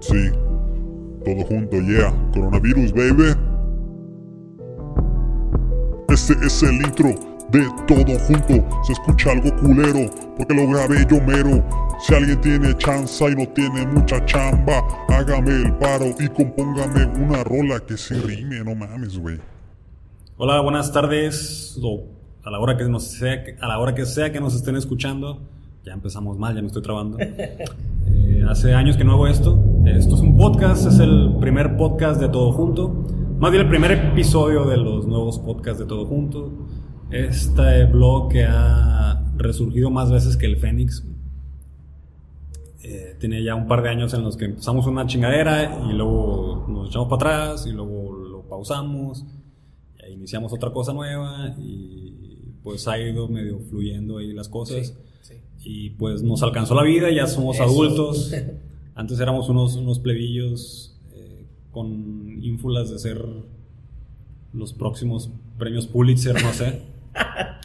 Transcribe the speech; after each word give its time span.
Sí, 0.00 0.30
todo 1.24 1.44
junto, 1.44 1.80
yeah. 1.82 2.12
Coronavirus, 2.32 2.92
baby. 2.92 3.36
Este 6.08 6.34
es 6.44 6.62
el 6.62 6.74
intro 6.74 7.10
de 7.52 7.68
todo 7.86 8.18
junto. 8.20 8.84
Se 8.84 8.92
escucha 8.94 9.32
algo 9.32 9.54
culero, 9.56 10.10
porque 10.36 10.54
lo 10.54 10.66
grabé 10.68 11.06
yo 11.08 11.20
mero. 11.20 11.62
Si 12.00 12.14
alguien 12.14 12.40
tiene 12.40 12.76
chanza 12.78 13.28
y 13.28 13.34
no 13.34 13.46
tiene 13.48 13.86
mucha 13.86 14.24
chamba, 14.24 14.82
hágame 15.08 15.50
el 15.50 15.74
paro 15.74 16.06
y 16.18 16.28
compóngame 16.28 17.04
una 17.22 17.44
rola 17.44 17.78
que 17.80 17.96
se 17.96 18.14
rime, 18.14 18.64
no 18.64 18.74
mames, 18.74 19.18
güey. 19.18 19.38
Hola, 20.38 20.62
buenas 20.62 20.90
tardes. 20.92 21.78
O 21.82 22.06
a 22.42 22.50
la 22.50 22.58
hora 22.58 22.76
que 22.78 22.84
nos 22.84 23.04
sea, 23.04 23.44
a 23.60 23.68
la 23.68 23.78
hora 23.78 23.94
que 23.94 24.06
sea 24.06 24.32
que 24.32 24.40
nos 24.40 24.54
estén 24.54 24.76
escuchando. 24.76 25.42
Ya 25.84 25.92
empezamos 25.92 26.38
mal, 26.38 26.54
ya 26.54 26.62
me 26.62 26.68
estoy 26.68 26.82
trabando. 26.82 27.18
Hace 28.50 28.74
años 28.74 28.96
que 28.96 29.04
no 29.04 29.12
hago 29.12 29.28
esto. 29.28 29.64
Esto 29.86 30.16
es 30.16 30.20
un 30.22 30.36
podcast, 30.36 30.84
es 30.84 30.98
el 30.98 31.36
primer 31.38 31.76
podcast 31.76 32.20
de 32.20 32.28
Todo 32.28 32.50
Junto. 32.50 32.88
Más 33.38 33.52
bien 33.52 33.62
el 33.62 33.68
primer 33.68 33.92
episodio 33.92 34.64
de 34.64 34.76
los 34.76 35.06
nuevos 35.06 35.38
podcasts 35.38 35.78
de 35.78 35.86
Todo 35.86 36.04
Junto. 36.04 36.66
Este 37.12 37.84
blog 37.84 38.28
que 38.28 38.44
ha 38.44 39.24
resurgido 39.36 39.88
más 39.90 40.10
veces 40.10 40.36
que 40.36 40.46
el 40.46 40.56
Fénix. 40.56 41.06
Eh, 42.82 43.14
tiene 43.20 43.44
ya 43.44 43.54
un 43.54 43.68
par 43.68 43.82
de 43.84 43.90
años 43.90 44.14
en 44.14 44.24
los 44.24 44.36
que 44.36 44.46
empezamos 44.46 44.84
una 44.88 45.06
chingadera 45.06 45.84
y 45.88 45.92
luego 45.92 46.66
nos 46.68 46.88
echamos 46.88 47.06
para 47.06 47.44
atrás 47.44 47.66
y 47.68 47.70
luego 47.70 48.10
lo 48.10 48.42
pausamos. 48.48 49.26
E 49.96 50.10
iniciamos 50.10 50.52
otra 50.52 50.72
cosa 50.72 50.92
nueva 50.92 51.54
y 51.56 52.56
pues 52.64 52.88
ha 52.88 52.98
ido 52.98 53.28
medio 53.28 53.60
fluyendo 53.60 54.18
ahí 54.18 54.32
las 54.32 54.48
cosas. 54.48 54.98
Y 55.62 55.90
pues 55.90 56.22
nos 56.22 56.42
alcanzó 56.42 56.74
la 56.74 56.82
vida, 56.82 57.10
ya 57.10 57.26
somos 57.26 57.56
Eso. 57.56 57.64
adultos. 57.64 58.32
Antes 58.94 59.20
éramos 59.20 59.48
unos, 59.48 59.76
unos 59.76 59.98
plebillos 59.98 60.98
eh, 61.12 61.46
con 61.70 62.42
ínfulas 62.42 62.90
de 62.90 62.98
ser 62.98 63.24
los 64.52 64.72
próximos 64.72 65.30
premios 65.58 65.86
Pulitzer, 65.86 66.42
no 66.42 66.52
sé. 66.52 66.82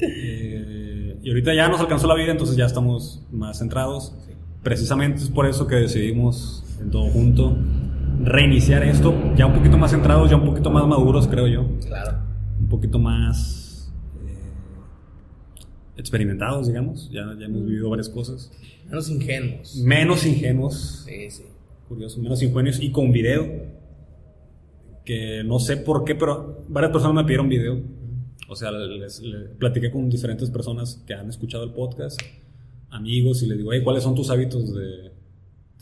Eh, 0.00 1.20
y 1.22 1.28
ahorita 1.28 1.54
ya 1.54 1.68
nos 1.68 1.80
alcanzó 1.80 2.08
la 2.08 2.16
vida, 2.16 2.32
entonces 2.32 2.56
ya 2.56 2.66
estamos 2.66 3.22
más 3.30 3.60
centrados. 3.60 4.12
Sí. 4.26 4.32
Precisamente 4.62 5.22
es 5.22 5.30
por 5.30 5.46
eso 5.46 5.68
que 5.68 5.76
decidimos 5.76 6.64
en 6.80 6.90
todo 6.90 7.08
junto 7.10 7.56
reiniciar 8.22 8.82
esto, 8.82 9.14
ya 9.36 9.46
un 9.46 9.54
poquito 9.54 9.78
más 9.78 9.90
centrados, 9.92 10.30
ya 10.30 10.36
un 10.36 10.44
poquito 10.44 10.70
más 10.70 10.86
maduros, 10.86 11.28
creo 11.28 11.46
yo. 11.46 11.66
Claro. 11.86 12.18
Un 12.58 12.68
poquito 12.68 12.98
más 12.98 13.63
experimentados, 15.96 16.66
digamos. 16.66 17.10
Ya, 17.10 17.34
ya 17.38 17.46
hemos 17.46 17.64
vivido 17.66 17.90
varias 17.90 18.08
cosas. 18.08 18.50
Menos 18.86 19.08
ingenuos. 19.10 19.76
Menos 19.76 20.26
ingenuos, 20.26 21.04
Sí, 21.06 21.30
sí. 21.30 21.42
curioso, 21.88 22.20
menos 22.20 22.42
ingenuos 22.42 22.80
y 22.80 22.90
con 22.90 23.12
video. 23.12 23.46
Que 25.04 25.42
no 25.44 25.58
sé 25.58 25.76
por 25.76 26.04
qué, 26.04 26.14
pero 26.14 26.64
varias 26.68 26.92
personas 26.92 27.14
me 27.16 27.24
pidieron 27.24 27.48
video. 27.48 27.80
O 28.48 28.56
sea, 28.56 28.70
les, 28.70 29.20
les 29.20 29.48
platiqué 29.58 29.90
con 29.90 30.08
diferentes 30.08 30.50
personas 30.50 31.02
que 31.06 31.14
han 31.14 31.28
escuchado 31.28 31.64
el 31.64 31.72
podcast, 31.72 32.18
amigos, 32.90 33.42
y 33.42 33.46
les 33.46 33.58
digo, 33.58 33.72
hey, 33.72 33.80
¿cuáles 33.84 34.02
son 34.02 34.14
tus 34.14 34.30
hábitos 34.30 34.74
de, 34.74 34.80
de 34.82 35.10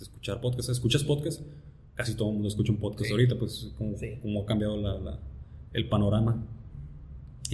escuchar 0.00 0.40
podcast? 0.40 0.70
¿Escuchas 0.70 1.04
podcast? 1.04 1.40
Casi 1.94 2.14
todo 2.16 2.28
el 2.28 2.34
mundo 2.34 2.48
escucha 2.48 2.72
un 2.72 2.78
podcast 2.78 3.06
Sí. 3.06 3.12
ahorita, 3.12 3.36
pues 3.38 3.72
como, 3.76 4.42
ha 4.42 4.46
cambiado 4.46 4.76
la- 4.80 4.98
la- 4.98 5.20
el 5.72 5.88
panorama. 5.88 6.44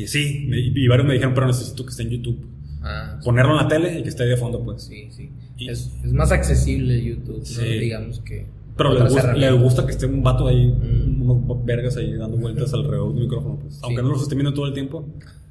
Y 0.01 0.07
sí, 0.07 0.47
me- 0.49 0.59
y 0.61 0.87
varios 0.89 1.07
me 1.07 1.15
dijeron, 1.15 1.35
pero 1.35 1.47
necesito 1.47 1.85
que 1.85 1.91
esté 1.91 2.05
en 2.05 2.11
YouTube. 2.11 2.47
Ah, 2.83 3.19
Ponerlo 3.25 3.53
en 3.53 3.57
la 3.59 3.69
tele 3.69 3.99
y 3.99 4.03
que 4.05 4.09
esté 4.09 4.23
ahí 4.23 4.29
de 4.29 4.37
fondo, 4.37 4.63
pues. 4.65 4.83
sí, 4.85 5.09
sí. 5.11 5.31
Y- 5.57 5.69
Es, 5.69 5.91
es 6.05 6.13
más 6.13 6.31
accesible 6.31 7.03
YouTube, 7.03 7.39
¿no? 7.41 7.45
Sí. 7.45 7.65
digamos 7.65 8.21
que. 8.21 8.47
Pero 8.77 8.95
les 8.95 9.13
gusta, 9.13 9.33
les 9.35 9.53
gusta 9.61 9.85
que 9.85 9.91
esté 9.91 10.07
un 10.07 10.23
vato 10.23 10.47
ahí, 10.47 10.69
Mm. 10.69 11.29
unos 11.29 11.65
vergas 11.65 11.97
ahí 11.97 12.13
dando 12.15 12.37
vueltas 12.37 12.73
alrededor 12.75 13.13
del 13.13 13.25
micrófono. 13.25 13.57
Pues. 13.61 13.81
Aunque 13.83 14.03
no 14.03 14.11
los 14.11 14.23
estén 14.23 14.39
viendo 14.39 14.55
todo 14.55 14.67
el 14.67 14.73
tiempo, 14.73 15.05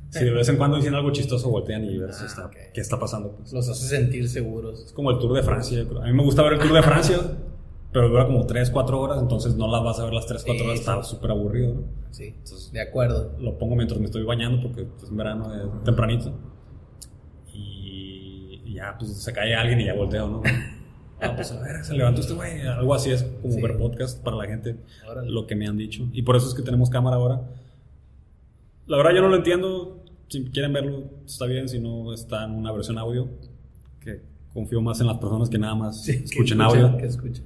si 0.09 0.23
de 0.23 0.31
vez 0.31 0.47
en 0.47 0.55
cuando 0.55 0.77
dicen 0.77 0.93
algo 0.95 1.11
chistoso, 1.11 1.49
voltean 1.49 1.83
y 1.83 1.97
ver 1.97 2.13
si 2.13 2.23
Ah, 2.23 2.27
está, 2.27 2.45
ok. 2.45 2.55
qué 2.73 2.79
está 2.79 2.97
pasando. 2.97 3.33
Pues. 3.37 3.51
Los 3.51 3.67
hace 3.67 3.85
sentir 3.85 4.29
seguros. 4.29 4.85
Es 4.85 4.93
como 4.93 5.11
el 5.11 5.17
Tour 5.19 5.33
de 5.33 5.43
Francia. 5.43 5.81
A 6.01 6.05
mí 6.07 6.13
me 6.13 6.23
gusta 6.23 6.41
ver 6.43 6.53
el 6.53 6.59
Tour 6.59 6.71
de 6.73 6.81
Francia, 6.83 7.19
pero 7.91 8.09
dura 8.09 8.25
como 8.25 8.45
3, 8.45 8.69
4 8.69 8.99
horas, 8.99 9.19
entonces 9.21 9.55
no 9.55 9.67
las 9.71 9.83
vas 9.83 9.99
a 9.99 10.03
ver 10.05 10.13
las 10.13 10.25
3, 10.27 10.43
4 10.45 10.59
Sí, 10.63 10.67
horas, 10.69 10.79
está 10.79 11.03
súper 11.03 11.31
aburrido. 11.31 11.73
¿no? 11.75 11.81
Sí, 12.11 12.25
Entonces- 12.37 12.71
de 12.71 12.81
acuerdo. 12.81 13.35
Lo 13.39 13.57
pongo 13.57 13.75
mientras 13.75 13.99
me 13.99 14.05
estoy 14.05 14.23
bañando 14.23 14.61
porque 14.61 14.87
es 15.03 15.15
verano, 15.15 15.53
es 15.53 15.83
tempranito. 15.83 16.33
Y, 17.53 18.61
y 18.65 18.73
ya, 18.75 18.95
pues 18.97 19.15
se 19.17 19.33
cae 19.33 19.55
alguien 19.55 19.81
y 19.81 19.85
ya 19.85 19.93
volteo, 19.93 20.27
¿no? 20.27 20.41
Ah, 21.19 21.33
pues 21.35 21.51
a 21.51 21.59
ver, 21.59 21.83
se 21.83 21.95
levantó 21.95 22.21
este 22.21 22.35
güey. 22.35 22.61
Algo 22.61 22.93
así 22.93 23.09
es 23.09 23.23
como 23.41 23.51
Sí. 23.55 23.59
ver 23.59 23.75
podcast 23.75 24.23
para 24.23 24.37
la 24.37 24.45
gente, 24.45 24.75
Órale. 25.09 25.31
lo 25.31 25.47
que 25.47 25.55
me 25.55 25.65
han 25.67 25.75
dicho. 25.75 26.07
Y 26.13 26.21
por 26.21 26.35
eso 26.35 26.47
es 26.47 26.53
que 26.53 26.61
tenemos 26.61 26.91
cámara 26.91 27.15
ahora. 27.15 27.41
La 28.85 28.97
verdad, 28.97 29.13
yo 29.15 29.21
no 29.23 29.29
lo 29.29 29.35
entiendo. 29.37 30.03
Si 30.27 30.45
quieren 30.51 30.73
verlo, 30.73 31.05
está 31.25 31.47
bien. 31.47 31.67
Si 31.69 31.79
no, 31.79 32.13
está 32.13 32.43
en 32.43 32.51
una 32.51 32.71
versión 32.71 32.99
audio. 32.99 33.29
Que 33.99 34.21
confío 34.57 34.81
más 34.81 34.99
en 35.01 35.05
las 35.07 35.17
personas 35.17 35.49
que 35.51 35.59
nada 35.59 35.75
más 35.75 36.03
Sí, 36.03 36.13
escuchen 36.25 36.59
audio. 36.61 36.97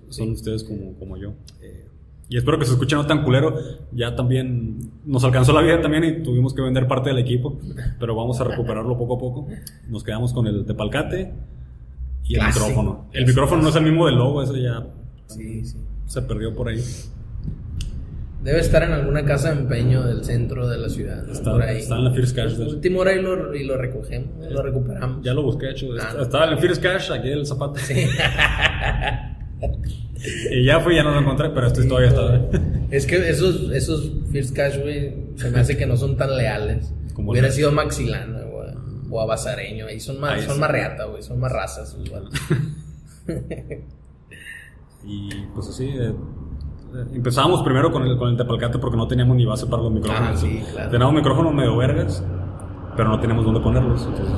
Son 0.08 0.28
sí. 0.28 0.32
ustedes 0.32 0.64
como, 0.64 0.94
como 0.98 1.18
yo. 1.18 1.34
Eh, 1.62 1.86
y 2.30 2.38
espero 2.38 2.58
que 2.58 2.64
se 2.66 2.72
escuche 2.72 2.96
no 2.96 3.06
tan 3.06 3.26
culero. 3.26 3.54
Ya 3.92 4.16
también 4.16 4.78
nos 5.06 5.22
alcanzó 5.26 5.52
la 5.52 5.62
vida 5.62 5.82
también 5.82 6.06
y 6.06 6.24
tuvimos 6.24 6.54
que 6.54 6.62
vender 6.62 6.88
parte 6.88 7.10
del 7.10 7.20
equipo. 7.20 7.60
Pero 8.00 8.16
vamos 8.16 8.40
a 8.40 8.46
recuperarlo 8.46 8.98
poco 8.98 9.16
a 9.16 9.20
poco. 9.20 9.48
Nos 9.90 10.06
quedamos 10.06 10.32
con 10.32 10.48
el 10.48 10.66
tepalcate 10.66 11.34
y 12.24 12.36
el 12.36 12.40
Clásico. 12.40 12.68
micrófono. 12.68 13.06
El 13.08 13.12
Clásico. 13.12 13.28
micrófono 13.28 13.62
no 13.64 13.70
es 13.70 13.76
el 13.76 13.84
mismo 13.84 14.06
del 14.06 14.16
logo, 14.16 14.42
ese 14.44 14.62
ya 14.62 14.88
sí. 15.28 15.64
se 16.06 16.22
perdió 16.22 16.56
por 16.56 16.70
ahí. 16.70 16.82
Debe 18.44 18.60
estar 18.60 18.82
en 18.82 18.92
alguna 18.92 19.24
casa 19.24 19.54
de 19.54 19.62
empeño 19.62 20.02
del 20.04 20.24
centro 20.24 20.68
de 20.68 20.78
la 20.80 20.90
ciudad. 20.90 21.24
¿no? 21.24 21.32
Está, 21.34 21.52
por 21.52 21.62
ahí. 21.62 21.78
está 21.78 21.98
en 21.98 22.06
la 22.06 22.12
First 22.12 22.36
Cash. 22.36 22.58
Última 22.58 23.00
hora 23.00 23.14
y 23.14 23.22
lo, 23.22 23.54
y 23.54 23.64
lo 23.64 23.78
recogemos, 23.78 24.30
lo 24.50 24.64
recuperamos. 24.64 25.24
Ya 25.24 25.34
lo 25.36 25.44
busqué, 25.44 25.70
hecho. 25.70 25.88
Ah. 26.02 26.16
Estaba 26.20 26.48
en 26.48 26.54
el 26.54 26.60
First 26.60 26.82
Cash, 26.82 27.12
aquí 27.12 27.30
el 27.30 27.46
zapato. 27.46 27.80
y 30.52 30.66
ya 30.66 30.80
fui, 30.80 30.96
ya 30.96 31.04
no 31.04 31.12
lo 31.12 31.20
encontré, 31.20 31.50
pero 31.52 31.68
este 31.68 31.84
todavía 31.86 32.10
está. 32.10 32.42
Es 32.92 33.06
que 33.06 33.30
esos, 33.30 33.72
esos 33.72 34.12
First 34.32 34.56
Cash, 34.56 34.80
güey, 34.80 35.16
se 35.36 35.50
me 35.50 35.60
hace 35.60 35.78
que 35.78 35.86
no 35.86 35.96
son 35.96 36.18
tan 36.18 36.36
leales. 36.36 36.92
Como 37.14 37.32
Hubiera 37.32 37.52
sido 37.52 37.72
Maxilana, 37.72 38.42
güey, 38.42 38.74
o 39.10 39.22
Abazareño. 39.22 39.86
Ahí 39.86 40.00
son 40.00 40.20
más, 40.20 40.34
Ahí 40.34 40.42
son 40.42 40.56
sí. 40.56 40.60
más 40.62 40.72
reata, 40.72 41.06
güey, 41.06 41.22
son 41.22 41.40
más 41.40 41.52
razas. 41.52 41.96
igual. 42.04 42.28
Y 45.04 45.30
pues 45.54 45.68
así, 45.68 45.86
eh, 45.86 46.10
eh, 46.10 46.14
empezábamos 47.14 47.62
primero 47.64 47.92
con 47.92 48.04
el, 48.04 48.18
con 48.18 48.30
el 48.30 48.38
tepalcate 48.38 48.80
porque 48.80 48.98
no 48.98 49.08
teníamos 49.08 49.36
ni 49.38 49.46
base 49.46 49.66
para 49.68 49.84
los 49.84 49.92
micrófonos. 49.92 50.30
Ah, 50.34 50.38
sí, 50.38 50.62
claro. 50.74 50.90
Teníamos 50.92 51.16
micrófonos 51.16 51.54
medio 51.54 51.78
vergas, 51.78 52.24
pero 52.96 53.10
no 53.10 53.20
teníamos 53.20 53.46
dónde 53.46 53.60
ponerlos. 53.62 54.06
Entonces, 54.06 54.36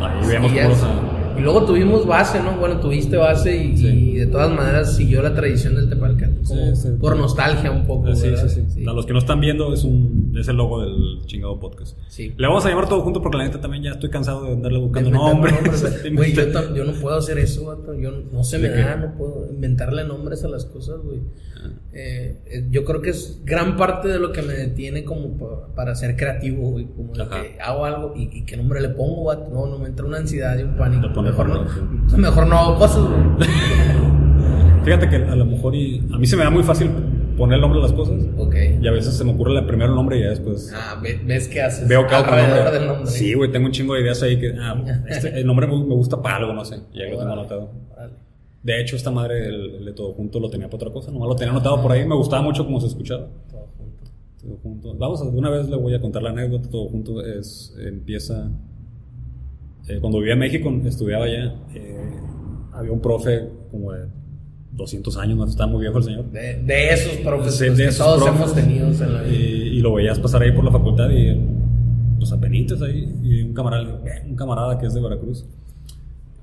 ahí 0.00 0.26
veíamos 0.26 0.52
Y, 0.52 0.56
cómo 0.56 0.68
los. 0.68 0.82
ah, 0.82 1.34
y 1.36 1.40
luego 1.40 1.64
tuvimos 1.64 2.06
base, 2.06 2.40
¿no? 2.42 2.52
Bueno, 2.58 2.78
tuviste 2.78 3.16
base 3.16 3.56
y, 3.56 3.76
Sí. 3.76 3.86
y 3.86 4.12
de 4.18 4.26
todas 4.26 4.52
maneras 4.54 4.94
siguió 4.94 5.20
la 5.22 5.34
tradición 5.34 5.74
del 5.74 5.88
Tepalcate. 5.88 6.42
Como 6.46 6.60
Sí, 6.60 6.76
sí. 6.76 6.88
por 7.00 7.16
nostalgia 7.16 7.70
un 7.72 7.86
poco. 7.86 8.14
Sí, 8.14 8.28
sí, 8.48 8.64
sí, 8.68 8.84
A 8.86 8.92
los 8.92 9.04
que 9.04 9.12
no 9.12 9.18
están 9.18 9.40
viendo, 9.40 9.72
es, 9.74 9.82
un, 9.82 10.23
es 10.40 10.48
el 10.48 10.56
logo 10.56 10.80
del 10.82 11.20
chingado 11.26 11.58
podcast. 11.60 11.96
Sí. 12.08 12.34
Le 12.36 12.46
vamos 12.46 12.64
a 12.66 12.68
llamar 12.70 12.88
todo 12.88 13.00
junto 13.02 13.20
porque 13.22 13.38
la 13.38 13.44
neta 13.44 13.60
también 13.60 13.82
ya 13.82 13.90
estoy 13.92 14.10
cansado 14.10 14.44
de 14.44 14.52
andarle 14.52 14.78
buscando 14.78 15.10
nombres. 15.10 15.54
Güey, 16.14 16.32
yo, 16.34 16.84
no 16.84 16.92
puedo 17.00 17.16
hacer 17.16 17.38
eso, 17.38 17.66
vato. 17.66 17.94
Yo 17.94 18.10
no 18.32 18.44
se 18.44 18.58
me 18.58 18.68
da, 18.68 18.96
no 18.96 19.14
puedo 19.16 19.48
inventarle 19.50 20.04
nombres 20.04 20.44
a 20.44 20.48
las 20.48 20.64
cosas, 20.64 20.96
güey. 21.02 21.20
Ah. 21.56 21.70
Eh, 21.92 22.42
eh, 22.46 22.66
yo 22.70 22.84
creo 22.84 23.00
que 23.00 23.10
es 23.10 23.40
gran 23.44 23.76
parte 23.76 24.08
de 24.08 24.18
lo 24.18 24.32
que 24.32 24.42
me 24.42 24.52
detiene 24.54 25.04
como 25.04 25.36
pa- 25.38 25.68
para 25.74 25.94
ser 25.94 26.16
creativo, 26.16 26.70
güey. 26.70 26.86
Como 26.86 27.12
que 27.12 27.58
hago 27.60 27.84
algo 27.84 28.14
y, 28.16 28.28
y 28.38 28.44
qué 28.44 28.56
nombre 28.56 28.80
le 28.80 28.90
pongo, 28.90 29.24
vato. 29.24 29.48
No, 29.52 29.66
no 29.66 29.78
me 29.78 29.88
entra 29.88 30.04
una 30.04 30.18
ansiedad 30.18 30.58
y 30.58 30.62
un 30.62 30.76
pánico. 30.76 31.08
Mejor 31.22 31.48
no, 31.48 32.18
mejor 32.18 32.46
no 32.46 32.58
hago 32.58 32.78
cosas, 32.78 33.02
güey. 33.04 33.48
Fíjate 34.84 35.08
que 35.08 35.16
a 35.16 35.34
lo 35.34 35.46
mejor 35.46 35.74
y 35.74 36.02
a 36.12 36.18
mí 36.18 36.26
se 36.26 36.36
me 36.36 36.44
da 36.44 36.50
muy 36.50 36.62
fácil 36.62 36.90
poner 37.36 37.56
el 37.56 37.60
nombre 37.60 37.78
a 37.80 37.82
las 37.82 37.92
cosas 37.92 38.22
ok. 38.38 38.54
y 38.82 38.86
a 38.86 38.90
veces 38.90 39.14
se 39.16 39.24
me 39.24 39.32
ocurre 39.32 39.58
el 39.58 39.66
primero 39.66 39.90
el 39.90 39.96
nombre 39.96 40.18
y 40.18 40.22
ya 40.22 40.28
después 40.30 40.72
Ah, 40.74 40.98
ve- 41.02 41.20
ves 41.24 41.48
qué 41.48 41.62
haces. 41.62 41.88
veo 41.88 42.06
que 42.06 42.14
alrededor 42.14 42.56
nombre. 42.64 42.78
del 42.78 42.86
nombre. 42.88 43.06
Sí, 43.10 43.34
güey, 43.34 43.50
tengo 43.52 43.66
un 43.66 43.72
chingo 43.72 43.94
de 43.94 44.00
ideas 44.02 44.22
ahí 44.22 44.38
que 44.38 44.54
ah, 44.58 44.82
este- 45.08 45.38
el 45.40 45.46
nombre 45.46 45.66
me, 45.66 45.72
me 45.78 45.94
gusta 45.94 46.20
para 46.22 46.36
algo, 46.36 46.52
no 46.52 46.64
sé, 46.64 46.76
y 46.92 47.00
ahí 47.02 47.10
lo 47.10 47.18
tengo 47.18 47.32
anotado. 47.32 47.70
De 48.62 48.80
hecho, 48.80 48.96
esta 48.96 49.10
madre 49.10 49.46
el, 49.46 49.74
el 49.76 49.84
de 49.84 49.92
todo 49.92 50.14
junto 50.14 50.40
lo 50.40 50.48
tenía 50.48 50.68
para 50.68 50.76
otra 50.76 50.90
cosa, 50.90 51.10
nomás 51.10 51.28
lo 51.28 51.36
tenía 51.36 51.50
anotado 51.52 51.82
por 51.82 51.92
ahí, 51.92 52.06
me 52.06 52.14
gustaba 52.14 52.40
mucho 52.42 52.64
cómo 52.64 52.80
se 52.80 52.86
escuchaba. 52.86 53.28
Todo 53.50 53.66
junto. 53.76 54.10
Todo 54.40 54.56
junto. 54.62 54.94
Vamos, 54.94 55.20
una 55.20 55.50
vez 55.50 55.68
le 55.68 55.76
voy 55.76 55.92
a 55.94 56.00
contar 56.00 56.22
la 56.22 56.30
anécdota. 56.30 56.70
Todo 56.70 56.88
junto 56.88 57.20
es, 57.24 57.76
empieza. 57.78 58.50
eh, 59.88 59.98
cuando 60.00 60.18
vivía 60.18 60.32
en 60.32 60.38
México, 60.38 60.72
estudiaba 60.86 61.26
allá. 61.26 61.54
eh, 61.74 62.10
había 62.72 62.90
un 62.90 63.00
profe 63.00 63.50
como 63.70 63.92
de 63.92 64.06
200 64.76 65.16
años, 65.18 65.36
no 65.38 65.44
está 65.46 65.66
muy 65.66 65.80
viejo 65.82 65.98
el 65.98 66.04
señor. 66.04 66.24
De, 66.30 66.62
de 66.62 66.92
esos 66.92 67.12
profesores 67.18 67.76
de 67.76 67.84
que 67.84 67.88
esos 67.90 68.04
todos 68.06 68.22
profes. 68.22 68.36
hemos 68.40 68.54
tenido 68.54 68.86
en 68.88 69.12
la 69.14 69.24
Y, 69.26 69.30
vida. 69.30 69.38
y 69.74 69.80
lo 69.80 69.94
veías 69.94 70.18
pasar 70.18 70.42
ahí 70.42 70.52
por 70.52 70.64
la 70.64 70.70
facultad 70.72 71.08
y 71.10 71.38
pues 72.18 72.32
apenitas 72.32 72.82
ahí. 72.82 73.12
Y 73.22 73.42
un 73.42 73.54
camarada, 73.54 74.00
un 74.26 74.34
camarada 74.36 74.78
que 74.78 74.86
es 74.86 74.94
de 74.94 75.00
Veracruz. 75.00 75.44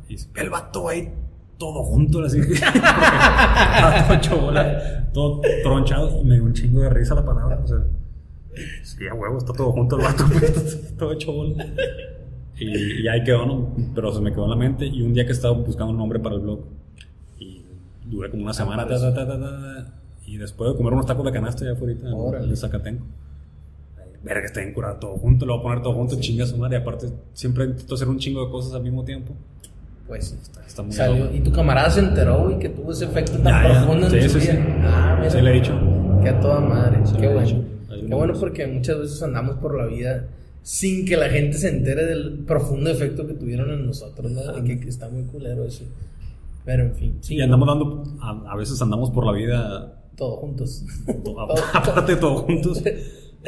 Y 0.08 0.14
dice: 0.14 0.30
"Ve 0.34 0.42
el 0.42 0.50
vato 0.50 0.88
ahí 0.90 1.10
todo 1.58 1.84
junto, 1.84 2.24
así. 2.24 2.40
Todo 2.42 4.14
hecho 4.16 4.38
bola, 4.42 5.10
todo 5.14 5.42
tronchado 5.64 6.22
y 6.22 6.26
me 6.26 6.36
dio 6.36 6.44
un 6.46 6.54
chingo 6.54 6.82
de 6.82 6.90
risa 6.90 7.14
la 7.16 7.24
palabra. 7.26 7.60
O 7.64 7.68
sea, 7.68 7.78
sí, 8.84 9.08
a 9.08 9.14
huevo, 9.14 9.38
está 9.38 9.54
todo 9.54 9.72
junto 9.72 9.98
el 9.98 10.04
vato, 10.04 10.24
pues, 10.40 10.96
todo 10.98 11.12
hecho 11.14 11.32
bola. 11.34 11.66
Y, 12.58 13.04
y 13.04 13.08
ahí 13.08 13.24
quedó, 13.24 13.46
¿no? 13.46 13.76
Pero 13.94 14.12
se 14.14 14.22
me 14.22 14.32
quedó 14.32 14.46
en 14.46 14.50
la 14.52 14.56
mente. 14.56 14.86
Y 14.88 15.02
un 15.04 15.14
día 15.14 15.26
que 15.26 15.32
estaba 15.34 15.54
buscando 15.56 15.92
un 15.92 15.98
nombre 16.00 16.20
para 16.20 16.36
el 16.36 16.42
blog, 16.42 16.62
y 16.98 17.11
duré 18.12 18.30
como 18.30 18.44
una 18.44 18.54
semana, 18.54 18.86
ta, 18.88 19.00
ta, 19.00 19.14
ta, 19.14 19.28
ta, 19.28 19.94
y 20.28 20.38
después 20.38 20.72
de 20.72 20.78
comer 20.78 20.94
unos 20.94 21.06
tacos 21.06 21.26
de 21.26 21.32
canasta 21.32 21.66
ya 21.66 21.72
afuera 21.72 21.96
Órale. 22.14 22.48
de 22.48 22.56
Zacatenco. 22.56 23.06
Verga, 24.24 24.46
está 24.46 24.60
bien 24.60 24.74
curado 24.74 24.98
todo 25.00 25.18
junto, 25.18 25.46
lo 25.48 25.54
voy 25.54 25.60
a 25.62 25.64
poner 25.64 25.82
todo 25.82 25.94
junto, 25.96 26.20
chinga 26.20 26.46
su 26.46 26.56
madre. 26.58 26.78
Y 26.78 26.82
aparte, 26.82 27.08
siempre 27.34 27.66
intento 27.66 27.96
hacer 27.96 28.08
un 28.08 28.20
chingo 28.20 28.46
de 28.46 28.52
cosas 28.52 28.74
al 28.76 28.84
mismo 28.84 29.04
tiempo. 29.04 29.34
Pues 30.08 30.28
sí. 30.28 30.36
Está, 30.42 30.64
está 30.66 30.84
muy 30.84 30.92
Salió, 30.94 31.34
y 31.36 31.40
tu 31.40 31.52
camarada 31.52 31.90
se 31.90 32.02
enteró, 32.02 32.44
güey, 32.44 32.60
que 32.60 32.70
tuvo 32.70 32.92
ese 32.92 33.06
efecto 33.06 33.34
tan 33.40 33.44
Ya, 33.46 33.64
ya. 33.74 33.80
profundo 33.86 34.08
en 34.08 34.22
Sí, 34.22 34.30
su 34.30 34.40
sí, 34.40 34.48
vida. 34.52 34.54
sí. 34.64 34.72
Ah, 34.84 35.16
mira. 35.20 35.30
Sí, 35.32 35.42
le 35.42 35.50
he 35.50 35.54
dicho. 35.54 35.74
Que 36.22 36.30
a 36.30 36.40
toda 36.40 36.60
madre. 36.60 37.00
Qué 37.20 37.28
bueno. 37.34 37.64
Qué 37.90 38.16
bueno 38.16 38.34
porque 38.40 38.68
muchas 38.68 39.00
veces 39.00 39.24
andamos 39.24 39.56
por 39.58 39.76
la 39.76 39.86
vida 39.88 40.26
sin 40.62 41.06
que 41.06 41.18
la 41.18 41.30
gente 41.30 41.58
se 41.58 41.70
entere 41.70 42.06
del 42.06 42.44
profundo 42.46 42.92
efecto 42.92 43.26
que 43.26 43.34
tuvieron 43.34 43.72
en 43.72 43.88
nosotros, 43.88 44.32
¿no? 44.32 44.58
Y 44.60 44.64
que, 44.64 44.80
que 44.80 44.90
está 44.90 45.10
muy 45.10 45.24
culero 45.24 45.66
eso. 45.66 45.84
Pero 46.66 46.84
en 46.84 46.96
fin, 46.96 47.18
sí. 47.22 47.36
Y 47.36 47.42
andamos 47.42 47.68
dando, 47.68 48.04
a, 48.22 48.52
a 48.52 48.56
veces 48.56 48.82
andamos 48.82 49.10
por 49.12 49.26
la 49.26 49.32
vida, 49.34 49.98
Todos 50.16 50.40
juntos. 50.40 50.84
to- 51.24 51.40
aparte 51.74 52.16
de 52.16 52.22
todos 52.22 52.42
juntos, 52.44 52.84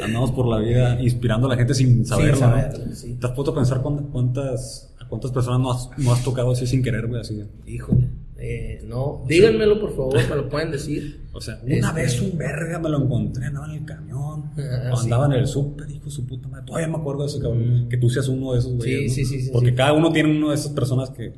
andamos 0.02 0.32
por 0.32 0.46
la 0.48 0.58
vida 0.58 1.00
inspirando 1.00 1.46
a 1.46 1.50
la 1.50 1.56
gente 1.56 1.74
sin 1.74 2.04
saberlo. 2.04 2.32
¿no? 2.32 2.38
saberlo, 2.38 2.94
sí. 2.94 3.14
¿Te 3.20 3.26
has 3.26 3.32
puesto 3.32 3.52
a 3.52 3.54
pensar 3.54 3.80
cuán- 3.82 4.08
cuántas, 4.10 4.94
a 5.00 5.06
cuántas 5.08 5.30
personas 5.30 5.60
no 5.60 5.70
has, 5.72 5.90
no 5.98 6.12
has 6.12 6.24
tocado 6.24 6.50
así 6.52 6.66
sin 6.66 6.82
querer, 6.82 7.06
güey? 7.06 7.20
Así. 7.20 7.42
Híjole. 7.66 8.10
Eh, 8.36 8.82
no, 8.86 9.24
díganmelo 9.28 9.80
por 9.80 9.90
favor, 9.94 10.16
me 10.28 10.36
lo 10.36 10.48
pueden 10.48 10.70
decir. 10.72 11.24
O 11.32 11.40
sea, 11.40 11.60
una 11.64 11.76
Este- 11.76 11.92
vez 12.02 12.20
un 12.20 12.36
verga 12.36 12.78
me 12.80 12.88
lo 12.88 13.02
encontré, 13.02 13.46
andaba 13.46 13.66
en 13.66 13.78
el 13.80 13.84
camión, 13.86 14.50
Ah, 14.58 14.90
o 14.92 14.96
sí. 14.96 15.04
andaba 15.04 15.26
en 15.26 15.32
el 15.32 15.46
súper, 15.46 15.88
hijo 15.90 16.06
de 16.06 16.10
su 16.10 16.26
puta 16.26 16.48
madre. 16.48 16.66
Todavía 16.66 16.88
me 16.88 16.96
acuerdo 16.96 17.22
de 17.22 17.28
ese 17.28 17.38
cabrón. 17.40 17.86
Que 17.88 17.96
tú 17.96 18.10
seas 18.10 18.26
uno 18.28 18.52
de 18.52 18.58
esos, 18.58 18.72
güey. 18.74 19.06
Mm. 19.06 19.08
Sí, 19.08 19.10
sí, 19.10 19.24
sí, 19.24 19.40
sí, 19.42 19.50
Porque 19.52 19.70
sí. 19.70 19.74
cada 19.76 19.92
uno 19.92 20.10
tiene 20.12 20.36
uno 20.36 20.48
de 20.50 20.56
esas 20.56 20.72
personas 20.72 21.10
que. 21.10 21.32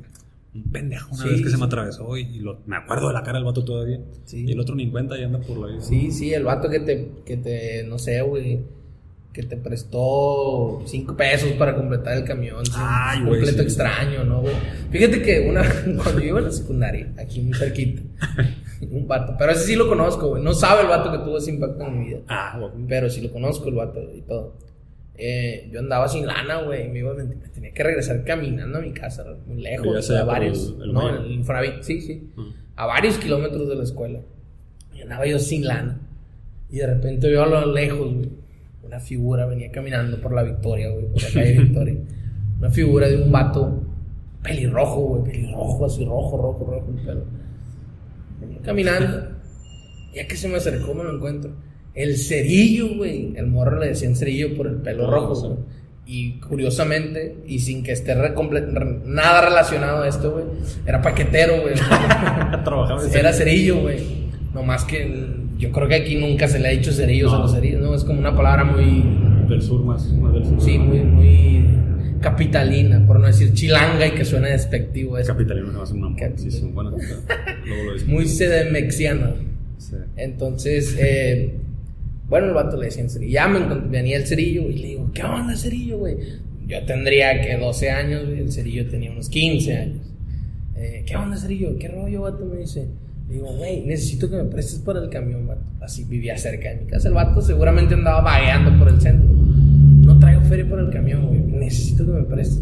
Un 0.65 0.71
pendejo 0.71 1.13
una 1.13 1.23
Sí, 1.23 1.29
vez 1.29 1.41
que 1.43 1.49
se 1.49 1.57
me 1.57 1.65
atravesó 1.65 2.17
y, 2.17 2.21
y 2.21 2.39
lo- 2.39 2.59
me 2.65 2.75
acuerdo 2.77 3.07
de 3.07 3.13
la 3.13 3.23
cara 3.23 3.37
del 3.37 3.45
vato 3.45 3.63
todavía. 3.63 3.99
Sí. 4.25 4.45
Y 4.47 4.51
el 4.51 4.59
otro 4.59 4.75
ni 4.75 4.83
en 4.83 4.91
cuenta 4.91 5.17
y 5.17 5.23
anda 5.23 5.39
por 5.39 5.57
la 5.57 5.67
vida. 5.67 5.81
Sí, 5.81 6.11
sí, 6.11 6.33
el 6.33 6.43
vato 6.43 6.69
que 6.69 6.79
te, 6.79 7.11
que 7.25 7.37
te, 7.37 7.83
no 7.83 7.97
sé, 7.99 8.21
güey, 8.21 8.59
que 9.33 9.43
te 9.43 9.55
prestó 9.57 10.81
cinco 10.85 11.15
pesos 11.15 11.51
para 11.53 11.75
completar 11.75 12.17
el 12.17 12.23
camión. 12.23 12.63
Ay, 12.75 13.19
un 13.19 13.27
güey, 13.27 13.39
completo 13.41 13.61
extraño, 13.61 14.23
¿no, 14.23 14.41
güey? 14.41 14.53
Fíjate 14.89 15.21
que 15.21 15.47
una, 15.49 15.61
cuando 16.03 16.19
yo 16.21 16.27
iba 16.27 16.39
a 16.39 16.43
la 16.43 16.51
secundaria, 16.51 17.13
aquí 17.19 17.41
muy 17.41 17.53
cerquita, 17.53 18.01
un 18.91 19.07
vato, 19.07 19.35
pero 19.37 19.51
ese 19.51 19.63
sí 19.65 19.75
lo 19.75 19.87
conozco, 19.87 20.29
güey, 20.29 20.41
no 20.43 20.53
sabe 20.53 20.81
el 20.81 20.87
vato 20.87 21.11
que 21.11 21.19
tuvo 21.19 21.37
ese 21.37 21.51
impacto 21.51 21.83
en 21.85 21.99
mi 21.99 22.05
vida, 22.07 22.19
Ah, 22.27 22.57
güey. 22.59 22.71
pero 22.87 23.09
sí 23.09 23.21
lo 23.21 23.31
conozco 23.31 23.69
el 23.69 23.75
vato 23.75 23.99
y 24.15 24.21
todo. 24.21 24.55
Eh, 25.17 25.69
yo 25.71 25.79
andaba 25.79 26.07
sin 26.07 26.27
lana, 26.27 26.61
güey, 26.61 26.85
y 26.85 26.89
me, 26.89 26.99
iba, 26.99 27.13
tenía 27.53 27.73
que 27.73 27.83
regresar 27.83 28.23
caminando 28.23 28.77
a 28.77 28.81
mi 28.81 28.91
casa, 28.93 29.25
muy 29.47 29.61
lejos, 29.61 29.87
a 30.21 30.23
varios, 30.25 30.75
el- 30.77 30.83
el 30.83 30.93
no, 30.93 31.09
el 31.25 31.31
Infonavit, 31.31 31.81
sí, 31.81 32.01
sí 32.01 32.29
a 32.75 32.85
varios 32.85 33.17
kilómetros 33.17 33.67
de 33.67 33.75
la 33.75 33.83
escuela. 33.83 34.19
Y 34.93 35.01
andaba 35.01 35.25
yo 35.25 35.39
sin 35.39 35.65
lana. 35.65 35.99
Y 36.69 36.77
de 36.77 36.85
repente 36.87 37.27
veo 37.27 37.41
a 37.43 37.47
lo 37.47 37.73
lejos, 37.73 38.13
güey, 38.13 38.29
una 38.83 38.99
figura 38.99 39.47
venía 39.47 39.71
caminando 39.71 40.21
por 40.21 40.33
la 40.33 40.43
Victoria, 40.43 40.89
güey, 40.91 41.07
por 41.07 41.21
la 41.23 41.29
calle 41.33 41.59
Victoria. 41.63 41.95
Una 42.59 42.69
figura 42.69 43.07
de 43.09 43.17
un 43.21 43.31
vato 43.31 43.81
pelirrojo, 44.43 45.01
güey, 45.01 45.23
pelirrojo, 45.23 45.85
así 45.85 46.05
rojo, 46.05 46.37
rojo, 46.37 46.65
rojo 46.71 46.87
el 46.95 47.03
pelo. 47.05 47.23
Venía 48.39 48.59
caminando. 48.61 49.29
Ya 50.13 50.27
que 50.27 50.35
se 50.35 50.47
me 50.47 50.55
acercó, 50.57 50.93
me 50.93 51.03
lo 51.03 51.15
encuentro. 51.15 51.51
El 51.97 52.17
cerillo, 52.17 52.95
güey. 52.95 53.33
El 53.35 53.47
morro 53.47 53.79
le 53.79 53.87
decían 53.87 54.15
cerillo 54.15 54.55
por 54.55 54.67
el 54.67 54.75
pelo 54.75 55.09
rojo, 55.09 55.35
sí. 55.35 55.47
güey. 55.47 55.59
Y 56.09 56.39
curiosamente, 56.39 57.35
y 57.47 57.59
sin 57.59 57.83
que 57.83 57.91
esté 57.91 58.13
re- 58.13 58.33
comple- 58.33 58.65
re- 58.71 58.99
nada 59.05 59.41
relacionado 59.41 60.03
a 60.03 60.07
esto, 60.07 60.31
güey, 60.31 60.45
era 60.85 61.01
paquetero, 61.01 61.61
güey. 61.63 61.73
Era 63.13 63.33
cerillo, 63.33 63.81
güey. 63.81 63.97
No 64.53 64.63
más 64.63 64.85
que 64.85 65.03
el- 65.03 65.47
yo 65.57 65.71
creo 65.71 65.87
que 65.87 65.95
aquí 65.95 66.15
nunca 66.15 66.47
se 66.47 66.59
le 66.59 66.67
ha 66.69 66.71
dicho 66.71 66.91
cerillos 66.91 67.33
a 67.33 67.37
No. 67.37 67.41
los 67.43 67.53
cerillos, 67.53 67.81
¿no? 67.81 67.93
Es 67.95 68.03
como 68.03 68.19
una 68.19 68.35
palabra 68.35 68.63
muy, 68.63 69.03
Del 69.49 69.61
sur 69.61 69.83
más, 69.83 70.07
más 70.13 70.33
del 70.33 70.45
sur. 70.45 70.61
sí, 70.61 70.77
muy, 70.77 70.99
muy 70.99 71.65
capitalina, 72.21 73.05
por 73.05 73.19
no 73.19 73.27
decir 73.27 73.53
chilanga 73.53 74.07
y 74.07 74.11
que 74.11 74.23
suena 74.25 74.47
despectivo. 74.49 75.17
Es 75.17 75.27
Capitalino 75.27 75.67
se 75.67 75.73
va 75.73 75.79
a 75.79 75.83
hacer 75.83 75.95
una. 75.97 76.17
Sí, 76.37 76.51
sí, 76.51 76.61
dices. 77.95 78.07
muy 78.07 78.25
sedemexiana. 78.27 79.35
Sí. 79.77 79.95
Entonces, 80.15 80.95
eh, 80.99 81.55
bueno, 82.29 82.47
el 82.47 82.53
vato 82.53 82.77
le 82.77 82.85
decían 82.85 83.09
cerillo. 83.09 83.31
Ya 83.31 83.47
me 83.47 83.59
venía 83.89 84.17
el 84.17 84.27
cerillo 84.27 84.63
y 84.63 84.77
le 84.77 84.87
digo, 84.87 85.11
¿qué 85.13 85.23
onda, 85.23 85.55
cerillo, 85.55 85.99
güey? 85.99 86.17
Yo 86.67 86.83
tendría 86.85 87.41
que 87.41 87.57
12 87.57 87.89
años, 87.89 88.25
güey. 88.25 88.39
El 88.41 88.51
cerillo 88.51 88.87
tenía 88.89 89.11
unos 89.11 89.29
15 89.29 89.77
años. 89.77 90.07
Eh, 90.75 91.03
¿Qué 91.05 91.15
onda, 91.15 91.37
cerillo? 91.37 91.77
¿Qué 91.79 91.87
rollo, 91.87 92.23
vato? 92.23 92.45
Me 92.45 92.57
dice. 92.57 92.87
Le 93.29 93.35
digo, 93.35 93.47
güey, 93.53 93.81
necesito 93.85 94.29
que 94.29 94.37
me 94.37 94.43
prestes 94.43 94.79
para 94.79 94.99
el 94.99 95.09
camión, 95.09 95.47
vato. 95.47 95.61
Así 95.81 96.03
vivía 96.03 96.37
cerca 96.37 96.69
de 96.69 96.81
mi 96.81 96.85
casa. 96.85 97.07
El 97.07 97.13
vato 97.13 97.41
seguramente 97.41 97.93
andaba 97.93 98.21
vagueando 98.21 98.77
por 98.77 98.89
el 98.89 98.99
centro. 98.99 99.29
No 99.29 100.19
traigo 100.19 100.41
feria 100.41 100.69
para 100.69 100.81
el 100.81 100.89
camión, 100.89 101.27
güey. 101.27 101.39
Necesito 101.39 102.05
que 102.05 102.11
me 102.11 102.23
prestes. 102.23 102.61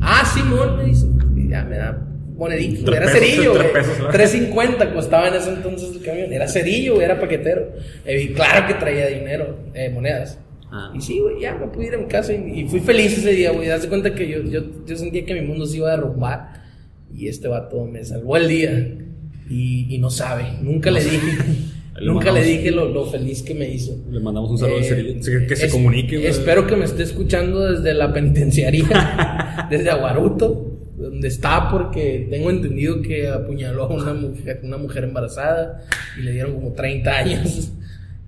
Ah, 0.00 0.24
Simón, 0.24 0.78
me 0.78 0.84
dice. 0.84 1.06
Y 1.36 1.48
ya 1.48 1.64
me 1.64 1.76
da 1.76 2.11
monedito. 2.42 2.92
Era 2.94 3.06
pesos, 3.06 3.20
cerillo, 3.20 3.52
tres 3.52 3.62
güey. 3.62 3.72
pesos, 3.72 3.96
¿verdad? 3.98 4.12
350 4.12 4.92
costaba 4.94 5.28
en 5.28 5.34
ese 5.34 5.50
entonces 5.50 5.90
el 5.96 6.02
camión. 6.02 6.32
Era 6.32 6.48
cerillo, 6.48 6.94
güey, 6.94 7.04
era 7.04 7.20
paquetero. 7.20 7.72
Eh, 8.04 8.22
y 8.22 8.28
claro 8.34 8.66
que 8.66 8.74
traía 8.74 9.06
dinero, 9.08 9.58
eh, 9.74 9.90
monedas. 9.90 10.38
Ah. 10.70 10.90
Y 10.94 11.00
sí, 11.00 11.18
güey, 11.20 11.40
ya 11.40 11.54
me 11.54 11.66
pude 11.68 11.86
ir 11.88 11.94
a 11.94 11.98
mi 11.98 12.06
casa 12.06 12.32
y, 12.32 12.60
y 12.60 12.68
fui 12.68 12.80
feliz 12.80 13.16
ese 13.18 13.30
día, 13.32 13.50
güey. 13.52 13.68
De 13.68 13.88
cuenta 13.88 14.14
que 14.14 14.26
yo, 14.28 14.42
yo, 14.42 14.60
yo 14.86 14.96
sentía 14.96 15.24
que 15.24 15.34
mi 15.34 15.42
mundo 15.42 15.66
se 15.66 15.76
iba 15.78 15.88
a 15.92 15.96
derrumbar. 15.96 16.62
Y 17.14 17.28
este 17.28 17.46
vato 17.48 17.84
me 17.84 18.02
salvó 18.04 18.36
el 18.38 18.48
día. 18.48 18.88
Y, 19.50 19.94
y 19.94 19.98
no 19.98 20.08
sabe. 20.10 20.44
Nunca 20.62 20.90
le 20.90 21.02
dije. 21.02 21.18
Le 21.94 22.06
nunca 22.06 22.32
mandamos- 22.32 22.46
le 22.46 22.52
dije 22.56 22.70
lo, 22.70 22.88
lo 22.88 23.04
feliz 23.04 23.42
que 23.42 23.52
me 23.54 23.68
hizo. 23.68 23.94
Le 24.10 24.18
mandamos 24.18 24.50
un 24.50 24.56
saludo 24.58 24.78
al 24.78 24.82
Eh, 24.82 24.88
cerillo. 24.88 25.22
Sí, 25.22 25.46
Que 25.46 25.54
se 25.56 25.66
es- 25.66 25.72
comunique. 25.72 26.26
Espero 26.26 26.66
que 26.66 26.74
me 26.74 26.86
esté 26.86 27.02
escuchando 27.02 27.70
desde 27.70 27.92
la 27.92 28.10
penitenciaría, 28.14 29.66
desde 29.70 29.90
Aguaruto, 29.90 30.71
donde 31.02 31.28
está, 31.28 31.68
porque 31.70 32.26
tengo 32.30 32.50
entendido 32.50 33.02
que 33.02 33.28
apuñaló 33.28 33.84
a 33.84 33.88
una 33.88 34.14
mujer, 34.14 34.60
una 34.62 34.76
mujer 34.76 35.04
embarazada 35.04 35.84
y 36.18 36.22
le 36.22 36.32
dieron 36.32 36.54
como 36.54 36.72
30 36.72 37.10
años. 37.10 37.72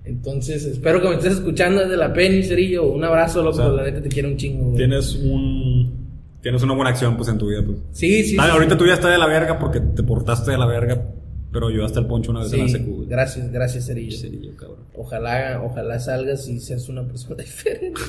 Entonces, 0.05 0.65
espero 0.65 1.01
que 1.01 1.09
me 1.09 1.15
estés 1.15 1.33
escuchando 1.33 1.81
desde 1.81 1.97
la 1.97 2.13
Penny, 2.13 2.43
Cerillo. 2.43 2.91
Un 2.91 3.03
abrazo, 3.03 3.41
loco. 3.41 3.57
O 3.57 3.59
sea, 3.59 3.69
la 3.69 3.83
neta 3.83 4.01
te 4.01 4.09
quiero 4.09 4.29
un 4.29 4.37
chingo, 4.37 4.65
güey. 4.65 4.77
Tienes 4.77 5.15
un. 5.15 6.05
Tienes 6.41 6.61
una 6.61 6.75
buena 6.75 6.91
acción, 6.91 7.17
pues, 7.17 7.27
en 7.29 7.39
tu 7.39 7.47
vida, 7.47 7.63
pues. 7.65 7.79
Sí, 7.91 8.23
sí. 8.23 8.35
Dale, 8.35 8.51
sí, 8.51 8.53
ahorita 8.55 8.77
tú 8.77 8.85
ya 8.85 8.93
estás 8.93 9.11
de 9.11 9.17
la 9.17 9.25
verga 9.25 9.57
porque 9.57 9.79
te 9.79 10.03
portaste 10.03 10.51
de 10.51 10.59
la 10.59 10.67
verga, 10.67 11.03
pero 11.51 11.69
ayudaste 11.69 11.97
al 11.97 12.05
poncho 12.05 12.29
una 12.29 12.41
vez 12.41 12.53
en 12.53 12.59
la 12.59 12.67
Sí, 12.67 12.73
secu, 12.73 13.05
gracias, 13.07 13.51
gracias, 13.51 13.87
Cerillo. 13.87 14.15
Cerillo, 14.15 14.55
cabrón. 14.55 14.85
Ojalá, 14.93 15.63
ojalá 15.63 15.97
salgas 15.99 16.47
y 16.47 16.59
seas 16.59 16.87
una 16.87 17.03
persona 17.07 17.35
diferente. 17.43 17.99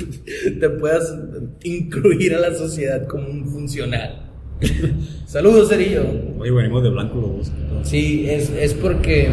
Te 0.61 0.69
puedas 0.69 1.17
incluir 1.65 2.35
a 2.35 2.41
la 2.41 2.55
sociedad 2.55 3.07
como 3.07 3.27
un 3.27 3.47
funcional. 3.49 4.23
Saludos, 5.27 5.69
Cerillo. 5.69 6.03
Oye, 6.39 6.51
venimos 6.51 6.83
de 6.83 6.91
blanco 6.91 7.21
los 7.21 7.37
dos. 7.37 7.53
Sí, 7.83 8.27
es, 8.29 8.51
es 8.51 8.75
porque. 8.75 9.31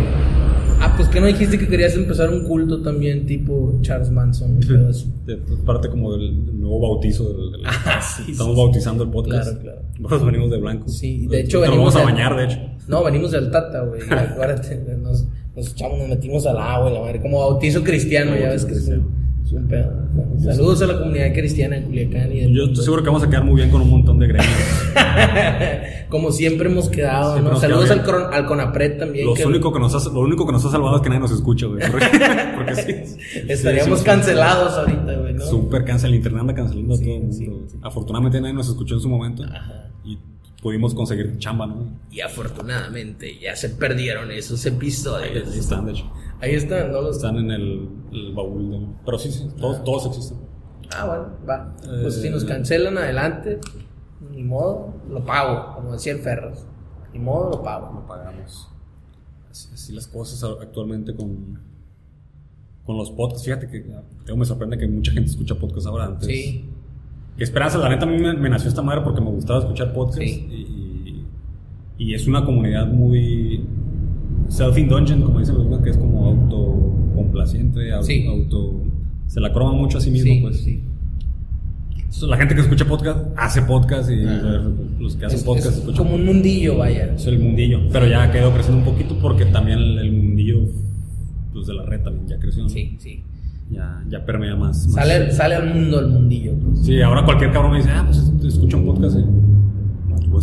Ah, 0.79 0.93
pues 0.97 1.07
que 1.07 1.21
no 1.21 1.27
dijiste 1.27 1.57
que 1.57 1.67
querías 1.67 1.95
empezar 1.95 2.29
un 2.29 2.43
culto 2.45 2.81
también, 2.81 3.25
tipo 3.25 3.79
Charles 3.81 4.09
Manson. 4.11 4.59
Es 5.25 5.59
parte 5.65 5.87
como 5.87 6.11
del 6.17 6.59
nuevo 6.59 6.81
bautizo. 6.81 7.31
Del, 7.31 7.51
del- 7.53 7.61
Ah, 7.65 8.01
sí, 8.01 8.31
estamos 8.31 8.55
sí, 8.55 8.61
bautizando 8.61 9.03
el 9.05 9.09
podcast. 9.09 9.45
Claro, 9.45 9.61
claro. 9.61 9.81
Nosotros 9.99 10.25
venimos 10.25 10.51
de 10.51 10.57
blanco. 10.57 10.89
Sí, 10.89 11.27
de 11.27 11.39
hecho 11.41 11.59
Nos 11.59 11.69
venimos 11.69 11.93
vamos 11.93 12.09
a 12.09 12.11
bañar, 12.11 12.35
de 12.35 12.43
hecho. 12.45 12.59
No, 12.89 13.03
venimos 13.03 13.31
del 13.31 13.49
Tata, 13.49 13.83
güey. 13.83 14.01
Acuérdate, 14.09 14.83
nos, 15.01 15.25
nos 15.55 15.71
echamos, 15.71 15.99
nos 15.99 16.09
metimos 16.09 16.45
al 16.45 16.57
agua, 16.57 16.89
la 16.91 16.99
madre, 16.99 17.21
como 17.21 17.39
bautizo 17.39 17.81
cristiano, 17.83 18.35
ya 18.35 18.49
ves 18.49 18.65
que 18.65 18.73
es 18.73 18.87
un, 18.89 19.22
es 19.45 19.51
un 19.51 19.67
pedo. 19.67 19.91
Saludos 20.39 20.81
a 20.81 20.87
la 20.87 20.99
comunidad 20.99 21.33
cristiana 21.33 21.75
de 21.77 21.83
Culiacán 21.83 22.31
y 22.31 22.39
del 22.41 22.53
Yo 22.55 22.63
estoy 22.65 22.83
seguro 22.83 23.03
que 23.03 23.09
vamos 23.09 23.23
a 23.23 23.29
quedar 23.29 23.43
muy 23.43 23.55
bien 23.55 23.69
con 23.69 23.81
un 23.81 23.89
montón 23.89 24.19
de 24.19 24.27
gremios. 24.27 24.53
Como 26.09 26.31
siempre 26.31 26.69
hemos 26.69 26.89
quedado, 26.89 27.33
Siempre 27.33 27.53
¿no? 27.53 27.59
Saludos 27.59 27.89
al, 27.91 28.03
cron- 28.03 28.29
al 28.33 28.45
CONAPRED 28.45 28.99
también. 28.99 29.25
Lo 29.25 29.33
que 29.33 29.45
único, 29.45 29.73
que 29.73 29.79
nos 29.79 29.93
ha, 29.95 30.09
lo 30.11 30.19
único 30.19 30.45
que 30.45 30.51
nos 30.51 30.63
ha 30.65 30.69
salvado 30.71 30.95
es 30.97 31.01
que 31.01 31.09
nadie 31.09 31.21
nos 31.21 31.31
escucha, 31.31 31.65
güey. 31.65 31.81
Porque, 31.91 32.75
sí. 33.15 33.15
estaríamos 33.49 33.99
Sí, 33.99 34.05
cancelados 34.05 34.73
ahorita, 34.73 35.13
güey, 35.19 35.33
¿no? 35.33 35.45
Súper 35.45 35.83
cancel, 35.85 36.11
el 36.11 36.15
internet 36.17 36.41
anda 36.41 36.53
cancelando 36.53 36.93
a 36.93 36.97
todo 36.97 37.07
el 37.07 37.21
mundo. 37.23 37.67
Afortunadamente 37.81 38.39
nadie 38.41 38.53
nos 38.53 38.69
escuchó 38.69 38.95
en 38.95 39.01
su 39.01 39.09
momento 39.09 39.43
Ajá. 39.43 39.89
y 40.05 40.19
pudimos 40.61 40.93
conseguir 40.93 41.37
chamba, 41.39 41.65
¿no? 41.67 41.99
Y 42.11 42.21
afortunadamente 42.21 43.37
ya 43.41 43.55
se 43.55 43.69
perdieron 43.69 44.31
esos 44.31 44.63
episodios. 44.65 45.47
Ahí 45.51 45.59
están, 45.59 45.85
de 45.85 45.93
hecho. 45.93 46.11
Ahí 46.41 46.55
están, 46.55 46.91
¿no? 46.91 47.01
Los... 47.01 47.15
Están 47.17 47.37
en 47.37 47.51
el, 47.51 47.89
el 48.11 48.33
baúl 48.33 48.69
del... 48.71 48.87
Pero 49.05 49.17
sí, 49.17 49.31
sí, 49.31 49.47
todos, 49.59 49.83
todos 49.83 50.05
existen. 50.07 50.37
Ah, 50.95 51.05
bueno, 51.05 51.27
va. 51.47 51.73
Pues 52.01 52.17
Eh, 52.17 52.21
si 52.23 52.29
nos 52.29 52.43
cancelan 52.43 52.97
adelante, 52.97 53.59
ni 54.31 54.43
modo, 54.43 54.93
lo 55.09 55.23
pago, 55.23 55.75
como 55.75 55.93
decía 55.93 56.13
el 56.13 56.19
Ferros. 56.19 56.65
Ni 57.13 57.19
modo, 57.19 57.49
lo 57.49 57.63
pago. 57.63 57.93
Lo 57.93 58.05
pagamos. 58.07 58.69
Así, 59.49 59.69
así 59.73 59.93
las 59.93 60.07
cosas 60.07 60.43
actualmente 60.61 61.15
con, 61.15 61.59
con 62.85 62.97
los 62.97 63.11
podcasts. 63.11 63.45
Fíjate 63.45 63.67
que 63.69 63.79
tengo 64.25 64.37
me 64.37 64.45
sorprende 64.45 64.77
que 64.77 64.87
mucha 64.87 65.11
gente 65.11 65.29
escucha 65.29 65.55
podcasts 65.55 65.85
ahora 65.87 66.05
antes. 66.05 66.27
Sí, 66.27 66.69
Que 67.37 67.43
Esperanza, 67.43 67.77
la 67.77 67.89
neta 67.89 68.05
a 68.05 68.09
mí 68.09 68.17
me, 68.19 68.33
me 68.33 68.49
nació 68.49 68.67
esta 68.69 68.81
madre 68.81 69.01
porque 69.03 69.21
me 69.21 69.29
gustaba 69.31 69.59
escuchar 69.59 69.93
podcasts. 69.93 70.23
Sí. 70.25 70.47
Y, 70.49 70.55
y- 70.55 71.27
y 71.95 72.15
es 72.15 72.27
una 72.27 72.43
comunidad 72.43 72.87
muy 72.87 73.65
self-indulgent, 74.49 75.23
como 75.23 75.39
dicen 75.39 75.55
los 75.55 75.63
demás, 75.65 75.81
que 75.83 75.89
es 75.91 75.97
como 75.97 76.25
autocomplaciente, 76.27 77.91
au- 77.93 78.03
Sí. 78.03 78.25
auto... 78.27 78.81
Se 79.27 79.39
la 79.39 79.51
croma 79.51 79.71
mucho 79.73 79.97
a 79.97 80.01
sí 80.01 80.11
mismo, 80.11 80.31
sí, 80.31 80.39
pues. 80.41 80.57
sí. 80.57 80.83
La 82.27 82.37
gente 82.37 82.53
que 82.53 82.61
escucha 82.61 82.85
podcast 82.85 83.19
hace 83.35 83.63
podcast 83.63 84.09
y 84.11 84.23
Ajá. 84.23 84.61
los 84.99 85.15
que 85.15 85.25
hacen 85.25 85.39
Es, 85.39 85.43
podcast 85.43 85.69
es 85.69 85.77
escuchan 85.79 86.03
como 86.05 86.15
un 86.15 86.25
mundillo, 86.25 86.77
vaya. 86.77 87.11
es 87.15 87.25
el 87.25 87.39
mundillo. 87.39 87.79
Pero 87.91 88.05
ya 88.07 88.31
quedó 88.31 88.53
creciendo 88.53 88.79
un 88.85 88.85
poquito 88.93 89.17
porque 89.19 89.45
también 89.45 89.79
el, 89.79 89.97
el 89.97 90.11
mundillo 90.11 90.59
pues, 91.51 91.65
de 91.65 91.73
la 91.73 91.83
red 91.83 92.01
también 92.01 92.27
ya 92.27 92.37
creció. 92.37 92.63
¿no? 92.63 92.69
Sí, 92.69 92.95
sí. 92.99 93.23
Ya, 93.71 94.03
ya 94.09 94.23
permea 94.23 94.55
más. 94.55 94.85
más. 94.87 94.93
Sale, 94.93 95.31
sale 95.31 95.55
al 95.55 95.73
mundo 95.73 95.99
el 96.01 96.07
mundillo. 96.09 96.53
Pues. 96.53 96.85
Sí, 96.85 97.01
ahora 97.01 97.25
cualquier 97.25 97.51
cabrón 97.51 97.71
me 97.71 97.77
dice, 97.79 97.89
ah, 97.91 98.03
pues 98.05 98.31
escucha 98.53 98.77
un 98.77 98.85
podcast. 98.85 99.17
¿eh? 99.17 99.23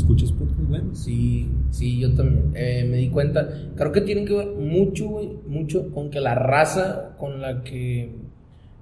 ¿Tú 0.00 0.14
escuchas 0.14 0.32
podcast? 0.32 0.60
Bueno, 0.60 0.94
Sí, 0.94 1.50
sí, 1.70 2.00
yo 2.00 2.14
también 2.14 2.52
eh, 2.54 2.86
me 2.88 2.96
di 2.96 3.10
cuenta. 3.10 3.48
Creo 3.76 3.92
que 3.92 4.00
tiene 4.00 4.24
que 4.24 4.34
ver 4.34 4.48
mucho, 4.48 5.08
güey, 5.08 5.28
mucho 5.46 5.90
con 5.90 6.10
que 6.10 6.20
la 6.20 6.34
raza 6.34 7.14
con 7.18 7.42
la 7.42 7.62
que, 7.62 8.14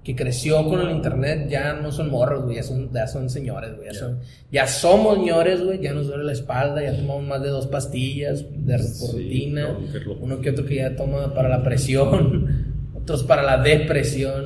que 0.04 0.14
creció 0.14 0.64
con 0.68 0.80
el 0.80 0.94
internet 0.94 1.48
ya 1.48 1.74
no 1.74 1.90
son 1.90 2.10
morros, 2.10 2.44
güey, 2.44 2.56
ya 2.56 2.62
son, 2.62 2.92
ya 2.92 3.06
son 3.08 3.28
señores, 3.30 3.74
güey, 3.76 3.88
ya, 3.88 3.94
son, 3.94 4.18
ya 4.52 4.66
somos 4.68 5.16
señores, 5.16 5.64
güey, 5.64 5.80
ya 5.80 5.92
nos 5.92 6.06
duele 6.06 6.24
la 6.24 6.32
espalda, 6.32 6.82
ya 6.82 6.96
tomamos 6.96 7.26
más 7.26 7.42
de 7.42 7.48
dos 7.48 7.66
pastillas 7.66 8.44
de, 8.56 8.78
Sí, 8.78 9.12
rutina, 9.12 9.76
uno 10.20 10.40
que 10.40 10.50
otro 10.50 10.66
que 10.66 10.76
ya 10.76 10.94
toma 10.94 11.34
para 11.34 11.48
la 11.48 11.64
presión, 11.64 12.74
otros 12.94 13.24
para 13.24 13.42
la 13.42 13.60
depresión, 13.60 14.44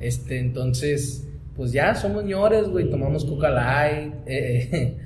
este, 0.00 0.40
entonces, 0.40 1.28
pues 1.54 1.72
ya 1.72 1.94
somos 1.94 2.22
señores, 2.22 2.68
güey, 2.68 2.90
tomamos 2.90 3.24
coca 3.24 3.50
light, 3.50 4.14
eh, 4.26 4.96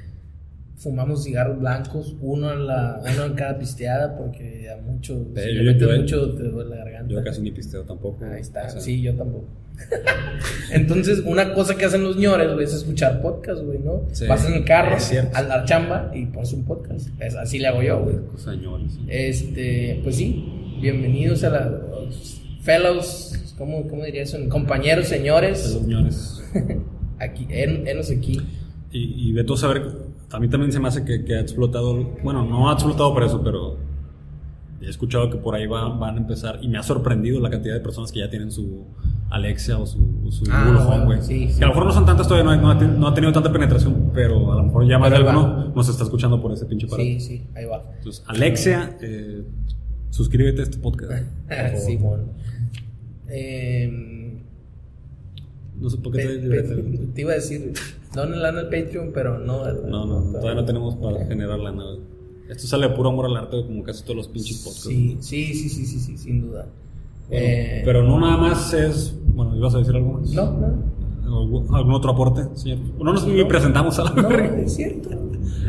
fumamos 0.77 1.25
cigarros 1.25 1.59
blancos, 1.61 2.17
uno 2.21 2.53
en, 2.53 2.67
la, 2.67 3.01
uno 3.15 3.25
en 3.27 3.35
cada 3.35 3.59
pisteada, 3.59 4.17
porque 4.17 4.69
a 4.71 4.77
mucho, 4.83 5.25
si 5.35 5.41
Eh, 5.41 5.47
le 5.55 5.65
yo- 5.65 5.73
metes 5.73 5.89
yo- 5.89 5.97
mucho 5.97 6.35
te 6.35 6.43
duele 6.45 6.71
la 6.71 6.77
garganta. 6.85 7.13
yo 7.15 7.23
casi 7.25 7.41
ni 7.43 7.51
pisteo 7.53 7.83
tampoco. 7.85 8.25
Ahí 8.25 8.41
está, 8.41 8.67
O 8.67 8.71
sea, 8.71 8.81
sí, 8.81 9.01
yo 9.01 9.15
tampoco. 9.15 9.47
Entonces, 10.71 11.23
una 11.27 11.53
cosa 11.53 11.77
que 11.77 11.85
hacen 11.85 12.03
los 12.03 12.17
ñores, 12.17 12.53
güey, 12.53 12.65
es 12.65 12.75
escuchar 12.75 13.21
podcast, 13.23 13.63
güey, 13.63 13.79
¿no? 13.79 14.03
Sí, 14.13 14.27
Vas 14.27 14.47
en 14.47 14.55
el 14.55 14.65
carro, 14.65 14.97
a 15.33 15.43
la 15.43 15.65
chamba 15.65 16.11
y 16.15 16.27
pones 16.27 16.53
un 16.53 16.65
podcast. 16.65 17.09
Es- 17.21 17.35
así 17.37 17.59
le 17.59 17.69
hago 17.69 17.83
yo, 17.83 18.03
güey. 18.03 18.17
Sí. 18.89 19.01
Este, 19.09 20.01
pues 20.03 20.17
sí, 20.17 20.45
bienvenidos 20.81 21.45
a 21.45 21.51
la 21.51 21.69
los 21.69 22.41
fellows, 22.63 23.55
¿cómo, 23.59 23.87
cómo 23.89 24.05
diría 24.05 24.23
eso? 24.23 24.39
Compañeros, 24.49 25.07
A 25.07 25.09
señores, 25.11 25.73
los 25.75 25.83
señores. 25.83 26.43
aquí, 27.19 27.47
en, 27.51 27.87
enos 27.87 28.11
aquí. 28.11 28.41
Y, 28.93 29.31
y 29.31 29.33
de 29.33 29.45
todo 29.45 29.57
saber, 29.57 29.83
a 30.35 30.41
mí 30.41 30.49
también 30.49 30.73
se 30.73 30.81
me 30.81 30.89
hace 30.89 31.05
que, 31.05 31.25
que 31.25 31.35
ha 31.37 31.41
explotado, 31.41 31.95
bueno, 32.23 32.45
no 32.45 32.69
ha 32.69 32.75
explotado 32.75 33.13
por 33.15 33.23
eso, 33.23 33.43
pero 33.43 33.77
he 34.83 34.89
escuchado 34.89 35.31
que 35.31 35.37
por 35.39 35.55
ahí 35.55 35.67
va- 35.67 35.89
van 35.97 36.17
a 36.17 36.19
empezar, 36.19 36.59
y 36.63 36.69
me 36.69 36.77
ha 36.79 36.83
sorprendido 36.83 37.41
la 37.41 37.49
cantidad 37.51 37.75
de 37.75 37.81
personas 37.81 38.13
que 38.13 38.19
ya 38.21 38.29
tienen 38.29 38.51
su 38.51 38.85
Alexia 39.31 39.79
o 39.79 39.87
su, 39.87 39.99
o 40.27 40.31
su 40.31 40.45
Ah, 40.51 40.65
Google 40.67 40.81
Home, 40.83 41.05
güey. 41.07 41.23
sí, 41.23 41.49
sí. 41.51 41.59
Que 41.59 41.65
a 41.65 41.69
lo 41.69 41.73
mejor 41.75 41.87
no 41.87 41.93
son 41.93 42.05
tantas 42.07 42.29
todavía, 42.29 42.45
no, 42.45 42.51
ha- 42.53 42.57
no 42.63 42.71
ha, 42.71 42.79
ten- 42.79 43.01
no 43.01 43.09
ha 43.09 43.15
tenido 43.15 43.33
tanta 43.33 43.51
penetración, 43.53 44.11
pero 44.15 44.53
a 44.53 44.57
lo 44.57 44.63
mejor 44.65 44.87
ya 44.87 44.99
más 44.99 45.11
de 45.11 45.17
alguno 45.17 45.73
nos 45.75 45.89
está 45.89 46.05
escuchando 46.05 46.41
por 46.41 46.53
ese 46.53 46.67
pinche 46.67 46.87
aparato. 46.87 47.05
Sí, 47.09 47.21
sí, 47.21 47.43
ahí 47.55 47.65
va. 47.65 47.83
Entonces, 47.97 48.23
Alexia, 48.27 48.97
eh, 49.01 49.43
suscríbete 50.11 50.61
a 50.61 50.65
este 50.65 50.79
podcast. 50.79 51.13
sí, 51.87 51.97
bueno. 51.97 52.25
Em, 53.29 54.39
No 55.81 55.91
sé 55.91 55.97
por 55.99 56.13
qué 56.13 56.19
te 56.23 56.39
te 57.15 57.21
iba 57.21 57.33
a 57.33 57.35
decir, 57.35 57.73
donen 58.15 58.43
lana 58.43 58.61
al 58.61 58.69
Patreon, 58.69 59.11
pero 59.13 59.39
no, 59.39 59.63
¿verdad? 59.63 59.89
No, 59.89 60.07
no, 60.07 60.21
todavía 60.33 60.55
no 60.55 60.65
tenemos 60.65 60.97
para 60.97 61.25
generar 61.27 61.59
lana. 61.59 61.85
Esto 62.49 62.67
sale 62.67 62.89
de 62.89 62.95
puro 62.95 63.09
amor 63.09 63.27
al 63.27 63.37
arte, 63.37 63.65
como 63.67 63.83
casi 63.83 64.03
todos 64.03 64.17
los 64.17 64.29
pinches 64.29 64.59
podcasts. 64.59 64.87
Sí, 64.87 65.17
sí, 65.21 65.55
sí, 65.55 65.69
sí, 65.69 65.99
sí, 65.99 66.19
sin 66.19 66.43
duda. 66.43 66.67
Eh, 67.31 67.83
pero 67.85 68.03
no 68.03 68.21
nada 68.21 68.37
más 68.37 68.73
es. 68.75 69.17
Bueno, 69.35 69.57
¿ibas 69.57 69.75
a 69.75 69.79
decir 69.79 69.97
algo 69.97 70.21
más? 70.21 70.31
No, 70.31 70.53
no. 70.53 70.95
¿Algún, 71.75 71.95
otro 71.95 72.13
aporte, 72.13 72.43
señor? 72.55 72.79
No 72.99 73.13
nos 73.13 73.25
presentamos 73.25 73.99
a 73.99 74.05
la 74.05 74.11
No, 74.11 74.31
es 74.31 74.75
cierto. 74.75 75.09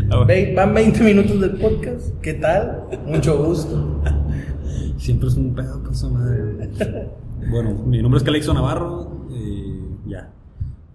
Van 0.55 0.73
20 0.73 1.03
minutos 1.03 1.39
del 1.39 1.51
podcast. 1.51 2.09
¿Qué 2.21 2.33
tal? 2.33 2.83
Mucho 3.07 3.43
gusto. 3.43 4.01
Siempre 4.97 5.29
es 5.29 5.35
un 5.35 5.55
pedo 5.55 5.81
con 5.81 5.93
esa 5.93 6.09
madre. 6.09 6.69
bueno, 7.49 7.73
mi 7.85 8.01
nombre 8.01 8.17
es 8.17 8.23
Calixto 8.23 8.53
Navarro. 8.53 9.24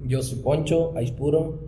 Yo 0.07 0.23
soy 0.23 0.39
Poncho, 0.41 0.97
Aispuro 0.97 1.59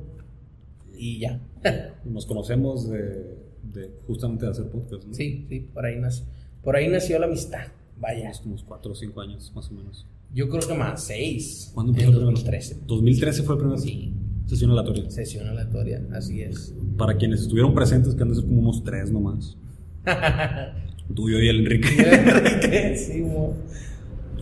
y 0.97 1.19
ya. 1.21 1.41
Nos 2.05 2.27
conocemos 2.27 2.89
de, 2.89 3.37
de 3.73 3.91
justamente 4.07 4.47
de 4.47 4.53
hacer 4.53 4.67
podcast, 4.69 5.05
¿no? 5.07 5.15
Sí, 5.15 5.47
sí, 5.49 5.61
por 5.73 5.85
ahí 5.87 5.99
nació. 5.99 6.25
Por 6.63 6.77
ahí 6.77 6.89
nació 6.89 7.19
la 7.19 7.27
amistad. 7.27 7.67
Vaya. 8.01 8.33
Como 8.43 8.55
unos 8.55 8.65
4 8.65 8.93
o 8.93 8.95
5 8.95 9.21
años, 9.21 9.53
más 9.55 9.71
o 9.71 9.75
menos. 9.75 10.07
Yo 10.35 10.49
creo 10.49 10.67
que 10.67 10.75
más, 10.75 11.05
6. 11.05 11.73
¿Cuándo 11.75 11.93
En 11.93 11.99
empezó 11.99 12.11
primero? 12.19 12.31
2013. 12.33 12.77
2013 12.87 13.43
fue 13.43 13.55
el 13.57 13.61
primer 13.61 13.79
Sí. 13.79 14.13
sesión 14.47 14.71
aleatoria. 14.71 15.11
Sesión 15.11 15.47
aleatoria, 15.49 16.03
así 16.13 16.41
es. 16.43 16.75
Para 16.97 17.17
quienes 17.17 17.43
estuvieron 17.43 17.75
presentes, 17.75 18.15
que 18.15 18.23
han 18.23 18.31
de 18.31 18.37
ser 18.37 18.45
como 18.45 18.61
unos 18.61 18.83
3 18.83 19.11
nomás. 19.13 19.57
Tú, 21.15 21.29
yo 21.31 21.39
y 21.39 21.49
el 21.49 21.61
Enrique. 21.61 21.89
Enrique, 21.99 22.97
sí, 22.97 23.23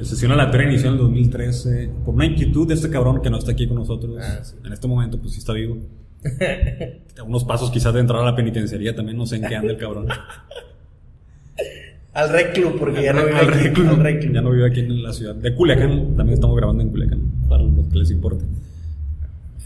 sesión 0.04 0.32
aleatoria 0.32 0.68
inició 0.68 0.88
en 0.88 0.92
el 0.94 0.98
2013 1.00 1.90
por 2.04 2.14
una 2.14 2.26
inquietud 2.26 2.66
de 2.68 2.74
este 2.74 2.90
cabrón 2.90 3.20
que 3.22 3.30
no 3.30 3.38
está 3.38 3.52
aquí 3.52 3.66
con 3.66 3.76
nosotros. 3.76 4.16
Ah, 4.20 4.40
sí. 4.44 4.56
En 4.64 4.72
este 4.72 4.86
momento, 4.88 5.18
pues 5.18 5.32
sí 5.32 5.38
está 5.38 5.52
vivo. 5.52 5.78
Unos 7.26 7.44
pasos 7.44 7.70
quizás 7.70 7.92
de 7.94 8.00
entrar 8.00 8.20
a 8.20 8.24
la 8.24 8.36
penitenciaría 8.36 8.94
también, 8.94 9.16
no 9.16 9.26
sé 9.26 9.36
en 9.36 9.42
qué 9.46 9.56
anda 9.56 9.72
el 9.72 9.78
cabrón. 9.78 10.08
Al 12.12 12.28
reclu, 12.30 12.76
porque 12.76 13.04
ya 13.04 13.12
no 13.12 13.24
vive 13.24 13.38
Al 13.38 13.48
aquí, 13.48 13.58
reclu. 13.68 13.88
al 13.88 13.96
reclu. 14.02 14.32
Ya 14.32 14.40
no 14.42 14.50
vive 14.50 14.66
aquí 14.66 14.80
en 14.80 15.02
la 15.02 15.12
ciudad. 15.12 15.34
De 15.34 15.54
Culiacán, 15.54 16.16
también 16.16 16.34
estamos 16.34 16.56
grabando 16.56 16.82
en 16.82 16.90
Culiacán, 16.90 17.20
para 17.48 17.62
los 17.62 17.86
que 17.86 17.98
les 17.98 18.10
importe. 18.10 18.44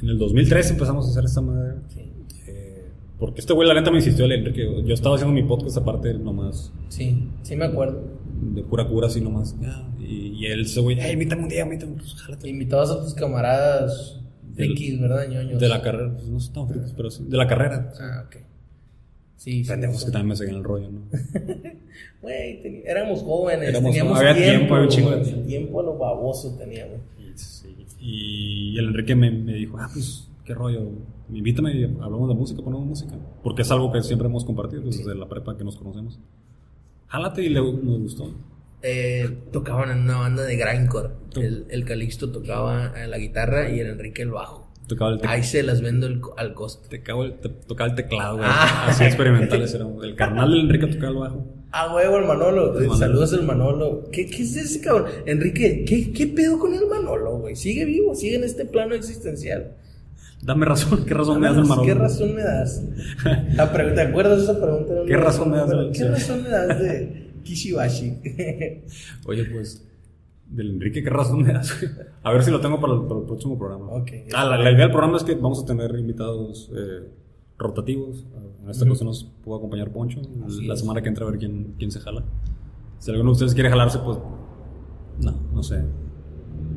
En 0.03 0.09
el 0.11 0.19
2013 0.19 0.75
empezamos 0.75 1.07
a 1.07 1.11
hacer 1.11 1.25
esta 1.25 1.41
madre. 1.41 1.77
Sí, 1.89 2.01
eh, 2.47 2.85
porque 3.19 3.41
este 3.41 3.55
güey, 3.55 3.67
la 3.67 3.73
neta, 3.73 3.91
me 3.91 3.97
insistió 3.97 4.27
el 4.27 4.33
Enrique. 4.33 4.69
Yo 4.85 4.93
estaba 4.93 5.15
haciendo 5.15 5.33
mi 5.35 5.43
podcast 5.43 5.79
aparte, 5.79 6.13
nomás 6.15 6.71
sí, 6.89 7.27
sí 7.43 7.57
me 7.57 7.65
acuerdo. 7.65 8.03
de 8.55 8.63
pura 8.63 8.87
cura, 8.87 9.07
así 9.07 9.23
nomás. 9.23 9.57
Y, 10.15 10.29
y 10.39 10.47
él, 10.47 10.61
ese 10.63 10.81
güey, 10.81 10.97
hey, 11.01 11.13
invítame 11.15 11.43
un 11.43 11.49
día, 11.49 11.63
invítame. 11.63 11.93
Pues, 11.95 12.15
jálate. 12.15 12.49
Invitabas 12.49 12.91
a 12.91 13.01
tus 13.03 13.15
camaradas 13.15 14.21
Del- 14.55 14.69
frikis, 14.69 15.01
¿verdad, 15.01 15.29
ñoños? 15.29 15.61
De 15.61 15.69
la 15.69 15.83
carrera, 15.83 16.13
pues 16.15 16.27
no 16.29 16.39
son 16.41 16.53
tan 16.55 16.69
frikis, 16.69 16.93
pero 16.97 17.11
sí. 17.11 17.25
De 17.27 17.37
la 17.37 17.47
carrera. 17.47 17.93
Ah, 18.01 18.25
ok. 18.27 18.37
Sí, 19.37 19.65
sí. 19.65 19.69
Pendejos 19.71 19.99
sí. 20.01 20.07
que 20.07 20.13
también 20.13 20.29
me 20.29 20.37
seguían 20.37 20.57
el 20.59 20.65
rollo, 20.65 20.91
¿no? 20.91 21.01
Güey, 22.23 22.83
éramos 22.87 23.23
jóvenes, 23.23 23.69
Éramos- 23.69 23.91
teníamos 23.91 24.19
había 24.19 24.35
tiempo. 24.35 24.51
tiempo, 24.59 24.75
había 24.75 24.87
un 24.87 24.91
chingo 24.93 25.11
de 25.11 25.21
tiempo. 25.25 25.47
tiempo 25.47 25.81
a 25.81 25.83
lo 25.83 25.99
baboso 25.99 26.57
teníamos. 26.57 26.97
Y, 27.19 27.37
sí, 27.39 27.77
y 28.01 28.79
el 28.79 28.87
Enrique 28.87 29.15
me, 29.15 29.31
me 29.31 29.53
dijo, 29.55 29.77
ah, 29.79 29.91
pues, 29.93 30.29
qué 30.45 30.55
rollo, 30.55 30.89
invítame 31.31 31.75
y 31.77 31.85
hablamos 31.85 32.29
de 32.29 32.35
música, 32.35 32.63
ponemos 32.63 32.87
música. 32.87 33.15
Porque 33.43 33.63
es 33.63 33.71
algo 33.71 33.93
que 33.93 34.03
siempre 34.03 34.29
hemos 34.29 34.45
compartido 34.45 34.83
desde 34.83 35.15
la 35.15 35.29
prepa 35.29 35.57
que 35.57 35.65
nos 35.65 35.77
conocemos. 35.77 36.19
Jálate 37.09 37.43
y 37.45 37.49
le, 37.51 37.61
nos 37.61 37.99
gustó. 38.01 38.33
Eh, 38.87 39.31
tocaban 39.51 39.91
en 39.91 40.01
una 40.03 40.19
banda 40.19 40.43
de 40.45 40.57
grindcore. 40.57 41.09
El, 41.37 41.65
el 41.71 41.85
Calixto 41.87 42.31
tocaba 42.31 42.93
eh, 42.97 43.09
la 43.09 43.17
guitarra 43.19 43.71
y 43.71 43.81
el 43.81 43.87
Enrique 43.89 44.21
el 44.23 44.31
bajo. 44.31 44.71
Tocaba 44.87 45.13
el, 45.13 45.19
tec- 45.21 45.29
Ahí 45.29 45.43
se 45.43 45.63
las 45.63 45.81
vendo 45.81 46.07
el 46.07 46.21
al 46.37 46.53
costo. 46.53 46.87
te 46.91 47.03
cago 47.03 47.25
el- 47.25 47.41
te- 47.41 47.49
tocaba 47.49 47.89
el 47.89 47.97
teclado, 47.97 48.37
güey. 48.37 48.47
Ah. 48.49 48.89
Así 48.91 49.05
experimentales 49.05 49.73
éramos. 49.75 50.05
El 50.05 50.15
carnal 50.15 50.51
del 50.51 50.61
Enrique 50.61 50.87
tocaba 50.89 51.09
el 51.13 51.19
bajo. 51.19 51.47
Ah, 51.73 51.95
huevo, 51.95 52.19
el 52.19 52.27
Manolo. 52.27 52.75
Manolo. 52.75 52.95
Saludos 52.97 53.33
al 53.33 53.43
Manolo. 53.45 54.05
¿Qué, 54.13 54.27
¿Qué 54.27 54.43
es 54.43 54.55
ese 54.57 54.81
cabrón? 54.83 55.07
Enrique, 55.27 55.85
¿qué, 55.89 56.13
¿qué 56.13 56.27
pedo 56.27 56.59
con 56.59 56.75
el 56.75 56.87
Manolo, 56.87 57.39
güey? 57.39 57.57
Sigue 57.57 57.85
vivo, 57.87 58.15
sigue 58.15 58.37
en 58.37 58.45
este 58.45 58.67
plano 58.67 58.95
existencial. 58.95 59.73
Dame 60.43 60.67
razón, 60.67 61.07
¿qué 61.07 61.15
razón 61.15 61.41
me 61.41 61.49
das 61.49 61.57
el 61.57 61.65
Manolo? 61.65 61.87
¿Qué 61.87 61.95
razón 61.95 62.35
me 62.35 62.43
das? 62.43 62.83
La 63.55 63.73
pre- 63.73 63.93
¿Te 63.93 64.03
acuerdas 64.03 64.37
de 64.37 64.45
esa 64.45 64.61
pregunta? 64.61 64.93
¿Qué 65.07 65.17
razón 65.17 65.51
me 65.51 65.57
das 65.57 65.71
¿Qué 65.97 66.05
razón 66.07 66.43
me 66.43 66.49
das 66.51 66.79
de 66.81 67.24
Kishibashi? 67.45 68.19
Oye, 69.27 69.45
pues, 69.45 69.87
del 70.49 70.71
Enrique, 70.71 71.03
¿qué 71.03 71.11
razón 71.11 71.43
me 71.43 71.53
das? 71.53 71.73
A 72.23 72.33
ver 72.33 72.43
si 72.43 72.51
lo 72.51 72.61
tengo 72.61 72.81
para 72.81 72.95
el, 72.95 73.03
para 73.03 73.21
el 73.21 73.27
próximo 73.27 73.59
programa. 73.59 73.87
Ok. 73.93 74.11
Ah, 74.35 74.45
la, 74.45 74.59
la 74.59 74.71
idea 74.71 74.83
del 74.83 74.91
programa 74.91 75.17
es 75.17 75.25
que 75.25 75.35
vamos 75.35 75.63
a 75.63 75.67
tener 75.67 75.95
invitados 75.99 76.71
eh, 76.75 77.09
rotativos. 77.59 78.27
En 78.63 78.71
esta 78.71 78.85
ocasión 78.85 79.09
nos 79.09 79.25
pudo 79.25 79.57
acompañar 79.57 79.93
Poncho. 79.93 80.21
Así 80.47 80.67
la 80.67 80.75
es. 80.75 80.81
semana 80.81 81.03
que 81.03 81.09
entra 81.09 81.27
a 81.27 81.31
ver 81.31 81.39
quién, 81.39 81.75
quién 81.79 81.91
se 81.91 82.01
jala. 82.01 82.25
Si 82.99 83.11
alguno 83.11 83.31
de 83.31 83.33
ustedes 83.35 83.55
quiere 83.55 83.69
jalarse, 83.71 83.99
pues, 83.99 84.19
no, 85.21 85.33
no 85.53 85.63
sé. 85.63 85.85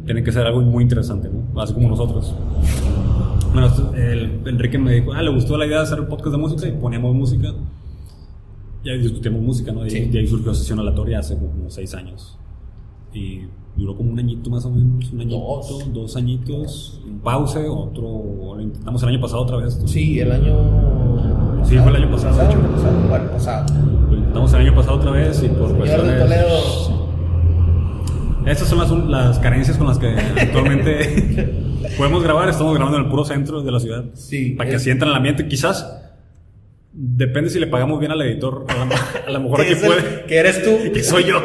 Tiene 0.05 0.24
que 0.24 0.31
ser 0.31 0.45
algo 0.45 0.62
muy 0.62 0.83
interesante, 0.83 1.29
¿no? 1.29 1.62
Así 1.62 1.74
como 1.74 1.89
nosotros. 1.89 2.33
Bueno, 3.53 3.93
el, 3.95 4.41
Enrique 4.45 4.77
me 4.77 4.93
dijo, 4.93 5.13
ah, 5.13 5.21
le 5.21 5.33
gustó 5.33 5.57
la 5.57 5.65
idea 5.65 5.77
de 5.77 5.83
hacer 5.83 6.00
el 6.00 6.07
podcast 6.07 6.31
de 6.31 6.38
música 6.38 6.67
y 6.67 6.71
poníamos 6.74 7.15
música. 7.15 7.53
Ya 8.88 8.94
discutimos 9.01 9.41
música, 9.41 9.72
¿no? 9.72 9.86
Y, 9.86 9.89
Sí. 9.89 10.10
y 10.12 10.17
ahí 10.17 10.27
surgió 10.27 10.53
Sesión 10.53 10.79
Aleatoria 10.79 11.20
hace 11.20 11.36
como 11.36 11.70
seis 11.70 11.94
años. 11.94 12.38
Y 13.13 13.41
duró 13.75 13.96
como 13.96 14.12
un 14.12 14.20
añito 14.20 14.50
más 14.50 14.65
o 14.65 14.70
menos, 14.72 15.12
un 15.12 15.22
añito, 15.22 15.38
Dos. 15.39 15.94
dos, 15.94 16.15
añitos, 16.15 17.01
un 17.06 17.20
pause, 17.20 17.58
otro, 17.70 18.56
lo 18.56 18.62
intentamos 18.62 19.01
el 19.03 19.10
año 19.10 19.22
pasado 19.22 19.41
otra 19.44 19.58
vez. 19.58 19.79
Sí, 19.86 20.20
el 20.20 20.32
año. 20.32 21.63
Sí, 21.63 21.77
fue 21.77 21.89
el 21.91 22.03
año 22.03 22.12
pasado, 22.12 22.38
de 22.38 22.46
hecho. 22.46 22.60
pasado, 22.72 23.10
Bueno, 23.10 23.32
pasado. 23.32 23.65
Lo 24.10 24.17
intentamos 24.17 24.53
el 24.53 24.60
año 24.62 24.75
pasado 24.75 24.96
otra 24.98 25.12
vez 25.12 25.44
y 25.44 25.50
por 25.50 25.70
de 25.70 25.75
cuestiones... 25.77 26.20
Toledo. 26.20 26.98
Estas 28.46 28.70
son 28.70 28.77
las, 28.79 28.91
las 29.10 29.39
carencias 29.39 29.77
con 29.77 29.88
las 29.88 29.98
que 30.00 30.08
actualmente 30.41 31.77
podemos 31.98 32.24
grabar. 32.24 32.48
Estamos 32.50 32.74
grabando 32.75 32.98
en 32.98 33.03
el 33.06 33.10
puro 33.10 33.25
centro 33.25 33.62
de 33.62 33.72
la 33.72 33.79
ciudad. 33.79 34.06
Sí, 34.13 34.51
Para 34.51 34.70
que 34.70 34.75
es- 34.77 34.84
sientan 34.84 35.10
el 35.10 35.15
ambiente. 35.15 35.48
Quizás 35.48 35.86
depende 37.00 37.50
si 37.51 37.60
le 37.60 37.68
pagamos 37.68 38.00
bien 38.00 38.12
al 38.12 38.22
editor. 38.24 38.66
A 38.68 38.74
lo, 38.86 39.27
a 39.27 39.32
lo 39.32 39.39
mejor 39.42 39.62
aquí 39.62 39.75
puede. 39.75 40.25
Que 40.25 40.38
eres 40.38 40.63
tú. 40.63 40.77
Que 40.94 41.04
soy 41.04 41.25
yo. 41.25 41.42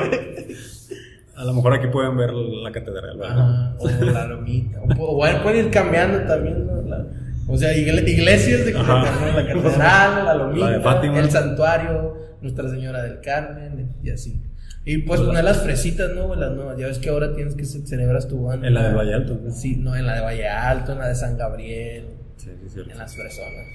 A 1.37 1.45
lo 1.45 1.53
mejor 1.55 1.75
aquí 1.75 1.89
pueden 1.89 2.17
ver 2.17 2.33
la 2.33 2.73
catedral. 2.73 3.19
¿verdad? 3.19 3.39
Ajá, 3.39 3.77
o 3.79 3.89
la 4.05 4.27
lomita. 4.27 4.81
O, 4.99 5.17
o 5.17 5.43
pueden 5.43 5.67
ir 5.67 5.71
cambiando 5.71 6.21
también. 6.21 6.67
¿no? 6.67 6.83
La- 6.83 7.07
o 7.49 7.57
sea, 7.59 7.73
igle- 7.77 8.09
iglesias 8.09 8.65
de 8.65 8.73
Ajá. 8.77 9.03
la 9.35 9.47
catedral, 9.47 10.25
la 10.25 10.35
lomita, 10.35 10.71
La 10.71 11.19
el 11.21 11.31
santuario, 11.31 12.15
Nuestra 12.41 12.71
Señora 12.71 13.03
del 13.03 13.21
Carmen 13.21 13.91
y 14.03 14.11
así. 14.11 14.41
Y 14.85 14.99
pues 14.99 15.21
poner 15.21 15.45
las 15.45 15.63
fresitas, 15.63 16.13
¿no? 16.15 16.29
güey? 16.29 16.39
Las 16.41 16.53
nuevas. 16.53 16.77
Ya 16.79 16.87
ves 16.87 16.99
que 16.99 17.09
ahora 17.11 17.35
tienes 17.35 17.55
que 17.57 17.65
ce- 17.65 17.85
celebras 17.87 18.29
tu 18.29 18.45
banda. 18.45 18.67
En 18.69 18.75
la 18.75 18.89
de 18.89 18.95
Valle 18.95 19.15
Alto. 19.15 19.39
¿no? 19.43 19.51
Sí, 19.51 19.77
no, 19.77 19.97
en 19.97 20.07
la 20.07 20.15
de 20.17 20.21
Valle 20.23 20.49
Alto, 20.49 20.93
en 20.93 20.99
la 20.99 21.09
de 21.09 21.15
San 21.17 21.37
Gabriel, 21.37 22.05
Sí, 22.43 22.51
sí, 22.61 22.67
es 22.67 22.73
cierto. 22.73 22.91
en 22.91 22.99
las 22.99 23.15
fresonas. 23.15 23.67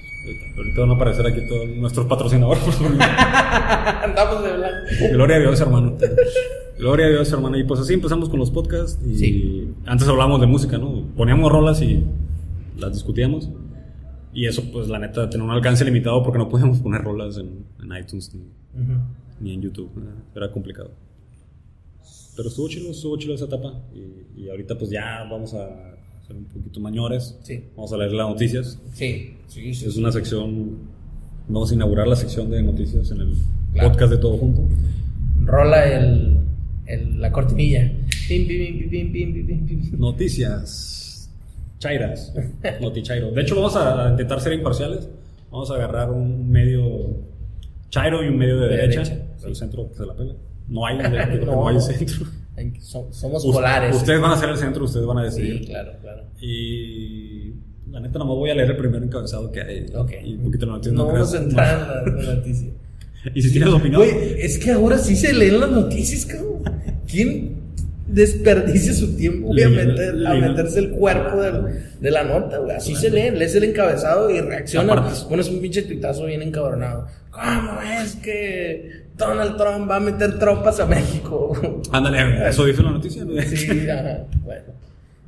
Ahorita- 0.56 0.80
van 0.80 0.90
a 0.90 0.94
aparecer 0.94 1.26
aquí 1.26 1.40
todos 1.48 1.68
nuestros 1.68 2.06
patrocinadores. 2.06 2.62
Andamos 4.02 4.42
de 4.44 4.52
blanco. 4.56 4.86
Gloria 5.12 5.36
a 5.36 5.40
Dios, 5.40 5.60
hermano. 5.60 5.96
Gloria 6.78 7.06
a 7.06 7.08
Dios, 7.10 7.32
hermano. 7.32 7.56
Y 7.58 7.64
pues 7.64 7.80
así 7.80 7.94
empezamos 7.94 8.28
con 8.28 8.38
los 8.38 8.50
podcasts. 8.50 8.98
Y 9.06 9.16
Sí. 9.16 9.74
antes 9.86 10.06
hablábamos 10.08 10.40
de 10.40 10.46
música, 10.46 10.76
¿no? 10.78 11.02
Poníamos 11.16 11.50
rolas 11.50 11.80
y 11.82 12.04
las 12.76 12.92
discutíamos. 12.92 13.48
Y 14.34 14.46
eso, 14.46 14.62
pues 14.70 14.88
la 14.88 14.98
neta, 14.98 15.28
tenía 15.30 15.44
un 15.44 15.50
alcance 15.50 15.84
limitado 15.84 16.22
porque 16.22 16.38
no 16.38 16.48
podíamos 16.48 16.78
poner 16.80 17.02
rolas 17.02 17.38
en, 17.38 17.64
en 17.82 17.96
iTunes 17.96 18.32
ni, 18.34 18.44
ni 19.40 19.54
en 19.54 19.62
YouTube. 19.62 19.90
Era 20.34 20.50
complicado. 20.52 20.90
Pero 22.36 22.48
estuvo 22.50 22.68
chido, 22.68 22.90
estuvo 22.90 23.16
chido 23.16 23.34
esa 23.34 23.46
etapa. 23.46 23.72
Y, 23.94 24.42
y 24.42 24.50
ahorita, 24.50 24.76
pues 24.78 24.90
ya 24.90 25.26
vamos 25.28 25.54
a 25.54 25.96
ser 26.28 26.36
un 26.36 26.44
poquito 26.44 26.78
mayores. 26.80 27.36
Sí. 27.42 27.64
Vamos 27.74 27.92
a 27.92 27.96
leer 27.96 28.12
las 28.12 28.28
noticias. 28.28 28.78
Sí, 28.92 29.34
sí, 29.48 29.74
sí. 29.74 29.86
Es 29.86 29.96
una 29.96 30.12
sección. 30.12 30.76
Vamos 31.48 31.70
a 31.72 31.74
inaugurar 31.74 32.06
la 32.06 32.14
sección 32.16 32.50
de 32.50 32.62
noticias 32.62 33.10
en 33.10 33.20
el 33.22 33.34
Claro. 33.72 33.88
podcast 33.90 34.12
de 34.12 34.18
todo 34.18 34.36
junto. 34.36 34.62
Rola 35.44 35.86
el, 35.86 36.38
el- 36.86 37.20
la 37.20 37.32
cortinilla. 37.32 37.90
Pim, 38.28 38.46
pim. 38.46 39.98
Noticias. 39.98 41.30
Chairas. 41.78 42.34
Notichairo. 42.80 43.30
De 43.30 43.42
hecho, 43.42 43.54
vamos 43.56 43.76
a 43.76 44.08
intentar 44.10 44.40
ser 44.40 44.52
imparciales. 44.52 45.08
Vamos 45.50 45.70
a 45.70 45.74
agarrar 45.76 46.10
un 46.10 46.50
medio 46.50 47.16
chairo 47.88 48.22
y 48.24 48.28
un 48.28 48.36
medio 48.36 48.58
de, 48.58 48.68
De 48.68 48.76
derecha. 48.76 49.02
derecha, 49.04 49.26
El 49.46 49.56
centro 49.56 49.88
que 49.88 49.94
se 49.94 50.04
la 50.06 50.14
pela. 50.14 50.34
No 50.68 50.84
hay, 50.86 50.98
no. 51.46 51.46
No. 51.46 51.68
hay 51.68 51.80
centro. 51.80 52.26
So- 52.80 53.08
Somos 53.12 53.44
polares. 53.44 53.94
Ustedes 53.96 54.20
van 54.20 54.32
a 54.32 54.36
ser 54.36 54.48
el 54.50 54.56
centro, 54.58 54.84
ustedes 54.84 55.06
van 55.06 55.18
a 55.18 55.24
decidir. 55.24 55.58
Sí, 55.60 55.64
claro, 55.66 55.92
claro. 56.00 56.22
Y 56.40 57.52
la 57.90 58.00
neta, 58.00 58.18
no 58.18 58.24
me 58.26 58.32
voy 58.34 58.50
a 58.50 58.54
leer 58.54 58.70
el 58.70 58.76
primer 58.76 59.02
encabezado 59.02 59.50
que 59.50 59.60
hay. 59.62 59.86
Ok. 59.94 60.12
Y 60.24 60.34
un 60.34 60.44
poquito 60.44 60.66
de 60.66 60.72
noticias. 60.72 60.94
No, 60.94 61.06
No, 61.06 61.12
vamos 61.12 61.34
a 61.34 61.38
entrar 61.38 62.02
en 62.06 62.16
la, 62.16 62.22
la 62.22 62.34
noticia. 62.34 62.70
Y 63.34 63.42
si 63.42 63.50
tienes 63.50 63.68
opinión. 63.70 64.00
Güey, 64.00 64.40
es 64.40 64.58
que 64.58 64.70
ahora 64.70 64.96
sí 64.96 65.16
se 65.16 65.32
leen 65.34 65.58
las 65.60 65.70
noticias, 65.70 66.24
cabrón. 66.24 66.62
¿Quién 67.10 67.56
desperdicia 68.08 68.92
su 68.94 69.14
tiempo 69.16 69.48
güey, 69.48 69.62
a, 69.64 69.68
meter- 69.68 70.14
meterse 70.16 70.78
el 70.80 70.90
cuerpo 70.90 71.40
de 71.40 72.10
la 72.10 72.24
nota, 72.24 72.58
güey? 72.58 72.76
Así 72.76 72.94
se 72.94 73.10
leen, 73.10 73.38
lees 73.38 73.54
el 73.54 73.64
encabezado 73.64 74.30
y 74.30 74.40
reacciona. 74.40 74.92
Aparte- 74.94 75.24
Bueno, 75.28 75.42
es 75.42 75.48
un 75.48 75.60
pinche 75.60 75.82
tuitazo 75.82 76.24
bien 76.26 76.42
encabronado. 76.42 77.06
¿Cómo 77.30 77.80
es 78.02 78.16
que 78.16 79.04
Donald 79.16 79.56
Trump 79.56 79.88
va 79.90 79.96
a 79.96 80.00
meter 80.00 80.38
tropas 80.38 80.80
a 80.80 80.86
México? 80.86 81.52
Ándale, 81.92 82.48
eso 82.48 82.64
dice 82.64 82.82
la 82.82 82.90
noticia. 82.92 83.24
¿no? 83.24 83.40
sí, 83.42 83.88
ajá, 83.88 84.24
bueno. 84.44 84.62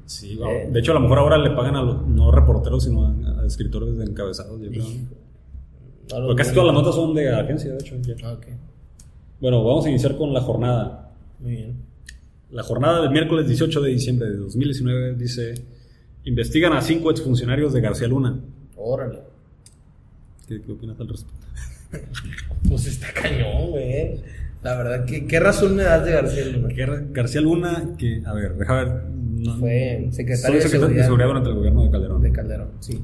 Sí, 0.06 0.34
wow. 0.36 0.48
Eh. 0.50 0.68
De 0.72 0.80
hecho, 0.80 0.90
a 0.90 0.94
lo 0.94 1.00
mejor 1.00 1.18
ahora 1.18 1.38
le 1.38 1.50
pagan 1.50 1.76
a 1.76 1.82
los 1.82 2.04
no 2.08 2.32
reporteros, 2.32 2.82
sino 2.82 3.06
a, 3.06 3.42
a 3.42 3.46
escritores 3.46 3.96
de 3.96 4.04
encabezados. 4.06 4.60
Yo 4.60 4.68
creo. 4.68 4.82
No 6.10 6.18
lo 6.20 6.26
Porque 6.28 6.42
casi 6.42 6.52
todas 6.54 6.66
las 6.66 6.74
notas 6.74 6.94
son 6.96 7.14
de 7.14 7.32
agencia, 7.32 7.70
de 7.70 7.78
hecho. 7.78 7.94
ya. 8.02 8.32
Ok, 8.32 8.46
Bueno, 9.40 9.62
vamos 9.62 9.86
a 9.86 9.88
iniciar 9.90 10.16
con 10.16 10.32
la 10.34 10.40
jornada. 10.40 11.10
muy 11.38 11.52
bien. 11.52 11.89
La 12.52 12.62
jornada 12.62 13.02
del 13.02 13.10
miércoles 13.10 13.46
18 13.46 13.80
de 13.80 13.90
diciembre 13.90 14.28
de 14.28 14.36
2019 14.36 15.14
dice: 15.14 15.54
Investigan 16.24 16.72
a 16.72 16.82
cinco 16.82 17.10
exfuncionarios 17.10 17.72
de 17.72 17.80
García 17.80 18.08
Luna. 18.08 18.40
Órale. 18.76 19.20
¿Qué, 20.48 20.60
qué 20.60 20.72
opinas 20.72 20.98
al 21.00 21.08
respecto? 21.08 21.36
Pues 22.68 22.86
está 22.86 23.08
cañón, 23.12 23.70
güey. 23.70 24.14
La 24.62 24.76
verdad, 24.76 25.04
¿qué, 25.06 25.26
qué 25.26 25.40
razón 25.40 25.74
me 25.74 25.82
das 25.82 26.04
de 26.04 26.12
García 26.12 26.44
Luna? 26.46 26.68
Gar- 26.68 27.12
García 27.12 27.40
Luna, 27.40 27.94
que, 27.98 28.22
a 28.24 28.32
ver, 28.34 28.54
deja 28.56 28.74
ver. 28.84 29.02
no- 29.08 29.56
Fue 29.58 30.00
soy 30.04 30.12
secretario 30.12 30.56
de 30.56 30.62
secretario 30.62 31.02
seguridad. 31.02 31.26
durante 31.28 31.48
el 31.48 31.54
gobierno 31.56 31.84
de 31.84 31.90
Calderón. 31.90 32.22
De 32.22 32.30
Calderón, 32.32 32.68
sí. 32.80 33.00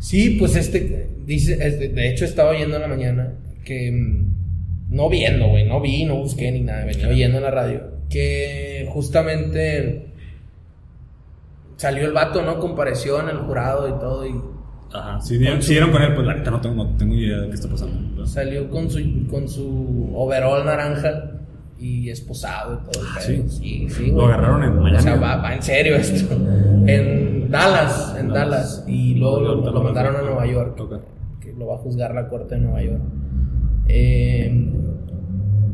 Sí, 0.00 0.36
pues 0.38 0.56
este, 0.56 1.08
dice, 1.26 1.54
es 1.66 1.78
de, 1.78 1.88
de 1.88 2.10
hecho 2.10 2.24
estaba 2.24 2.50
oyendo 2.50 2.76
en 2.76 2.82
la 2.82 2.88
mañana 2.88 3.32
que, 3.64 3.90
mm, 3.92 4.94
no 4.94 5.08
viendo, 5.08 5.48
güey, 5.48 5.66
no 5.66 5.80
vi, 5.80 6.04
no 6.04 6.16
busqué 6.16 6.50
ni 6.52 6.60
nada, 6.60 6.84
venía 6.84 7.08
oyendo 7.08 7.38
en 7.38 7.44
la 7.44 7.50
radio, 7.50 7.82
que 8.10 8.88
justamente 8.92 10.12
salió 11.76 12.06
el 12.06 12.12
vato, 12.12 12.42
¿no? 12.42 12.58
Compareció 12.58 13.20
en 13.20 13.28
el 13.28 13.38
jurado 13.38 13.88
y 13.88 13.92
todo, 14.00 14.26
y 14.26 14.34
Ajá, 14.92 15.20
si 15.20 15.36
dieron, 15.36 15.60
si 15.62 15.72
dieron 15.72 15.90
con 15.90 16.00
él, 16.02 16.14
pues 16.14 16.26
la 16.26 16.34
neta 16.34 16.50
no 16.50 16.60
tengo, 16.62 16.84
no 16.84 16.96
tengo 16.96 17.14
idea 17.14 17.38
de 17.40 17.48
qué 17.48 17.54
está 17.54 17.68
pasando. 17.68 17.94
¿no? 18.16 18.26
salió 18.26 18.70
con 18.70 18.90
su, 18.90 18.98
con 19.30 19.46
su 19.46 20.10
overall 20.14 20.64
naranja 20.64 21.32
y 21.78 22.08
esposado 22.08 22.80
y 22.82 22.90
todo. 22.90 23.04
Ah. 23.14 23.20
¿sí? 23.20 23.44
sí, 23.48 23.86
sí, 23.90 24.10
Lo 24.10 24.24
agarraron 24.26 24.64
en 24.64 24.78
O 24.78 24.80
Miami. 24.82 25.02
sea, 25.02 25.16
va, 25.16 25.36
va 25.36 25.54
en 25.54 25.62
serio 25.62 25.94
esto. 25.96 26.34
En 26.86 27.50
Dallas, 27.50 28.16
en 28.18 28.28
Dallas. 28.28 28.50
Dallas. 28.50 28.84
Y 28.88 29.14
luego 29.16 29.40
lo, 29.40 29.54
lo 29.56 29.72
lo 29.72 29.82
mandaron 29.82 30.16
a. 30.16 30.22
Nueva 30.22 30.46
York. 30.46 30.80
Ok. 30.80 30.94
Que 31.40 31.52
lo 31.52 31.66
va 31.66 31.74
a 31.74 31.78
juzgar 31.78 32.14
la 32.14 32.26
corte 32.26 32.54
de 32.54 32.62
Nueva 32.62 32.82
York. 32.82 33.02
Eh, 33.88 34.72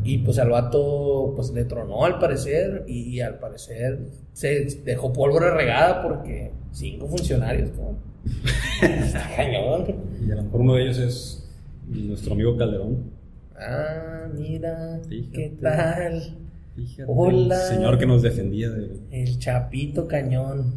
y 0.05 0.19
pues 0.19 0.37
al 0.39 0.49
vato 0.49 1.33
pues 1.35 1.51
le 1.51 1.65
tronó 1.65 2.05
al 2.05 2.19
parecer. 2.19 2.85
Y, 2.87 3.01
y 3.15 3.21
al 3.21 3.39
parecer 3.39 3.99
se 4.33 4.65
dejó 4.85 5.11
pólvora 5.11 5.53
regada 5.53 6.01
porque 6.03 6.51
cinco 6.71 7.07
funcionarios, 7.07 7.71
como. 7.71 7.97
Está 8.81 9.35
cañón. 9.35 9.85
Y 10.25 10.31
a 10.31 10.35
lo 10.35 10.43
mejor 10.43 10.61
uno 10.61 10.73
de 10.75 10.83
ellos 10.83 10.97
es 10.99 11.49
nuestro 11.87 12.33
amigo 12.33 12.55
Calderón. 12.57 13.11
Ah, 13.57 14.27
mira, 14.37 14.99
Fíjate. 15.07 15.31
¿qué 15.31 15.49
tal? 15.61 16.37
Fíjate, 16.75 17.05
Hola. 17.13 17.55
el 17.55 17.75
señor 17.75 17.97
que 17.97 18.05
nos 18.05 18.21
defendía 18.21 18.69
de. 18.69 18.99
El 19.11 19.39
chapito 19.39 20.07
cañón. 20.07 20.73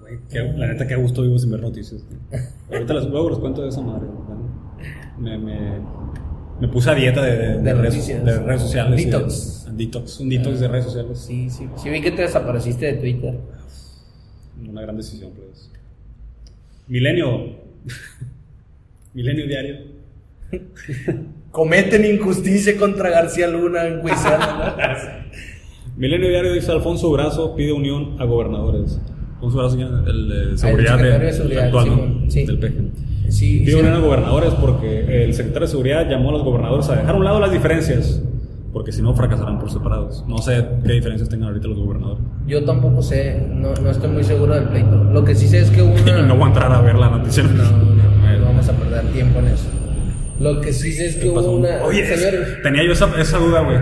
Güey, 0.00 0.18
qué- 0.28 0.52
la 0.56 0.66
neta, 0.66 0.86
qué 0.86 0.96
gusto 0.96 1.22
vivo 1.22 1.38
sin 1.38 1.50
ver 1.52 1.60
noticias. 1.60 2.04
Ahorita 2.72 2.94
luego 2.94 3.30
les 3.30 3.38
cuento 3.38 3.62
de 3.62 3.68
esa 3.68 3.80
madre. 3.80 4.06
Me, 5.18 5.36
me, 5.38 5.78
me 6.60 6.68
puse 6.68 6.90
a 6.90 6.94
dieta 6.94 7.22
de, 7.22 7.36
de, 7.36 7.58
De 7.62 7.74
redes, 7.74 7.94
noticias. 7.94 8.24
de 8.24 8.38
redes 8.40 8.62
sociales. 8.62 9.04
Detox. 9.04 9.66
Un 9.68 9.76
detox. 9.76 10.20
Un 10.20 10.28
detox 10.28 10.60
de 10.60 10.68
redes 10.68 10.84
sociales. 10.84 11.18
Sí, 11.18 11.48
sí. 11.50 11.66
Sí 11.76 11.88
vi 11.90 12.00
que 12.00 12.10
te 12.10 12.22
desapareciste 12.22 12.86
de 12.86 12.92
Twitter. 12.94 13.34
Una 14.68 14.82
gran 14.82 14.96
decisión, 14.96 15.30
pues. 15.36 15.70
Milenio. 16.88 17.56
Milenio 19.14 19.46
diario. 19.46 19.76
Cometen 21.50 22.04
injusticia 22.04 22.76
contra 22.76 23.10
García 23.10 23.48
Luna 23.48 23.86
en 23.86 24.00
Milenio 25.96 26.28
diario 26.28 26.52
dice 26.52 26.70
Alfonso 26.72 27.10
Brazo 27.10 27.54
pide 27.56 27.72
unión 27.72 28.16
a 28.20 28.24
gobernadores. 28.24 29.00
Alfonso 29.34 29.58
Brazo, 29.58 29.78
ya, 29.78 29.86
el 30.10 30.28
de 30.28 30.58
seguridad, 30.58 30.96
secretario 30.96 31.18
de- 31.18 31.26
de 31.26 31.32
seguridad, 31.32 31.64
actual, 31.66 31.86
¿no? 31.88 31.94
Simón, 31.96 32.30
sí. 32.30 32.44
del 32.46 32.58
PG. 32.58 32.74
Sí, 33.30 33.64
sí. 33.64 33.74
unión 33.74 33.94
a 33.94 33.98
gobernadores 33.98 34.52
porque 34.54 35.24
el 35.24 35.34
secretario 35.34 35.66
de 35.66 35.70
seguridad 35.70 36.08
llamó 36.08 36.30
a 36.30 36.32
los 36.32 36.42
gobernadores 36.44 36.88
a 36.88 36.96
dejar 36.96 37.14
a 37.14 37.18
un 37.18 37.24
lado 37.24 37.40
las 37.40 37.52
diferencias, 37.52 38.20
porque 38.72 38.92
si 38.92 39.02
no 39.02 39.14
fracasarán 39.14 39.58
por 39.58 39.70
separados. 39.70 40.24
No 40.28 40.38
sé 40.38 40.64
qué 40.84 40.92
diferencias 40.94 41.28
tengan 41.28 41.48
ahorita 41.48 41.68
los 41.68 41.78
gobernadores. 41.78 42.22
Yo 42.46 42.64
tampoco 42.64 43.02
sé, 43.02 43.40
no, 43.54 43.72
no 43.74 43.90
estoy 43.90 44.10
muy 44.10 44.24
seguro 44.24 44.54
del 44.54 44.64
pleito. 44.64 45.04
Lo 45.04 45.24
que 45.24 45.34
sí 45.34 45.46
sé 45.48 45.60
es 45.60 45.70
que 45.70 45.82
hubo 45.82 45.92
una... 46.02 46.22
No 46.22 46.34
voy 46.34 46.44
a 46.44 46.46
entrar 46.48 46.72
a 46.72 46.80
ver 46.80 46.96
la 46.96 47.08
noticia. 47.10 47.42
No, 47.44 47.50
no, 47.50 47.62
no 48.38 48.44
vamos 48.44 48.68
a 48.68 48.72
perder 48.72 49.04
tiempo 49.12 49.38
en 49.40 49.46
eso. 49.46 49.68
Lo 50.40 50.60
que 50.60 50.72
sí 50.72 50.92
sé 50.92 51.06
es 51.06 51.14
que 51.16 51.22
¿Qué 51.22 51.28
hubo 51.28 51.40
una... 51.52 51.84
Oye, 51.84 52.02
es- 52.02 52.18
señores, 52.20 52.62
tenía 52.62 52.82
yo 52.84 52.92
esa, 52.92 53.08
esa 53.20 53.38
duda, 53.38 53.60
güey. 53.62 53.76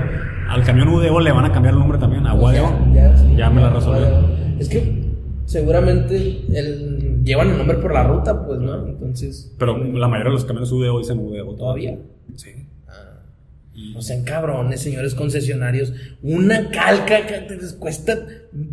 Al 0.48 0.64
camión 0.64 0.88
UDO 0.88 1.20
le 1.20 1.30
van 1.32 1.44
a 1.44 1.52
cambiar 1.52 1.74
el 1.74 1.80
nombre 1.80 1.98
también, 1.98 2.26
a 2.26 2.32
Guadeo. 2.32 2.74
Ya, 2.94 3.10
ya, 3.10 3.16
sí. 3.16 3.34
Ya 3.36 3.48
me 3.50 3.60
la 3.60 3.70
resolvió. 3.70 4.06
Es 4.58 4.68
que 4.68 5.04
seguramente 5.44 6.16
el, 6.52 7.07
llevan 7.24 7.50
el 7.50 7.58
nombre 7.58 7.76
por 7.78 7.92
la 7.92 8.04
ruta, 8.04 8.44
pues, 8.46 8.58
¿no? 8.60 8.86
Entonces. 8.86 9.54
Pero 9.58 9.76
la 9.78 10.08
mayoría 10.08 10.30
de 10.30 10.34
los 10.36 10.44
camiones 10.44 10.70
UDO 10.72 10.98
dicen 10.98 11.18
UDO 11.18 11.54
¿Todavía? 11.56 11.98
Sí. 12.36 12.50
Ah, 12.86 13.20
No 13.94 14.02
sean 14.02 14.24
cabrones, 14.24 14.80
señores 14.80 15.14
concesionarios. 15.14 15.92
Una 16.22 16.70
calca 16.70 17.26
que 17.26 17.38
te 17.46 17.56
les 17.56 17.72
cuesta 17.74 18.18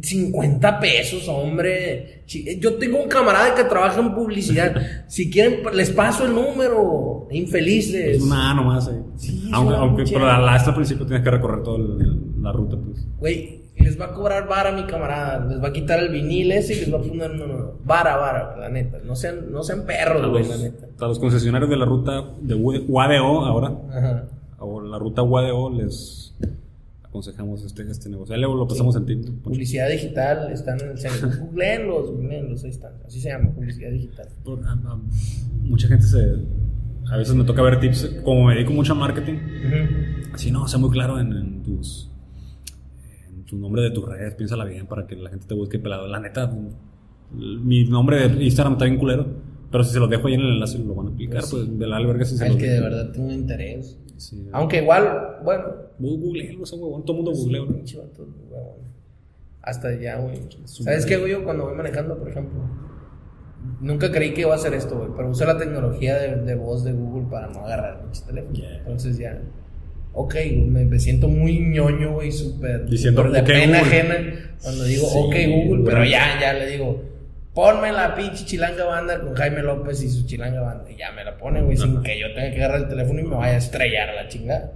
50 0.01 0.79
pesos, 0.79 1.27
hombre. 1.27 2.23
Chi- 2.25 2.59
Yo 2.59 2.75
tengo 2.75 3.01
un 3.03 3.09
camarada 3.09 3.53
que 3.55 3.63
trabaja 3.65 3.99
en 3.99 4.13
publicidad. 4.15 4.75
Si 5.07 5.29
quieren, 5.29 5.61
les 5.73 5.91
paso 5.91 6.25
el 6.25 6.33
número. 6.33 7.27
Infelices. 7.31 8.17
Es 8.17 8.23
una 8.23 8.51
A 8.51 8.53
nomás. 8.53 8.87
eh. 8.87 9.01
Sí, 9.17 9.49
aunque, 9.53 10.03
pero 10.11 10.25
la, 10.25 10.55
esta 10.55 10.69
al 10.69 10.75
principio 10.75 11.05
tienes 11.05 11.23
que 11.23 11.31
recorrer 11.31 11.63
toda 11.63 11.79
la 12.41 12.51
ruta, 12.51 12.77
pues. 12.77 13.05
Güey, 13.19 13.61
les 13.83 13.99
va 13.99 14.05
a 14.05 14.13
cobrar 14.13 14.47
vara 14.47 14.69
a 14.69 14.71
mi 14.71 14.85
camarada. 14.85 15.45
Les 15.45 15.61
va 15.61 15.67
a 15.69 15.73
quitar 15.73 15.99
el 15.99 16.09
vinil 16.09 16.51
ese 16.51 16.73
y 16.75 16.79
les 16.81 16.93
va 16.93 16.97
a 16.99 17.01
poner 17.01 17.31
uno 17.31 17.47
nuevo. 17.47 17.79
Vara, 17.83 18.15
vara, 18.17 18.55
la 18.57 18.69
neta. 18.69 18.99
No 19.05 19.15
sean, 19.15 19.51
no 19.51 19.63
sean 19.63 19.85
perros, 19.85 20.27
güey, 20.29 20.47
la 20.47 20.57
neta. 20.57 20.87
a 20.99 21.07
los 21.07 21.19
concesionarios 21.19 21.69
de 21.69 21.77
la 21.77 21.85
ruta 21.85 22.23
de 22.41 22.55
UADO 22.55 23.45
ahora, 23.45 23.71
Ajá. 23.93 24.23
o 24.59 24.81
la 24.81 24.97
ruta 24.97 25.21
UADO, 25.23 25.69
les 25.71 26.33
aconsejamos 27.03 27.63
este, 27.63 27.83
este 27.89 28.09
negocio. 28.09 28.33
Ahí 28.35 28.41
luego 28.41 28.55
lo 28.55 28.67
pasamos 28.67 28.95
en 28.95 29.05
TikTok. 29.05 29.35
Publicidad 29.41 29.89
digital, 29.89 30.51
están 30.51 30.79
en 30.81 30.89
el 30.91 30.97
centro. 30.97 31.29
Googleenlos, 31.45 32.11
googleenlos, 32.11 32.63
ahí 32.63 32.69
están. 32.71 32.93
Así 33.05 33.19
se 33.21 33.29
llama, 33.29 33.51
publicidad 33.51 33.91
digital. 33.91 34.27
Por- 34.43 34.59
a- 34.65 34.71
a- 34.71 34.99
mucha 35.61 35.87
gente 35.87 36.05
se. 36.05 36.35
A 37.11 37.17
veces 37.17 37.35
me 37.35 37.43
toca 37.43 37.61
ver 37.61 37.79
tips, 37.79 38.19
como 38.23 38.45
me 38.45 38.55
dedico 38.55 38.73
mucho 38.73 38.93
a 38.93 38.95
marketing, 38.95 39.33
Ujú. 39.35 40.33
así 40.33 40.49
no, 40.49 40.67
sé 40.67 40.77
muy 40.79 40.89
claro 40.89 41.19
en, 41.19 41.31
en 41.33 41.61
tus. 41.63 42.09
Tu 43.45 43.57
nombre 43.57 43.81
de 43.83 43.91
tus 43.91 44.07
redes, 44.07 44.33
piénsala 44.35 44.65
bien 44.65 44.87
para 44.87 45.05
que 45.05 45.15
la 45.15 45.29
gente 45.29 45.45
te 45.47 45.53
busque 45.53 45.77
pelado. 45.79 46.07
La 46.07 46.19
neta, 46.19 46.51
mi 47.31 47.85
nombre 47.85 48.27
de 48.27 48.43
Instagram 48.43 48.73
está 48.73 48.85
bien 48.85 48.97
culero, 48.97 49.25
pero 49.71 49.83
si 49.83 49.93
se 49.93 49.99
los 49.99 50.09
dejo 50.09 50.27
ahí 50.27 50.33
en 50.35 50.41
el 50.41 50.53
enlace 50.53 50.79
lo 50.79 50.95
van 50.95 51.07
a 51.07 51.09
aplicar, 51.11 51.41
Pues 51.41 51.51
pues, 51.51 51.65
sí. 51.65 51.75
de 51.77 51.87
la 51.87 51.97
alberga 51.97 52.25
si 52.25 52.37
se 52.37 52.47
los 52.47 52.57
que 52.57 52.69
de 52.69 52.81
verdad 52.81 53.11
tenga 53.11 53.33
interés. 53.33 53.99
Sí. 54.17 54.47
Aunque 54.53 54.81
igual, 54.81 55.39
bueno. 55.43 55.65
Googleenlo, 55.99 56.63
ese 56.63 56.75
huevón, 56.75 57.05
todo 57.05 57.17
el 57.19 57.23
mundo 57.23 57.39
googlea. 57.39 57.63
Hasta 59.61 59.99
ya, 59.99 60.17
güey. 60.19 60.39
¿Sabes 60.65 61.05
qué 61.05 61.15
hago 61.15 61.27
yo 61.27 61.43
cuando 61.43 61.65
voy 61.65 61.75
manejando, 61.75 62.17
por 62.17 62.29
ejemplo? 62.29 62.59
Nunca 63.81 64.11
creí 64.11 64.33
que 64.33 64.41
iba 64.41 64.51
a 64.53 64.55
hacer 64.55 64.73
esto, 64.75 64.95
güey, 64.97 65.09
pero 65.15 65.29
uso 65.31 65.43
la 65.45 65.57
tecnología 65.57 66.15
de, 66.17 66.35
de 66.43 66.55
voz 66.55 66.83
de 66.83 66.93
Google 66.93 67.27
para 67.31 67.47
no 67.47 67.59
agarrar 67.65 68.05
el 68.13 68.23
teléfono. 68.25 68.53
Yeah. 68.53 68.77
Entonces 68.77 69.17
ya, 69.17 69.41
ok, 70.15 70.35
me, 70.67 70.85
me 70.85 70.99
siento 70.99 71.27
muy 71.27 71.59
ñoño, 71.59 72.13
güey, 72.13 72.31
súper 72.31 72.85
Diciendo, 72.87 73.23
de 73.29 73.41
"Ok, 73.41 73.45
pena 73.47 73.79
Google". 73.79 73.99
ajena 73.99 74.15
cuando 74.63 74.83
digo, 74.85 75.05
Sí, 75.07 75.17
ok, 75.19 75.35
Google, 75.65 75.83
pero 75.85 76.05
ya, 76.05 76.39
ya 76.41 76.53
le 76.53 76.67
digo, 76.67 77.03
ponme 77.53 77.91
la 77.91 78.15
pinche 78.15 78.45
chilanga 78.45 78.83
banda 78.85 79.19
con 79.21 79.33
Jaime 79.35 79.61
López 79.61 80.01
y 80.03 80.09
su 80.09 80.25
chilanga 80.25 80.61
banda. 80.61 80.89
Y 80.91 80.97
ya 80.97 81.11
me 81.11 81.23
la 81.23 81.37
pone, 81.37 81.61
güey, 81.61 81.77
sin 81.77 82.01
que 82.01 82.19
yo 82.19 82.27
tenga 82.33 82.49
que 82.51 82.57
agarrar 82.57 82.81
el 82.81 82.87
teléfono 82.89 83.19
y 83.19 83.23
me 83.23 83.35
vaya 83.35 83.53
a 83.55 83.57
estrellar 83.57 84.09
a 84.09 84.15
la 84.23 84.27
chingada. 84.27 84.71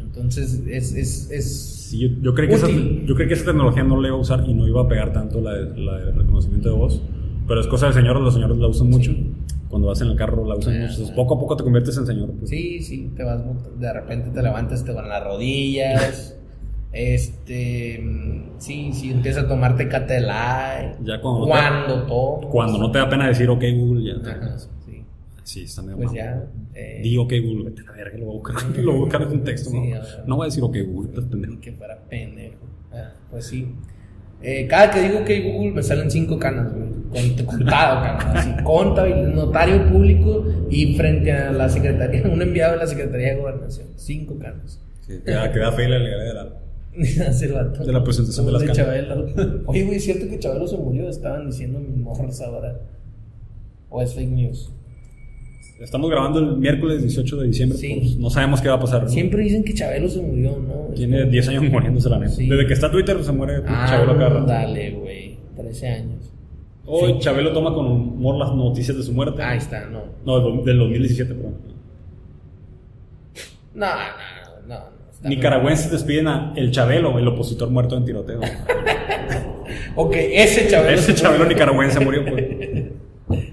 Entonces, 0.00 0.62
es, 0.68 0.94
es, 0.94 1.30
es 1.30 1.70
Sí, 1.84 1.98
yo, 2.00 2.08
yo 2.22 2.34
creí 2.34 2.48
que 2.48 2.54
esa, 2.54 2.68
yo 2.68 3.14
creí 3.14 3.28
que 3.28 3.34
esa 3.34 3.44
tecnología 3.44 3.82
no 3.84 4.00
la 4.00 4.08
iba 4.08 4.16
a 4.16 4.20
usar 4.20 4.42
y 4.46 4.54
no 4.54 4.66
iba 4.66 4.82
a 4.82 4.88
pegar 4.88 5.12
tanto 5.12 5.40
la 5.40 5.52
de, 5.52 5.78
la 5.78 5.98
de 5.98 6.12
reconocimiento 6.12 6.70
de 6.70 6.74
voz. 6.74 7.02
Pero 7.46 7.60
es 7.60 7.66
cosa 7.66 7.86
del 7.86 7.94
señor, 7.94 8.18
los 8.20 8.32
señores 8.34 8.56
la 8.56 8.68
usan 8.68 8.88
mucho. 8.88 9.12
Cuando 9.68 9.88
vas 9.88 10.00
en 10.02 10.08
el 10.08 10.16
carro 10.16 10.44
la 10.44 10.54
mucho. 10.56 10.70
Ah. 10.70 11.12
poco 11.16 11.34
a 11.34 11.38
poco 11.40 11.56
te 11.56 11.64
conviertes 11.64 11.96
en 11.98 12.06
señor. 12.06 12.30
pues. 12.38 12.50
Sí, 12.50 12.80
sí, 12.80 13.10
te 13.16 13.24
vas, 13.24 13.42
de 13.78 13.92
repente 13.92 14.30
te 14.30 14.42
levantas, 14.42 14.84
te 14.84 14.92
van 14.92 15.08
las 15.08 15.24
rodillas. 15.24 16.36
Este, 16.96 18.00
sí, 18.58 18.92
sí, 18.92 19.10
empieza 19.10 19.40
a 19.40 19.48
tomarte 19.48 19.88
Catelay. 19.88 20.94
Ya 21.02 21.20
cuando 21.20 21.40
no 21.40 21.46
Cuando 21.46 22.02
todo. 22.06 22.40
Cuando 22.48 22.78
no 22.78 22.90
te 22.92 22.98
da 22.98 23.08
pena 23.08 23.26
decir 23.26 23.50
ok 23.50 23.64
Google, 23.74 24.04
ya. 24.14 24.22
te- 24.22 24.30
Ajá, 24.30 24.58
sí. 24.58 25.04
Sí, 25.42 25.62
está 25.64 25.82
medio 25.82 25.96
Pues 25.96 26.12
ya. 26.12 26.46
eh, 26.72 27.00
Di 27.02 27.16
ok 27.16 27.32
Google, 27.42 27.64
vete 27.64 27.82
a 27.82 27.84
la 27.86 27.92
verga, 27.92 28.18
lo 28.18 28.26
voy 28.26 28.34
a 28.34 28.38
buscar, 28.38 28.76
lo 28.78 28.92
voy 28.92 28.94
a 29.00 29.04
buscar 29.04 29.22
en 29.22 29.28
un 29.28 29.42
texto. 29.44 29.70
Sí, 29.70 29.76
no, 29.90 30.00
no 30.26 30.36
voy 30.36 30.44
a 30.44 30.46
decir 30.46 30.62
ok 30.62 30.76
Google, 30.86 31.22
pendejo. 31.22 31.60
Que 31.60 31.72
fuera 31.72 31.98
pendejo. 32.08 32.58
Ah, 32.92 33.12
pues 33.28 33.46
sí. 33.46 33.74
Eh, 34.42 34.66
cada 34.68 34.90
que 34.90 35.00
digo 35.00 35.24
que 35.24 35.40
Google 35.52 35.72
me 35.72 35.82
salen 35.82 36.10
cinco 36.10 36.38
canas, 36.38 36.72
güey. 36.72 36.84
Cont- 37.10 37.44
Contado, 37.44 38.02
canas. 38.02 38.36
Así, 38.36 38.62
contable, 38.64 39.14
notario 39.28 39.88
público 39.88 40.44
y 40.70 40.96
frente 40.96 41.32
a 41.32 41.52
la 41.52 41.68
secretaría, 41.68 42.22
un 42.32 42.42
enviado 42.42 42.72
de 42.72 42.78
la 42.78 42.86
Secretaría 42.86 43.34
de 43.34 43.40
Gobernación. 43.40 43.86
Cinco 43.96 44.38
canas. 44.38 44.80
Sí, 45.00 45.20
queda, 45.24 45.50
queda 45.52 45.72
fe 45.72 45.88
la 45.88 45.98
legalidad. 45.98 46.54
El 46.96 47.52
vato. 47.52 47.84
De 47.84 47.92
la 47.92 48.04
presentación 48.04 48.46
de 48.46 48.52
las 48.52 48.62
canas. 48.62 48.76
Chabelo. 48.76 49.26
Oye, 49.66 49.84
güey, 49.84 49.96
¿es 49.96 50.04
cierto 50.04 50.28
que 50.28 50.38
Chabelo 50.38 50.66
se 50.68 50.76
murió? 50.76 51.08
Estaban 51.08 51.46
diciendo 51.46 51.78
mis 51.80 51.96
morros 51.96 52.40
ahora. 52.40 52.78
¿O 53.90 54.00
es 54.02 54.14
fake 54.14 54.30
news? 54.30 54.72
Estamos 55.84 56.10
grabando 56.10 56.38
el 56.40 56.56
miércoles 56.56 57.02
18 57.02 57.36
de 57.36 57.46
diciembre. 57.46 57.78
Sí. 57.78 57.96
pues, 58.00 58.16
no 58.16 58.30
sabemos 58.30 58.60
qué 58.60 58.68
va 58.68 58.74
a 58.76 58.80
pasar. 58.80 59.02
¿no? 59.04 59.08
Siempre 59.08 59.42
dicen 59.42 59.62
que 59.64 59.74
Chabelo 59.74 60.08
se 60.08 60.20
murió, 60.20 60.58
¿no? 60.58 60.94
Tiene 60.94 61.26
10 61.26 61.48
años 61.48 61.64
muriéndose 61.70 62.08
la 62.08 62.18
neta. 62.18 62.32
Sí. 62.32 62.48
Desde 62.48 62.66
que 62.66 62.72
está 62.72 62.90
Twitter 62.90 63.22
se 63.22 63.32
muere 63.32 63.62
Ah, 63.66 63.86
Chabelo 63.88 64.16
cada 64.16 64.28
rato. 64.30 64.46
dale, 64.46 64.90
güey. 64.92 65.36
13 65.56 65.88
años. 65.88 66.32
Hoy 66.86 67.12
Sí. 67.14 67.18
Chabelo 67.20 67.52
toma 67.52 67.72
con 67.74 67.86
humor 67.86 68.36
las 68.36 68.52
noticias 68.54 68.96
de 68.96 69.02
su 69.02 69.12
muerte. 69.12 69.42
Ahí 69.42 69.58
está, 69.58 69.86
no. 69.86 70.02
No, 70.24 70.40
del, 70.56 70.64
del 70.64 70.78
2017, 70.78 71.34
perdón. 71.34 71.54
No, 73.74 73.86
no, 73.86 74.66
no. 74.68 74.74
no, 75.22 75.28
Nicaragüenses 75.28 75.90
despiden 75.90 76.28
a 76.28 76.52
El 76.56 76.70
Chabelo, 76.70 77.18
el 77.18 77.26
opositor 77.28 77.70
muerto 77.70 77.96
en 77.96 78.04
tiroteo. 78.04 78.40
Ok, 79.96 80.14
ese 80.16 80.68
Chabelo. 80.68 80.90
Ese 80.98 81.12
se 81.12 81.22
Chabelo 81.22 81.46
nicaragüense 81.46 82.00
murió, 82.00 82.24
pues. 82.24 82.44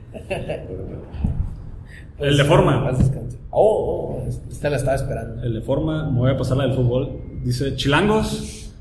El 2.21 2.37
de 2.37 2.43
forma. 2.45 2.91
Descanse. 2.91 3.37
Oh, 3.49 4.19
oh, 4.23 4.29
esta 4.49 4.69
la 4.69 4.77
estaba 4.77 4.95
esperando. 4.95 5.43
El 5.43 5.53
de 5.53 5.61
forma, 5.61 6.09
me 6.09 6.19
voy 6.19 6.31
a 6.31 6.37
pasar 6.37 6.57
la 6.57 6.63
del 6.65 6.73
fútbol. 6.73 7.17
Dice, 7.43 7.75
chilangos, 7.75 8.71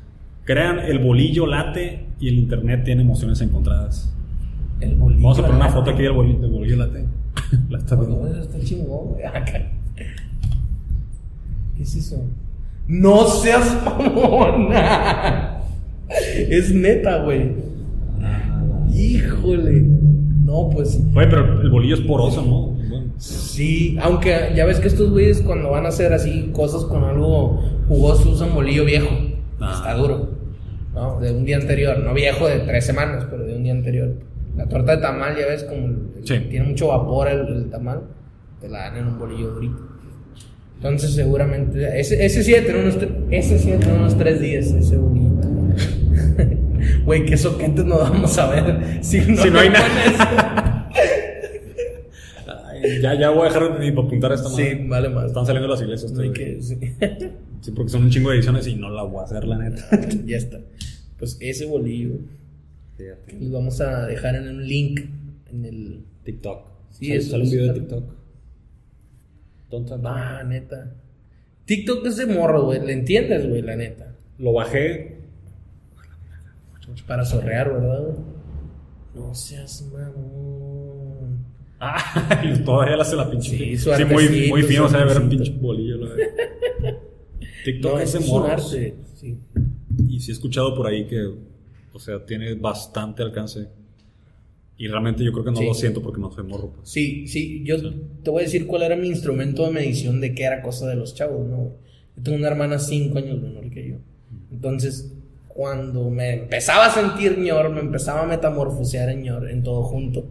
crean 0.44 0.78
el 0.80 0.98
bolillo 0.98 1.46
late 1.46 2.06
y 2.20 2.28
el 2.28 2.34
internet 2.38 2.82
tiene 2.84 3.02
emociones 3.02 3.40
encontradas. 3.40 4.12
El 4.80 4.94
bolillo. 4.96 5.22
Vamos 5.22 5.38
a 5.38 5.42
poner 5.42 5.56
una 5.56 5.68
foto 5.70 5.90
aquí 5.90 6.02
del 6.02 6.12
bolillo, 6.12 6.38
del 6.40 6.50
bolillo 6.50 6.76
late. 6.76 7.04
La 7.68 7.78
está 7.78 7.96
No, 7.96 8.02
viendo. 8.06 8.26
eso 8.28 8.40
está 8.42 8.60
chingón, 8.60 9.08
güey. 9.08 9.22
¿Qué 11.76 11.82
es 11.82 11.94
eso? 11.96 12.24
No 12.86 13.26
seas 13.26 13.76
mamona. 13.84 15.58
Es 16.08 16.72
neta, 16.74 17.22
güey. 17.22 17.52
Híjole. 18.92 19.82
No, 20.44 20.68
pues 20.70 20.90
sí. 20.92 21.04
Oye, 21.14 21.26
pero 21.28 21.60
el 21.62 21.70
bolillo 21.70 21.94
es 21.94 22.00
poroso, 22.00 22.42
¿no? 22.42 22.69
Sí, 23.20 23.98
aunque 24.00 24.52
ya 24.56 24.64
ves 24.64 24.80
que 24.80 24.88
estos 24.88 25.10
güeyes 25.10 25.42
cuando 25.42 25.70
van 25.70 25.84
a 25.84 25.90
hacer 25.90 26.10
así 26.14 26.50
cosas 26.54 26.84
con 26.84 27.04
algo 27.04 27.62
jugoso 27.86 28.30
usan 28.30 28.54
bolillo 28.54 28.84
viejo. 28.86 29.08
Ah. 29.60 29.74
Está 29.76 29.94
duro. 29.94 30.30
¿no? 30.94 31.20
De 31.20 31.30
un 31.30 31.44
día 31.44 31.56
anterior. 31.58 31.98
No 31.98 32.14
viejo 32.14 32.48
de 32.48 32.60
tres 32.60 32.86
semanas, 32.86 33.26
pero 33.30 33.44
de 33.44 33.56
un 33.56 33.62
día 33.62 33.72
anterior. 33.72 34.14
La 34.56 34.66
torta 34.66 34.96
de 34.96 35.02
tamal, 35.02 35.36
ya 35.36 35.46
ves, 35.46 35.64
como 35.64 35.88
Sí. 36.24 36.38
tiene 36.48 36.66
mucho 36.68 36.88
vapor 36.88 37.28
el, 37.28 37.46
el 37.46 37.70
tamal, 37.70 38.00
te 38.60 38.68
la 38.68 38.80
dan 38.90 38.96
en 38.96 39.06
un 39.08 39.18
bolillo 39.18 39.50
durito. 39.50 39.86
Entonces 40.76 41.12
seguramente, 41.14 42.00
ese, 42.00 42.24
ese 42.24 42.42
sí 42.42 42.52
tener 42.52 42.76
unos, 42.76 42.96
ese 43.30 43.58
sí 43.58 43.70
unos 43.94 44.16
tres 44.16 44.40
días, 44.40 44.66
ese 44.72 44.96
bolillo. 44.96 45.28
Güey, 47.04 47.26
qué 47.26 47.36
soquetes 47.36 47.84
nos 47.84 48.00
vamos 48.00 48.38
a 48.38 48.46
ver 48.48 48.98
si 49.02 49.18
no, 49.20 49.42
Si 49.42 49.50
no 49.50 49.58
hay 49.60 49.68
nada. 49.68 50.69
Ya, 53.00 53.14
ya 53.18 53.30
voy 53.30 53.42
a 53.42 53.44
dejar 53.52 53.78
de 53.78 53.88
apuntar 53.88 54.32
a 54.32 54.34
esta 54.34 54.48
madre. 54.48 54.76
Sí, 54.78 54.88
vale 54.88 55.08
más. 55.10 55.26
Están 55.26 55.46
saliendo 55.46 55.68
las 55.68 55.80
iglesias. 55.82 56.12
Todavía. 56.12 56.32
que- 56.32 56.62
sí. 56.62 56.78
Sí, 57.60 57.72
porque 57.72 57.90
son 57.90 58.04
un 58.04 58.10
chingo 58.10 58.30
de 58.30 58.36
ediciones 58.36 58.66
y 58.66 58.74
no 58.74 58.88
la 58.88 59.02
voy 59.02 59.20
a 59.20 59.24
hacer, 59.24 59.44
la 59.44 59.58
neta. 59.58 59.82
ya 60.24 60.38
está. 60.38 60.60
Pues 61.18 61.36
ese 61.40 61.66
bolillo 61.66 62.12
Fíjate. 62.96 63.36
lo 63.38 63.52
vamos 63.58 63.82
a 63.82 64.06
dejar 64.06 64.34
en 64.36 64.48
un 64.48 64.66
link 64.66 65.00
en 65.52 65.64
el. 65.66 66.04
TikTok. 66.24 66.66
Sí, 66.88 67.06
sale, 67.08 67.16
eso 67.18 67.30
sale 67.32 67.44
un 67.44 67.50
video 67.50 67.66
de 67.66 67.80
TikTok. 67.80 68.04
Tonta. 69.68 70.00
Ah, 70.04 70.42
neta. 70.42 70.90
TikTok 71.66 72.06
es 72.06 72.16
de 72.16 72.26
morro, 72.26 72.64
güey. 72.64 72.80
¿Le 72.84 72.94
entiendes, 72.94 73.46
güey? 73.46 73.60
La 73.60 73.76
neta. 73.76 74.14
Lo 74.38 74.54
bajé. 74.54 75.18
Para 77.06 77.26
sorrear, 77.26 77.70
¿verdad, 77.72 78.00
güey? 78.04 78.16
No 79.14 79.34
seas 79.34 79.86
mamón. 79.92 80.89
Ah, 81.80 82.42
y 82.44 82.58
todavía 82.62 82.96
le 82.96 83.02
hace 83.02 83.16
la 83.16 83.30
pinche. 83.30 83.56
Sí, 83.56 83.78
su 83.78 83.90
sí 83.94 84.04
muy, 84.04 84.48
muy 84.50 84.62
fino, 84.62 84.84
o 84.84 84.88
sea, 84.88 85.04
ver 85.04 85.18
un 85.18 85.28
pinche 85.30 85.50
bolillo. 85.52 85.96
la. 85.96 86.10
TikTok 87.64 87.92
No, 87.92 87.98
es 87.98 88.14
es 88.14 88.20
de 88.20 88.24
un 88.24 88.26
morros. 88.30 88.72
arte. 88.72 88.94
Sí. 89.14 89.36
Y 90.08 90.20
sí 90.20 90.30
he 90.30 90.34
escuchado 90.34 90.74
por 90.74 90.86
ahí 90.86 91.06
que, 91.06 91.20
o 91.92 91.98
sea, 91.98 92.24
tiene 92.24 92.54
bastante 92.54 93.22
alcance. 93.22 93.68
Y 94.76 94.88
realmente 94.88 95.22
yo 95.22 95.30
creo 95.32 95.44
que 95.44 95.50
no 95.50 95.56
Sí. 95.58 95.66
lo 95.66 95.74
siento 95.74 96.00
porque 96.02 96.20
no 96.20 96.30
soy 96.32 96.44
morro. 96.44 96.72
Pues. 96.76 96.88
Sí, 96.88 97.26
sí, 97.28 97.62
yo 97.64 97.76
te 98.22 98.30
voy 98.30 98.42
a 98.42 98.44
decir 98.44 98.66
cuál 98.66 98.82
era 98.82 98.96
mi 98.96 99.08
instrumento 99.08 99.66
de 99.66 99.72
medición 99.72 100.20
de 100.20 100.34
qué 100.34 100.44
era 100.44 100.62
cosa 100.62 100.86
de 100.88 100.96
los 100.96 101.14
chavos, 101.14 101.46
¿no? 101.46 101.72
Yo 102.16 102.22
tengo 102.22 102.38
una 102.38 102.48
hermana 102.48 102.78
cinco 102.78 103.18
años 103.18 103.40
menor 103.42 103.68
que 103.70 103.88
yo. 103.90 103.96
Entonces, 104.50 105.12
cuando 105.48 106.08
me 106.08 106.32
empezaba 106.34 106.86
a 106.86 106.90
sentir 106.90 107.38
ñor, 107.38 107.68
me 107.70 107.80
empezaba 107.80 108.22
a 108.22 108.26
metamorfosear 108.26 109.10
en 109.10 109.22
ñor, 109.22 109.50
en 109.50 109.62
todo 109.62 109.82
junto, 109.82 110.28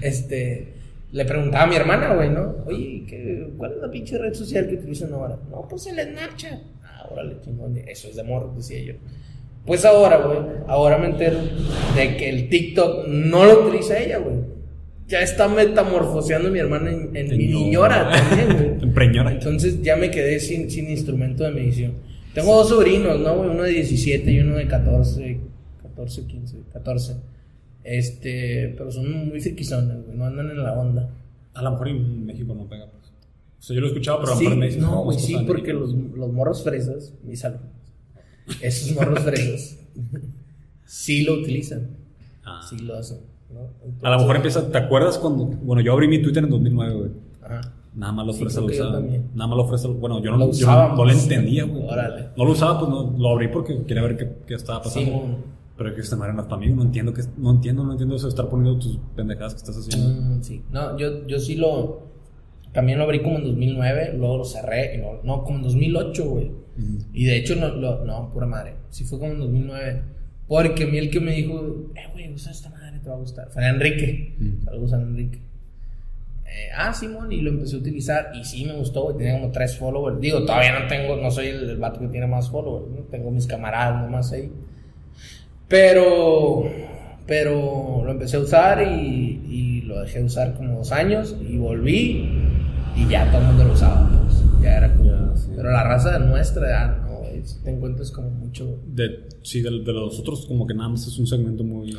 este, 0.00 0.74
le 1.12 1.24
preguntaba 1.24 1.64
a 1.64 1.66
mi 1.66 1.76
hermana, 1.76 2.14
güey, 2.14 2.30
¿no? 2.30 2.56
Oye, 2.66 3.04
¿qué, 3.08 3.48
¿cuál 3.56 3.72
es 3.72 3.78
la 3.78 3.90
pinche 3.90 4.18
red 4.18 4.34
social 4.34 4.66
que 4.68 4.74
utilizan 4.74 5.12
ahora? 5.12 5.38
No, 5.50 5.66
pues 5.68 5.86
el 5.86 6.00
Snapchat. 6.00 6.60
Ah, 6.82 7.06
órale, 7.10 7.36
chingón. 7.40 7.76
Eso 7.86 8.08
es 8.08 8.16
de 8.16 8.22
morro, 8.24 8.52
decía 8.56 8.82
yo. 8.82 8.94
Pues 9.64 9.84
ahora, 9.84 10.18
güey, 10.18 10.38
ahora 10.66 10.98
me 10.98 11.06
entero 11.06 11.38
de 11.94 12.16
que 12.16 12.28
el 12.28 12.48
TikTok 12.48 13.06
no 13.08 13.44
lo 13.44 13.66
utiliza 13.66 13.98
ella, 13.98 14.18
güey. 14.18 14.36
Ya 15.06 15.20
está 15.20 15.48
metamorfoseando 15.48 16.50
mi 16.50 16.58
hermana 16.58 16.90
en, 16.90 17.14
en 17.14 17.28
mi 17.28 17.46
niñora 17.46 18.10
también, 18.10 18.78
güey. 18.80 18.92
Preñora. 18.94 19.32
Entonces 19.32 19.82
ya 19.82 19.96
me 19.96 20.10
quedé 20.10 20.40
sin, 20.40 20.70
sin 20.70 20.90
instrumento 20.90 21.44
de 21.44 21.50
medición. 21.52 21.94
Tengo 22.34 22.56
dos 22.56 22.68
sobrinos, 22.70 23.20
¿no? 23.20 23.36
güey? 23.36 23.50
Uno 23.50 23.62
de 23.62 23.70
17 23.70 24.30
y 24.32 24.40
uno 24.40 24.56
de 24.56 24.66
14, 24.66 25.38
14, 25.82 26.26
15, 26.26 26.56
14. 26.72 27.14
Este, 27.84 28.74
pero 28.78 28.90
son 28.90 29.28
muy 29.28 29.40
friquizones, 29.40 30.04
güey, 30.06 30.16
no 30.16 30.24
andan 30.24 30.50
en 30.50 30.62
la 30.62 30.72
onda. 30.72 31.10
A 31.54 31.62
lo 31.62 31.70
mejor 31.72 31.88
en 31.88 32.24
México 32.26 32.54
no 32.54 32.66
pega, 32.66 32.86
pues. 32.90 33.04
O 33.58 33.62
sea, 33.62 33.74
yo 33.76 33.80
lo 33.80 33.86
he 33.86 33.90
escuchado, 33.90 34.18
pero 34.20 34.32
a 34.32 34.34
lo 34.34 34.38
Sí, 34.38 34.44
mejor 34.44 34.58
me 34.58 34.66
dicen, 34.66 34.80
no, 34.82 35.02
güey, 35.04 35.16
pues, 35.16 35.24
sí, 35.26 35.34
en 35.34 35.46
porque 35.46 35.72
los, 35.72 35.94
los 35.94 36.32
morros 36.32 36.62
fresas, 36.64 37.12
mis 37.22 37.44
alumnos, 37.44 37.68
esos 38.60 38.94
morros 38.94 39.20
fresas, 39.20 39.78
sí 40.84 41.24
lo 41.24 41.34
utilizan, 41.34 41.88
Ah. 42.44 42.60
sí 42.68 42.78
lo 42.78 42.96
hacen, 42.96 43.18
¿no? 43.50 43.60
A 44.06 44.10
lo 44.12 44.18
mejor 44.18 44.36
empieza, 44.36 44.70
¿te 44.70 44.76
acuerdas 44.78 45.16
cuando, 45.18 45.46
bueno, 45.46 45.80
yo 45.82 45.92
abrí 45.92 46.08
mi 46.08 46.20
Twitter 46.20 46.44
en 46.44 46.50
2009, 46.50 46.94
güey. 46.94 47.10
Ajá. 47.42 47.60
Nada 47.94 48.12
más 48.12 48.36
Sí, 48.36 48.42
lo 48.44 48.48
que 48.48 48.54
yo 48.54 48.64
usaban. 48.66 48.92
también. 48.92 49.30
Nada 49.34 49.46
más 49.48 49.56
los 49.56 49.68
fresas, 49.68 49.90
bueno, 49.98 50.20
yo 50.22 50.30
no 50.32 50.36
Lo 50.38 50.52
yo 50.52 50.66
no, 50.66 51.04
lo 51.04 51.10
entendía, 51.10 51.64
güey. 51.64 51.84
Órale. 51.86 52.28
No 52.36 52.44
lo 52.44 52.50
usaba, 52.50 52.78
pues 52.80 52.90
no, 52.90 53.14
lo 53.16 53.28
abrí 53.30 53.48
porque 53.48 53.84
quería 53.86 54.02
ver 54.02 54.16
qué, 54.16 54.28
qué 54.46 54.54
estaba 54.54 54.82
pasando. 54.82 55.06
Simón. 55.10 55.36
Pero 55.76 55.88
es 55.88 55.94
que 55.96 56.00
esta 56.02 56.16
madre 56.16 56.32
no 56.34 56.42
es 56.42 56.46
para 56.48 56.60
mí, 56.60 56.68
no 56.70 56.82
entiendo, 56.82 57.12
que, 57.12 57.22
no 57.36 57.50
entiendo, 57.50 57.82
no 57.84 57.92
entiendo 57.92 58.14
eso 58.14 58.26
de 58.26 58.30
estar 58.30 58.48
poniendo 58.48 58.78
tus 58.78 58.98
pendejadas 59.16 59.54
que 59.54 59.58
estás 59.58 59.76
haciendo. 59.76 60.08
Mm, 60.36 60.42
sí, 60.42 60.62
no, 60.70 60.96
yo, 60.96 61.26
yo 61.26 61.38
sí 61.40 61.56
lo, 61.56 62.02
también 62.72 62.98
lo 62.98 63.04
abrí 63.04 63.22
como 63.22 63.38
en 63.38 63.44
2009, 63.44 64.14
luego 64.16 64.38
lo 64.38 64.44
cerré, 64.44 64.94
y 64.94 64.98
no, 64.98 65.20
no, 65.24 65.42
como 65.42 65.58
en 65.58 65.64
2008, 65.64 66.24
güey. 66.28 66.50
Y 67.12 67.24
de 67.24 67.36
hecho, 67.36 67.54
no, 67.56 67.68
lo- 67.68 68.04
no, 68.04 68.30
pura 68.32 68.46
madre, 68.46 68.74
sí 68.90 69.04
fue 69.04 69.18
como 69.18 69.32
en 69.32 69.38
2009. 69.40 70.02
Porque 70.46 70.84
a 70.84 70.86
mí 70.86 70.98
el 70.98 71.08
que 71.10 71.20
me 71.20 71.32
dijo, 71.32 71.90
eh, 71.94 72.00
güey, 72.12 72.32
usa 72.32 72.52
esta 72.52 72.68
madre, 72.70 72.98
te 73.00 73.08
va 73.08 73.14
a 73.14 73.18
gustar. 73.18 73.48
Fue 73.50 73.66
Enrique. 73.66 74.36
Saludos 74.64 74.92
a 74.92 75.00
Enrique. 75.00 75.38
Eh, 76.46 76.68
ah, 76.76 76.92
Simón, 76.92 77.32
y 77.32 77.40
lo 77.40 77.50
empecé 77.50 77.76
a 77.76 77.78
utilizar. 77.78 78.30
Y 78.34 78.44
sí 78.44 78.64
me 78.66 78.74
gustó, 78.76 79.04
güey. 79.04 79.16
Tenía 79.16 79.40
como 79.40 79.50
tres 79.52 79.76
followers. 79.78 80.20
Digo, 80.20 80.44
todavía 80.44 80.78
no 80.78 80.86
tengo, 80.86 81.16
no 81.16 81.30
soy 81.30 81.46
el, 81.46 81.70
el 81.70 81.76
vato 81.78 81.98
que 82.00 82.08
tiene 82.08 82.26
más 82.26 82.50
followers. 82.50 82.90
¿no? 82.90 82.96
Tengo 83.04 83.30
mis 83.30 83.46
camaradas 83.46 84.02
nomás 84.02 84.32
ahí. 84.32 84.52
Pero, 85.68 86.64
pero 87.26 88.02
lo 88.04 88.10
empecé 88.10 88.36
a 88.36 88.40
usar 88.40 88.82
y, 88.82 89.42
y 89.48 89.80
lo 89.82 90.00
dejé 90.00 90.18
de 90.20 90.24
usar 90.26 90.54
como 90.54 90.78
dos 90.78 90.92
años. 90.92 91.36
Y 91.40 91.56
volví 91.58 92.28
y 92.96 93.08
ya 93.08 93.30
todo 93.30 93.40
el 93.40 93.46
mundo 93.48 93.64
lo 93.64 93.72
usaba. 93.72 94.08
pues. 94.22 94.42
Ya 94.62 94.76
era 94.78 94.94
como. 94.94 95.10
Ya, 95.10 95.36
sí. 95.36 95.50
Pero 95.56 95.70
la 95.70 95.84
raza 95.84 96.18
de 96.18 96.26
nuestra 96.26 96.66
edad, 96.68 96.96
no, 97.06 97.20
si 97.44 97.58
te 97.62 97.70
encuentras 97.70 98.10
como 98.10 98.30
mucho. 98.30 98.78
De, 98.86 99.28
sí, 99.42 99.60
de, 99.62 99.70
de 99.70 99.92
los 99.92 100.18
otros, 100.20 100.46
como 100.46 100.66
que 100.66 100.74
nada 100.74 100.88
más 100.90 101.06
es 101.06 101.18
un 101.18 101.26
segmento 101.26 101.64
muy 101.64 101.92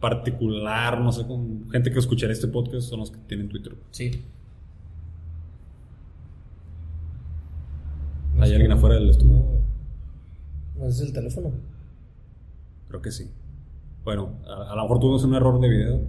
particular, 0.00 1.00
no 1.00 1.10
sé, 1.12 1.26
con 1.26 1.70
gente 1.70 1.90
que 1.90 1.98
escuchará 1.98 2.30
este 2.32 2.46
podcast 2.48 2.90
son 2.90 3.00
los 3.00 3.10
que 3.10 3.18
tienen 3.26 3.48
Twitter. 3.48 3.74
Sí. 3.90 4.10
¿Hay 8.38 8.52
alguien 8.52 8.72
afuera 8.72 8.96
del 8.96 9.08
estudio? 9.08 9.42
No 10.76 10.86
es 10.88 11.00
el 11.00 11.12
teléfono. 11.12 11.52
Creo 12.94 13.02
que 13.02 13.10
sí. 13.10 13.28
Bueno, 14.04 14.34
a, 14.46 14.70
a 14.72 14.76
lo 14.76 14.82
mejor 14.82 15.00
tuvimos 15.00 15.24
un 15.24 15.34
error 15.34 15.58
de 15.60 15.68
video. 15.68 16.00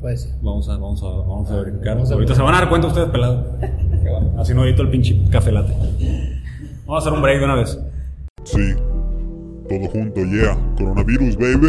Puede 0.00 0.16
ser. 0.16 0.34
Vamos 0.42 0.68
a, 0.68 0.72
vamos 0.72 1.00
a, 1.00 1.06
vamos 1.06 1.48
a 1.48 1.56
verificar. 1.60 1.94
Vamos 1.94 2.10
a 2.10 2.14
Ahorita 2.14 2.30
ver. 2.32 2.36
se 2.38 2.42
van 2.42 2.54
a 2.56 2.58
dar 2.58 2.68
cuenta 2.68 2.88
ustedes, 2.88 3.08
pelado. 3.10 3.56
Así 4.36 4.52
no 4.52 4.64
edito 4.64 4.82
el 4.82 4.90
pinche 4.90 5.16
café 5.30 5.52
latte. 5.52 5.72
Vamos 6.86 7.04
a 7.04 7.06
hacer 7.06 7.12
un 7.12 7.22
break 7.22 7.38
de 7.38 7.44
una 7.44 7.54
vez. 7.54 7.78
Sí, 8.42 8.74
todo 9.68 9.88
junto, 9.92 10.24
yeah. 10.24 10.58
Coronavirus, 10.76 11.36
baby. 11.36 11.68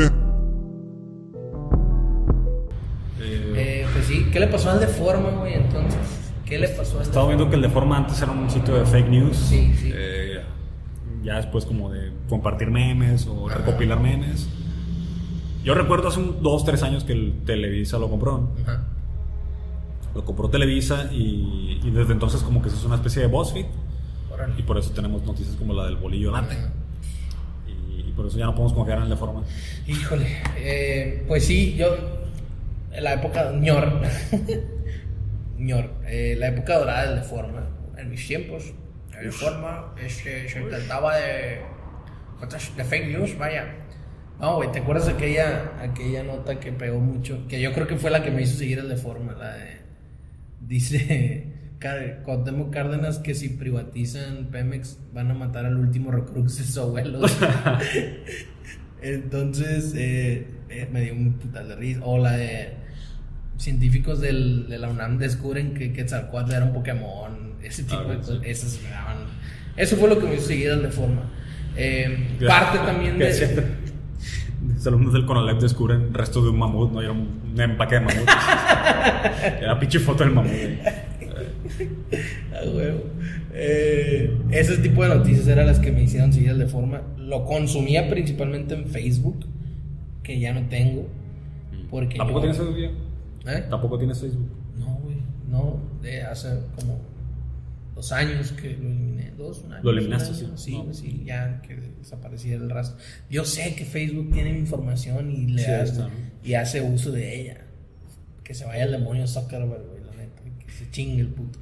Eh, 3.21 3.53
Eh, 3.55 3.85
pues 3.93 4.05
sí, 4.07 4.25
¿qué 4.33 4.39
le 4.39 4.47
pasó 4.47 4.71
al 4.71 4.79
Deforma, 4.79 5.29
güey? 5.29 5.53
Entonces, 5.53 5.99
¿qué 6.43 6.57
le 6.57 6.69
pasó 6.69 6.97
al 6.97 7.03
Estaba 7.03 7.27
viendo 7.27 7.47
que 7.51 7.55
el 7.57 7.61
de 7.61 7.69
forma 7.69 7.97
antes 7.97 8.19
era 8.19 8.31
un 8.31 8.49
sitio 8.49 8.73
de 8.73 8.85
fake 8.87 9.09
news. 9.09 9.37
Sí, 9.37 9.71
sí. 9.75 9.91
Eh, 9.93 10.12
ya 11.23 11.37
después 11.37 11.65
como 11.65 11.91
de 11.91 12.11
compartir 12.29 12.69
memes 12.69 13.27
o 13.27 13.49
recopilar 13.49 13.99
memes. 13.99 14.49
Yo 15.63 15.73
recuerdo 15.73 16.09
hace 16.09 16.19
un 16.19 16.43
dos, 16.43 16.65
tres 16.65 16.83
años 16.83 17.03
que 17.03 17.13
el 17.13 17.33
Televisa 17.45 17.97
lo 17.97 18.09
compró. 18.09 18.49
Ajá. 18.63 18.83
Lo 20.13 20.25
compró 20.25 20.49
Televisa 20.49 21.09
y, 21.11 21.79
y 21.83 21.89
desde 21.89 22.13
entonces 22.13 22.41
como 22.41 22.61
que 22.61 22.69
se 22.69 22.75
hizo 22.75 22.87
una 22.87 22.95
especie 22.97 23.21
de 23.21 23.27
BuzzFeed. 23.27 23.65
Órale. 24.31 24.53
Y 24.57 24.63
por 24.63 24.77
eso 24.77 24.91
tenemos 24.91 25.23
noticias 25.23 25.55
como 25.55 25.73
la 25.73 25.85
del 25.85 25.95
bolillo 25.95 26.31
latte. 26.31 26.55
Y, 27.67 28.09
y 28.09 28.13
por 28.15 28.27
eso 28.27 28.37
ya 28.37 28.45
no 28.45 28.53
podemos 28.53 28.73
confiar 28.73 28.97
en 28.97 29.05
el 29.05 29.09
de 29.09 29.15
forma. 29.15 29.43
Híjole, 29.87 30.27
eh, 30.57 31.23
pues 31.27 31.45
sí, 31.45 31.75
yo, 31.75 31.95
en 32.91 33.03
la 33.03 33.13
época, 33.13 33.51
ñor, 33.53 34.01
ñor, 35.57 35.91
eh, 36.05 36.35
la 36.37 36.49
época 36.49 36.77
dorada 36.77 37.07
del 37.07 37.21
Deforma, 37.21 37.67
en 37.97 38.09
mis 38.09 38.27
tiempos, 38.27 38.73
el 39.23 39.31
Deforma 39.31 39.93
este, 40.01 40.49
se 40.49 40.61
trataba 40.61 41.17
de, 41.17 41.61
de 42.75 42.83
fake 42.83 43.07
news, 43.07 43.37
vaya. 43.37 43.75
No, 44.39 44.57
güey, 44.57 44.71
¿te 44.71 44.79
acuerdas 44.79 45.05
de 45.07 45.13
aquella, 45.13 45.71
aquella 45.79 46.23
nota 46.23 46.59
que 46.59 46.71
pegó 46.71 46.99
mucho? 46.99 47.47
Que 47.47 47.61
yo 47.61 47.71
creo 47.73 47.87
que 47.87 47.95
fue 47.95 48.11
la 48.11 48.23
que 48.23 48.31
me 48.31 48.41
hizo 48.41 48.57
seguir 48.57 48.79
el 48.79 48.89
Deforma, 48.89 49.33
la 49.33 49.53
de, 49.55 49.77
dice 50.61 51.53
Cuauhtémoc 52.23 52.71
Cárdenas 52.71 53.19
que 53.19 53.35
si 53.35 53.49
privatizan 53.49 54.47
Pemex 54.51 54.99
van 55.13 55.31
a 55.31 55.33
matar 55.33 55.65
al 55.65 55.77
último 55.77 56.11
recrux 56.11 56.57
de 56.57 56.63
su 56.63 56.79
abuelo. 56.79 57.21
Entonces, 59.01 59.93
eh, 59.95 60.47
eh, 60.69 60.87
me 60.91 61.01
dio 61.01 61.13
un 61.13 61.33
putal 61.33 61.67
de 61.67 61.75
risa. 61.75 61.99
O 62.03 62.17
la 62.17 62.33
de 62.33 62.73
científicos 63.57 64.21
del, 64.21 64.67
de 64.69 64.77
la 64.77 64.89
UNAM 64.89 65.17
descubren 65.17 65.73
que 65.73 65.91
Quetzalcoatl 65.91 66.53
era 66.53 66.65
un 66.65 66.73
Pokémon. 66.73 67.42
Ese 67.63 67.83
tipo 67.83 68.03
de 68.03 68.15
sí. 68.15 68.19
cosas. 68.19 68.39
Esas 68.43 68.79
me 68.83 68.89
daban. 68.89 69.17
Eso 69.75 69.95
fue 69.97 70.09
lo 70.09 70.19
que 70.19 70.27
me 70.27 70.35
hizo 70.35 70.47
seguir 70.47 70.71
al 70.71 70.83
de 70.83 70.89
forma. 70.89 71.23
Eh, 71.75 72.37
parte 72.47 72.77
también 72.79 73.17
de. 73.17 73.25
decía, 73.25 73.49
Los 74.75 74.85
alumnos 74.87 75.13
del 75.13 75.25
Conalep 75.25 75.59
descubren 75.59 76.13
restos 76.13 76.43
de 76.43 76.49
un 76.49 76.59
mamut, 76.59 76.91
no 76.91 77.01
era 77.01 77.11
un, 77.11 77.53
empaque 77.57 77.95
de 77.95 78.01
mamut. 78.01 78.27
era 79.61 79.79
pinche 79.79 79.99
foto 79.99 80.23
del 80.23 80.33
mamut. 80.33 80.51
Ah, 82.53 82.61
huevo. 82.65 83.03
Eh, 83.53 84.37
ese 84.51 84.77
tipo 84.77 85.03
de 85.03 85.09
noticias 85.09 85.47
eran 85.47 85.67
las 85.67 85.79
que 85.79 85.91
me 85.91 86.03
hicieron 86.03 86.31
seguir 86.31 86.55
de 86.55 86.67
forma. 86.67 87.01
Lo 87.17 87.45
consumía 87.45 88.09
principalmente 88.09 88.75
en 88.75 88.87
Facebook, 88.87 89.45
que 90.21 90.39
ya 90.39 90.53
no 90.53 90.67
tengo. 90.67 91.07
Porque 91.89 92.17
¿Tampoco 92.17 92.39
yo- 92.39 92.51
tienes 92.51 92.57
Facebook? 92.57 92.77
ya? 93.45 93.51
¿Eh? 93.53 93.65
¿Tampoco 93.69 93.97
tienes 93.97 94.19
Facebook? 94.19 94.49
No, 94.77 94.99
güey. 95.03 95.17
No, 95.49 95.79
de 96.01 96.23
hace 96.23 96.59
como 96.75 96.99
dos 97.95 98.11
años 98.11 98.51
que 98.53 98.71
lo 98.71 98.89
eliminé. 98.89 99.31
Dos, 99.37 99.63
un 99.63 99.73
año. 99.73 99.83
¿Lo 99.83 99.91
eliminaste, 99.91 100.45
año. 100.45 100.57
sí? 100.57 100.71
No. 100.71 100.83
güey, 100.83 100.93
sí, 100.93 101.23
ya 101.25 101.61
que 101.61 101.75
desapareciera 101.75 102.63
el 102.63 102.69
rastro. 102.69 102.97
Yo 103.29 103.45
sé 103.45 103.75
que 103.75 103.85
Facebook 103.85 104.31
tiene 104.31 104.53
mi 104.53 104.59
información 104.59 105.31
y 105.31 105.47
le 105.47 105.63
Sí, 105.63 105.71
hace, 105.71 106.01
y 106.43 106.53
hace 106.53 106.81
uso 106.81 107.11
de 107.11 107.41
ella. 107.41 107.57
Que 108.43 108.53
se 108.53 108.65
vaya 108.65 108.83
al 108.83 108.91
demonio 108.91 109.27
Zuckerberg, 109.27 109.87
güey, 109.87 110.03
la 110.03 110.15
neta. 110.15 110.41
Que 110.65 110.71
se 110.71 110.89
chingue 110.91 111.21
el 111.21 111.29
puto. 111.29 111.59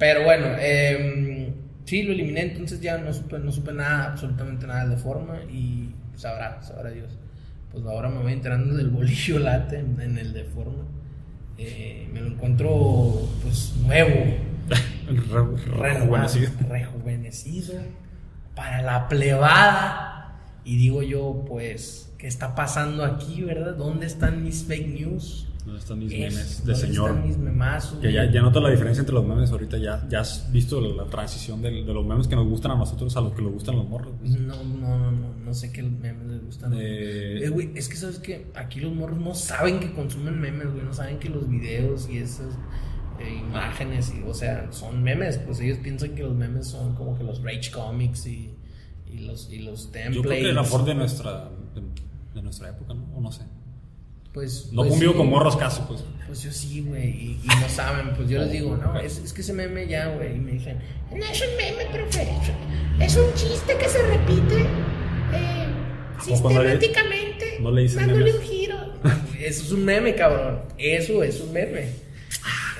Pero 0.00 0.24
bueno, 0.24 0.46
eh, 0.58 1.52
sí, 1.84 2.02
lo 2.02 2.12
eliminé, 2.12 2.40
entonces 2.40 2.80
ya 2.80 2.96
no 2.96 3.12
supe, 3.12 3.38
no 3.38 3.52
supe 3.52 3.72
nada, 3.72 4.12
absolutamente 4.12 4.66
nada 4.66 4.86
de 4.86 4.96
forma 4.96 5.42
y 5.44 5.90
sabrá, 6.16 6.62
sabrá 6.62 6.90
Dios. 6.90 7.18
Pues 7.70 7.84
ahora 7.84 8.08
me 8.08 8.22
voy 8.22 8.32
enterando 8.32 8.74
del 8.74 8.88
bolillo 8.88 9.38
late 9.38 9.78
en, 9.78 10.16
el 10.18 10.32
de 10.32 10.44
forma. 10.44 10.84
Eh, 11.58 12.08
me 12.12 12.22
lo 12.22 12.28
encuentro 12.28 13.28
pues 13.42 13.74
nuevo, 13.84 14.36
rejuvenecido, 16.68 17.74
para 18.54 18.82
la 18.82 19.08
plebada. 19.08 20.16
Y 20.64 20.76
digo 20.76 21.02
yo, 21.02 21.44
pues, 21.48 22.12
¿qué 22.18 22.26
está 22.26 22.54
pasando 22.54 23.04
aquí, 23.04 23.42
verdad? 23.42 23.74
¿Dónde 23.76 24.06
están 24.06 24.44
mis 24.44 24.64
fake 24.64 24.88
news? 24.88 25.46
¿Dónde 25.64 25.80
están 25.80 25.98
mis 25.98 26.12
Es, 26.12 26.18
memes 26.18 26.64
de 26.64 26.72
¿dónde 26.72 26.86
señor? 26.86 27.10
están 27.10 27.26
mis 27.28 27.38
memazos? 27.38 27.98
Que 28.00 28.12
ya, 28.12 28.30
ya 28.30 28.40
notas 28.42 28.62
la 28.62 28.70
diferencia 28.70 29.00
entre 29.00 29.14
los 29.14 29.26
memes 29.26 29.50
ahorita. 29.50 29.78
Ya, 29.78 30.06
ya 30.08 30.20
has 30.20 30.50
visto 30.52 30.80
la, 30.80 31.02
la 31.04 31.10
transición 31.10 31.60
del- 31.62 31.86
de, 31.86 31.92
los 31.94 32.04
memes 32.04 32.28
que 32.28 32.36
nos 32.36 32.46
gustan 32.46 32.72
a 32.72 32.76
nosotros 32.76 33.14
a 33.16 33.20
los 33.20 33.32
que 33.34 33.42
les 33.42 33.52
gustan 33.52 33.76
los 33.76 33.88
morros. 33.88 34.12
No, 34.22 34.62
no, 34.64 34.98
no, 34.98 35.10
no, 35.12 35.34
no 35.44 35.54
sé 35.54 35.70
qué 35.72 35.82
memes 35.82 36.26
les 36.28 36.44
gustan. 36.44 36.72
Eh, 36.74 37.44
Eh, 37.44 37.48
güey, 37.50 37.70
es 37.74 37.88
que 37.88 37.96
sabes 37.96 38.18
que 38.18 38.46
aquí 38.54 38.80
los 38.80 38.92
morros 38.94 39.18
no 39.18 39.34
saben 39.34 39.80
que 39.80 39.92
consumen 39.92 40.38
memes, 40.40 40.70
güey, 40.72 40.84
no 40.84 40.92
saben 40.92 41.18
que 41.18 41.28
los 41.30 41.48
videos 41.48 42.08
y 42.10 42.18
esas 42.18 42.48
imágenes, 43.28 44.12
y, 44.16 44.22
o 44.28 44.34
sea, 44.34 44.68
son 44.72 45.02
memes, 45.02 45.38
pues 45.38 45.60
ellos 45.60 45.78
piensan 45.78 46.14
que 46.14 46.22
los 46.22 46.34
memes 46.34 46.66
son 46.68 46.94
como 46.94 47.16
que 47.18 47.24
los 47.24 47.42
Rage 47.42 47.70
Comics 47.70 48.26
y, 48.26 48.50
y 49.12 49.18
los, 49.20 49.50
y 49.50 49.58
los 49.60 49.90
templates. 49.92 50.14
Yo 50.16 50.22
creo 50.22 50.42
que 50.42 50.50
a 50.50 50.52
lo 50.52 50.62
mejor 50.62 50.84
de 50.84 50.94
nuestra, 50.94 51.48
de, 51.74 51.82
de 52.34 52.42
nuestra 52.42 52.70
época, 52.70 52.94
¿no? 52.94 53.04
O 53.16 53.20
no 53.20 53.30
sé. 53.32 53.42
Pues. 54.32 54.68
No 54.72 54.82
pues 54.84 54.94
sí. 54.98 55.06
con 55.06 55.28
morros 55.28 55.56
caso, 55.56 55.84
pues. 55.88 56.04
Pues 56.26 56.42
yo 56.42 56.52
sí, 56.52 56.82
güey, 56.82 57.08
y, 57.08 57.40
y 57.42 57.46
no 57.60 57.68
saben, 57.68 58.14
pues 58.14 58.28
yo 58.28 58.38
les 58.38 58.52
digo, 58.52 58.76
no, 58.82 58.98
es, 59.00 59.18
es 59.18 59.32
que 59.32 59.40
ese 59.40 59.52
meme 59.52 59.88
ya, 59.88 60.08
güey, 60.14 60.36
y 60.36 60.38
me 60.38 60.52
dicen, 60.52 60.78
No 61.10 61.24
es 61.24 61.42
un 61.42 61.56
meme, 61.56 61.90
profe. 61.92 62.28
Es 63.00 63.16
un 63.16 63.32
chiste 63.34 63.76
que 63.76 63.88
se 63.88 64.02
repite 64.02 64.60
eh, 65.32 65.66
poco 66.28 66.50
no 66.50 66.62
le- 66.62 66.78
sistemáticamente. 66.78 67.58
no 67.60 67.70
le 67.72 67.88
dándole 67.88 68.24
memes? 68.24 68.34
un 68.36 68.42
giro. 68.42 68.76
eso 69.40 69.62
es 69.64 69.72
un 69.72 69.84
meme, 69.84 70.14
cabrón, 70.14 70.60
eso 70.78 71.22
es 71.24 71.40
un 71.40 71.52
meme. 71.52 71.88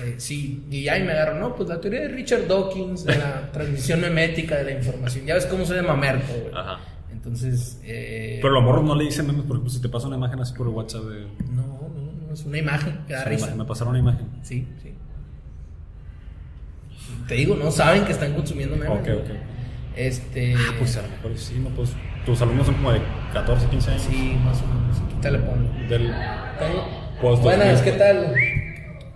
Eh, 0.02 0.14
sí, 0.18 0.64
y 0.70 0.82
ya 0.84 0.98
y 0.98 1.02
me 1.04 1.12
agarro, 1.12 1.38
no, 1.38 1.54
pues 1.54 1.68
la 1.68 1.80
teoría 1.80 2.00
de 2.00 2.08
Richard 2.08 2.46
Dawkins, 2.46 3.04
de 3.04 3.16
la 3.18 3.50
transmisión 3.52 4.00
memética 4.00 4.56
de 4.56 4.64
la 4.64 4.70
información, 4.72 5.26
ya 5.26 5.34
ves 5.34 5.46
cómo 5.46 5.64
soy 5.64 5.76
de 5.76 5.82
mamerto, 5.82 6.32
güey. 6.40 6.54
Ajá. 6.54 6.78
Entonces, 7.12 7.78
eh, 7.84 8.38
Pero 8.40 8.54
los 8.54 8.62
morros 8.62 8.84
no 8.84 8.94
le 8.94 9.04
dicen 9.04 9.26
memes, 9.26 9.42
por 9.42 9.56
ejemplo, 9.56 9.70
si 9.70 9.80
te 9.82 9.88
pasa 9.88 10.06
una 10.06 10.16
imagen 10.16 10.40
así 10.40 10.54
por 10.54 10.68
WhatsApp 10.68 11.02
de. 11.02 11.20
no, 11.52 11.62
no, 11.94 12.12
no, 12.28 12.32
es 12.32 12.44
una 12.44 12.58
imagen 12.58 13.00
que 13.06 13.12
da. 13.12 13.24
Me 13.56 13.64
pasaron 13.64 13.90
una 13.90 13.98
imagen. 13.98 14.26
Sí, 14.42 14.66
sí. 14.82 14.94
Te 17.28 17.34
digo, 17.34 17.56
no 17.56 17.70
saben 17.70 18.04
que 18.04 18.12
están 18.12 18.32
consumiendo 18.34 18.76
memes. 18.76 18.90
Ok, 19.00 19.08
ok. 19.24 19.30
Este. 19.96 20.54
Ah, 20.56 20.74
pues 20.78 20.96
a 20.96 21.02
lo 21.02 21.08
mejor 21.08 21.36
sí, 21.36 21.58
no, 21.58 21.68
pues. 21.70 21.90
Tus 22.24 22.40
alumnos 22.42 22.66
son 22.66 22.76
como 22.76 22.92
de 22.92 23.00
14, 23.32 23.66
15 23.66 23.90
años. 23.90 24.02
Sí, 24.02 24.36
más 24.44 24.62
o 24.62 24.66
menos. 24.66 25.14
Quítale, 25.14 25.38
ponlo. 25.40 25.68
Del. 25.88 26.12
Tengo- 26.58 27.00
Pues, 27.20 27.40
Buenas, 27.40 27.82
2000. 27.82 27.84
¿qué 27.84 27.98
tal? 27.98 28.34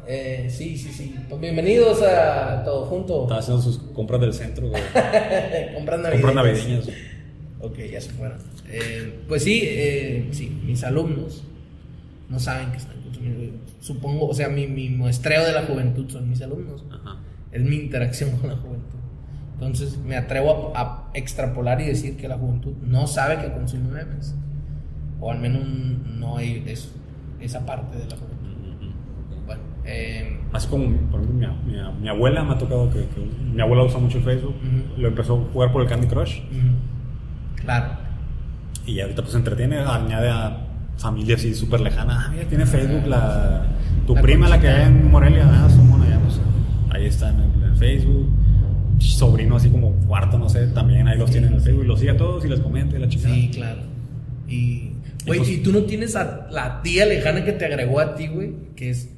Eh, 0.06 0.48
sí, 0.50 0.76
sí, 0.76 0.90
sí. 0.92 1.14
Pues 1.28 1.40
bienvenidos 1.40 2.02
a 2.02 2.62
Todo 2.64 2.86
Junto. 2.86 3.22
Estaba 3.22 3.40
haciendo 3.40 3.62
sus 3.62 3.78
compras 3.78 4.20
del 4.20 4.34
centro, 4.34 4.68
güey. 4.68 4.82
Compras 5.74 6.00
navideñas. 6.00 6.12
compras 6.12 6.34
navideñas. 6.34 6.88
Ok, 7.60 7.78
ya 7.90 8.00
se 8.00 8.10
fueron. 8.10 8.38
Eh, 8.68 9.20
pues 9.28 9.44
sí, 9.44 9.62
eh, 9.64 10.28
sí, 10.32 10.60
mis 10.64 10.84
alumnos 10.84 11.44
no 12.28 12.38
saben 12.38 12.70
que 12.70 12.78
están 12.78 13.00
consumiendo. 13.02 13.56
Supongo, 13.80 14.28
o 14.28 14.34
sea, 14.34 14.48
mi, 14.48 14.66
mi 14.66 14.90
muestreo 14.90 15.44
de 15.44 15.52
la 15.52 15.62
juventud 15.62 16.10
son 16.10 16.28
mis 16.28 16.42
alumnos. 16.42 16.84
Ajá. 16.90 17.20
Es 17.52 17.62
mi 17.62 17.76
interacción 17.76 18.32
con 18.32 18.50
la 18.50 18.56
juventud. 18.56 18.98
Entonces 19.54 19.96
me 19.98 20.16
atrevo 20.16 20.72
a, 20.74 20.80
a 20.80 21.10
extrapolar 21.14 21.80
y 21.80 21.86
decir 21.86 22.16
que 22.16 22.28
la 22.28 22.36
juventud 22.36 22.74
no 22.82 23.06
sabe 23.06 23.38
que 23.38 23.52
consume 23.52 23.88
memes. 23.88 24.34
O 25.20 25.30
al 25.30 25.38
menos 25.38 25.62
no 25.64 26.36
hay 26.36 26.62
eso, 26.66 26.90
esa 27.40 27.64
parte 27.64 27.96
de 27.96 28.04
la 28.04 28.16
juventud. 28.16 28.33
Eh, 29.86 30.38
Así 30.52 30.68
como, 30.68 30.84
por 31.10 31.20
ejemplo, 31.20 31.52
mi, 31.66 31.72
mi, 31.72 31.78
mi 32.00 32.08
abuela 32.08 32.44
me 32.44 32.52
ha 32.54 32.58
tocado 32.58 32.88
que, 32.88 33.00
que 33.00 33.20
mi 33.52 33.60
abuela 33.60 33.82
usa 33.84 33.98
mucho 33.98 34.18
el 34.18 34.24
Facebook, 34.24 34.54
lo 34.96 35.08
empezó 35.08 35.34
a 35.34 35.52
jugar 35.52 35.72
por 35.72 35.82
el 35.82 35.88
Candy 35.88 36.06
Crush 36.06 36.40
claro. 37.56 37.86
y 38.86 39.00
ahorita 39.00 39.22
pues 39.22 39.34
entretiene, 39.34 39.78
añade 39.78 40.30
a 40.30 40.58
familia 40.96 41.34
así 41.34 41.54
súper 41.54 41.80
lejana. 41.80 42.26
Ah, 42.26 42.30
mira, 42.32 42.48
tiene 42.48 42.66
Facebook 42.66 43.06
la, 43.06 43.66
tu 44.06 44.14
La 44.14 44.22
prima, 44.22 44.48
la 44.48 44.60
que 44.60 44.68
hay 44.68 44.86
en 44.86 45.10
Morelia, 45.10 45.44
ah, 45.50 45.68
su 45.68 45.82
mona, 45.82 46.08
ya 46.08 46.20
pues 46.20 46.40
ahí 46.90 47.06
está 47.06 47.30
en 47.30 47.40
el, 47.40 47.76
Facebook. 47.76 48.28
Sobrino 49.00 49.56
así 49.56 49.68
como 49.70 49.90
cuarto, 50.06 50.38
no 50.38 50.48
sé, 50.48 50.68
también 50.68 51.08
ahí 51.08 51.18
los 51.18 51.30
tiene 51.30 51.48
en 51.48 51.54
el 51.54 51.60
Facebook 51.60 51.84
y 51.84 51.88
los 51.88 51.98
sigue 51.98 52.12
a 52.12 52.16
todos 52.16 52.44
y 52.44 52.48
les 52.48 52.60
comenta 52.60 52.96
y 52.96 53.00
la 53.00 53.08
chingada. 53.08 53.34
Sí, 53.34 53.50
claro. 53.52 53.80
Y, 54.48 54.92
güey, 55.26 55.40
pues- 55.40 55.50
y 55.50 55.62
tú 55.62 55.72
no 55.72 55.80
tienes 55.82 56.14
a 56.14 56.46
la 56.50 56.80
tía 56.82 57.04
lejana 57.04 57.44
que 57.44 57.52
te 57.52 57.64
agregó 57.66 57.98
a 57.98 58.14
ti, 58.14 58.28
güey, 58.28 58.52
que 58.76 58.90
es. 58.90 59.10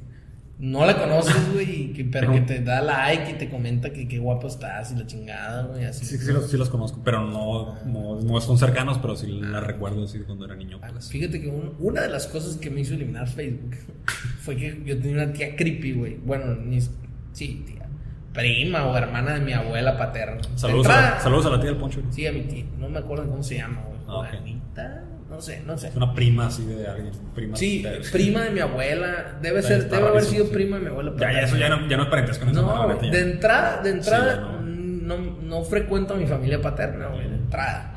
No 0.59 0.85
la 0.87 0.97
conoces, 0.97 1.53
güey, 1.53 1.81
y 1.81 1.93
que- 1.93 2.05
pero 2.05 2.31
que 2.33 2.41
te 2.41 2.61
da 2.63 2.81
like 2.81 3.29
y 3.31 3.33
te 3.35 3.47
comenta 3.47 3.91
que 3.93 4.07
qué 4.07 4.17
guapo 4.17 4.47
estás 4.47 4.91
y 4.91 4.95
la 4.95 5.05
chingada, 5.05 5.67
güey, 5.67 5.85
así. 5.85 6.03
Sí, 6.03 6.17
sí, 6.17 6.31
los, 6.33 6.49
sí 6.49 6.57
los 6.57 6.69
conozco, 6.69 6.99
pero 7.03 7.21
no, 7.23 7.75
no, 7.85 8.19
no 8.19 8.41
son 8.41 8.57
cercanos, 8.57 8.97
pero 8.97 9.15
sí 9.15 9.27
las 9.27 9.63
recuerdo 9.63 10.05
así 10.05 10.17
cuando 10.19 10.45
era 10.45 10.55
niño. 10.55 10.79
Ah, 10.81 10.87
pues. 10.91 11.09
Fíjate 11.09 11.39
que 11.41 11.47
un- 11.47 11.75
una 11.79 12.01
de 12.01 12.09
las 12.09 12.25
cosas 12.25 12.57
que 12.57 12.71
me 12.71 12.81
hizo 12.81 12.95
eliminar 12.95 13.27
Facebook 13.27 13.75
fue 14.41 14.55
que 14.55 14.81
yo 14.83 14.97
tenía 14.99 15.23
una 15.25 15.31
tía 15.33 15.55
creepy, 15.55 15.93
güey. 15.93 16.15
Bueno, 16.17 16.55
ni, 16.55 16.81
sí, 16.81 17.63
tía. 17.67 17.85
Prima 18.33 18.85
o 18.87 18.97
hermana 18.97 19.33
de 19.35 19.41
mi 19.41 19.53
abuela 19.53 19.95
paterna. 19.97 20.41
Saludos, 20.55 20.87
a 20.87 21.01
la, 21.01 21.19
saludos 21.19 21.45
a 21.47 21.49
la 21.51 21.59
tía 21.59 21.69
del 21.69 21.79
Poncho. 21.79 22.01
Sí, 22.09 22.25
a 22.25 22.31
mi 22.31 22.41
tía. 22.41 22.65
No 22.79 22.89
me 22.89 22.97
acuerdo 22.99 23.27
cómo 23.29 23.43
se 23.43 23.57
llama, 23.57 23.83
güey. 23.87 23.99
Ah, 24.07 24.17
ok. 24.19 24.27
Juanita. 24.29 25.03
No 25.37 25.41
sé, 25.43 25.61
no 25.67 25.77
sé. 25.77 25.89
Es 25.89 25.95
una 25.95 26.15
prima 26.15 26.47
así 26.47 26.65
de 26.65 26.87
alguien. 26.87 27.11
Prima 27.35 27.55
Sí, 27.55 27.83
de- 27.83 27.99
prima 28.11 28.41
de 28.41 28.49
mi 28.49 28.59
abuela. 28.59 29.37
Debe 29.39 29.61
ser, 29.61 29.87
debe 29.87 30.07
haber 30.07 30.23
sido 30.23 30.45
sí. 30.47 30.51
prima 30.51 30.77
de 30.77 30.81
mi 30.85 30.89
abuela. 30.89 31.13
Ya, 31.19 31.31
ya, 31.31 31.39
eso 31.41 31.57
ya 31.57 31.69
no, 31.69 31.87
ya 31.87 31.95
no 31.95 32.03
es 32.03 32.09
parentesco. 32.09 32.45
No, 32.45 32.87
de 32.97 33.21
entrada, 33.21 33.83
de 33.83 33.89
entrada, 33.91 34.57
Sí, 34.63 34.99
no. 35.03 35.17
No, 35.43 35.63
frecuento 35.63 36.15
a 36.15 36.17
mi 36.17 36.25
familia 36.25 36.59
paterna, 36.59 37.07
güey, 37.09 37.29
de 37.29 37.35
entrada. 37.35 37.93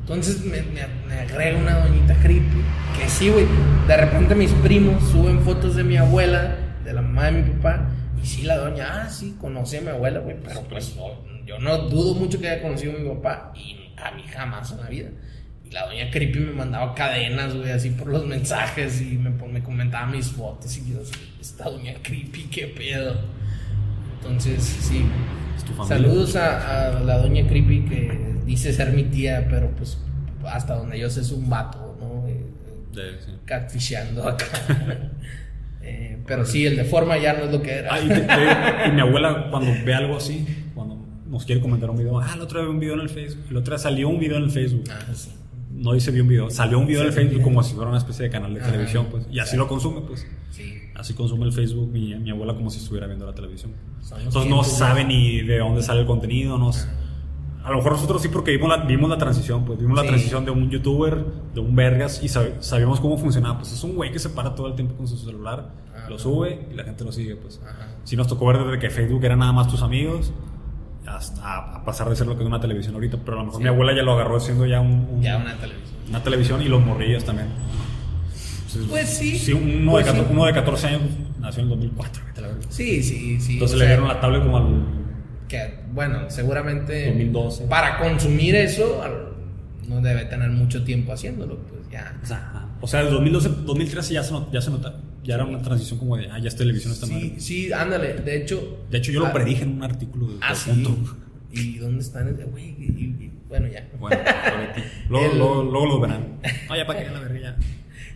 Entonces 0.00 0.44
me, 0.46 0.62
me, 0.62 0.80
me 1.06 1.20
agrega 1.20 1.58
una 1.58 1.80
doñita 1.80 2.14
creepy. 2.22 2.62
Que 2.98 3.06
sí, 3.08 3.28
güey. 3.28 3.44
De 3.86 3.96
repente 3.98 4.34
mis 4.34 4.52
primos 4.52 5.02
suben 5.10 5.40
fotos 5.42 5.76
de 5.76 5.84
mi 5.84 5.98
abuela, 5.98 6.56
de 6.84 6.92
la 6.94 7.02
mamá 7.02 7.26
de 7.26 7.32
mi 7.42 7.50
papá. 7.50 7.90
Y 8.22 8.26
sí, 8.26 8.42
la 8.44 8.56
doña, 8.56 9.02
ah, 9.04 9.10
sí, 9.10 9.36
conocí 9.38 9.76
a 9.76 9.82
mi 9.82 9.88
abuela, 9.88 10.20
güey. 10.20 10.36
Pero 10.42 10.62
pues 10.62 10.96
no, 10.96 11.22
yo 11.44 11.58
no 11.58 11.76
dudo 11.90 12.14
mucho 12.14 12.40
que 12.40 12.48
haya 12.48 12.62
conocido 12.62 12.96
a 12.96 12.98
mi 12.98 13.08
papá. 13.10 13.52
Y 13.54 13.92
a 14.02 14.10
mí 14.12 14.22
jamás 14.32 14.72
en 14.72 14.78
la 14.80 14.88
vida. 14.88 15.10
Y 15.68 15.72
la 15.72 15.86
doña 15.86 16.10
creepy 16.10 16.38
me 16.40 16.52
mandaba 16.52 16.94
cadenas, 16.94 17.54
güey, 17.54 17.70
así 17.70 17.90
por 17.90 18.08
los 18.08 18.24
mensajes. 18.26 19.00
Y 19.00 19.18
me, 19.18 19.30
me 19.30 19.62
comentaba 19.62 20.06
mis 20.06 20.28
fotos. 20.30 20.76
Y 20.78 20.92
yo, 20.92 21.00
esta 21.40 21.68
doña 21.70 21.94
creepy, 22.02 22.44
qué 22.44 22.66
pedo. 22.68 23.16
Entonces, 24.20 24.62
sí. 24.62 25.04
Saludos 25.88 26.36
a, 26.36 26.98
a 26.98 27.00
la 27.00 27.18
doña 27.18 27.46
Creepy 27.48 27.84
que 27.86 28.36
dice 28.46 28.72
ser 28.72 28.92
mi 28.92 29.02
tía, 29.04 29.46
pero 29.50 29.70
pues 29.72 29.98
hasta 30.46 30.76
donde 30.76 30.96
yo 30.98 31.10
sé 31.10 31.22
es 31.22 31.32
un 31.32 31.50
vato, 31.50 31.96
¿no? 32.00 32.24
Eh, 32.28 33.16
sí. 33.24 33.32
catfisheando 33.44 34.28
acá. 34.28 34.46
Eh, 35.88 36.18
pero 36.26 36.44
sí, 36.44 36.66
el 36.66 36.74
de 36.76 36.82
forma 36.84 37.16
ya 37.16 37.34
no 37.34 37.44
es 37.44 37.52
lo 37.52 37.62
que 37.62 37.70
era. 37.70 37.94
Ah, 37.94 38.00
y, 38.00 38.08
te- 38.08 38.20
te- 38.22 38.88
y 38.88 38.90
mi 38.90 39.00
abuela, 39.02 39.46
cuando 39.52 39.70
ve 39.84 39.94
algo 39.94 40.16
así, 40.16 40.44
cuando 40.74 40.96
nos 41.28 41.44
quiere 41.44 41.60
comentar 41.60 41.88
un 41.90 41.96
video, 41.96 42.18
ah, 42.18 42.36
otro 42.40 42.58
día 42.58 42.68
vi 42.68 42.74
un 42.74 42.80
video 42.80 42.94
en 42.94 43.00
el 43.02 43.08
Facebook, 43.08 43.44
el 43.50 43.56
otro 43.58 43.76
día 43.76 43.78
salió 43.78 44.08
un 44.08 44.18
video 44.18 44.36
en 44.38 44.42
el 44.44 44.50
Facebook. 44.50 44.82
Ah, 44.90 45.04
sí. 45.14 45.30
No 45.76 45.92
dice 45.92 46.10
vi 46.10 46.20
un 46.20 46.28
video, 46.28 46.50
salió 46.50 46.78
un 46.78 46.86
video 46.86 47.02
en 47.02 47.08
el. 47.08 47.12
Facebook 47.12 47.42
como 47.42 47.62
si 47.62 47.74
fuera 47.74 47.88
una 47.90 47.98
especie 47.98 48.24
de 48.24 48.30
canal 48.30 48.54
de 48.54 48.60
Ajá. 48.60 48.70
televisión, 48.70 49.06
pues. 49.10 49.26
Y 49.30 49.38
así 49.38 49.56
lo 49.56 49.68
consume, 49.68 50.00
pues. 50.00 50.26
Sí. 50.50 50.72
Así 50.94 51.12
consume 51.14 51.44
el 51.44 51.52
Facebook 51.52 51.88
mi, 51.92 52.14
mi 52.14 52.30
abuela 52.30 52.54
como 52.54 52.70
si 52.70 52.78
estuviera 52.78 53.06
viendo 53.06 53.26
la 53.26 53.34
televisión. 53.34 53.72
Entonces 54.18 54.50
no 54.50 54.64
sabe 54.64 55.04
ni 55.04 55.42
de 55.42 55.58
dónde 55.58 55.82
sale 55.82 56.00
el 56.00 56.06
contenido, 56.06 56.56
no 56.58 56.70
A 57.62 57.70
lo 57.70 57.76
mejor 57.78 57.92
nosotros 57.92 58.22
sí 58.22 58.28
porque 58.28 58.52
vimos 58.52 58.68
la, 58.68 58.84
vimos 58.84 59.10
la 59.10 59.18
transición, 59.18 59.64
pues 59.64 59.78
vimos 59.78 59.96
la 59.96 60.02
Sí. 60.02 60.08
transición 60.08 60.44
de 60.44 60.52
un 60.52 60.70
youtuber, 60.70 61.24
de 61.52 61.60
un 61.60 61.74
vergas 61.74 62.22
y 62.22 62.28
sab- 62.28 62.60
sabíamos 62.60 63.00
cómo 63.00 63.18
funcionaba. 63.18 63.58
Pues 63.58 63.72
es 63.72 63.82
un 63.84 63.96
güey 63.96 64.10
que 64.12 64.18
se 64.20 64.30
para 64.30 64.54
todo 64.54 64.68
el 64.68 64.74
tiempo 64.76 64.94
con 64.94 65.06
su 65.08 65.16
celular, 65.18 65.72
Ajá. 65.94 66.08
lo 66.08 66.18
sube 66.18 66.66
y 66.72 66.74
la 66.74 66.84
gente 66.84 67.04
lo 67.04 67.10
sigue, 67.12 67.34
pues. 67.36 67.60
Ajá. 67.62 67.88
Sí 68.04 68.16
nos 68.16 68.28
tocó 68.28 68.46
ver 68.46 68.64
desde 68.64 68.78
que 68.78 68.88
Facebook 68.88 69.22
era 69.24 69.34
nada 69.36 69.52
más 69.52 69.68
tus 69.68 69.82
amigos 69.82 70.32
a, 71.08 71.76
a 71.76 71.84
pasar 71.84 72.08
de 72.08 72.16
ser 72.16 72.26
lo 72.26 72.36
que 72.36 72.42
es 72.42 72.46
una 72.46 72.60
televisión 72.60 72.94
ahorita, 72.94 73.18
pero 73.24 73.36
a 73.38 73.40
lo 73.40 73.46
mejor 73.46 73.58
Sí. 73.60 73.62
mi 73.64 73.68
abuela 73.68 73.94
ya 73.94 74.02
lo 74.02 74.12
agarró 74.12 74.38
siendo 74.40 74.66
ya 74.66 74.80
un, 74.80 75.08
un- 75.10 75.22
Ya 75.22 75.36
una 75.36 75.54
televisión. 75.56 75.96
una 76.08 76.22
televisión 76.22 76.62
y 76.62 76.68
los 76.68 76.84
morrillos 76.84 77.24
también. 77.24 77.48
Entonces, 78.66 78.90
Pues 78.90 79.08
sí. 79.08 79.38
Sí, 79.38 79.52
uno, 79.52 79.92
Pues 79.92 80.04
de, 80.06 80.10
14, 80.12 80.28
sí. 80.28 80.32
uno 80.34 80.46
de 80.46 80.52
14 80.52 80.86
años 80.88 81.00
nació 81.40 81.60
en 81.62 81.64
el 81.66 81.70
2004, 81.70 82.22
vete 82.26 82.38
a 82.38 82.42
la 82.42 82.48
verga. 82.48 82.62
Sí, 82.68 83.02
sí, 83.02 83.40
sí. 83.40 83.52
Entonces 83.54 83.76
o 83.76 83.78
le 83.78 83.84
sea, 83.86 83.94
dieron 83.96 84.08
la 84.08 84.20
tablet 84.20 84.42
como 84.42 84.56
al 84.58 84.84
que, 85.48 85.80
bueno, 85.92 86.28
seguramente 86.28 87.06
2012. 87.06 87.64
para 87.66 87.98
consumir 87.98 88.54
eso 88.56 89.00
no 89.88 90.00
debe 90.00 90.24
tener 90.24 90.50
mucho 90.50 90.82
tiempo 90.84 91.12
haciéndolo, 91.12 91.58
pues 91.68 91.88
ya. 91.90 92.18
O 92.22 92.26
sea, 92.26 92.66
o 92.80 92.86
sea, 92.88 93.00
el 93.00 93.10
2012, 93.10 93.48
2013 93.64 94.14
ya 94.14 94.22
se, 94.24 94.32
not- 94.32 94.52
ya 94.52 94.60
se 94.60 94.70
nota. 94.70 94.94
Ya 95.26 95.34
era 95.34 95.44
una 95.44 95.60
transición 95.60 95.98
como 95.98 96.16
de, 96.16 96.30
ah, 96.30 96.38
ya 96.38 96.48
es 96.48 96.56
televisión 96.56 96.92
esta 96.92 97.06
madre. 97.06 97.34
Sí, 97.38 97.40
sí, 97.66 97.72
ándale. 97.72 98.14
De 98.14 98.36
hecho. 98.42 98.78
De 98.90 98.98
hecho, 98.98 99.10
yo 99.12 99.20
lo 99.20 99.26
ah, 99.26 99.32
predije 99.32 99.64
en 99.64 99.70
un 99.72 99.82
artículo 99.82 100.28
de 100.28 100.34
Ah, 100.40 100.54
sí. 100.54 100.70
¿Y 101.52 101.78
dónde 101.78 102.00
están? 102.02 102.36
Güey, 102.50 102.64
y- 102.78 102.84
y- 102.84 103.32
bueno, 103.48 103.66
ya. 103.68 103.88
Bueno, 103.98 104.16
luego, 105.08 105.32
El- 105.32 105.38
luego, 105.38 105.62
luego 105.64 105.86
lo 105.86 106.00
verán. 106.00 106.38
Ah, 106.68 106.76
ya 106.76 106.86
para 106.86 107.02
que 107.04 107.10
la 107.10 107.20
verga 107.20 107.40
ya. 107.40 107.56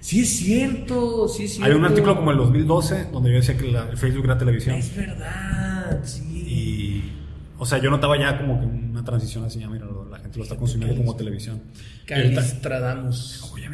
Sí, 0.00 0.20
es 0.20 0.28
cierto. 0.30 1.28
Sí, 1.28 1.44
es 1.44 1.52
cierto. 1.54 1.70
Hay 1.70 1.76
un 1.78 1.84
artículo 1.84 2.16
como 2.16 2.30
el 2.30 2.36
2012 2.38 3.06
donde 3.12 3.30
yo 3.30 3.36
decía 3.36 3.56
que 3.56 3.70
la- 3.70 3.88
el 3.90 3.96
Facebook 3.96 4.24
era 4.26 4.38
televisión. 4.38 4.76
Es 4.76 4.94
verdad, 4.96 6.00
sí. 6.04 6.22
Y, 6.46 7.12
o 7.58 7.66
sea, 7.66 7.78
yo 7.78 7.90
notaba 7.90 8.18
ya 8.18 8.38
como 8.38 8.60
que 8.60 8.66
una 8.66 9.04
transición 9.04 9.44
así, 9.44 9.58
ya 9.60 9.68
mira, 9.68 9.86
la 10.10 10.18
gente 10.18 10.38
lo 10.38 10.44
está 10.44 10.56
consumiendo 10.56 10.96
como 10.96 11.16
televisión. 11.16 11.60
Calistradamus. 12.06 13.50
Oye, 13.52 13.68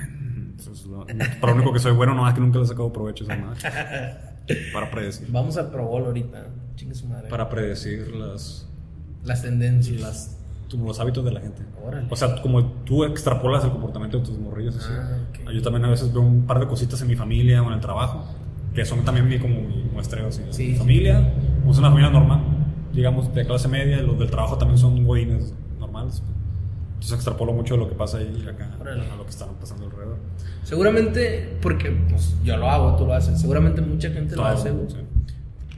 para 1.40 1.52
lo 1.52 1.56
único 1.58 1.72
que 1.72 1.78
soy 1.78 1.92
bueno, 1.92 2.14
no 2.14 2.26
es 2.28 2.34
que 2.34 2.40
nunca 2.40 2.58
le 2.58 2.64
he 2.64 2.68
sacado 2.68 2.92
provecho 2.92 3.24
a 3.28 3.34
esa 3.34 3.44
madre. 3.44 3.60
Para 4.72 4.90
predecir. 4.90 5.26
Vamos 5.30 5.56
al 5.56 5.70
Pro 5.70 5.86
Bowl 5.86 6.04
ahorita. 6.04 6.46
Chingue 6.76 6.94
su 6.94 7.06
madre. 7.08 7.28
Para 7.28 7.48
predecir 7.48 8.14
las, 8.14 8.68
Las 9.24 9.42
tendencias. 9.42 10.00
las, 10.00 10.38
los 10.72 11.00
hábitos 11.00 11.24
de 11.24 11.32
la 11.32 11.40
gente. 11.40 11.62
Órale. 11.84 12.06
O 12.10 12.14
sea, 12.16 12.40
como 12.40 12.64
tú 12.84 13.02
extrapolas 13.04 13.64
el 13.64 13.70
comportamiento 13.70 14.18
de 14.18 14.24
tus 14.24 14.38
morrillos. 14.38 14.76
así. 14.76 14.88
Ah, 14.92 15.18
ok. 15.30 15.50
Yo 15.52 15.62
también 15.62 15.84
a 15.84 15.90
veces 15.90 16.12
veo 16.12 16.22
un 16.22 16.46
par 16.46 16.60
de 16.60 16.68
cositas 16.68 17.00
en 17.02 17.08
mi 17.08 17.16
familia 17.16 17.60
o 17.62 17.66
en 17.66 17.72
el 17.74 17.80
trabajo, 17.80 18.24
que 18.72 18.84
son 18.84 19.04
también 19.04 19.26
mi, 19.28 19.38
como 19.40 19.62
mi 19.62 19.82
muestreo. 19.92 20.28
Así. 20.28 20.42
Sí. 20.50 20.68
Mi 20.68 20.74
familia, 20.76 21.34
como 21.60 21.72
es 21.72 21.78
una 21.78 21.88
familia 21.88 22.10
normal, 22.10 22.40
digamos, 22.92 23.34
de 23.34 23.44
clase 23.46 23.66
media, 23.66 23.96
los 24.00 24.16
del 24.18 24.30
trabajo 24.30 24.56
también 24.58 24.78
son 24.78 25.04
godines 25.04 25.54
normales. 25.80 26.22
Entonces 26.94 27.12
extrapolo 27.14 27.52
mucho 27.52 27.74
de 27.74 27.80
lo 27.80 27.88
que 27.88 27.94
pasa 27.94 28.18
ahí 28.18 28.46
acá 28.48 28.74
Órale. 28.80 29.10
a 29.10 29.16
lo 29.16 29.24
que 29.24 29.30
está 29.30 29.46
pasando 29.60 29.84
alrededor. 29.84 29.95
Seguramente, 30.66 31.48
porque 31.62 31.90
pues 32.10 32.34
yo 32.42 32.56
lo 32.56 32.68
hago, 32.68 32.96
tú 32.96 33.06
lo 33.06 33.14
haces. 33.14 33.40
Seguramente 33.40 33.80
mucha 33.80 34.10
gente 34.10 34.34
lo 34.34 34.42
Todo, 34.42 34.52
hace, 34.52 34.70
güey. 34.72 34.90
sí. 34.90 34.96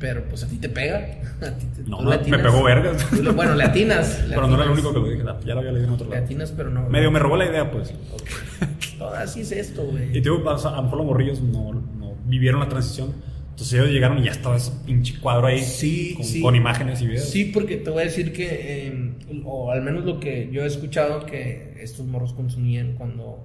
Pero 0.01 0.25
pues 0.29 0.45
a 0.45 0.49
ti 0.49 0.57
te 0.57 0.69
pega. 0.69 0.97
A 1.43 1.51
ti 1.59 1.67
te, 1.77 1.83
No, 1.89 1.99
tú 1.99 2.05
le 2.05 2.11
me 2.11 2.15
atinas. 2.17 2.41
pegó 2.41 2.63
vergas. 2.65 3.07
Tú 3.11 3.23
le- 3.23 3.31
Bueno, 3.33 3.55
le 3.55 3.65
atinas. 3.65 4.23
le 4.29 4.35
Pero 4.35 4.47
no 4.49 4.55
era 4.55 4.65
el 4.65 4.71
único 4.71 4.93
que 4.95 4.99
lo 5.01 5.09
dije, 5.09 5.23
ya 5.45 5.55
lo 5.55 5.61
había 5.61 5.73
leído 5.73 5.89
en 5.89 5.95
otro 5.95 6.07
Le 6.09 6.15
lado. 6.15 6.25
atinas, 6.25 6.53
pero 6.57 6.71
no. 6.71 6.89
Medio 6.89 7.11
me 7.11 7.19
robó 7.19 7.37
la 7.37 7.47
idea, 7.47 7.71
pues. 7.71 7.91
Ok. 8.13 8.99
Todo 8.99 9.15
así 9.15 9.43
es 9.43 9.53
esto, 9.53 9.85
Y 9.85 9.91
güey. 9.91 10.13
te 10.13 10.21
digo, 10.21 10.59
sea, 10.59 10.71
a 10.71 10.77
lo 10.77 10.83
mejor 10.85 10.99
los 10.99 11.07
morrillos 11.07 11.41
no, 11.43 11.75
no 11.75 12.15
vivieron 12.27 12.61
la 12.61 12.69
transición. 12.69 13.13
Entonces 13.51 13.75
ellos 13.75 13.91
llegaron 13.91 14.19
y 14.19 14.25
ya 14.25 14.31
estaba 14.31 14.57
ese 14.57 14.71
pinche 14.87 15.19
cuadro 15.21 15.49
ahí 15.49 15.61
Sí, 15.61 16.15
con, 16.17 16.25
sí. 16.25 16.41
con 16.41 16.55
imágenes 16.57 17.03
y 17.03 17.09
videos. 17.09 17.29
Sí, 17.29 17.47
porque 17.53 17.77
te 17.77 17.91
voy 17.91 18.03
a 18.03 18.05
decir 18.05 18.33
que, 18.33 18.87
eh, 18.89 19.13
o 19.45 19.71
al 19.73 19.83
menos 19.83 20.05
lo 20.05 20.19
que 20.21 20.49
yo 20.53 20.63
he 20.63 20.67
escuchado 20.67 21.27
que 21.27 21.77
estos 21.81 22.07
morros 22.07 22.33
consumían 22.35 22.95
cuando, 22.95 23.45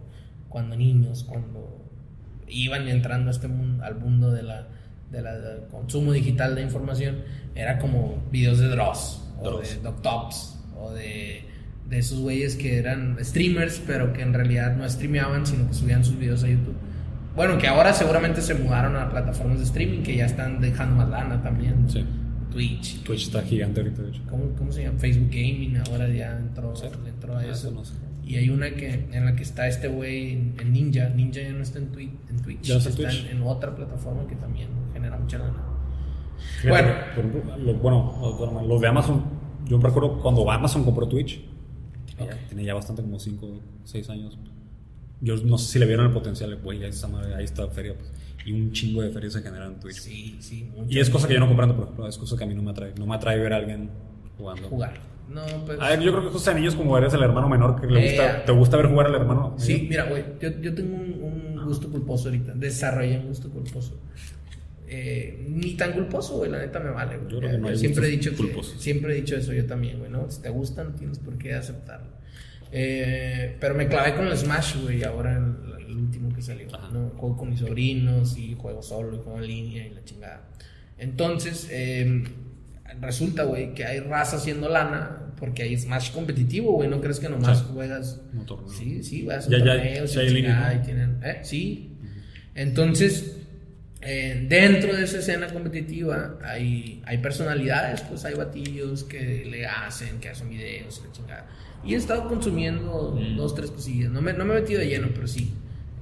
cuando 0.54 0.78
niños, 0.78 1.26
cuando 1.28 1.84
iban 2.48 2.88
entrando 2.88 3.30
a 3.30 3.32
este 3.32 3.48
mundo, 3.48 3.84
al 3.84 3.96
mundo 3.96 4.32
de 4.32 4.44
la, 4.44 4.68
de 5.12 5.22
la- 5.22 5.38
del 5.40 5.68
consumo 5.68 6.12
digital 6.14 6.56
de 6.56 6.62
información, 6.62 7.18
era 7.56 7.80
como 7.80 8.24
videos 8.32 8.60
de 8.60 8.68
Dross, 8.70 9.22
o 9.40 9.44
Dross. 9.44 9.70
de 9.76 9.82
Doctops, 9.82 10.60
o 10.80 10.92
de, 10.92 11.44
de 11.90 11.98
esos 11.98 12.20
güeyes 12.20 12.56
que 12.56 12.78
eran 12.78 13.18
streamers, 13.22 13.82
pero 13.86 14.14
que 14.14 14.22
en 14.22 14.34
realidad 14.34 14.76
no 14.78 14.88
streameaban, 14.90 15.46
sino 15.46 15.68
que 15.68 15.74
subían 15.74 16.06
sus 16.06 16.18
videos 16.18 16.44
a 16.44 16.48
YouTube. 16.50 16.76
Bueno, 17.36 17.58
que 17.58 17.68
ahora 17.68 17.94
seguramente 17.94 18.42
se 18.44 18.54
mudaron 18.54 18.96
a 18.96 19.10
plataformas 19.10 19.58
de 19.58 19.64
streaming 19.66 20.04
que 20.04 20.16
ya 20.16 20.26
están 20.28 20.62
dejando 20.62 20.96
más 20.98 21.10
lana 21.10 21.42
también. 21.42 21.90
Sí. 21.90 22.06
Twitch, 22.52 23.02
Twitch 23.04 23.24
está 23.24 23.42
gigante 23.42 23.82
ahorita, 23.82 24.04
de 24.04 24.10
hecho. 24.10 24.22
¿Cómo, 24.30 24.50
cómo 24.56 24.72
se 24.72 24.84
llama? 24.84 25.00
Facebook 25.00 25.30
Gaming 25.32 25.78
ahora 25.90 26.08
ya 26.10 26.38
entró, 26.38 26.72
le 27.04 27.10
entró 27.10 27.36
a 27.36 27.40
Ah, 27.40 27.44
eso. 27.46 27.52
eso 27.70 27.72
no 27.72 27.84
sé. 27.84 27.96
Y 28.26 28.36
hay 28.38 28.50
una 28.50 28.72
que 28.72 29.08
en 29.12 29.26
la 29.26 29.36
que 29.36 29.44
está 29.44 29.68
este 29.68 29.88
güey 29.90 30.32
en, 30.32 30.74
Ninja. 30.74 31.10
Ninja 31.10 31.42
ya 31.42 31.52
no 31.52 31.62
está 31.62 31.80
en, 31.80 31.92
Twi- 31.92 32.12
en 32.30 32.42
Twitch. 32.42 32.62
Ya 32.62 32.78
está 32.78 32.90
en 32.90 32.96
Twitch. 32.96 33.26
En, 33.30 33.38
en 33.38 33.44
otra 33.44 33.76
plataforma 33.76 34.26
que 34.28 34.36
también 34.36 34.70
genera 34.94 35.18
mucha 35.18 35.40
lana. 35.40 35.64
Bueno. 36.68 36.90
ejemplo, 37.12 37.58
lo- 37.58 37.74
bueno, 37.76 38.64
los- 38.68 38.82
de 38.82 38.88
Amazon, 38.88 39.24
yo 39.68 39.78
me 39.78 39.84
recuerdo 39.84 40.20
cuando 40.22 40.50
Amazon 40.50 40.84
compró 40.84 41.08
Twitch, 41.08 41.42
tiene, 42.06 42.32
ya, 42.32 42.48
tiene 42.48 42.64
ya 42.66 42.74
bastante, 42.74 43.02
como 43.02 43.20
5, 43.20 43.60
6 43.84 44.10
años. 44.10 44.38
Yo 45.22 45.36
no 45.38 45.58
sé 45.58 45.72
si 45.74 45.80
le 45.80 45.86
vieron 45.86 46.06
el 46.06 46.12
potencial, 46.12 46.56
güey, 46.58 46.84
ahí 46.84 46.90
está, 46.90 47.08
ahí 47.38 47.44
está 47.46 47.68
feria, 47.70 47.96
pues. 47.96 48.12
Y 48.46 48.52
un 48.52 48.72
chingo 48.74 49.02
de 49.02 49.10
ferias 49.10 49.34
se 49.34 49.42
generan 49.42 49.74
en 49.74 49.80
Twitch. 49.80 49.96
Sí, 49.96 50.36
sí. 50.40 50.70
Y 50.90 51.00
es 51.00 51.10
cosa 51.10 51.28
que 51.30 51.34
yo 51.34 51.40
no 51.40 51.48
comprendo, 51.48 51.76
por 51.76 51.86
ejemplo, 51.86 52.08
es 52.10 52.18
cosa 52.18 52.38
que 52.38 52.44
a 52.44 52.48
mí 52.48 52.54
no 52.54 52.62
me 52.62 52.72
atrae. 52.72 52.94
No 52.98 53.06
me 53.06 53.16
atrae 53.16 53.38
ver 53.40 53.54
a 53.54 53.58
alguien 53.58 53.90
jugando. 54.38 54.68
Jugar. 54.68 55.13
No, 55.30 55.44
pues. 55.66 55.80
A 55.80 55.90
ver, 55.90 56.02
yo 56.02 56.12
creo 56.12 56.24
que 56.26 56.30
justo 56.30 56.52
a 56.52 56.54
niños 56.54 56.76
como 56.76 56.98
eres 56.98 57.14
el 57.14 57.24
hermano 57.24 57.50
menor 57.50 57.80
que 57.80 57.88
le 57.88 58.02
gusta, 58.10 58.40
Eh, 58.40 58.44
te 58.46 58.52
gusta 58.52 58.78
ver 58.78 58.88
jugar 58.88 59.08
al 59.08 59.16
hermano. 59.16 59.56
Sí, 59.58 59.88
mira, 59.90 60.06
güey, 60.06 60.24
yo, 60.40 60.50
yo 60.62 60.74
tengo 60.76 60.96
un, 60.96 61.56
un 61.58 61.66
gusto 61.66 61.90
culposo 61.90 62.30
ahorita. 62.30 62.54
Desarrollé 62.54 63.18
un 63.20 63.28
gusto 63.28 63.50
culposo. 63.50 64.00
Eh, 64.88 65.44
ni 65.50 65.74
tan 65.74 65.94
culposo, 65.94 66.38
güey, 66.38 66.52
la 66.52 66.60
neta 66.60 66.80
me 66.80 66.92
vale, 66.92 67.18
güey. 67.18 67.32
Yo 67.32 67.40
creo 67.40 67.52
que 67.52 67.58
no 67.58 67.76
siempre 67.76 68.08
he 68.08 68.10
dicho 68.12 68.32
que, 68.36 68.64
siempre 68.78 69.14
he 69.14 69.16
dicho 69.16 69.36
eso 69.36 69.54
yo 69.54 69.66
también, 69.66 69.98
güey, 69.98 70.12
¿no? 70.12 70.30
Si 70.30 70.42
te 70.42 70.50
gusta 70.50 70.84
no 70.84 70.92
tienes 70.92 71.18
por 71.20 71.38
qué 71.38 71.56
aceptarlo. 71.56 72.12
Eh, 72.72 73.56
pero 73.60 73.74
me 73.76 73.88
clavé 73.88 74.14
con 74.16 74.28
el 74.28 74.38
Smash, 74.38 74.84
güey, 74.84 75.04
ahora 75.04 75.38
el, 75.38 75.82
el 75.88 75.96
último 75.98 76.34
que 76.34 76.42
salió, 76.42 76.68
Ajá. 76.76 76.90
¿no? 76.92 77.10
Juego 77.18 77.38
con 77.38 77.50
mis 77.50 77.60
sobrinos 77.60 78.38
y 78.38 78.56
juego 78.56 78.84
solo 78.84 79.16
y 79.16 79.20
juego 79.20 79.40
en 79.40 79.48
línea 79.48 79.88
y 79.88 79.92
la 79.96 80.04
chingada. 80.04 80.42
Entonces, 81.00 81.70
eh, 81.72 82.24
resulta, 83.02 83.44
güey, 83.44 83.74
que 83.74 83.86
hay 83.86 84.00
raza 84.00 84.38
haciendo 84.38 84.70
lana 84.70 85.20
porque 85.40 85.64
hay 85.64 85.78
Smash 85.78 86.12
competitivo, 86.12 86.74
güey, 86.74 86.88
no 86.90 87.02
crees 87.02 87.20
que 87.20 87.28
nomás 87.30 87.60
Sí. 87.60 87.66
juegas... 87.74 88.22
No, 88.32 88.46
torneo. 88.46 88.70
Sí, 88.70 89.04
sí, 89.04 89.24
vas 89.24 89.48
a 89.48 89.50
Ya- 89.52 89.58
ya- 89.60 89.66
torneos 89.66 90.12
y 90.12 90.16
ya 90.16 90.22
hay 90.22 90.28
la 90.28 90.34
línea, 90.34 90.52
chingada 90.54 90.74
¿no? 90.74 90.82
y 90.82 90.86
tienen, 90.86 91.20
¿eh? 91.24 91.40
Sí. 91.44 91.90
Entonces, 92.56 93.38
eh, 94.02 94.46
dentro 94.48 94.96
de 94.96 95.04
esa 95.04 95.20
escena 95.20 95.48
competitiva 95.48 96.38
hay, 96.44 97.02
hay 97.06 97.18
personalidades, 97.20 98.02
pues 98.02 98.26
hay 98.26 98.36
batillos 98.36 99.04
que 99.04 99.46
le 99.50 99.66
hacen, 99.66 100.20
que 100.20 100.30
hacen 100.30 100.50
videos 100.50 101.02
y 101.04 101.08
la 101.08 101.12
chingada. 101.14 101.48
Y 101.86 101.94
he 101.96 101.98
estado 101.98 102.28
consumiendo 102.30 103.18
Mm. 103.20 103.36
dos, 103.36 103.56
tres 103.56 103.72
cosillas. 103.72 104.12
No 104.12 104.22
me, 104.22 104.34
no 104.34 104.46
me 104.46 104.56
he 104.58 104.62
metido 104.62 104.80
de 104.80 104.88
lleno, 104.88 105.10
pero 105.14 105.28
sí. 105.28 105.52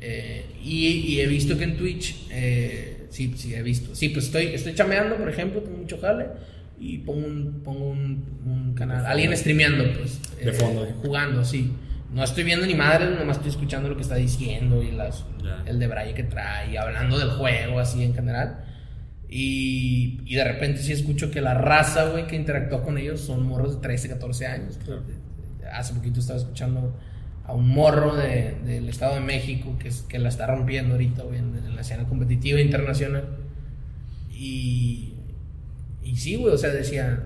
Eh, 0.01 0.45
y, 0.63 0.87
y 0.87 1.19
he 1.21 1.27
visto 1.27 1.57
que 1.57 1.63
en 1.63 1.77
Twitch, 1.77 2.27
eh, 2.31 3.05
sí, 3.09 3.33
sí, 3.37 3.53
he 3.55 3.61
visto. 3.63 3.95
Sí, 3.95 4.09
pues 4.09 4.25
estoy, 4.25 4.47
estoy 4.47 4.73
chameando, 4.75 5.15
por 5.17 5.29
ejemplo, 5.29 5.61
tengo 5.61 5.77
mucho 5.77 5.97
jale. 5.99 6.25
Y 6.81 6.97
pongo 6.97 7.27
un, 7.27 7.61
pongo 7.63 7.89
un, 7.91 8.25
un 8.45 8.73
canal, 8.73 9.05
alguien 9.05 9.37
streameando, 9.37 9.83
pues. 9.99 10.19
De 10.43 10.51
fondo, 10.51 10.83
¿eh? 10.85 10.93
Jugando, 11.01 11.45
sí. 11.45 11.71
No 12.11 12.23
estoy 12.23 12.43
viendo 12.43 12.65
ni 12.65 12.73
madre, 12.75 13.15
nomás 13.17 13.37
estoy 13.37 13.51
escuchando 13.51 13.87
lo 13.87 13.95
que 13.95 14.01
está 14.01 14.15
diciendo 14.15 14.81
y 14.83 14.91
las, 14.91 15.23
el 15.65 15.79
de 15.79 15.87
Braille 15.87 16.13
que 16.15 16.23
trae, 16.23 16.71
y 16.73 16.77
hablando 16.77 17.17
del 17.17 17.29
juego 17.29 17.79
así 17.79 18.03
en 18.03 18.13
general. 18.13 18.65
Y, 19.29 20.19
y 20.25 20.35
de 20.35 20.43
repente 20.43 20.81
sí 20.81 20.91
escucho 20.91 21.31
que 21.31 21.39
la 21.39 21.53
raza, 21.53 22.09
güey, 22.09 22.27
que 22.27 22.35
interactúa 22.35 22.83
con 22.83 22.97
ellos 22.97 23.21
son 23.21 23.45
morros 23.45 23.75
de 23.75 23.81
13, 23.81 24.09
14 24.09 24.47
años. 24.47 24.77
pues. 24.85 24.99
Hace 25.71 25.93
poquito 25.93 26.19
estaba 26.19 26.37
escuchando 26.39 26.97
a 27.45 27.53
un 27.53 27.69
morro 27.69 28.13
de- 28.15 28.57
del 28.65 28.89
Estado 28.89 29.15
de 29.15 29.21
México 29.21 29.77
que, 29.79 29.87
es, 29.87 30.01
que 30.01 30.19
la 30.19 30.27
está 30.29 30.47
rompiendo 30.47 30.95
ahorita, 30.95 31.23
güey, 31.23 31.37
en, 31.39 31.55
en 31.55 31.75
la 31.75 31.81
escena 31.81 32.03
competitiva 32.05 32.59
internacional. 32.59 33.23
Y, 34.33 35.10
y 36.03 36.15
sí, 36.17 36.35
güey, 36.35 36.53
o 36.53 36.57
sea, 36.57 36.69
decía, 36.71 37.23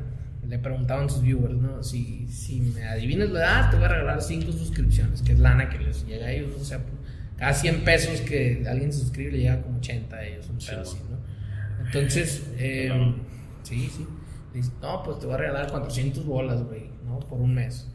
le 0.48 0.60
preguntaban 0.60 1.10
sus 1.10 1.22
viewers, 1.22 1.56
¿no? 1.56 1.84
Si, 1.84 2.28
si 2.28 2.62
me 2.62 2.84
adivinas 2.84 3.30
la 3.32 3.40
edad, 3.40 3.70
te 3.72 3.78
voy 3.78 3.86
a 3.86 3.90
regalar 3.90 4.22
5 4.22 4.52
suscripciones, 4.52 5.22
que 5.22 5.34
es 5.34 5.40
lana 5.40 5.70
que 5.70 5.80
les 5.80 6.06
llega 6.06 6.28
a 6.28 6.32
ellos, 6.32 6.52
o 6.60 6.64
sea, 6.64 6.80
cada 7.38 7.54
100 7.54 7.84
pesos 7.84 8.22
que 8.22 8.64
alguien 8.68 8.92
se 8.94 9.00
suscribe 9.00 9.32
le 9.32 9.38
llega 9.40 9.62
como 9.62 9.78
80 9.80 10.16
a 10.16 10.24
ellos, 10.26 10.50
un 10.50 10.62
Sí, 10.62 10.70
pedo 10.70 10.82
así, 10.82 10.98
¿no? 11.10 11.86
Entonces, 11.86 12.44
eh, 12.58 12.86
Claro. 12.88 13.16
sí, 13.64 13.90
sí. 13.96 14.08
Dice, 14.54 14.72
no, 14.82 15.04
pues 15.04 15.20
te 15.20 15.26
voy 15.26 15.36
a 15.36 15.38
regalar 15.40 15.70
400 15.70 16.26
bolas, 16.26 16.64
güey, 16.64 16.90
¿no? 17.06 17.20
Por 17.20 17.42
un 17.42 17.54
mes. 17.54 17.90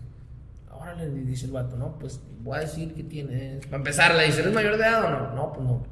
Órale, 0.71 1.09
le 1.09 1.23
dice 1.23 1.47
el 1.47 1.53
vato, 1.53 1.77
no, 1.77 1.99
pues 1.99 2.21
voy 2.43 2.57
a 2.59 2.61
decir 2.61 2.93
que 2.95 3.03
tienes. 3.03 3.65
Para 3.67 3.79
empezar, 3.79 4.15
le 4.15 4.25
dice, 4.27 4.41
¿eres 4.41 4.53
mayor 4.53 4.77
de 4.77 4.85
edad 4.85 5.05
o 5.05 5.11
no? 5.11 5.35
No, 5.35 5.53
pues 5.53 5.67
no. 5.67 5.87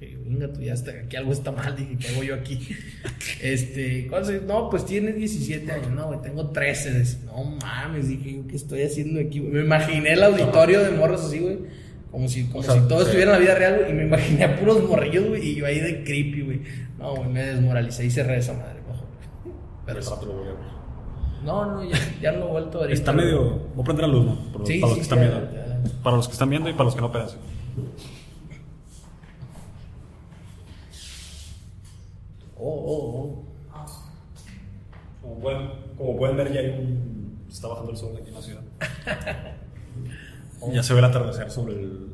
Dije, 0.00 0.16
Venga, 0.24 0.52
tú 0.52 0.60
ya 0.60 0.74
está, 0.74 0.92
aquí 0.92 1.16
algo 1.16 1.32
está 1.32 1.50
mal, 1.50 1.74
dije, 1.76 1.96
¿qué 1.98 2.08
hago 2.08 2.22
yo 2.22 2.34
aquí? 2.36 2.68
Este, 3.42 4.06
¿cuántos 4.08 4.30
años? 4.30 4.42
No, 4.44 4.68
pues 4.70 4.84
tienes 4.84 5.14
17 5.16 5.70
años, 5.70 5.90
no, 5.90 6.06
güey, 6.06 6.20
tengo 6.22 6.50
13. 6.50 6.98
Dice, 7.00 7.18
no 7.26 7.44
mames, 7.44 8.08
dije, 8.08 8.42
¿qué 8.48 8.56
estoy 8.56 8.82
haciendo 8.82 9.20
aquí? 9.20 9.38
güey? 9.40 9.52
Me 9.52 9.60
imaginé 9.60 10.12
el 10.14 10.22
auditorio 10.24 10.82
de 10.82 10.90
morros 10.90 11.24
así, 11.24 11.38
güey, 11.38 11.58
como 12.10 12.28
si, 12.28 12.44
como 12.46 12.60
O 12.60 12.62
sea, 12.62 12.74
si 12.74 12.88
todo 12.88 13.00
sí. 13.00 13.04
estuviera 13.06 13.32
en 13.32 13.38
la 13.38 13.44
vida 13.44 13.54
real, 13.54 13.78
güey, 13.80 13.90
y 13.90 13.94
me 13.94 14.04
imaginé 14.04 14.44
a 14.44 14.58
puros 14.58 14.82
morrillos, 14.88 15.28
güey, 15.28 15.48
y 15.50 15.54
yo 15.56 15.66
ahí 15.66 15.78
de 15.80 16.02
creepy, 16.04 16.42
güey. 16.42 16.60
No, 16.98 17.14
güey, 17.16 17.28
me 17.28 17.42
desmoralicé 17.44 18.06
y 18.06 18.10
cerré 18.10 18.38
esa 18.38 18.54
madre, 18.54 18.80
mejor. 18.88 19.06
Pero, 19.86 20.00
no, 21.44 21.66
no, 21.74 21.84
ya, 21.88 21.96
ya 22.20 22.32
lo 22.32 22.48
he 22.48 22.50
vuelto 22.50 22.78
a 22.78 22.82
ver. 22.82 22.92
Está 22.92 23.12
medio. 23.12 23.68
Voy 23.74 23.82
a 23.82 23.84
prender 23.84 24.06
la 24.08 24.12
luz, 24.12 24.26
¿no? 24.26 24.52
Por- 24.52 24.66
Sí, 24.66 24.78
para 24.80 24.88
los 24.90 24.96
que 24.96 25.02
están 25.02 25.18
ya, 25.20 25.28
viendo. 25.28 25.52
ya. 25.52 26.02
Para 26.02 26.16
los 26.16 26.26
que 26.26 26.32
están 26.32 26.50
viendo 26.50 26.68
y 26.68 26.72
para 26.72 26.84
los 26.84 26.94
que 26.96 27.00
no 27.00 27.12
pedacen. 27.12 27.38
Oh, 32.60 32.64
oh, 32.86 33.44
oh. 33.74 34.04
Como 35.22 35.38
pueden, 35.40 35.68
como 35.96 36.16
pueden 36.16 36.36
ver, 36.36 36.52
ya 36.52 36.60
hay 36.60 36.68
un. 36.70 37.38
Está 37.48 37.68
bajando 37.68 37.90
el 37.92 37.96
sol 37.96 38.16
aquí 38.20 38.28
en 38.28 38.34
la 38.34 38.42
ciudad. 38.42 38.62
Ya 40.72 40.82
se 40.82 40.92
ve 40.92 40.98
el 40.98 41.04
atardecer 41.04 41.48
sobre 41.52 41.74
el. 41.74 42.08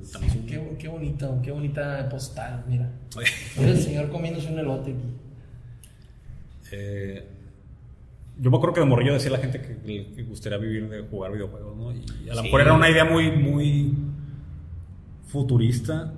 Qué, 0.47 0.76
qué 0.78 0.88
bonito, 0.88 1.40
qué 1.42 1.51
bonita 1.51 2.07
postal, 2.11 2.62
mira. 2.68 2.90
Mira 3.59 3.70
el 3.70 3.78
señor 3.80 4.11
comiéndose 4.11 4.53
un 4.53 4.59
elote 4.59 4.90
aquí. 4.90 5.14
Eh, 6.72 7.26
yo 8.38 8.51
me 8.51 8.57
acuerdo 8.59 8.74
que 8.74 8.80
de 8.80 8.86
morrillo 8.86 9.14
decía 9.14 9.30
a 9.30 9.32
la 9.32 9.38
gente 9.38 9.62
que, 9.62 9.78
que- 9.78 10.12
que 10.14 10.22
gustaría 10.24 10.59
vivir 10.59 10.90
de 10.90 11.01
jugar 11.09 11.32
videojuegos, 11.32 11.74
¿no? 11.74 11.90
Y 11.92 12.28
a 12.28 12.34
lo 12.34 12.40
Sí. 12.40 12.42
mejor 12.45 12.61
era 12.61 12.74
una 12.74 12.90
idea 12.90 13.07
muy, 13.07 13.30
muy 13.32 13.95
futurista. 15.26 16.12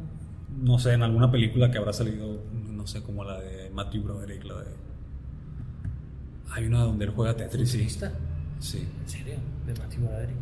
No 0.62 0.81
sé, 0.81 0.95
en 0.95 1.05
alguna 1.05 1.31
película 1.31 1.70
que 1.70 1.79
habrá 1.79 1.93
salido, 1.93 2.41
no 2.53 2.87
sé, 2.89 3.03
como 3.05 3.22
la 3.22 3.39
de 3.41 3.55
Matthew 3.77 4.03
Broderick, 4.03 4.45
la 4.45 4.55
de. 4.55 4.66
Hay 6.53 6.64
una 6.66 6.81
donde 6.81 7.05
él 7.05 7.12
juega 7.14 7.37
Tetris, 7.37 7.70
sí. 7.70 7.79
¿Futurista? 7.79 8.12
Sí. 8.61 8.89
¿En 9.03 9.09
serio? 9.09 9.35
De 9.66 9.74
Matthew 9.74 10.01
Broderick. 10.07 10.37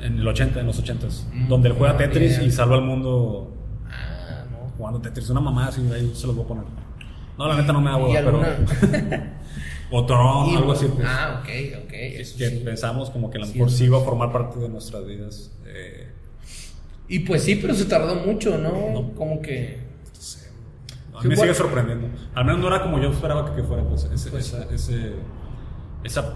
En 0.00 0.18
el 0.18 0.28
80, 0.28 0.60
en 0.60 0.66
los 0.66 0.82
80s. 0.82 1.24
Mm, 1.32 1.48
donde 1.48 1.68
él 1.70 1.74
juega 1.76 1.92
no, 1.94 1.98
Tetris 1.98 2.32
idea. 2.36 2.42
y 2.44 2.50
salva 2.50 2.76
al 2.76 2.82
mundo 2.82 3.52
Ah, 3.90 4.44
no. 4.50 4.68
jugando 4.76 5.00
Tetris. 5.00 5.28
Una 5.30 5.40
mamá 5.40 5.68
así, 5.68 5.80
ahí 5.92 6.12
se 6.14 6.26
los 6.26 6.36
voy 6.36 6.44
a 6.44 6.48
poner. 6.48 6.64
No, 7.38 7.48
la 7.48 7.56
neta 7.56 7.72
no 7.72 7.80
me 7.80 7.90
da 7.90 7.98
¿Y 7.98 8.02
hueva, 8.02 8.30
pero. 8.30 9.22
o 9.90 10.06
Tron, 10.06 10.56
algo 10.56 10.72
así. 10.72 10.86
pues. 10.94 11.06
Ah, 11.08 11.40
ok, 11.42 11.48
ok. 11.84 11.92
Eso 11.92 12.38
que 12.38 12.50
sí. 12.50 12.62
pensamos 12.64 13.10
como 13.10 13.30
que 13.30 13.38
a 13.38 13.40
lo 13.42 13.46
mejor 13.46 13.70
sí 13.70 13.84
iba 13.84 13.98
a 13.98 14.02
formar 14.02 14.30
parte 14.32 14.58
de 14.60 14.68
nuestras 14.68 15.04
vidas. 15.06 15.50
Eh, 15.66 16.08
Y 17.08 17.20
pues 17.20 17.42
sí, 17.42 17.56
pero 17.56 17.74
se 17.74 17.86
tardó 17.86 18.14
mucho, 18.16 18.56
¿no? 18.58 18.90
No. 18.92 19.12
Como 19.14 19.40
que. 19.40 19.85
A 21.18 21.22
mí 21.22 21.28
me 21.30 21.36
sigue 21.36 21.54
sorprendiendo. 21.54 22.08
Al 22.34 22.44
menos 22.44 22.60
no 22.60 22.68
era 22.68 22.82
como 22.82 22.98
yo 23.00 23.10
esperaba 23.10 23.46
que, 23.50 23.56
que 23.56 23.62
fuera, 23.66 23.82
pues, 23.84 24.04
ese- 24.04 24.30
Pues 24.30 24.52
esa, 24.52 24.64
ese- 24.72 25.14
esa 26.04 26.34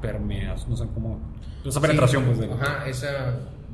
permeas, 0.00 0.68
no 0.68 0.76
sé 0.76 0.86
cómo. 0.94 1.18
Esa 1.64 1.80
penetración, 1.80 2.22
Sí, 2.24 2.30
pues. 2.36 2.48
De, 2.48 2.54
Ajá, 2.54 2.86
esa 2.86 3.08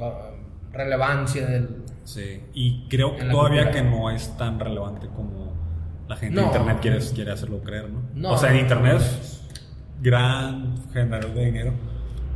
va- 0.01 0.31
relevancia 0.73 1.47
del. 1.47 1.83
Sí. 2.05 2.41
Y 2.55 2.89
creo 2.89 3.15
la 3.19 3.31
todavía 3.31 3.65
cultura. 3.65 3.83
que 3.85 3.91
no 3.91 4.11
es 4.11 4.37
tan 4.37 4.59
relevante 4.59 5.09
como 5.15 5.53
la 6.09 6.17
gente 6.17 6.37
de 6.37 6.41
No. 6.43 6.49
internet 6.49 6.79
quiere, 6.81 6.99
quiere 7.15 7.33
hacerlo 7.33 7.61
creer, 7.63 7.91
¿no? 7.91 8.01
No, 8.15 8.33
o 8.33 8.39
sea, 8.39 8.51
en 8.53 8.61
internet 8.61 8.97
es 8.99 9.43
gran 10.01 10.75
generador 10.93 11.35
de 11.35 11.45
dinero, 11.45 11.73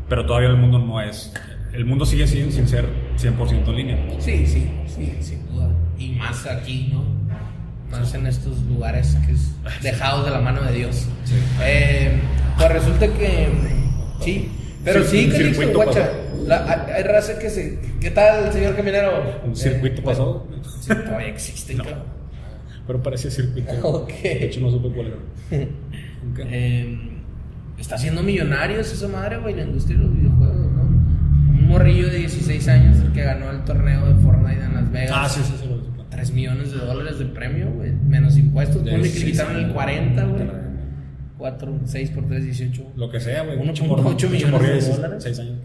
pero 0.08 0.24
todavía 0.26 0.48
el 0.50 0.56
mundo 0.56 0.78
no 0.78 1.00
es. 1.00 1.32
El 1.72 1.84
mundo 1.84 2.06
sigue 2.06 2.26
sin, 2.26 2.52
sin 2.52 2.68
ser 2.68 2.86
100% 3.16 3.70
en 3.70 3.76
línea. 3.76 4.20
Sí, 4.20 4.46
sí, 4.46 4.70
sí, 4.86 5.16
sin 5.20 5.46
duda. 5.48 5.68
Y 5.98 6.10
más 6.12 6.46
aquí, 6.46 6.90
¿no? 6.92 7.02
Más 7.90 8.12
en 8.14 8.26
estos 8.26 8.60
lugares 8.62 9.16
que 9.26 9.32
es 9.32 9.54
dejados 9.82 10.24
de 10.24 10.30
la 10.32 10.40
mano 10.40 10.62
de 10.62 10.72
Dios. 10.72 11.06
Eh, 11.62 12.18
pues 12.58 12.72
resulta 12.72 13.06
que. 13.08 13.48
Sí. 14.20 14.50
Pero 14.84 15.04
Sí, 15.04 15.30
sí, 15.32 15.52
que 15.52 15.66
guacha. 15.72 16.08
la- 16.46 16.86
hay, 16.94 17.02
raza 17.02 17.38
que 17.38 17.50
se. 17.50 17.78
¿Qué 18.00 18.10
tal, 18.10 18.52
señor 18.52 18.76
caminero? 18.76 19.40
Un 19.44 19.52
Eh, 19.52 19.56
circuito 19.56 20.02
pasado, 20.02 20.46
Sí, 20.80 20.88
todavía 20.94 21.28
existen, 21.28 21.78
No. 21.78 21.84
cabrón. 21.84 22.04
pero 22.86 23.02
parecía 23.02 23.30
circuito. 23.30 23.72
Ok. 23.82 24.08
De 24.22 24.44
hecho, 24.46 24.60
no 24.60 24.70
supe 24.70 24.88
cuál 24.90 25.06
era. 25.08 25.16
Ok. 25.16 26.40
Eh, 26.50 26.98
está 27.78 27.94
haciendo 27.94 28.22
millonarios 28.22 28.92
esa 28.92 29.06
madre, 29.08 29.38
güey, 29.38 29.54
la 29.54 29.62
industria 29.62 29.96
de 29.96 30.04
los 30.04 30.12
videojuegos, 30.16 30.56
¿no? 30.72 30.82
Un 30.82 31.68
morrillo 31.68 32.08
de 32.10 32.18
16 32.18 32.66
años 32.68 32.96
el 32.98 33.12
que 33.12 33.22
ganó 33.22 33.50
el 33.50 33.62
torneo 33.64 34.06
de 34.12 34.14
Fortnite 34.22 34.62
en 34.64 34.74
Las 34.74 34.90
Vegas. 34.90 35.12
ah, 35.14 35.28
sí, 35.28 35.40
sí, 35.44 35.54
sí. 35.60 35.68
Lo 36.16 36.24
supe. 36.24 36.26
3 36.26 36.30
millones 36.32 36.72
de 36.72 36.78
dólares 36.78 37.18
de 37.18 37.24
premio, 37.26 37.70
güey. 37.72 37.92
Menos 37.92 38.36
impuestos. 38.38 38.76
Ponle 38.78 38.92
que 38.92 38.98
le 38.98 39.08
seis 39.08 39.24
quitaron 39.24 39.56
el 39.56 39.64
años. 39.64 39.74
40, 39.74 40.24
güey. 40.24 40.44
4, 41.38 41.80
6 41.84 42.10
por 42.10 42.26
3, 42.26 42.44
18. 42.44 42.92
Lo 42.96 43.10
que 43.10 43.20
sea, 43.20 43.42
güey. 43.42 43.58
1.8 43.58 43.64
Mucho 43.64 43.84
morro- 43.84 44.28
millones 44.30 44.86
de 44.86 44.92
dólares. 44.94 45.22
seis 45.22 45.38
años. 45.38 45.58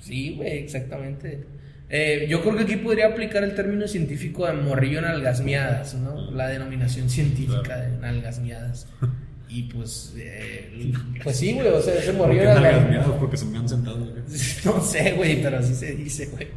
Sí, 0.00 0.34
güey, 0.36 0.58
exactamente. 0.58 1.44
Eh, 1.90 2.26
yo 2.28 2.42
creo 2.42 2.54
que 2.56 2.64
aquí 2.64 2.76
podría 2.76 3.06
aplicar 3.08 3.42
el 3.42 3.54
término 3.54 3.88
científico 3.88 4.46
de 4.46 4.52
morrillo 4.52 5.00
nalgasmeadas, 5.00 5.94
¿no? 5.94 6.30
La 6.30 6.46
denominación 6.48 7.08
científica 7.08 7.78
de 7.80 7.96
nalgasmeadas. 7.98 8.86
Y 9.50 9.62
pues, 9.62 10.14
eh, 10.18 10.92
pues 11.24 11.36
sí, 11.38 11.54
güey, 11.54 11.68
o 11.68 11.80
sea, 11.80 11.94
ese 11.94 12.12
¿Por 12.12 12.26
morrillo 12.26 12.42
qué 12.42 12.48
nalgas- 12.48 12.88
miadas? 12.88 13.08
Porque 13.18 13.36
se 13.38 13.46
me 13.46 13.58
han 13.58 13.68
sentado. 13.68 13.96
güey. 13.98 14.12
No 14.64 14.80
sé, 14.82 15.12
güey, 15.12 15.40
pero 15.42 15.58
así 15.58 15.74
se 15.74 15.92
dice, 15.94 16.26
güey. 16.26 16.48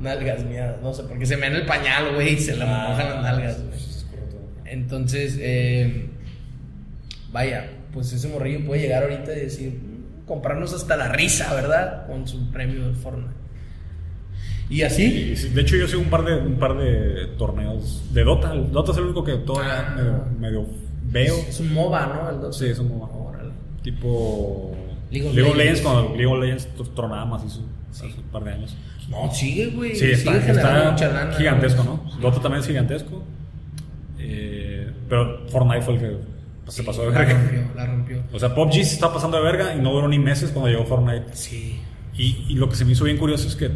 Nalgas 0.00 0.44
mías, 0.44 0.76
no 0.82 0.94
sé, 0.94 1.02
porque 1.04 1.26
se 1.26 1.36
me 1.36 1.48
dan 1.48 1.56
el 1.56 1.66
pañal, 1.66 2.14
güey, 2.14 2.34
y 2.34 2.38
se 2.38 2.56
le 2.56 2.62
Ah, 2.64 2.86
mojan 2.90 3.08
las 3.10 3.22
nalgas, 3.22 3.62
güey. 3.64 3.80
Entonces, 4.66 5.36
eh, 5.40 6.06
vaya, 7.32 7.70
pues 7.92 8.12
ese 8.12 8.28
morrillo 8.28 8.64
puede 8.66 8.82
llegar 8.82 9.02
ahorita 9.02 9.32
y 9.36 9.40
decir, 9.40 9.72
"Mm, 9.72 10.24
comprarnos 10.26 10.72
hasta 10.72 10.96
la 10.96 11.08
risa, 11.08 11.52
¿verdad? 11.54 12.06
Con 12.06 12.26
su 12.28 12.50
premio 12.52 12.88
de 12.88 12.94
Fortnite. 12.94 13.32
Y 14.70 14.82
así, 14.82 15.36
sí, 15.36 15.48
De 15.50 15.60
hecho, 15.62 15.76
yo 15.76 15.86
sigo 15.86 16.00
un 16.00 16.08
par 16.08 16.24
de, 16.24 16.36
un 16.36 16.58
par 16.58 16.76
de 16.78 17.26
torneos 17.36 18.02
de 18.14 18.24
Dota. 18.24 18.54
Dota 18.54 18.92
es 18.92 18.98
el 18.98 19.04
único 19.04 19.22
que 19.24 19.34
todavía 19.34 19.88
Ah. 19.88 19.94
medio, 19.96 20.26
medio 20.38 20.66
veo. 21.12 21.36
es 21.48 21.60
un 21.60 21.72
MOBA, 21.72 22.06
¿no? 22.06 22.46
El. 22.48 22.52
Sí, 22.52 22.66
es 22.66 22.78
un 22.78 22.88
MOBA. 22.88 23.06
Órale. 23.14 23.50
Tipo 23.82 24.72
League 25.10 25.30
League 25.32 25.50
of 25.50 25.56
Legends, 25.56 25.58
Legends. 25.58 25.80
cuando 25.82 26.02
League 26.16 26.26
of 26.26 26.40
Legends 26.40 26.68
tr- 26.76 26.94
tronaba 26.94 27.24
más 27.26 27.44
hizo 27.44 27.60
hace 27.90 28.06
un 28.06 28.22
par 28.32 28.44
de 28.44 28.52
años. 28.52 28.76
No, 29.10 29.30
sigue, 29.32 29.66
güey. 29.66 29.94
Sí, 29.94 30.06
está, 30.12 30.32
sigue 30.40 30.52
está 30.52 30.96
lana. 31.12 31.32
gigantesco, 31.36 31.84
¿no? 31.84 32.00
Dota 32.20 32.40
también 32.40 32.60
es 32.62 32.66
gigantesco. 32.66 33.22
Eh, 34.18 34.90
pero 35.08 35.46
Fortnite 35.48 35.82
fue 35.82 35.94
el 35.94 36.00
que 36.00 36.16
pues, 36.64 36.76
se 36.76 36.82
pasó 36.84 37.02
de 37.02 37.10
La 37.10 37.18
verga. 37.18 37.34
rompió, 37.34 37.62
la 37.76 37.86
rompió. 37.86 38.22
O 38.32 38.38
sea, 38.38 38.54
PUBG 38.54 38.72
se 38.72 38.80
está 38.94 39.12
pasando 39.12 39.36
de 39.36 39.42
verga 39.42 39.74
y 39.74 39.80
no 39.80 39.92
duró 39.92 40.08
ni 40.08 40.18
meses 40.18 40.50
cuando 40.50 40.70
llegó 40.70 40.84
Fortnite. 40.86 41.26
Sí. 41.34 41.80
Y, 42.16 42.46
y 42.48 42.54
lo 42.54 42.68
que 42.68 42.76
se 42.76 42.84
me 42.84 42.92
hizo 42.92 43.04
bien 43.04 43.16
curioso 43.18 43.48
es 43.48 43.56
que 43.56 43.70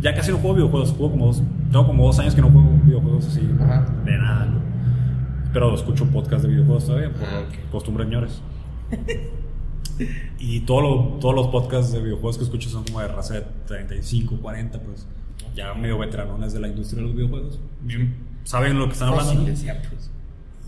ya 0.00 0.14
casi 0.14 0.30
no 0.32 0.38
juego 0.38 0.54
videojuegos. 0.56 0.90
Juego 0.90 1.10
como 1.12 1.26
dos, 1.26 1.42
tengo 1.70 1.86
como 1.86 2.06
dos 2.06 2.18
años 2.18 2.34
que 2.34 2.40
no 2.40 2.50
juego 2.50 2.68
videojuegos 2.84 3.26
así 3.28 3.40
Ajá. 3.60 3.86
de 4.04 4.16
nada, 4.18 4.46
¿no? 4.46 4.58
Pero 5.52 5.74
escucho 5.74 6.04
podcast 6.06 6.42
de 6.42 6.48
videojuegos 6.50 6.86
todavía 6.86 7.12
por 7.12 7.24
Ah, 7.24 7.44
ok. 7.48 7.70
costumbre, 7.70 8.04
señores. 8.04 8.40
y 10.38 10.60
todo 10.60 10.80
lo- 10.80 11.04
todos 11.20 11.34
los 11.34 11.48
podcasts 11.48 11.92
de 11.92 12.00
videojuegos 12.00 12.38
que 12.38 12.44
escucho 12.44 12.68
son 12.68 12.84
como 12.84 13.00
de 13.00 13.08
raza 13.08 13.34
de 13.34 13.42
35, 13.66 14.36
40, 14.40 14.80
pues 14.80 15.06
ya 15.54 15.74
medio 15.74 15.98
veteranones 15.98 16.52
de 16.52 16.60
la 16.60 16.68
industria 16.68 17.02
de 17.02 17.08
los 17.08 17.16
videojuegos. 17.16 17.58
Saben 18.44 18.78
lo 18.78 18.86
que 18.86 18.92
están 18.92 19.08
hablando. 19.08 19.52
ya, 19.52 19.82
pues. 19.88 20.10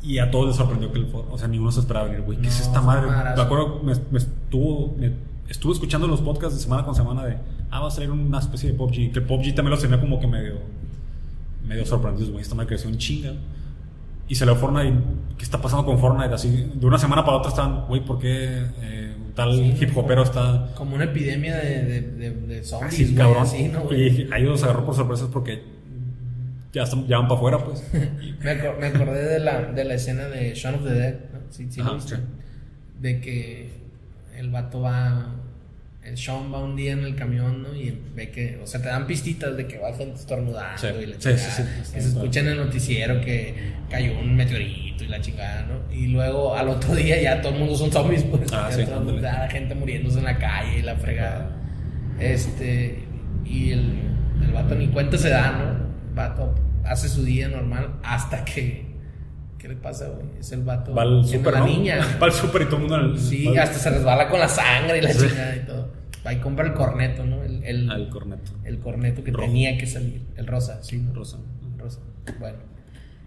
Y 0.03 0.19
a 0.19 0.31
todos 0.31 0.49
les 0.49 0.57
sorprendió 0.57 0.91
que 0.93 0.99
el 0.99 1.09
o 1.13 1.37
sea, 1.39 1.47
ninguno 1.47 1.71
se 1.71 1.81
esperaba 1.81 2.07
venir, 2.07 2.23
güey, 2.23 2.41
¿qué 2.41 2.49
es 2.49 2.59
No, 2.61 2.65
esta 2.67 2.81
madre? 2.81 3.07
Me 3.37 3.43
acuerdo, 3.43 3.81
me, 3.85 3.93
me 4.11 4.19
estuvo, 4.19 4.97
me 4.99 5.13
estuve 5.49 5.75
escuchando 5.75 6.07
los 6.07 6.23
podcasts 6.23 6.57
de 6.57 6.63
semana 6.63 6.85
con 6.85 6.95
semana 6.95 7.25
de, 7.27 7.37
ah, 7.71 7.81
va 7.81 7.89
a 7.89 7.91
salir 7.91 8.11
una 8.11 8.39
especie 8.39 8.73
de 8.73 8.79
PUBG, 8.79 9.13
que 9.13 9.21
PUBG 9.21 9.55
también 9.55 9.71
los 9.73 9.81
tenía 9.83 10.01
como 10.01 10.19
que 10.19 10.27
medio, 10.27 10.55
medio 11.67 11.85
sorprendidos, 11.85 12.31
güey, 12.31 12.41
esta 12.43 12.55
madre 12.55 12.69
creció 12.69 12.89
un 12.89 12.97
chinga. 12.97 13.35
Y 14.31 14.35
se 14.37 14.47
le 14.47 14.55
Fortnite, 14.55 14.97
¿qué 15.37 15.45
está 15.45 15.61
pasando 15.61 15.85
con 15.85 15.99
Fortnite? 15.99 16.33
Así, 16.33 16.71
de 16.75 16.87
una 16.87 16.97
semana 16.99 17.25
para 17.25 17.37
otra 17.39 17.51
estaban, 17.51 17.87
güey, 17.89 18.03
¿por 18.05 18.19
qué 18.19 18.63
eh, 18.81 19.13
un 19.27 19.33
tal 19.35 19.53
Sí, 19.55 19.75
hip 19.79 19.95
hopero 19.97 20.23
está 20.23 20.71
Como 20.77 20.95
una 20.95 21.05
epidemia 21.05 21.57
de, 21.57 21.83
de, 21.85 22.01
de, 22.01 22.31
de 22.31 22.65
zombies, 22.65 22.95
así, 22.95 23.15
cabrón? 23.15 23.43
así, 23.43 23.69
¿no, 23.69 23.81
güey? 23.83 24.01
y 24.01 24.05
dije, 24.11 24.29
ahí 24.33 24.45
los 24.45 24.63
agarró 24.63 24.87
por 24.87 24.95
sorpresas 24.95 25.29
porque 25.33 25.63
ya, 26.73 26.85
están, 26.85 27.07
ya 27.09 27.19
van 27.19 27.27
para 27.29 27.39
afuera, 27.39 27.59
pues. 27.59 27.83
Me, 27.93 28.53
acor- 28.53 28.79
me 28.79 28.87
acordé 28.87 29.25
de 29.25 29.41
la, 29.41 29.63
de 29.73 29.85
la 29.85 29.95
escena 29.95 30.29
de 30.29 30.55
Shaun 30.55 30.77
of 30.77 30.85
the 30.85 30.95
Dead, 30.95 31.15
¿no? 31.33 31.39
Sí, 31.51 31.67
sí, 31.69 31.81
Ajá, 31.81 31.99
sí. 32.01 32.15
De 33.01 33.21
que 33.21 33.71
el 34.39 34.51
vato 34.51 34.81
va. 34.81 35.27
Sean 36.17 36.53
va 36.53 36.59
un 36.59 36.77
día 36.77 36.93
en 36.93 37.01
el 37.05 37.15
camión, 37.17 37.63
¿no? 37.63 37.75
Y 37.75 37.99
ve 38.15 38.31
que. 38.31 38.59
O 38.63 38.67
sea, 38.67 38.81
te 38.83 38.89
dan 38.89 39.07
pistitas 39.07 39.57
de 39.57 39.67
que 39.67 39.79
va 39.79 39.93
gente 39.95 40.17
estornudando 40.17 40.79
Sí, 40.79 40.87
y 41.03 41.07
la 41.07 41.15
sí, 41.15 41.21
chingada. 41.21 41.39
sí, 41.39 41.63
sí, 41.85 41.91
se 41.93 41.99
escucha 41.99 42.41
en 42.41 42.49
el 42.49 42.57
noticiero 42.59 43.21
que 43.21 43.55
cayó 43.91 44.19
un 44.19 44.37
meteorito 44.37 45.05
y 45.05 45.09
la 45.09 45.21
chingada, 45.21 45.63
¿no? 45.63 45.95
Y 45.95 46.07
luego 46.09 46.55
al 46.57 46.69
otro 46.69 46.95
día 46.95 47.21
ya 47.21 47.41
todo 47.41 47.53
el 47.55 47.59
mundo 47.61 47.77
son 47.77 47.91
zombies, 47.93 48.25
pues. 48.25 48.53
Ah, 48.53 48.69
la 49.23 49.49
gente 49.49 49.75
muriéndose 49.75 50.19
en 50.19 50.25
la 50.25 50.39
calle 50.39 50.79
y 50.79 50.83
la 50.83 50.97
fregada. 50.97 51.57
Este, 52.19 52.99
y 53.45 53.71
el, 53.73 53.93
el 54.45 54.53
vato 54.53 54.75
ni 54.75 54.89
cuenta 54.89 55.17
se 55.19 55.31
da, 55.31 55.53
¿no? 55.53 55.71
El 56.11 56.15
vato 56.15 56.55
hace 56.85 57.09
su 57.09 57.25
día 57.25 57.49
normal 57.49 57.95
hasta 58.03 58.45
que. 58.45 58.89
¿Qué 59.59 59.69
le 59.69 59.77
pasa, 59.77 60.07
güey? 60.09 60.27
Es 60.41 60.53
el 60.53 60.63
vato. 60.63 60.95
Va 60.95 61.03
al 61.03 61.23
super, 61.27 61.53
la 61.53 61.61
¿no? 61.61 61.67
niña. 61.67 61.99
Va 62.23 62.27
al 62.27 62.33
super 62.33 62.63
y 62.63 62.65
todo 62.65 62.77
el 62.77 62.89
mundo 62.89 63.19
Sí, 63.19 63.47
hasta 63.59 63.79
se 63.79 63.91
resbala 63.91 64.27
con 64.29 64.41
la 64.41 64.49
sangre 64.49 64.97
y 64.99 65.01
la 65.03 65.13
Sí. 65.13 65.27
chingada 65.29 65.57
y 65.57 65.61
todo. 65.67 65.80
Y 66.33 66.37
compra 66.37 66.67
el 66.67 66.75
corneto, 66.75 67.25
¿no? 67.25 67.43
El, 67.43 67.65
el, 67.65 67.91
al 67.91 68.09
corneto. 68.11 68.53
el 68.65 68.79
corneto 68.79 69.25
que 69.25 69.31
Rojo. 69.31 69.47
tenía 69.47 69.79
que 69.79 69.87
salir. 69.87 70.23
El 70.37 70.47
rosa, 70.47 70.83
sí. 70.83 70.99
¿no? 70.99 71.15
Rosa. 71.15 71.39
Rosa. 71.79 72.01
Bueno. 72.39 72.59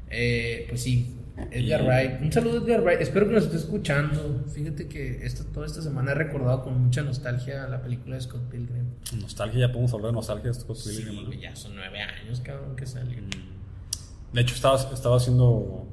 Eh, 0.10 0.66
pues 0.70 0.84
sí. 0.84 1.18
Edgar 1.50 1.82
Y- 1.82 1.86
Wright. 1.88 2.22
Un 2.22 2.32
saludo, 2.32 2.64
Edgar 2.64 2.82
Wright. 2.84 3.02
Espero 3.02 3.28
que 3.28 3.34
nos 3.34 3.46
esté 3.46 3.58
escuchando. 3.58 4.46
Fíjate 4.54 4.88
que 4.88 5.26
esto, 5.26 5.44
toda 5.46 5.66
esta 5.66 5.82
semana 5.82 6.12
he 6.12 6.14
recordado 6.16 6.62
con 6.64 6.80
mucha 6.80 7.02
nostalgia 7.02 7.68
la 7.68 7.82
película 7.82 8.16
de 8.16 8.22
Scott 8.22 8.48
Pilgrim. 8.52 8.86
Nostalgia, 9.20 9.62
ya 9.62 9.72
podemos 9.72 9.91
hablar 9.94 10.08
de 10.12 10.14
nostalgia. 10.14 10.52
Esto 10.52 10.72
es 10.74 10.80
Sí, 10.84 11.02
posible, 11.02 11.24
¿no? 11.24 11.34
ya 11.34 11.56
son 11.56 11.76
nueve 11.76 12.00
años, 12.00 12.41
cabrón, 12.41 12.76
que 12.76 12.86
salió. 12.86 13.18
De 14.34 14.41
hecho, 14.41 14.54
estaba, 14.54 14.78
estaba 14.94 15.18
haciendo 15.18 15.88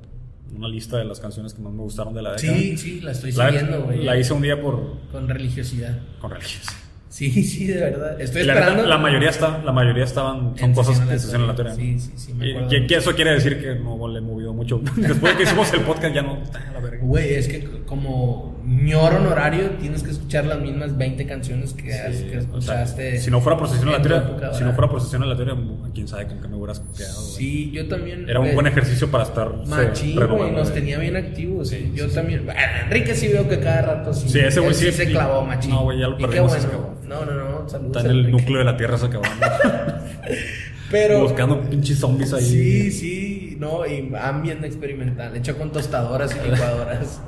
una 0.55 0.69
lista 0.69 0.99
de 0.99 1.05
las 1.07 1.21
canciones 1.21 1.55
que 1.55 1.63
más 1.63 1.73
me 1.73 1.81
gustaron 1.83 2.13
de 2.13 2.21
la 2.23 2.33
década. 2.33 2.59
Sí, 2.59 2.77
sí, 2.77 3.01
la 3.01 3.13
estoy 3.13 3.33
la, 3.33 3.47
siguiendo, 3.47 3.85
güey. 3.85 4.05
la 4.05 4.19
hice 4.19 4.33
un 4.35 4.43
día 4.43 4.61
por 4.61 4.99
Con 5.11 5.27
religiosidad. 5.29 5.99
con 6.21 6.31
religión. 6.33 6.63
Sí, 7.11 7.31
sí, 7.43 7.67
de 7.67 7.79
verdad. 7.81 8.21
Estoy 8.21 8.45
la, 8.45 8.55
esperando. 8.55 8.87
la 8.87 8.97
mayoría 8.97 9.31
está, 9.31 9.59
la 9.65 9.73
mayoría 9.73 10.05
estaban 10.05 10.57
son 10.57 10.71
En 10.71 10.75
cosas 10.75 11.01
que 11.01 11.19
se 11.19 11.35
en 11.37 11.47
la 11.47 11.55
teoría. 11.57 11.75
Sí, 11.75 11.99
sí, 11.99 12.13
sí, 12.17 12.33
me 12.35 12.49
Y- 12.51 12.87
que, 12.87 12.95
eso 12.97 13.13
quiere 13.17 13.33
decir 13.33 13.61
que 13.61 13.75
no 13.75 14.07
le 14.09 14.19
he 14.19 14.23
movido 14.23 14.55
mucho. 14.55 14.81
Después 14.97 15.33
de 15.33 15.37
que 15.39 15.43
hicimos 15.43 15.73
el 15.75 15.81
podcast 15.81 16.15
ya 16.15 16.23
no 16.23 16.41
está 16.43 16.61
a 16.69 16.73
la 16.73 16.81
verga. 16.81 16.99
Güey, 17.03 17.35
es 17.35 17.49
que 17.49 17.69
como 17.85 18.61
ñor 18.65 19.15
honorario 19.15 19.71
tienes 19.81 20.05
que 20.05 20.11
escuchar 20.13 20.45
las 20.47 20.61
mismas 20.61 20.97
20 20.97 21.27
canciones 21.27 21.73
que, 21.75 21.93
has- 21.93 22.15
Sí, 22.17 22.25
que 22.27 22.39
o 22.39 22.61
sea, 22.61 22.83
escuchaste. 22.85 23.19
si 23.19 23.31
no 23.33 23.41
fuera 23.41 23.59
procesión 23.59 23.89
en 23.89 23.95
aleatoria, 23.97 24.19
época 24.19 24.55
si 24.55 24.63
no 24.63 24.73
fuera 24.73 24.89
procesión 24.89 25.23
aleatoria, 25.25 25.57
quién 25.93 26.07
sabe 26.07 26.29
con 26.29 26.41
qué 26.41 26.47
me 26.47 26.55
hubieras 26.57 26.81
quedado. 26.97 27.21
Sí, 27.23 27.73
yo 27.73 27.89
también. 27.89 28.29
Era 28.29 28.39
un 28.39 28.47
güey, 28.47 28.55
buen 28.55 28.67
ejercicio 28.69 29.11
para 29.11 29.25
estar 29.25 29.53
Machín, 29.67 30.15
güey, 30.29 30.53
nos 30.53 30.73
tenía 30.73 30.99
bien 30.99 31.17
activos. 31.17 31.71
Sí, 31.71 31.91
yo 31.93 32.09
sí, 32.09 32.15
también. 32.15 32.47
Enrique 32.85 33.17
sí 33.17 33.27
veo 33.29 33.49
que 33.49 33.59
cada 33.59 33.83
rato 33.83 34.15
sí. 34.15 34.29
Sí, 34.29 34.39
ese 34.39 34.61
güey 34.61 34.71
él 34.73 34.77
sí- 34.79 34.93
se 34.93 35.07
clavó, 35.11 35.45
machín. 35.45 35.73
No, 35.73 35.83
güey, 35.83 35.99
ya 35.99 36.07
lo 36.07 36.15
Y 36.15 36.19
qué 36.19 36.27
perdimos, 36.27 36.51
bueno. 36.67 37.01
No, 37.11 37.25
no, 37.25 37.33
no, 37.35 37.69
saludos. 37.69 37.97
Está 37.97 38.09
en 38.09 38.17
el 38.17 38.31
núcleo 38.31 38.61
de 38.61 38.65
la 38.65 38.77
tierra 38.77 38.97
se 38.97 39.07
acabó. 39.07 39.25
Pero. 40.93 41.23
Buscando 41.23 41.61
pinches 41.61 41.99
zombies 41.99 42.33
ahí. 42.33 42.45
Sí, 42.45 42.91
sí, 42.93 43.57
no, 43.59 43.85
y 43.85 44.13
ambient 44.17 44.65
experimental, 44.65 45.37
hecho 45.37 45.59
con 45.59 45.73
tostadoras 45.73 46.37
y 46.37 46.39
licuadoras 46.49 47.21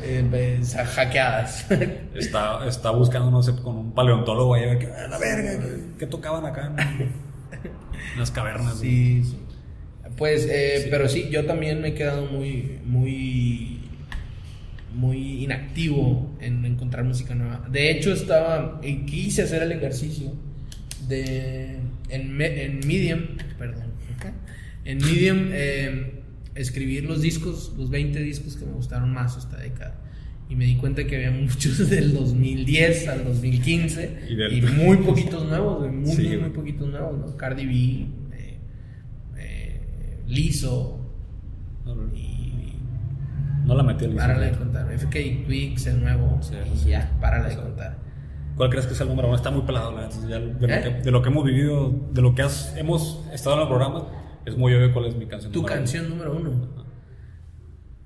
eh, 0.00 0.26
pues, 0.28 0.74
hackeadas. 0.74 1.70
Está, 2.14 2.66
está 2.66 2.90
buscando, 2.92 3.30
no 3.30 3.42
sé, 3.42 3.54
con 3.56 3.76
un 3.76 3.92
paleontólogo 3.92 4.54
ahí 4.54 4.64
a 4.64 4.66
ver 4.68 4.78
qué, 4.78 4.86
a 4.86 5.06
la 5.06 5.18
verga, 5.18 5.66
¿qué, 5.98 6.06
tocaban 6.06 6.46
acá 6.46 6.72
en, 6.74 6.80
en 6.80 8.18
las 8.18 8.30
cavernas. 8.30 8.78
sí, 8.78 9.22
sí. 9.22 9.38
Pues, 10.16 10.46
eh, 10.50 10.88
pero 10.90 11.10
sí, 11.10 11.28
yo 11.30 11.44
también 11.44 11.82
me 11.82 11.88
he 11.88 11.94
quedado 11.94 12.24
muy, 12.24 12.80
muy 12.84 13.79
muy 14.94 15.44
inactivo 15.44 16.36
en 16.40 16.64
encontrar 16.64 17.04
música 17.04 17.34
nueva. 17.34 17.66
De 17.70 17.90
hecho, 17.90 18.12
estaba, 18.12 18.80
y 18.82 19.04
quise 19.06 19.42
hacer 19.42 19.62
el 19.62 19.72
ejercicio 19.72 20.32
de, 21.08 21.76
en, 22.08 22.36
Me- 22.36 22.64
en 22.64 22.80
Medium, 22.86 23.20
perdón, 23.58 23.90
en 24.84 24.98
Medium, 24.98 25.48
eh, 25.52 26.14
escribir 26.54 27.04
los 27.04 27.20
discos, 27.22 27.72
los 27.76 27.90
20 27.90 28.20
discos 28.22 28.56
que 28.56 28.64
me 28.66 28.72
gustaron 28.72 29.12
más 29.12 29.36
esta 29.36 29.56
década. 29.58 29.94
Y 30.48 30.56
me 30.56 30.64
di 30.64 30.76
cuenta 30.76 31.06
que 31.06 31.14
había 31.16 31.30
muchos 31.40 31.88
del 31.90 32.12
2010 32.12 33.06
al 33.08 33.24
2015 33.24 34.18
Y 34.28 34.56
y, 34.58 34.62
muy 34.62 34.96
poquitos 34.98 35.46
nuevos, 35.48 35.92
muy, 35.92 36.10
Sí, 36.16 36.22
muy, 36.28 36.38
muy 36.38 36.50
poquitos 36.50 36.88
nuevos, 36.90 37.18
¿no? 37.18 37.36
Cardi 37.36 37.66
B, 37.66 37.72
eh, 38.36 38.58
eh, 39.38 39.80
Lizzo, 40.26 40.96
y 42.14 42.29
No 43.70 43.76
la 43.76 43.82
metí 43.84 44.04
al 44.04 44.14
párale 44.14 44.46
de 44.46 44.52
contar. 44.58 44.92
FK 44.92 45.44
Twigs, 45.46 45.86
el 45.86 46.00
nuevo, 46.00 46.38
Sí, 46.42 46.54
y 46.74 46.76
sí. 46.76 46.88
ya, 46.90 47.10
párale 47.20 47.50
de 47.50 47.56
contar. 47.56 47.98
¿Cuál 48.56 48.68
crees 48.68 48.86
que 48.86 48.94
es 48.94 49.00
el 49.00 49.08
número 49.08 49.28
uno? 49.28 49.36
Está 49.36 49.50
muy 49.50 49.62
pelado, 49.62 49.92
la. 49.92 50.08
Ya 50.28 50.38
de, 50.40 50.66
lo 50.68 50.74
¿Eh? 50.74 50.82
que, 50.82 50.90
de 51.02 51.10
lo 51.10 51.22
que 51.22 51.28
hemos 51.28 51.44
vivido, 51.44 51.90
de 52.12 52.20
lo 52.20 52.34
que 52.34 52.42
has- 52.42 52.76
hemos 52.76 53.24
estado 53.32 53.56
en 53.56 53.62
el 53.62 53.68
programa, 53.68 54.06
es 54.44 54.56
muy 54.56 54.74
obvio 54.74 54.92
cuál 54.92 55.06
es 55.06 55.14
mi 55.16 55.26
canción. 55.26 55.52
Tu 55.52 55.60
número 55.60 55.72
uno. 55.74 55.80
canción 55.82 56.08
número 56.10 56.36
uno. 56.36 56.68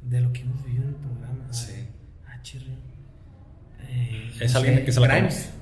De 0.02 0.20
lo 0.20 0.32
que 0.32 0.42
hemos 0.42 0.62
vivido 0.64 0.82
en 0.84 0.88
el 0.90 0.94
programa. 0.96 1.50
Sí. 1.52 1.88
Ah, 2.26 2.40
chirri. 2.42 2.76
Eh, 3.88 4.30
¿Es 4.40 4.52
no 4.52 4.58
alguien 4.58 4.76
sé, 4.78 4.84
que 4.84 4.92
se 4.92 5.00
la 5.00 5.06
Grimes. 5.08 5.52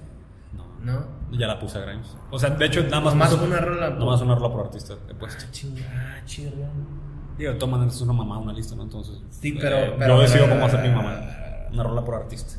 No. 0.57 0.93
¿No? 0.93 1.07
Ya 1.33 1.47
la 1.47 1.59
puse 1.59 1.79
a 1.79 1.81
Grimes. 1.83 2.15
O 2.31 2.39
sea, 2.39 2.51
de 2.51 2.67
hecho, 2.67 2.83
nada 2.85 3.01
más. 3.01 3.15
Nomás 3.15 3.31
puso- 3.35 3.45
una 3.45 3.57
rola 3.59 3.89
por- 3.91 3.99
Nomás 3.99 4.21
una 4.21 4.35
rola 4.35 4.51
por 4.53 4.67
artista 4.67 4.95
he 5.09 5.15
puesto. 5.15 5.45
Ah, 5.89 6.17
ah. 6.19 6.21
Digo, 7.39 7.67
maneras 7.67 7.95
es 7.97 8.01
una 8.03 8.13
mamá, 8.13 8.39
una 8.39 8.53
lista, 8.53 8.75
¿no? 8.77 8.83
Entonces. 8.83 9.19
Sí, 9.31 9.57
pero- 9.61 9.77
eh, 9.79 9.95
pero- 9.99 10.17
yo 10.17 10.23
decido 10.23 10.49
cómo 10.49 10.67
hacer 10.67 10.83
mi 10.83 10.95
mamá. 10.95 11.19
Una 11.73 11.83
rola 11.83 12.05
por 12.05 12.15
artista. 12.17 12.55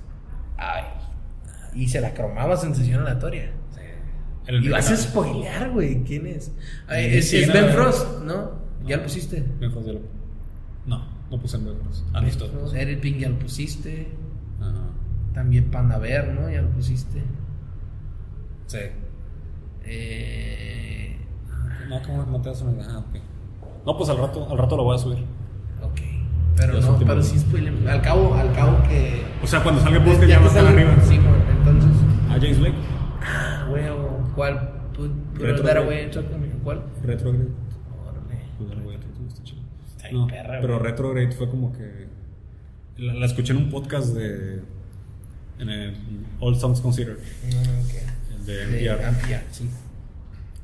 Ay. 0.57 0.84
Y 1.76 1.88
se 1.88 2.01
la 2.01 2.13
cromabas 2.13 2.63
en 2.63 2.76
sesión 2.76 3.01
aleatoria. 3.01 3.51
El- 4.45 4.63
Y 4.65 4.69
vas 4.69 4.91
a 4.91 4.97
spoilear, 4.97 5.71
güey. 5.71 6.03
¿Quién 6.03 6.28
es? 6.28 6.51
Ay, 6.88 7.21
Sí, 7.21 7.38
es, 7.38 7.45
sí, 7.47 7.51
Ben. 7.53 7.69
Frost, 7.71 8.19
¿no? 8.24 8.51
¿Ya 8.86 8.97
lo 8.97 9.03
pusiste? 9.03 9.45
Ben 9.59 9.71
Frost 9.71 9.88
ya 9.88 9.93
lo- 9.93 10.01
No, 10.86 11.05
no 11.32 11.39
puse 11.39 11.55
en 11.57 11.65
Ben 11.65 11.78
Frost. 11.82 12.03
Ah, 12.09 12.15
Ben 12.15 12.26
listo. 12.26 12.49
Frost, 12.49 12.76
Eric 12.76 12.99
Pink 12.99 13.19
ya 13.19 13.30
lo 13.30 13.39
pusiste. 13.39 14.07
Ajá. 14.59 14.74
También 15.34 15.71
Panda 15.71 15.97
Bear, 15.97 16.28
¿no? 16.28 16.49
Ya 16.49 16.61
lo 16.61 16.69
pusiste. 16.71 17.24
Sí. 18.74 18.80
Eh, 19.86 21.17
No, 21.89 22.01
¿cómo 22.01 22.26
no 22.26 22.41
te 22.41 22.49
das 22.49 22.61
una 22.61 22.84
Ah, 22.89 22.99
ok. 22.99 23.21
No, 23.86 23.97
pues 23.97 24.09
al 24.09 24.17
rato, 24.17 24.47
al 24.49 24.57
rato 24.57 24.78
lo 24.78 24.84
voy 24.84 24.95
a 24.95 24.99
subir. 24.99 25.19
ok. 25.82 25.99
Pero 26.55 26.80
no, 26.82 26.97
pero 26.99 27.21
sí 27.21 27.38
spoiler. 27.39 27.74
Al 27.89 28.01
cabo, 28.01 28.34
al 28.36 28.51
cabo 28.53 28.82
que. 28.88 29.24
O 29.43 29.47
sea, 29.47 29.61
cuando 29.63 29.82
salga 29.82 29.97
el 29.97 30.03
podcast 30.03 30.28
ya 30.28 30.39
va 30.39 30.45
a 30.45 30.47
estar 30.47 30.65
arriba. 30.65 30.95
Sí, 31.03 31.17
bueno, 31.17 31.43
entonces. 31.57 31.91
A 32.30 32.34
James 32.34 32.59
Blake. 32.59 32.76
Ah, 33.21 33.67
huevo. 33.71 34.32
¿Cuál? 34.36 34.69
Put, 34.95 35.11
put 35.34 35.41
Retro 35.41 35.63
that 35.65 35.74
Grade. 35.74 35.86
away 35.86 36.03
and 36.03 36.13
talk 36.13 36.30
to 36.30 36.38
me. 36.38 36.47
¿Cuál? 36.63 36.84
Retrograde. 37.03 37.49
Órale. 38.07 38.47
Pues 38.57 38.71
a 40.03 40.11
No, 40.11 40.28
perra, 40.28 40.59
pero 40.61 40.78
güey. 40.80 40.89
Retrograde 40.91 41.32
fue 41.32 41.49
como 41.49 41.74
que. 41.74 42.07
La, 42.97 43.13
la 43.15 43.26
escuché 43.26 43.53
en 43.53 43.57
un 43.59 43.69
podcast 43.69 44.13
de. 44.15 44.61
En 45.59 45.69
el 45.69 45.95
All 46.39 46.55
Songs 46.55 46.82
Considered. 46.82 47.17
Ah, 47.19 47.82
ok. 47.84 48.12
De 48.45 48.65
De 48.67 48.85
NPR. 48.85 49.03
NPR, 49.09 49.43
sí. 49.51 49.69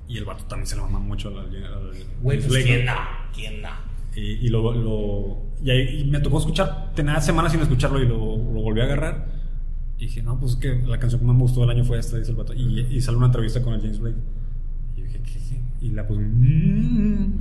Y 0.08 0.18
el 0.18 0.26
vato 0.26 0.44
también 0.46 0.66
se 0.68 0.76
le 0.76 0.82
mama 0.82 1.00
mucho 1.00 1.30
al, 1.30 1.50
Güey, 2.22 2.40
pues 2.42 2.64
quién 2.64 2.86
¿no? 2.86 2.94
quién 3.34 3.62
no. 3.62 3.70
Y, 4.16 4.22
y 4.46 4.50
lo, 4.50 4.74
lo- 4.74 5.38
y, 5.64 5.70
ahí- 5.70 6.02
y 6.02 6.04
me 6.06 6.20
tocó 6.20 6.40
escuchar, 6.40 6.92
tenía 6.96 7.22
semanas 7.22 7.52
sin 7.52 7.62
escucharlo 7.62 8.02
y 8.02 8.08
lo, 8.08 8.18
lo 8.18 8.62
volví 8.62 8.82
a 8.82 8.86
agarrar. 8.86 9.28
Y 9.98 10.06
dije, 10.08 10.24
no, 10.24 10.40
pues 10.40 10.56
que 10.56 10.76
la 10.86 10.98
canción 11.00 11.20
que 11.22 11.28
más 11.28 11.36
me 11.36 11.42
gustó 11.44 11.62
del 11.62 11.70
año 11.72 11.84
fue 11.86 12.00
esta, 12.00 12.18
dice 12.18 12.32
el 12.32 12.38
vato. 12.38 12.54
Y, 12.54 12.80
y 12.90 13.02
sale 13.02 13.18
una 13.18 13.28
entrevista 13.28 13.62
con 13.62 13.74
el 13.74 13.82
James 13.82 14.00
Blake. 14.00 14.18
Y 14.96 15.02
yo 15.02 15.06
dije, 15.08 15.20
¿qué? 15.22 15.40
Y 15.86 15.92
la 15.92 16.08
puse, 16.08 16.22
"Mm, 16.22 17.40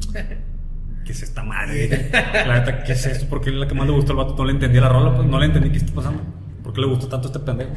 ¿qué 1.05 1.13
es 1.13 1.23
esta 1.23 1.43
madre? 1.43 2.11
La 2.13 2.59
neta, 2.61 2.83
¿qué 2.85 2.93
es 2.93 3.07
esto? 3.07 3.27
Porque 3.31 3.51
la 3.51 3.67
que 3.67 3.75
más 3.75 3.87
le 3.87 3.93
gustó 3.95 4.13
al 4.13 4.19
vato. 4.19 4.35
No 4.37 4.45
le 4.45 4.53
entendía 4.53 4.83
la 4.83 4.89
rola, 4.91 5.15
pues 5.17 5.27
no 5.27 5.39
le 5.41 5.47
entendí 5.47 5.71
qué 5.71 5.79
está 5.79 5.93
pasando. 5.95 6.23
¿Por 6.63 6.73
qué 6.75 6.81
le 6.83 6.87
gustó 6.89 7.09
tanto 7.09 7.29
a 7.29 7.31
este 7.33 7.41
pendejo? 7.45 7.71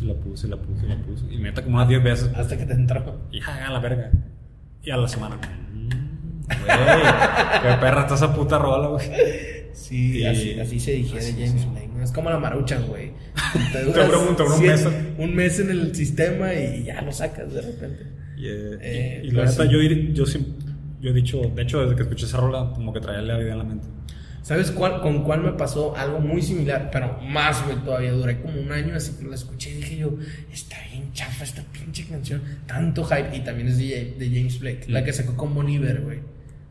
Y 0.00 0.04
la 0.06 0.14
puse, 0.14 0.48
la 0.48 0.56
puse, 0.56 0.56
la 0.56 0.56
puse, 0.56 0.86
la 0.86 0.96
puse. 0.96 1.24
Y 1.30 1.38
neta, 1.38 1.62
como 1.62 1.76
unas 1.76 1.88
10 1.88 2.02
veces. 2.02 2.30
Hasta 2.34 2.56
que 2.56 2.64
te 2.64 2.72
entró. 2.72 3.20
y 3.30 3.40
ja, 3.40 3.66
a 3.66 3.70
la 3.72 3.78
verga. 3.80 4.10
Y 4.82 4.90
a 4.90 4.96
la 4.96 5.08
semana. 5.08 5.36
mm, 5.72 5.88
Güey, 6.46 7.62
qué 7.62 7.80
perra 7.80 8.02
está 8.02 8.14
esa 8.14 8.34
puta 8.34 8.58
rola, 8.58 8.88
güey. 8.88 9.06
Sí, 9.72 10.18
Y- 10.18 10.24
así, 10.26 10.58
así 10.60 10.80
se 10.80 10.92
digiere 10.92 11.18
así, 11.20 11.32
James 11.32 11.62
sí. 11.62 11.68
Blake. 11.70 11.90
Es 12.02 12.12
como 12.12 12.30
la 12.30 12.38
maruchan, 12.38 12.86
güey. 12.88 13.12
Te 13.72 13.78
pregunto, 13.90 14.44
un 14.46 14.62
mes. 14.62 14.88
un 15.18 15.34
mes 15.34 15.58
en 15.60 15.70
el 15.70 15.94
sistema 15.94 16.52
y 16.54 16.84
ya 16.84 17.00
lo 17.02 17.12
sacas 17.12 17.52
de 17.52 17.62
repente. 17.62 18.06
Y, 18.36 18.46
eh, 18.48 18.78
Eh, 18.80 19.20
y- 19.24 19.28
y 19.28 19.30
la 19.30 19.44
neta, 19.44 19.62
sí. 19.64 19.68
yo, 19.70 19.78
yo, 19.80 20.24
siem- 20.24 20.46
yo 21.00 21.10
he 21.10 21.12
dicho, 21.12 21.40
de 21.54 21.62
hecho, 21.62 21.80
desde 21.82 21.96
que 21.96 22.02
escuché 22.02 22.26
esa 22.26 22.38
rola, 22.38 22.70
como 22.74 22.92
que 22.92 23.00
traía 23.00 23.22
la 23.22 23.38
vida 23.38 23.52
en 23.52 23.58
la 23.58 23.64
mente. 23.64 23.86
¿Sabes 24.42 24.72
cuál, 24.72 25.00
con 25.02 25.22
cuál 25.22 25.40
me 25.42 25.52
pasó 25.52 25.96
algo 25.96 26.18
muy 26.18 26.42
similar? 26.42 26.90
Pero 26.92 27.18
más, 27.22 27.64
güey, 27.64 27.76
todavía 27.84 28.10
duré 28.12 28.40
como 28.40 28.60
un 28.60 28.72
año 28.72 28.96
así 28.96 29.12
que 29.18 29.24
la 29.24 29.36
escuché 29.36 29.70
y 29.70 29.74
dije 29.74 29.96
yo, 29.98 30.14
está 30.52 30.76
bien 30.90 31.12
chafa 31.12 31.44
esta 31.44 31.62
pinche 31.72 32.04
canción. 32.06 32.42
Tanto 32.66 33.04
hype. 33.04 33.36
Y 33.36 33.40
también 33.40 33.68
es 33.68 33.78
de, 33.78 34.14
de 34.18 34.26
James 34.28 34.58
Blake, 34.58 34.84
la 34.88 35.04
que 35.04 35.12
sacó 35.12 35.36
con 35.36 35.54
Bon 35.54 35.68
Iver, 35.68 36.00
güey. 36.00 36.18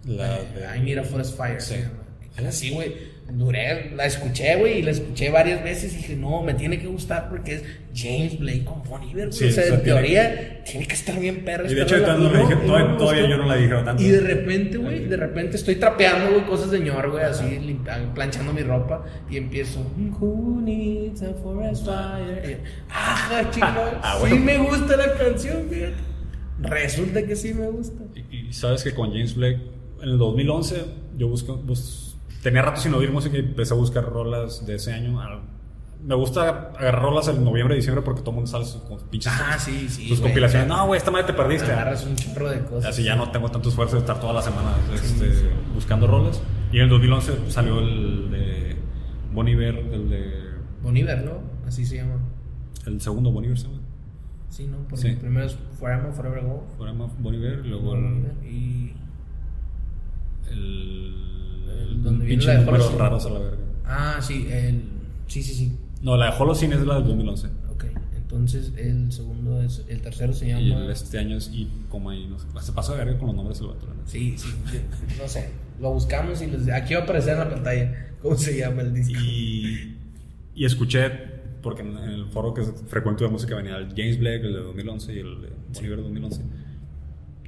La 0.06 0.38
Eh, 0.40 0.48
de- 0.56 0.78
I 0.78 0.82
Need 0.82 0.98
a 0.98 1.04
Forest 1.04 1.38
Fire. 1.38 1.62
Sí. 1.62 1.76
Así, 2.46 2.72
güey. 2.72 2.94
Duré, 3.32 3.92
la 3.96 4.06
escuché, 4.06 4.58
güey, 4.58 4.80
y 4.80 4.82
la 4.82 4.92
escuché 4.92 5.30
varias 5.30 5.64
veces 5.64 5.94
y 5.94 5.98
dije, 5.98 6.16
no, 6.18 6.42
me 6.44 6.54
tiene 6.54 6.78
que 6.80 6.88
gustar 6.88 7.30
porque 7.30 7.56
es 7.56 7.64
James 7.94 8.40
Blake 8.40 8.64
con 8.66 8.82
Bon 8.84 9.04
Iver, 9.04 9.28
güey. 9.28 9.32
Sí, 9.38 9.46
o 9.46 9.52
sea, 9.52 9.64
o 9.64 9.68
sea, 9.68 9.76
en 9.76 9.84
teoría, 9.84 10.64
tiene 10.64 10.88
que 10.88 10.94
estar 10.94 11.20
bien 11.20 11.44
perra. 11.44 11.70
Y 11.70 11.76
de 11.76 11.82
esta 11.82 11.98
hecho, 11.98 12.08
la 12.08 12.18
Y 12.18 12.22
dije- 12.22 12.56
todavía- 12.66 12.88
me 12.92 12.98
todavía 12.98 13.30
yo 13.30 13.38
no 13.38 13.46
la 13.48 13.56
dije 13.56 13.74
tanto. 13.84 14.04
Y 14.04 14.08
de 14.10 14.22
repente, 14.22 14.78
güey, 14.78 15.06
de 15.06 15.18
repente 15.18 15.58
estoy 15.58 15.76
trapeando, 15.76 16.32
güey, 16.32 16.46
cosas 16.46 16.72
de 16.72 16.78
señor, 16.80 17.10
güey, 17.12 17.24
así, 17.24 17.80
planchando 18.16 18.54
mi 18.54 18.62
ropa 18.62 19.04
y 19.30 19.38
empiezo, 19.38 19.80
Who 20.20 20.62
needs 20.62 21.22
a 21.24 21.34
forest 21.34 21.86
fire? 21.86 22.62
Y, 22.62 22.64
ah, 22.92 23.44
chingón, 23.52 23.72
Ah, 24.04 24.18
sí 24.28 24.36
me 24.36 24.58
gusta 24.60 24.96
la 24.98 25.14
canción, 25.16 25.68
fíjate. 25.70 25.94
Resulta 26.62 27.26
que 27.26 27.36
sí 27.36 27.54
me 27.54 27.68
gusta. 27.70 28.04
Y, 28.32 28.48
y 28.50 28.54
sabes 28.54 28.84
que 28.84 28.94
con 28.94 29.10
James 29.12 29.36
Blake, 29.36 29.60
en 30.02 30.10
el 30.10 30.18
2011, 30.18 30.86
yo 31.18 31.28
busco, 31.28 31.58
bus- 31.58 32.16
tenía 32.44 32.62
rato 32.62 32.80
sin 32.82 32.94
oír 32.94 33.12
música 33.12 33.36
y 33.38 33.40
empecé 33.42 33.74
a 33.74 33.78
buscar 33.78 34.04
rolas 34.06 34.66
de 34.66 34.76
ese 34.76 34.94
año. 34.94 35.20
Al- 35.22 35.42
me 36.04 36.16
gusta 36.16 36.72
agarrar 36.78 37.02
rolas 37.04 37.28
en 37.28 37.44
noviembre, 37.44 37.76
diciembre 37.76 38.04
porque 38.04 38.22
todo 38.22 38.32
el 38.32 38.36
mundo 38.38 38.50
sale 38.52 38.66
sus 38.66 38.82
pinches 39.10 39.32
Ah, 39.36 39.58
sí, 39.60 39.88
sí, 39.90 40.08
sus 40.10 40.20
güey. 40.20 40.32
compilaciones. 40.32 40.68
No, 40.68 40.88
güey, 40.88 40.98
esta 40.98 41.12
madre 41.12 41.28
te 41.28 41.34
perdiste. 41.34 41.72
Agarras 41.72 42.06
un 42.06 42.16
chorro 42.16 42.50
de 42.50 42.60
cosas. 42.66 42.90
Así 42.92 43.04
ya 43.04 43.16
no 43.16 43.30
tengo 43.32 43.50
tanto 43.50 43.70
esfuerzo 43.70 43.96
de 43.96 44.02
estar 44.02 44.20
toda 44.20 44.34
la 44.34 44.42
semana 44.42 44.72
este, 44.94 45.52
buscando 45.76 46.08
rolas. 46.08 46.42
Y 46.72 46.78
en 46.78 46.84
el 46.84 46.90
2011 46.90 47.34
salió 47.50 47.80
el 47.80 48.32
de 48.32 48.76
Bon 49.34 49.48
Iver, 49.48 49.76
el 49.78 50.10
de. 50.10 50.52
Boniver, 50.82 51.24
¿no? 51.24 51.42
Así 51.68 51.86
se 51.86 51.98
llama. 51.98 52.16
El 52.86 53.00
segundo 53.00 53.32
Bon 53.32 53.44
Iver 53.46 53.58
se 53.60 53.68
llama. 53.68 53.80
Sí, 54.50 54.68
¿no? 54.68 54.78
Porque 54.90 54.98
Sí. 55.04 55.08
el 55.10 55.18
primero 55.18 55.46
es 55.46 55.56
Forever, 55.80 56.12
Forever 56.14 56.44
Go. 56.44 56.66
Fuera 56.78 56.92
Bon 56.94 57.34
Iver, 57.36 57.62
y 57.64 57.70
luego 57.70 57.96
el. 57.96 58.26
Y... 58.44 58.94
el, 60.50 61.14
El 61.90 62.04
donde 62.04 62.26
viene 62.26 62.44
la 62.44 62.54
de 62.60 62.66
raros 62.98 63.26
a 63.26 63.30
la 63.30 63.40
verga. 63.40 63.58
Ah, 63.86 64.18
sí, 64.22 64.48
el... 64.52 64.84
Sí, 65.28 65.42
sí, 65.44 65.54
sí. 65.54 65.78
No, 66.02 66.18
la 66.18 66.32
de 66.32 66.38
Holocene 66.38 66.76
es 66.76 66.82
la 66.82 66.96
del 66.96 67.06
2011. 67.06 67.48
Ok, 67.70 67.86
entonces 68.16 68.74
el 68.78 69.12
segundo 69.12 69.62
es... 69.62 69.86
El 69.88 70.02
tercero 70.02 70.34
se 70.34 70.48
llama... 70.48 70.62
Y 70.62 70.72
el 70.72 70.90
este 70.90 71.20
año 71.20 71.38
es 71.38 71.50
y 71.54 71.70
coma 71.90 72.16
y 72.16 72.28
no 72.28 72.40
sé. 72.40 72.48
Se 72.62 72.72
pasó 72.72 72.94
de 72.94 73.00
verga 73.06 73.18
con 73.18 73.28
los 73.28 73.36
nombres 73.36 73.60
del 73.60 73.68
vato. 73.70 73.88
neta. 73.88 74.02
Sí, 74.06 74.36
sí, 74.38 74.50
no 75.20 75.28
sé. 75.28 75.50
Lo 75.80 75.92
buscamos 75.92 76.42
y 76.42 76.48
les... 76.48 76.70
aquí 76.70 76.94
va 76.94 77.02
a 77.02 77.04
aparecer 77.04 77.34
en 77.34 77.40
la 77.40 77.50
pantalla 77.50 78.10
cómo 78.22 78.36
se 78.36 78.58
llama 78.58 78.82
el 78.82 78.94
disco. 78.94 79.14
Y, 79.20 79.98
y 80.56 80.66
escuché, 80.66 81.10
porque 81.62 81.82
en 81.82 81.98
el 81.98 82.26
foro 82.28 82.54
que 82.54 82.64
frecuento 82.64 83.24
de 83.24 83.30
música 83.30 83.56
venía 83.56 83.78
el 83.78 83.90
James 83.90 84.20
Blake, 84.20 84.46
el 84.46 84.54
de 84.54 84.60
2011 84.60 85.14
y 85.14 85.20
el 85.20 85.42
de 85.42 85.50
Bon 85.74 85.86
Iver 85.86 85.98
de 85.98 86.04
2011. 86.04 86.42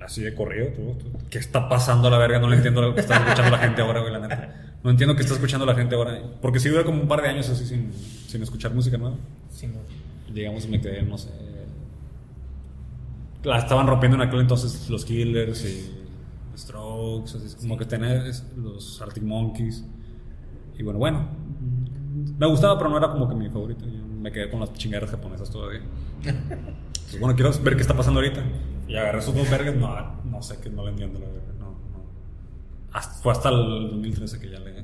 Así 0.01 0.22
de 0.22 0.36
corrido, 0.36 0.68
todo, 0.68 0.91
todo. 0.97 1.12
¿Qué 1.30 1.38
está 1.39 1.70
pasando 1.70 2.10
a 2.10 2.12
la 2.12 2.18
verga? 2.18 2.39
No 2.39 2.49
le 2.49 2.58
entiendo 2.58 2.82
lo 2.82 2.93
que 2.93 3.01
está 3.01 3.18
escuchando 3.18 3.51
la 3.51 3.60
gente 3.60 3.82
ahora, 3.82 4.01
güey, 4.01 4.12
la 4.12 4.20
neta. 4.20 4.62
No 4.84 4.90
entiendo 4.90 5.16
qué 5.16 5.22
está 5.22 5.34
escuchando 5.36 5.66
la 5.66 5.76
gente 5.76 5.96
ahora. 5.96 6.22
Porque 6.42 6.60
sí 6.60 6.70
duré 6.70 6.84
como 6.84 7.02
un 7.02 7.08
par 7.08 7.22
de 7.22 7.30
años 7.30 7.50
así 7.50 7.66
sin, 7.66 7.92
sin 8.28 8.42
escuchar 8.44 8.74
música 8.74 8.98
nueva. 8.98 9.16
Sí, 9.50 9.68
no. 9.68 9.80
Digamos, 10.34 10.68
me 10.68 10.82
quedé, 10.82 11.04
no 11.04 11.18
sé. 11.18 11.30
La 13.44 13.60
estaban 13.60 13.88
rompiendo 13.88 14.16
en 14.16 14.28
aquel 14.28 14.40
entonces 14.42 14.90
los 14.90 15.04
Killers 15.06 15.66
y 15.66 15.92
Strokes, 16.58 17.36
así, 17.38 17.56
como 17.62 17.78
que 17.78 17.86
tenía 17.86 18.26
es- 18.28 18.46
los 18.56 19.02
Arctic 19.02 19.24
Monkeys. 19.24 19.84
Y 20.78 20.84
bueno, 20.84 21.00
bueno. 21.00 21.28
Me 22.38 22.46
gustaba, 22.48 22.78
pero 22.78 22.90
no 22.90 22.98
era 22.98 23.10
como 23.12 23.28
que 23.28 23.36
mi 23.36 23.50
favorito. 23.50 23.86
Yo 23.86 24.00
me 24.22 24.32
quedé 24.32 24.50
con 24.50 24.60
las 24.60 24.72
chingaderas 24.74 25.12
japonesas 25.12 25.50
todavía. 25.50 25.82
Entonces, 26.24 27.20
bueno, 27.20 27.36
quiero 27.36 27.52
ver 27.62 27.76
qué 27.76 27.82
está 27.82 27.96
pasando 27.96 28.20
ahorita. 28.22 28.44
Y 28.88 28.96
agarré 28.96 29.20
esos 29.20 29.36
dos 29.36 29.50
vergas. 29.50 29.76
No, 29.76 30.22
no 30.26 30.42
sé, 30.42 30.60
que 30.62 30.70
no 30.70 30.84
le 30.86 30.92
entiendo 30.92 31.20
la 31.20 31.26
verga. 31.28 31.53
No, 32.94 33.00
no. 33.00 33.00
Hasta- 33.00 33.22
fue 33.22 33.32
hasta 33.32 33.50
el 33.50 33.89
2013 33.91 34.39
que 34.39 34.50
ya 34.50 34.60
le, 34.60 34.84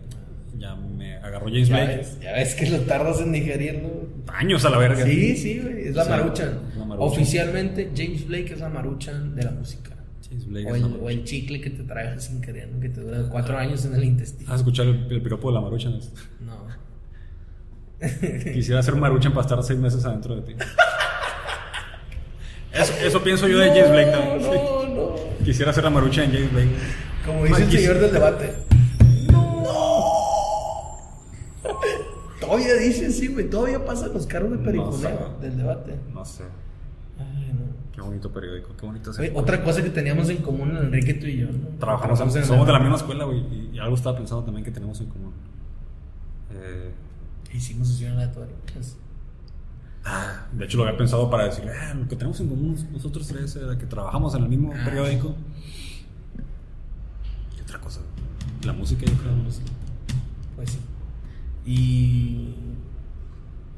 ya 0.57 0.76
me 0.76 1.16
agarró 1.18 1.45
James 1.47 1.68
Ya 1.70 1.76
Blake. 1.78 1.97
ves, 1.97 2.20
ya 2.22 2.32
ves 2.34 2.55
que 2.55 2.70
lo 2.70 2.80
tardas 2.82 3.22
en 3.22 3.32
digerirlo. 3.32 3.89
Años 4.34 4.66
a 4.66 4.70
la 4.70 4.78
verga. 4.78 5.05
Sí, 5.05 5.36
sí, 5.38 5.60
güey. 5.60 5.88
Es 5.88 5.95
la 5.95 6.03
la 6.05 6.10
maruchan. 6.18 6.60
Oficialmente, 6.97 7.91
James 7.95 8.28
Blake 8.28 8.53
es 8.53 8.60
la 8.60 8.70
maruchan 8.70 9.36
de 9.36 9.43
la 9.43 9.51
música. 9.51 9.95
James 10.28 10.45
Blake 10.47 10.68
O 10.72 10.76
es 10.76 10.84
el, 10.84 10.91
la 10.91 10.97
o 10.97 11.10
el 11.10 11.24
chicle 11.24 11.60
que 11.62 11.70
te 11.72 11.84
tragas 11.84 12.26
sin 12.26 12.39
querer, 12.41 12.70
¿no? 12.70 12.80
que 12.80 12.89
te 12.89 13.01
dura 13.01 13.24
cuatro 13.30 13.57
años 13.57 13.84
en 13.86 13.95
el 13.95 14.03
intestino. 14.03 14.51
¿Has 14.53 14.60
escuchado 14.60 14.89
el, 14.91 15.07
el 15.12 15.22
piropo 15.22 15.49
de 15.49 15.55
la 15.55 15.62
maruchan? 15.62 15.99
No. 16.41 16.68
Quisiera 18.53 18.82
ser 18.84 18.95
maruchan 18.95 19.32
para 19.34 19.41
estar 19.41 19.64
seis 19.64 19.80
meses 19.80 20.05
adentro 20.05 20.36
de 20.36 20.41
ti. 20.41 20.53
Eso, 22.72 22.93
eso 23.03 23.24
pienso 23.24 23.47
yo 23.47 23.57
de 23.57 23.70
James 23.70 23.89
Blake 23.91 24.12
también. 24.12 24.41
No, 24.43 24.88
no. 24.88 25.16
Quisiera 25.43 25.74
ser 25.74 25.84
la 25.84 25.89
maruchan 25.89 26.26
en 26.26 26.32
James 26.34 26.51
Blake. 26.53 26.70
Como 27.30 27.45
dice 27.45 27.63
el 27.63 27.71
señor 27.71 27.99
del 27.99 28.11
debate. 28.11 28.53
Todavía 32.39 32.73
dice, 32.75 33.11
sí, 33.11 33.27
güey. 33.27 33.49
Todavía 33.49 33.86
pasan 33.86 34.13
los 34.13 34.25
carros 34.25 34.51
de 34.51 34.57
perifoneo 34.57 35.36
sé. 35.39 35.41
del 35.47 35.57
debate. 35.57 35.95
No 36.13 36.25
sé. 36.25 36.43
Ay, 37.19 37.53
no. 37.53 37.69
Qué 37.93 38.01
bonito 38.01 38.32
periódico, 38.32 38.69
qué 38.77 38.86
bonito 38.86 39.11
Oye, 39.19 39.32
otra 39.36 39.63
cosa 39.63 39.84
que 39.84 39.89
teníamos 39.89 40.30
en 40.30 40.38
común, 40.38 40.75
Enrique, 40.77 41.13
tú 41.15 41.25
y 41.27 41.38
yo, 41.39 41.47
¿no? 41.47 41.67
Trabajamos, 41.80 42.19
en- 42.36 42.41
en 42.41 42.45
somos 42.47 42.65
de 42.65 42.73
la 42.73 42.80
misma 42.80 42.95
escuela, 42.95 43.25
güey. 43.25 43.39
Y, 43.39 43.71
y 43.73 43.80
algo 43.80 43.95
estaba 43.95 44.17
pensando 44.17 44.43
también 44.43 44.63
que 44.63 44.71
tenemos 44.71 44.99
en 45.01 45.07
común. 45.07 45.34
Eh, 46.53 46.91
Hicimos 47.53 47.88
sesión 47.89 48.13
aleatoria. 48.13 48.53
pues. 48.73 48.95
de 50.53 50.65
hecho, 50.65 50.77
lo 50.77 50.86
había 50.86 50.97
pensado 50.97 51.30
para 51.30 51.45
decirle, 51.45 51.71
ah, 51.80 51.93
lo 51.93 52.07
que 52.07 52.15
tenemos 52.15 52.39
en 52.39 52.47
común 52.47 52.75
nosotros 52.91 53.27
tres 53.27 53.55
era 53.57 53.77
que 53.77 53.86
trabajamos 53.86 54.34
en 54.36 54.43
el 54.43 54.49
mismo 54.49 54.71
Ah. 54.73 54.86
periódico. 54.86 55.36
Otra 57.70 57.80
cosa, 57.82 58.01
la 58.63 58.74
música, 58.74 59.05
yo 59.05 59.13
creo. 59.13 59.32
Pues 60.55 60.72
sí. 60.72 60.80
Y 61.65 62.55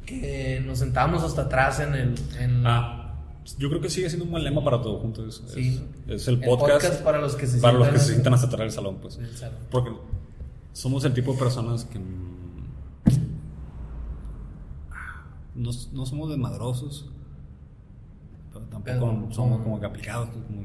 que 0.05 0.61
nos 0.65 0.79
sentábamos 0.79 1.23
hasta 1.23 1.43
atrás 1.43 1.79
en 1.81 1.93
el. 1.95 2.15
En 2.39 2.65
Ah, 2.65 3.13
yo 3.57 3.69
creo 3.69 3.81
que 3.81 3.89
sigue 3.89 4.07
siendo 4.09 4.25
un 4.25 4.31
buen 4.31 4.43
lema 4.43 4.63
para 4.63 4.81
todo 4.81 4.97
junto. 4.99 5.25
Es, 5.27 5.43
Sí. 5.47 5.81
es, 6.07 6.13
es 6.21 6.27
el 6.29 6.39
podcast, 6.39 7.01
para 7.03 7.19
los 7.19 7.35
que 7.35 7.47
se 7.47 7.59
para 7.59 7.77
los 7.77 7.89
que 7.89 7.99
se 7.99 8.13
sientan 8.13 8.33
hasta 8.33 8.47
atrás 8.47 8.61
del 8.61 8.71
salón, 8.71 8.97
pues. 9.01 9.17
en 9.17 9.25
el 9.25 9.35
salón. 9.35 9.57
Porque 9.69 9.91
somos 10.73 11.03
el 11.05 11.13
tipo 11.13 11.33
de 11.33 11.39
personas 11.39 11.83
que 11.85 11.99
mm, 11.99 12.31
no, 15.55 15.69
no 15.93 16.05
somos 16.05 16.29
desmadrosos, 16.29 17.09
pero 18.53 18.65
tampoco 18.65 18.83
Pero- 18.83 19.27
somos 19.33 19.61
como 19.61 19.79
que 19.79 19.85
aplicados. 19.85 20.29
pues, 20.29 20.45
como 20.45 20.61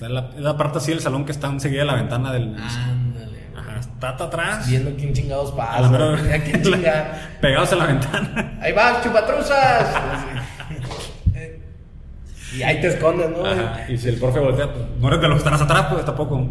sea, 0.00 0.08
la, 0.08 0.30
la 0.36 0.56
parte 0.56 0.78
así 0.78 0.90
del 0.90 1.00
salón 1.00 1.24
que 1.24 1.32
está 1.32 1.48
enseguida 1.48 1.80
de 1.80 1.86
la 1.86 1.94
ventana 1.94 2.32
del. 2.32 2.54
Ándale. 2.56 3.38
Ajá, 3.56 3.78
está 3.80 4.08
atrás. 4.10 4.68
Viendo 4.68 4.94
quién 4.96 5.12
chingados 5.12 5.52
a 5.58 5.80
la 5.80 5.88
mera- 5.88 6.12
pasa. 6.12 6.34
A 6.34 6.38
quién 6.42 6.62
chinga. 6.62 7.30
Pegados 7.40 7.72
a 7.72 7.76
la 7.76 7.86
ventana. 7.86 8.58
Ahí 8.60 8.72
vas, 8.72 9.02
chupatruzas. 9.04 9.88
y 12.56 12.62
ahí 12.62 12.80
te 12.80 12.88
escondes, 12.88 13.30
¿no? 13.30 13.44
Ajá, 13.44 13.90
Y 13.90 13.96
si 13.96 14.08
el 14.08 14.18
profe 14.18 14.40
voltea, 14.40 14.72
pues, 14.72 14.84
no 14.98 15.08
eres 15.08 15.20
de 15.20 15.28
los 15.28 15.42
que 15.42 15.48
están 15.48 15.62
atrás, 15.62 15.86
pues 15.92 16.04
tampoco. 16.04 16.46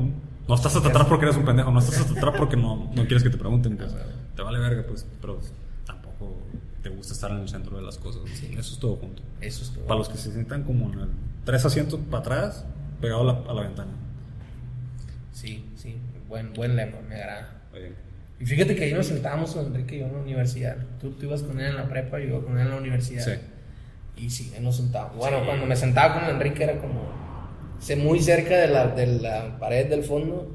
No 0.47 0.55
estás 0.55 0.75
hasta 0.75 0.89
atrás 0.89 1.05
porque 1.07 1.25
eres 1.25 1.37
un 1.37 1.45
pendejo, 1.45 1.69
no 1.71 1.79
estás 1.79 1.99
hasta 1.99 2.13
atrás 2.17 2.33
porque 2.37 2.57
no, 2.57 2.89
no 2.95 3.01
quieres 3.05 3.21
que 3.23 3.29
te 3.29 3.37
pregunten, 3.37 3.77
pues. 3.77 3.95
Te 4.35 4.41
vale 4.41 4.57
verga, 4.59 4.83
pues, 4.87 5.05
pero 5.21 5.39
tampoco 5.85 6.39
te 6.81 6.89
gusta 6.89 7.13
estar 7.13 7.29
en 7.31 7.37
el 7.39 7.49
centro 7.49 7.75
de 7.77 7.83
las 7.83 7.97
cosas. 7.99 8.21
Eso 8.25 8.73
es 8.73 8.79
todo 8.79 8.95
junto. 8.95 9.21
Eso 9.41 9.61
es 9.63 9.71
todo. 9.71 9.85
Para 9.85 9.99
los 9.99 10.09
que 10.09 10.17
se 10.17 10.31
sientan 10.31 10.63
como 10.63 10.91
en 10.93 10.99
el- 11.01 11.09
tres 11.45 11.65
asientos 11.65 11.99
para 12.09 12.21
atrás, 12.21 12.65
pegado 12.99 13.21
a 13.21 13.33
la, 13.33 13.51
a 13.51 13.53
la 13.53 13.61
ventana. 13.61 13.91
Sí, 15.31 15.69
sí. 15.75 15.97
Buen, 16.27 16.53
buen 16.53 16.75
lema, 16.75 16.97
me 17.07 17.15
agrada. 17.15 17.61
Oye, 17.73 17.93
Y 18.39 18.45
fíjate 18.45 18.75
que 18.75 18.83
ahí 18.83 18.93
nos 18.93 19.07
sentábamos 19.07 19.55
Enrique 19.55 19.95
y 19.95 19.99
yo 19.99 20.05
en 20.07 20.13
la 20.13 20.19
universidad. 20.19 20.77
Tú, 20.99 21.11
tú 21.11 21.25
ibas 21.25 21.43
con 21.43 21.59
él 21.59 21.67
en 21.67 21.75
la 21.75 21.87
prepa, 21.87 22.19
yo 22.19 22.25
iba 22.25 22.41
con 22.41 22.57
él 22.59 22.65
en 22.65 22.69
la 22.69 22.77
universidad. 22.77 23.23
Sí. 23.23 23.31
Y 24.17 24.29
sí, 24.29 24.51
ahí 24.55 24.61
nos 24.61 24.75
sentábamos. 24.77 25.17
Bueno, 25.17 25.45
cuando 25.45 25.65
me 25.65 25.75
sentaba 25.75 26.19
con 26.19 26.29
Enrique 26.29 26.63
era 26.63 26.77
como 26.79 27.01
sé, 27.79 27.95
muy 27.95 28.19
cerca 28.19 28.57
de 28.57 28.67
la, 28.67 28.87
de 28.87 29.07
la 29.07 29.57
pared 29.59 29.89
del 29.89 30.03
fondo, 30.03 30.51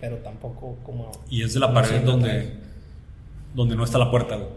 pero 0.00 0.16
tampoco 0.18 0.76
como... 0.82 1.10
Y 1.28 1.42
es 1.42 1.54
de 1.54 1.60
la 1.60 1.72
pared 1.72 2.02
donde, 2.02 2.30
atrás. 2.30 2.52
donde 3.54 3.76
no 3.76 3.84
está 3.84 3.98
la 3.98 4.10
puerta, 4.10 4.36
güey. 4.36 4.50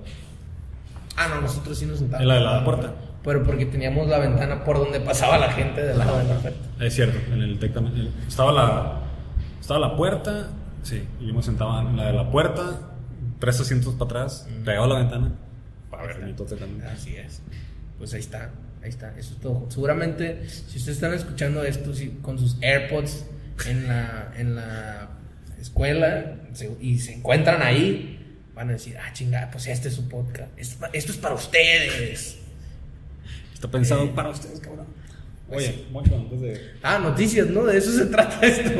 Ah, 1.15 1.29
no, 1.29 1.41
nosotros 1.41 1.77
sí 1.77 1.85
nos 1.85 1.99
sentábamos. 1.99 2.21
¿En 2.21 2.27
la 2.27 2.35
de 2.35 2.57
la 2.59 2.65
puerta? 2.65 2.93
Pero 3.23 3.43
porque 3.43 3.65
teníamos 3.65 4.07
la 4.07 4.19
ventana 4.19 4.63
por 4.63 4.77
donde 4.77 4.99
pasaba 4.99 5.37
la 5.37 5.51
gente 5.51 5.81
del 5.83 5.97
lado 5.97 6.17
de 6.17 6.23
la 6.25 6.35
oferta. 6.35 6.68
Es 6.79 6.93
cierto, 6.95 7.17
en 7.33 7.41
el 7.41 7.59
TEC 7.59 7.73
también. 7.73 8.09
Estaba 8.27 8.51
la, 8.51 9.01
estaba 9.59 9.79
la 9.79 9.95
puerta, 9.95 10.49
sí, 10.83 11.03
y 11.19 11.27
yo 11.27 11.33
me 11.33 11.43
sentaba 11.43 11.81
en 11.81 11.97
la 11.97 12.05
de 12.07 12.13
la 12.13 12.29
puerta, 12.31 12.91
tres 13.39 13.59
asientos 13.59 13.93
para 13.95 14.05
atrás, 14.05 14.47
pegado 14.63 14.85
a 14.85 14.87
la 14.87 14.99
ventana, 14.99 15.31
para 15.89 16.03
ver 16.03 16.35
también. 16.57 16.81
Así 16.83 17.15
es. 17.17 17.41
Pues 17.97 18.13
ahí 18.13 18.21
está, 18.21 18.51
ahí 18.81 18.89
está, 18.89 19.09
eso 19.17 19.33
es 19.33 19.41
todo. 19.41 19.65
Seguramente, 19.69 20.47
si 20.49 20.77
ustedes 20.77 20.97
están 20.97 21.13
escuchando 21.13 21.63
esto 21.63 21.93
si- 21.93 22.11
con 22.21 22.39
sus 22.39 22.55
AirPods 22.61 23.25
en 23.67 23.87
la, 23.89 24.31
en 24.37 24.55
la 24.55 25.09
escuela 25.59 26.35
se- 26.53 26.77
y 26.79 26.99
se 26.99 27.13
encuentran 27.15 27.61
ahí, 27.61 28.15
van 28.55 28.69
a 28.69 28.73
decir, 28.73 28.95
ah, 28.97 29.11
chingada, 29.11 29.51
pues 29.51 29.67
este 29.67 29.89
es 29.89 29.95
su 29.95 30.07
podcast. 30.07 30.49
Esto, 30.57 30.85
esto 30.93 31.11
es 31.11 31.17
para 31.17 31.35
ustedes. 31.35 32.39
Está 33.53 33.69
pensado 33.69 34.05
Eh, 34.05 34.11
para 34.15 34.29
ustedes, 34.29 34.61
cabrón. 34.61 34.85
Oye, 35.51 35.85
Moncho, 35.91 36.15
antes 36.15 36.41
de. 36.41 36.61
Ah, 36.83 36.99
noticias, 36.99 37.47
¿no? 37.47 37.65
De 37.65 37.77
eso 37.77 37.91
se 37.91 38.05
trata 38.05 38.45
esto. 38.45 38.79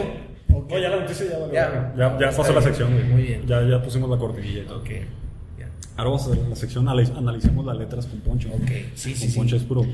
Ok. 0.54 0.72
Oye, 0.72 0.82
ya 0.82 0.90
la 0.90 1.00
noticia 1.02 1.26
ya, 1.30 1.38
valió. 1.38 1.54
Ya. 1.54 1.94
ya, 1.98 2.20
ya 2.20 2.38
pasó 2.38 2.54
la 2.54 2.62
sección, 2.62 2.94
güey. 2.94 3.04
Muy 3.06 3.22
bien. 3.24 3.48
Ya, 3.48 3.62
ya 3.68 3.82
pusimos 3.82 4.10
la 4.10 4.18
cortinilla 4.18 4.62
y 4.62 4.66
todo. 4.66 4.80
Ok. 4.80 4.90
Ahora 6.00 6.12
vamos 6.12 6.28
a 6.28 6.32
hacer 6.32 6.48
la 6.48 6.56
sección, 6.56 6.88
analicemos 6.88 7.66
las 7.66 7.78
letras 7.78 8.06
con 8.06 8.22
Poncho. 8.22 8.48
Ok, 8.54 8.72
sí, 8.96 9.14
sí, 9.14 9.26
Con 9.26 9.30
sí. 9.30 9.38
Poncho 9.38 9.56
es 9.58 9.64
puro. 9.64 9.86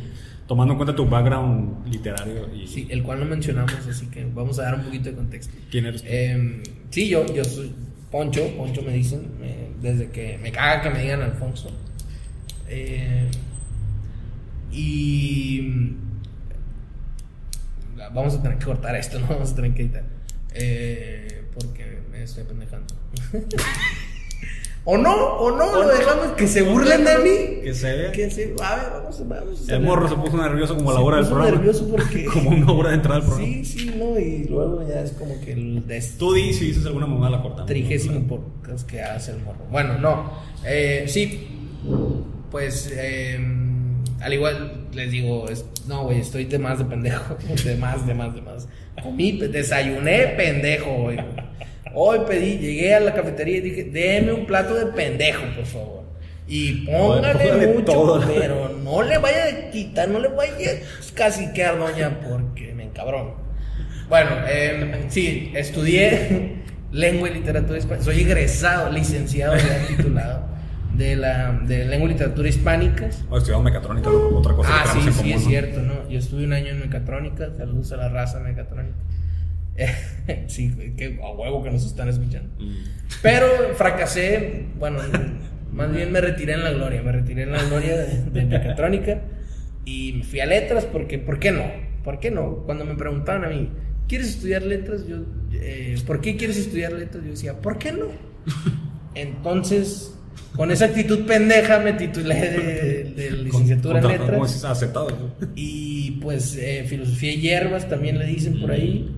Tomando 0.46 0.74
en 0.74 0.78
cuenta 0.78 0.96
tu 0.96 1.08
background 1.08 1.88
literario 1.88 2.48
y. 2.54 2.68
Sí, 2.68 2.88
el 2.92 3.02
cual 3.02 3.22
no 3.22 3.26
mencionamos, 3.26 3.74
así 3.90 4.06
que 4.12 4.24
vamos 4.24 4.60
a 4.60 4.66
dar 4.66 4.76
un 4.76 4.84
poquito 4.84 5.10
de 5.10 5.16
contexto. 5.16 5.56
¿Quién 5.72 5.88
eres 5.88 6.04
tú? 6.04 6.08
Eh, 6.12 6.62
sí, 6.92 7.10
yo, 7.10 7.26
yo 7.34 7.44
soy 7.44 7.74
Poncho, 8.12 8.48
Poncho 8.56 8.84
me 8.84 8.94
dicen, 8.94 9.32
eh, 9.42 9.72
desde 9.82 10.12
que 10.12 10.38
me 10.38 10.52
caga 10.52 10.84
que 10.84 10.90
me 10.92 11.02
digan 11.02 11.24
Alfonso. 11.24 11.72
Eh, 12.70 13.28
y 14.72 15.96
vamos 18.14 18.36
a 18.36 18.42
tener 18.42 18.58
que 18.58 18.66
cortar 18.66 18.96
esto, 18.96 19.20
no 19.22 19.28
vamos 19.28 19.52
a 19.52 19.56
tener 19.56 19.74
que 19.74 19.82
editar. 19.84 20.04
Eh, 20.54 21.44
porque 21.54 22.00
me 22.12 22.24
estoy 22.24 22.44
pendejando. 22.44 22.94
o 24.88 24.98
no, 24.98 25.14
o 25.16 25.52
no, 25.58 25.72
lo 25.84 25.88
dejamos 25.88 26.28
que 26.38 26.48
se 26.48 26.62
burlen 26.62 27.04
de 27.04 27.18
mí. 27.18 27.62
Que 27.64 27.74
se 27.74 27.92
vea. 27.96 28.12
Que 28.12 28.30
se, 28.30 28.54
a 28.64 28.76
ver, 28.76 28.86
vamos, 28.94 29.20
a- 29.20 29.24
vamos. 29.24 29.70
a 29.70 29.74
El 29.76 29.82
morro 29.82 30.08
se 30.08 30.16
puso 30.16 30.38
nervioso 30.38 30.76
como 30.76 30.92
a 30.92 30.94
la 30.94 31.00
hora 31.00 31.18
del 31.18 31.26
programa. 31.26 31.52
nervioso 31.52 31.90
porque- 31.90 32.26
como 32.34 32.52
una 32.52 32.72
hora 32.72 32.90
de 32.90 32.96
entrada 32.96 33.18
al 33.18 33.26
programa. 33.26 33.48
Sí, 33.52 33.66
sí, 33.66 33.94
no, 33.98 34.20
y 34.20 34.46
luego 34.46 34.88
ya 34.88 35.02
es 35.02 35.12
como 35.14 35.40
que 35.42 35.54
el 35.54 35.88
des- 35.88 36.18
Tú 36.18 36.34
di 36.34 36.54
si 36.54 36.68
dices 36.68 36.86
alguna 36.86 37.08
mamada 37.08 37.32
la 37.38 37.42
cortamos. 37.42 37.66
trigésimo 37.66 38.28
podcast 38.28 38.88
que 38.88 39.02
hace 39.02 39.32
el 39.32 39.40
morro. 39.40 39.66
Bueno, 39.72 39.98
no. 39.98 40.32
Eh, 40.64 41.06
sí, 41.08 41.48
pues 42.52 42.90
eh, 42.96 43.40
al 44.22 44.34
igual 44.34 44.88
les 44.94 45.12
digo, 45.12 45.48
es- 45.50 45.66
no, 45.88 46.04
güey, 46.06 46.20
estoy 46.20 46.46
de 46.46 46.58
más 46.60 46.80
de 46.80 46.86
pendejo. 46.86 47.36
De 47.66 47.76
más, 47.76 48.06
de 48.08 48.14
más, 48.14 48.34
de 48.36 48.42
más. 48.42 48.68
Comí, 49.02 49.34
desayuné 49.34 50.28
pendejo 50.38 50.90
hoy. 50.92 51.16
güey. 51.16 51.46
Hoy 51.94 52.20
pedí, 52.28 52.58
llegué 52.58 52.94
a 52.96 53.00
la 53.00 53.14
cafetería 53.14 53.58
y 53.58 53.62
dije, 53.62 53.84
déme 53.86 54.34
un 54.34 54.46
plato 54.46 54.74
de 54.76 54.88
pendejo, 54.88 55.44
por 55.56 55.66
favor. 55.66 56.04
Y 56.48 56.86
póngale 56.86 57.68
mucho, 57.68 57.86
todo. 57.86 58.24
pero 58.28 58.70
no 58.84 59.02
le 59.02 59.18
vaya 59.18 59.46
a 59.46 59.72
quitar, 59.72 60.10
no 60.10 60.20
le 60.20 60.28
vaya 60.28 60.52
a 60.72 61.16
caciquear, 61.16 61.78
doña, 61.80 62.20
porque 62.28 62.74
me 62.74 62.84
encabrón. 62.84 63.34
Bueno, 64.10 64.30
eh, 64.48 65.06
sí, 65.10 65.52
estudié 65.56 66.58
lengua 66.92 67.30
y 67.30 67.34
literatura 67.36 67.80
hispánica. 67.80 68.06
Soy 68.06 68.22
egresado, 68.22 68.92
licenciado, 68.92 69.56
ya 69.56 69.88
titulado 69.88 70.55
de 70.98 71.16
la 71.16 71.52
de 71.52 71.86
lengua 71.86 72.10
y 72.10 72.14
literatura 72.14 72.48
hispánicas. 72.50 73.24
O 73.30 73.38
estudiamos 73.38 73.66
mecatrónica, 73.66 74.10
otra 74.10 74.54
cosa 74.54 74.70
Ah, 74.72 74.84
que 74.84 75.02
sí, 75.02 75.12
sí, 75.12 75.18
común, 75.18 75.34
es 75.34 75.44
¿no? 75.44 75.50
cierto, 75.50 75.82
¿no? 75.82 76.10
Yo 76.10 76.20
estuve 76.20 76.44
un 76.46 76.54
año 76.54 76.68
en 76.68 76.80
mecatrónica, 76.80 77.50
saludos 77.58 77.92
a 77.92 77.98
la 77.98 78.10
raza 78.10 78.40
mecatrónica. 78.40 78.96
sí, 80.48 80.72
que 80.96 81.20
a 81.22 81.32
huevo 81.32 81.64
que 81.64 81.72
nos 81.72 81.86
están 81.86 82.08
escuchando. 82.08 82.50
Mm. 82.60 82.76
Pero 83.22 83.48
fracasé, 83.76 84.68
bueno, 84.80 85.00
más 85.74 85.92
bien 85.92 86.12
me 86.12 86.22
retiré 86.22 86.54
en 86.54 86.64
la 86.64 86.72
gloria, 86.72 87.02
me 87.02 87.12
retiré 87.12 87.44
en 87.44 87.52
la 87.52 87.64
gloria 87.64 87.98
de, 87.98 88.24
de 88.24 88.46
mecatrónica 88.46 89.22
y 89.84 90.14
me 90.14 90.24
fui 90.24 90.40
a 90.40 90.46
letras 90.46 90.86
porque, 90.86 91.20
¿por 91.20 91.40
qué 91.40 91.52
no? 91.52 91.64
¿Por 92.04 92.20
qué 92.20 92.32
no? 92.32 92.64
Cuando 92.66 92.86
me 92.86 92.96
preguntaban 92.96 93.44
a 93.44 93.50
mí, 93.50 93.70
¿quieres 94.08 94.30
estudiar 94.30 94.64
letras? 94.64 95.06
Yo, 95.08 95.18
eh, 95.54 95.96
¿por 96.08 96.22
qué 96.22 96.38
quieres 96.38 96.58
estudiar 96.58 96.94
letras? 96.94 97.24
Yo 97.24 97.32
decía, 97.32 97.62
¿por 97.62 97.78
qué 97.78 97.92
no? 97.92 98.06
Entonces, 99.16 100.15
con 100.56 100.72
esa 100.72 100.86
actitud 100.86 101.26
pendeja 101.26 101.80
me 101.80 101.94
titulé 101.94 102.36
de, 102.36 103.04
de 103.16 103.32
licenciatura 103.32 104.00
en 104.00 104.08
letras. 104.08 104.64
Aceptado. 104.66 105.10
¿no? 105.10 105.48
Y 105.56 106.12
pues 106.22 106.56
eh, 106.58 106.86
filosofía 106.88 107.34
y 107.34 107.42
hierbas 107.42 107.88
también 107.90 108.18
le 108.20 108.26
dicen 108.26 108.60
por 108.62 108.72
ahí. 108.72 109.12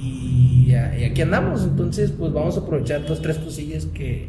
Y, 0.00 0.70
y 0.98 1.04
aquí 1.04 1.22
andamos, 1.22 1.62
entonces 1.62 2.10
pues 2.10 2.32
vamos 2.32 2.56
a 2.56 2.60
aprovechar 2.60 3.06
dos, 3.06 3.22
tres 3.22 3.38
cosillas 3.38 3.86
que, 3.86 4.28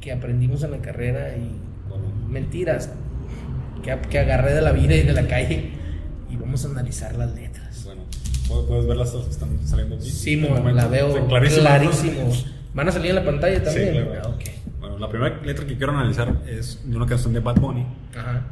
que 0.00 0.12
aprendimos 0.12 0.62
en 0.62 0.70
la 0.72 0.78
carrera 0.78 1.30
y 1.36 1.88
Bueno. 1.88 2.04
mentiras 2.28 2.90
que, 3.82 3.96
que 4.08 4.18
agarré 4.18 4.54
de 4.54 4.62
la 4.62 4.72
vida 4.72 4.94
y 4.94 5.02
de 5.02 5.12
la 5.12 5.26
calle 5.26 5.70
y 6.30 6.36
vamos 6.36 6.64
a 6.64 6.68
analizar 6.68 7.14
las 7.16 7.34
letras. 7.34 7.84
Bueno, 7.84 8.02
¿puedes- 8.68 8.86
ver 8.86 8.96
las 8.96 9.10
que 9.10 9.30
están 9.30 9.66
saliendo 9.66 9.96
aquí. 9.96 10.10
Sí, 10.10 10.36
mo, 10.36 10.56
este 10.56 10.72
la 10.72 10.86
veo 10.86 11.26
clarísimo. 11.28 11.62
clarísimo. 11.62 12.32
¿Van 12.74 12.88
a 12.88 12.92
salir 12.92 13.10
en 13.10 13.16
la 13.16 13.24
pantalla 13.24 13.62
también? 13.64 13.88
Sí, 13.88 13.92
claro. 14.02 14.12
Ah, 14.22 14.28
ok. 14.28 14.42
Bueno, 14.96 15.08
la 15.08 15.10
primera 15.10 15.42
letra 15.44 15.66
que 15.66 15.76
quiero 15.76 15.92
analizar 15.92 16.42
es 16.48 16.80
de 16.88 16.96
una 16.96 17.04
canción 17.04 17.34
de 17.34 17.40
Bad 17.40 17.60
Bunny 17.60 17.86
Ajá. 18.16 18.46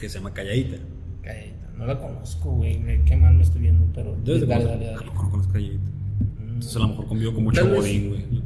que 0.00 0.08
se 0.08 0.18
llama 0.18 0.32
Calladita. 0.34 0.78
Calladita. 1.22 1.68
No 1.76 1.86
la 1.86 2.00
conozco, 2.00 2.50
güey. 2.50 3.04
Qué 3.04 3.16
mal 3.16 3.34
me 3.34 3.44
estoy 3.44 3.60
viendo, 3.60 3.86
pero. 3.94 4.16
Debes 4.24 4.40
de 4.40 4.46
dale, 4.48 4.64
dale, 4.64 4.86
dale. 4.86 5.06
No 5.06 5.14
conozco 5.14 5.52
Calladita. 5.52 5.90
Entonces 6.40 6.76
a 6.76 6.78
lo 6.80 6.88
mejor 6.88 7.06
convivo 7.06 7.34
con 7.34 7.44
mucho 7.44 7.68
godín, 7.68 8.08
güey. 8.08 8.42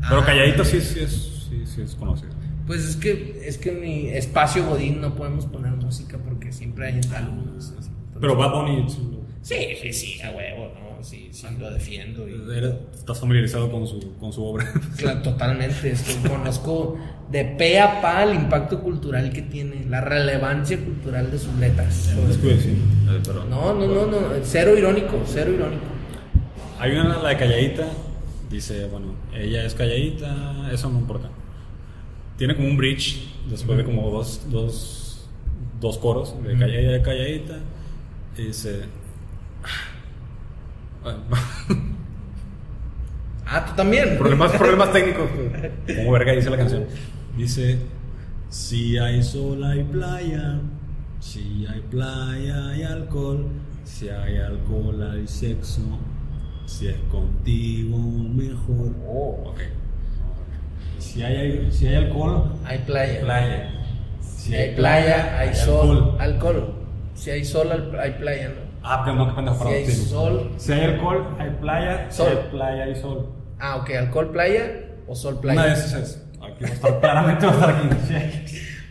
Ah. 0.00 0.06
Pero 0.08 0.24
Calladita 0.24 0.64
sí, 0.64 0.80
sí, 0.80 1.00
es, 1.00 1.46
sí, 1.50 1.66
sí 1.66 1.82
es 1.82 1.94
conocido. 1.94 2.30
Pues 2.66 2.84
es 2.84 2.96
que, 2.96 3.42
es 3.44 3.58
que 3.58 3.70
en 3.72 3.80
mi 3.80 4.08
espacio 4.08 4.66
Godín 4.66 5.00
no 5.00 5.14
podemos 5.14 5.46
poner 5.46 5.72
música 5.72 6.18
porque 6.18 6.52
siempre 6.52 6.86
hay 6.86 7.00
alumnos. 7.14 7.74
Pero 8.20 8.36
Bad 8.36 8.52
Bunny, 8.52 8.86
sí, 9.48 9.76
Sí, 9.80 9.92
sí, 9.92 10.20
a 10.22 10.30
huevo, 10.30 10.72
¿no? 10.74 11.02
Sí, 11.02 11.28
sí, 11.32 11.46
lo 11.58 11.70
defiendo. 11.70 12.28
Y, 12.28 12.34
estás 12.92 13.20
familiarizado 13.20 13.70
con 13.70 13.86
su, 13.86 14.16
con 14.18 14.32
su 14.32 14.44
obra. 14.44 14.70
Claro, 14.96 15.22
totalmente. 15.22 15.90
este, 15.90 16.28
conozco 16.28 16.98
de 17.30 17.44
pe 17.44 17.78
a 17.78 18.00
pa 18.00 18.24
el 18.24 18.34
impacto 18.34 18.80
cultural 18.80 19.30
que 19.32 19.42
tiene, 19.42 19.84
la 19.88 20.00
relevancia 20.00 20.78
cultural 20.78 21.30
de 21.30 21.38
sus 21.38 21.54
letras. 21.54 22.14
No, 23.48 23.74
no, 23.74 23.86
no, 23.86 24.06
no. 24.06 24.18
Cero 24.42 24.76
irónico, 24.76 25.22
cero 25.24 25.52
irónico. 25.52 25.84
Hay 26.80 26.92
una, 26.92 27.18
la 27.18 27.30
de 27.30 27.36
Calladita, 27.36 27.88
dice, 28.50 28.86
bueno, 28.86 29.14
ella 29.34 29.64
es 29.64 29.74
Calladita, 29.74 30.70
eso 30.72 30.88
no 30.90 30.98
importa. 30.98 31.28
Tiene 32.36 32.54
como 32.54 32.68
un 32.68 32.76
bridge, 32.76 33.20
después 33.50 33.78
de 33.78 33.84
como 33.84 34.10
dos, 34.10 34.42
dos, 34.48 35.28
dos 35.80 35.98
coros, 35.98 36.34
de 36.42 36.56
Calladita, 36.56 37.02
Calladita, 37.02 37.58
y 38.36 38.42
dice... 38.42 38.82
Ah, 43.50 43.64
tú 43.64 43.72
también. 43.76 44.18
problemas, 44.18 44.52
problemas 44.58 44.92
técnicos, 44.92 45.30
como 45.96 46.12
verga 46.12 46.32
dice 46.32 46.50
la 46.50 46.58
canción. 46.58 46.84
Dice, 47.34 47.78
si 48.50 48.98
hay 48.98 49.22
sol 49.22 49.64
hay 49.64 49.84
playa, 49.84 50.60
si 51.18 51.66
hay 51.66 51.80
playa 51.90 52.68
hay 52.68 52.82
alcohol, 52.82 53.46
si 53.84 54.10
hay 54.10 54.36
alcohol 54.36 55.02
hay 55.12 55.26
sexo, 55.26 55.80
si 56.66 56.88
es 56.88 56.96
contigo 57.10 57.96
mejor. 57.96 58.94
Oh. 59.06 59.44
Ok. 59.52 59.60
Si 60.98 61.22
hay, 61.22 61.68
si 61.72 61.86
hay 61.86 61.94
alcohol, 61.94 62.52
Hay 62.66 62.78
playa. 62.80 63.20
playa. 63.20 63.70
Si 64.20 64.54
hay 64.54 64.74
playa, 64.74 65.38
hay 65.38 65.54
sol, 65.54 66.16
alcohol. 66.18 66.20
alcohol. 66.20 66.74
Si 67.14 67.30
hay 67.30 67.44
sol, 67.46 67.96
hay 67.98 68.10
playa, 68.12 68.50
¿no? 68.50 68.67
Ah, 68.90 69.02
pero 69.04 69.16
no, 69.16 69.28
que 69.28 69.34
pendejo, 69.34 69.62
Si 69.68 69.74
hay 69.74 69.86
sí. 69.86 70.04
sol. 70.08 70.50
Si 70.56 70.72
hay 70.72 70.80
alcohol, 70.84 71.36
hay 71.38 71.50
playa, 71.60 72.10
Sol. 72.10 72.28
si 72.30 72.36
hay 72.38 72.50
playa, 72.50 72.84
hay 72.84 72.96
sol. 72.96 73.26
Ah, 73.60 73.76
ok, 73.76 73.90
alcohol, 73.90 74.30
playa 74.32 74.64
o 75.06 75.14
sol, 75.14 75.40
playa. 75.40 75.60
Una 75.60 75.68
de 75.68 75.72
esas 75.74 75.94
es. 75.94 76.24
Aquí 76.40 76.64
va 76.64 76.68
a 76.68 76.72
estar, 76.72 77.00
claramente 77.00 77.46
va 77.46 77.52
a 77.52 77.54
estar 77.54 77.70
aquí. 77.70 78.14
Hay- 78.14 78.44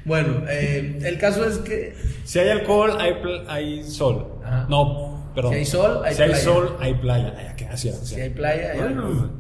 Bueno, 0.05 0.43
eh, 0.49 0.99
el 1.03 1.17
caso 1.17 1.45
es 1.45 1.57
que 1.57 1.93
Si 2.23 2.39
hay 2.39 2.49
alcohol, 2.49 2.91
hay, 2.99 3.13
hay 3.47 3.83
sol. 3.83 4.27
Ajá. 4.45 4.65
No, 4.69 5.31
perdón. 5.35 5.51
Si 5.53 5.57
hay 5.59 5.65
sol, 5.65 6.01
hay 6.05 6.15
si 6.15 6.21
hay 6.21 6.29
playa. 6.29 6.43
sol, 6.43 6.77
hay 6.79 6.93
playa. 6.93 7.33
Ay, 7.37 7.53
¿qué 7.57 7.65
hacía? 7.65 7.91
si 7.93 8.21
hay 8.21 8.29
playa, 8.29 8.71
hay 8.73 8.79
alcohol. 8.79 9.31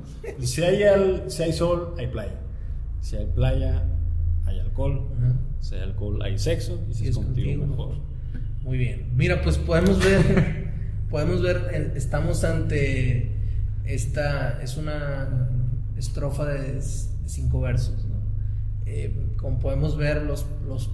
Si 0.41 0.63
hay, 0.63 0.83
al- 0.83 1.23
si 1.31 1.43
hay 1.43 1.53
sol, 1.53 1.93
hay 1.97 2.07
playa. 2.07 2.33
Si 3.01 3.15
hay 3.15 3.25
playa, 3.27 3.83
hay 4.45 4.59
alcohol. 4.59 5.07
Ajá. 5.17 5.33
Si 5.61 5.75
hay 5.75 5.81
alcohol, 5.83 6.21
hay 6.23 6.37
sexo. 6.37 6.79
Y 6.89 6.93
si, 6.93 6.99
Si 6.99 7.03
es 7.05 7.09
es 7.11 7.15
contigo, 7.17 7.61
contigo, 7.61 7.67
mejor. 7.67 8.06
Muy 8.67 8.77
bien. 8.77 9.13
Mira, 9.15 9.41
pues 9.43 9.57
podemos 9.57 9.97
ver, 10.03 10.73
podemos 11.09 11.41
ver, 11.41 11.69
eh, 11.71 11.93
estamos 11.95 12.43
ante 12.43 13.31
esta, 13.85 14.61
es 14.61 14.75
una 14.75 15.29
estrofa 15.95 16.43
de, 16.43 16.81
cinco 17.25 17.61
versos, 17.61 18.03
¿no? 18.03 18.17
Eh, 18.85 19.13
como 19.37 19.59
podemos 19.59 19.95
ver, 19.95 20.23
los, 20.23 20.45
los 20.67 20.91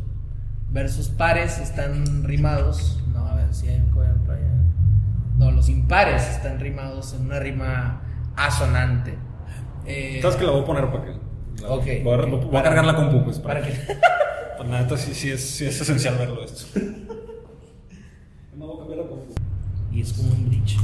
versos 0.70 1.10
pares 1.10 1.58
están 1.58 2.24
rimados, 2.24 3.04
no, 3.12 3.26
a 3.28 3.34
ver 3.38 3.52
si 3.56 3.68
hay 3.70 3.82
playa. 4.24 4.52
No, 5.40 5.50
los 5.50 5.68
impares 5.68 6.30
están 6.30 6.60
rimados 6.60 7.16
en 7.16 7.26
una 7.26 7.40
rima 7.40 8.04
asonante. 8.36 9.16
Eh, 9.88 10.20
¿Sabes 10.22 10.38
que 10.38 10.46
la 10.46 10.52
voy 10.52 10.62
a 10.62 10.66
poner 10.66 10.92
para 10.92 11.06
que? 11.06 11.10
la- 11.60 11.70
Ok. 11.70 11.86
Voy 12.04 12.14
a, 12.14 12.26
voy 12.28 12.58
a 12.58 12.64
cargar 12.64 12.86
la 12.86 12.96
compu, 12.96 13.24
pues. 13.24 13.40
para 13.40 13.62
Para, 13.62 13.72
que 13.72 13.80
Pues, 14.58 14.70
la 14.70 14.82
neta, 14.82 14.96
sí, 14.96 15.16
sí, 15.16 15.32
es, 15.32 15.42
sí 15.42 15.66
es 15.66 15.82
esencial 15.82 16.20
verlo 16.20 16.44
esto. 16.44 16.66
No 18.64 18.70
voy 18.70 18.76
a 18.78 18.80
cambiar 18.80 19.00
la 19.00 19.08
compu. 19.08 19.34
y 19.92 20.00
es 20.00 20.14
como 20.14 20.30
un 20.30 20.48
bridge. 20.48 20.78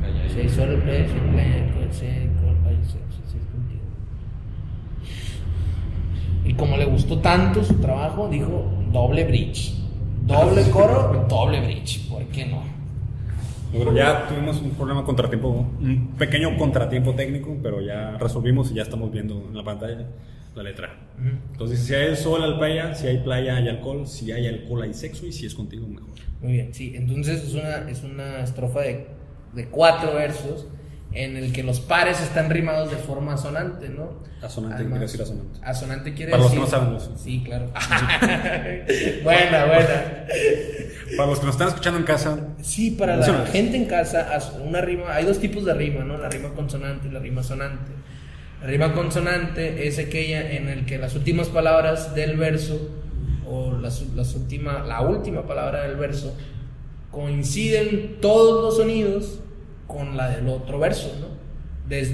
Calla 0.00 0.28
Si 0.28 0.40
hay 0.40 0.48
sol, 0.48 0.82
playa, 0.82 1.06
si 1.06 1.12
hay 1.14 1.30
playa, 1.30 1.64
alcohol, 1.64 1.88
si 1.92 2.06
hay 2.06 2.22
alcohol, 2.22 2.56
hay 2.66 2.76
sexo, 2.76 3.20
si 3.30 3.38
es 3.38 3.44
contigo. 3.44 3.82
Y 6.44 6.54
como 6.54 6.76
le 6.76 6.86
gustó 6.86 7.20
tanto 7.20 7.62
su 7.62 7.74
trabajo, 7.74 8.28
dijo 8.28 8.64
doble 8.90 9.26
bridge. 9.26 9.76
Doble 10.26 10.68
coro, 10.72 11.24
doble 11.28 11.60
bridge. 11.60 12.08
¿Por 12.08 12.24
qué 12.24 12.46
no? 12.46 12.79
Pero 13.72 13.94
ya 13.94 14.26
tuvimos 14.28 14.60
un 14.60 14.70
problema 14.70 15.04
contratiempo, 15.04 15.48
un 15.48 16.14
pequeño 16.18 16.56
contratiempo 16.56 17.14
técnico, 17.14 17.56
pero 17.62 17.80
ya 17.80 18.16
resolvimos 18.18 18.70
y 18.72 18.74
ya 18.74 18.82
estamos 18.82 19.12
viendo 19.12 19.46
en 19.48 19.56
la 19.56 19.64
pantalla 19.64 20.06
la 20.54 20.62
letra. 20.62 20.98
Entonces, 21.52 21.80
si 21.80 21.94
hay 21.94 22.16
sol, 22.16 22.42
hay 22.42 22.58
playa, 22.58 22.94
si 22.94 23.06
hay 23.06 23.18
playa, 23.18 23.56
hay 23.56 23.68
alcohol, 23.68 24.06
si 24.06 24.32
hay 24.32 24.46
alcohol, 24.46 24.82
hay 24.82 24.94
sexo 24.94 25.26
y 25.26 25.32
si 25.32 25.46
es 25.46 25.54
contigo, 25.54 25.86
mejor. 25.86 26.10
Muy 26.42 26.52
bien, 26.52 26.74
sí. 26.74 26.92
Entonces 26.96 27.44
es 27.44 27.54
una, 27.54 27.88
es 27.88 28.02
una 28.02 28.42
estrofa 28.42 28.80
de, 28.80 29.06
de 29.54 29.68
cuatro 29.68 30.14
versos 30.14 30.66
en 31.12 31.36
el 31.36 31.52
que 31.52 31.62
los 31.64 31.80
pares 31.80 32.20
están 32.20 32.50
rimados 32.50 32.90
de 32.90 32.96
forma 32.96 33.34
asonante, 33.34 33.88
¿no? 33.88 34.20
Asonante, 34.42 34.76
Además, 34.76 34.98
quiere 34.98 35.06
decir 35.06 35.22
asonante. 35.22 35.58
Asonante 35.62 36.14
quiere 36.14 36.30
Para 36.30 36.42
los 36.44 36.52
que 36.52 36.58
decir. 36.60 36.72
no 36.72 36.78
saben 36.80 36.96
eso. 36.96 37.18
Sí, 37.18 37.42
claro. 37.44 37.66
buena, 39.24 39.64
buena. 39.66 40.24
Para 41.16 41.28
los 41.28 41.40
que 41.40 41.46
nos 41.46 41.54
están 41.56 41.68
escuchando 41.68 41.98
en 41.98 42.04
casa, 42.06 42.38
Sí, 42.62 42.92
para 42.92 43.16
la 43.16 43.46
gente 43.46 43.76
en 43.76 43.86
casa, 43.86 44.32
as- 44.34 44.52
una 44.64 44.80
rima, 44.80 45.12
hay 45.14 45.24
dos 45.24 45.38
tipos 45.40 45.64
de 45.64 45.74
rima, 45.74 46.04
¿no? 46.04 46.16
La 46.16 46.28
rima 46.28 46.50
consonante 46.54 47.08
y 47.08 47.10
la 47.10 47.18
rima 47.18 47.42
sonante. 47.42 47.90
La 48.60 48.66
rima 48.68 48.92
consonante 48.92 49.88
es 49.88 49.98
aquella 49.98 50.52
en 50.52 50.68
el 50.68 50.86
que 50.86 50.98
las 50.98 51.14
últimas 51.16 51.48
palabras 51.48 52.14
del 52.14 52.36
verso 52.36 52.88
o 53.48 53.72
las, 53.72 54.02
las 54.14 54.34
última, 54.34 54.84
la 54.86 55.00
última 55.00 55.42
palabra 55.46 55.82
del 55.82 55.96
verso 55.96 56.36
coinciden 57.10 58.18
todos 58.20 58.62
los 58.62 58.76
sonidos 58.76 59.40
con 59.90 60.16
la 60.16 60.30
del 60.30 60.48
otro 60.48 60.78
verso, 60.78 61.12
¿no? 61.20 61.40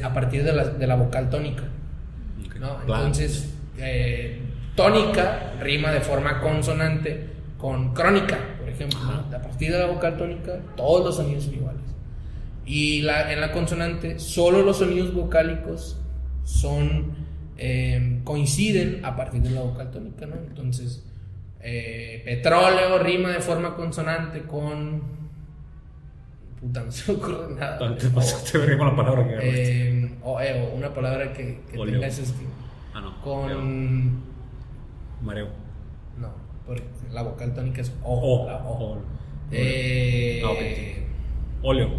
A 0.07 0.14
partir 0.14 0.43
de 0.43 0.53
la, 0.53 0.64
de 0.64 0.87
la 0.87 0.97
vocal 0.97 1.29
tónica. 1.29 1.64
¿no? 2.59 2.81
Entonces, 2.81 3.53
eh, 3.79 4.41
tónica 4.74 5.53
rima 5.61 5.91
de 5.91 6.01
forma 6.01 6.41
consonante 6.41 7.29
con 7.59 7.93
crónica, 7.93 8.39
por 8.59 8.68
ejemplo. 8.68 8.99
¿no? 9.01 9.37
A 9.37 9.43
partir 9.43 9.72
de 9.72 9.79
la 9.79 9.87
vocal 9.87 10.16
tónica, 10.16 10.59
todos 10.77 11.05
los 11.05 11.16
sonidos 11.16 11.45
son 11.45 11.55
iguales. 11.55 11.83
Y 12.64 13.03
la, 13.03 13.33
en 13.33 13.41
la 13.41 13.53
consonante, 13.53 14.18
solo 14.18 14.62
los 14.62 14.79
sonidos 14.79 15.12
vocálicos 15.12 16.01
son 16.45 17.27
eh, 17.59 18.20
coinciden 18.24 19.05
a 19.05 19.14
partir 19.14 19.43
de 19.43 19.51
la 19.51 19.61
vocal 19.61 19.91
tónica, 19.91 20.27
¿no? 20.27 20.37
Entonces, 20.37 21.05
eh, 21.61 22.22
petróleo 22.24 22.99
rima 22.99 23.31
de 23.31 23.41
forma 23.41 23.74
consonante 23.74 24.43
con. 24.43 25.15
Puta, 26.66 26.82
no 26.84 26.90
se 26.92 27.12
me 27.12 27.18
ocurre 27.18 27.54
nada. 27.54 27.96
te 27.96 28.08
pasaste 28.10 28.58
verga 28.58 28.78
con 28.78 28.86
la 28.88 28.96
palabra 28.96 29.28
que. 29.28 29.36
Eh, 29.40 30.14
o, 30.22 30.40
eh, 30.40 30.68
o 30.72 30.76
una 30.76 30.92
palabra 30.92 31.32
que, 31.32 31.60
que 31.70 31.78
Oleo. 31.78 31.94
tenga 31.94 32.06
ese 32.08 32.22
estilo. 32.22 32.50
Ah, 32.94 33.00
no. 33.00 33.20
Con. 33.22 34.22
Mareo. 35.22 35.48
No, 36.18 36.28
porque 36.66 36.84
la 37.12 37.22
vocal 37.22 37.54
tónica 37.54 37.82
es 37.82 37.92
O. 38.02 38.44
O. 38.44 38.46
la 38.46 38.56
O. 38.64 38.94
O. 38.94 38.98
Eh, 39.52 40.42
Ah, 40.44 40.50
ok. 40.50 40.58
Óleo. 41.62 41.90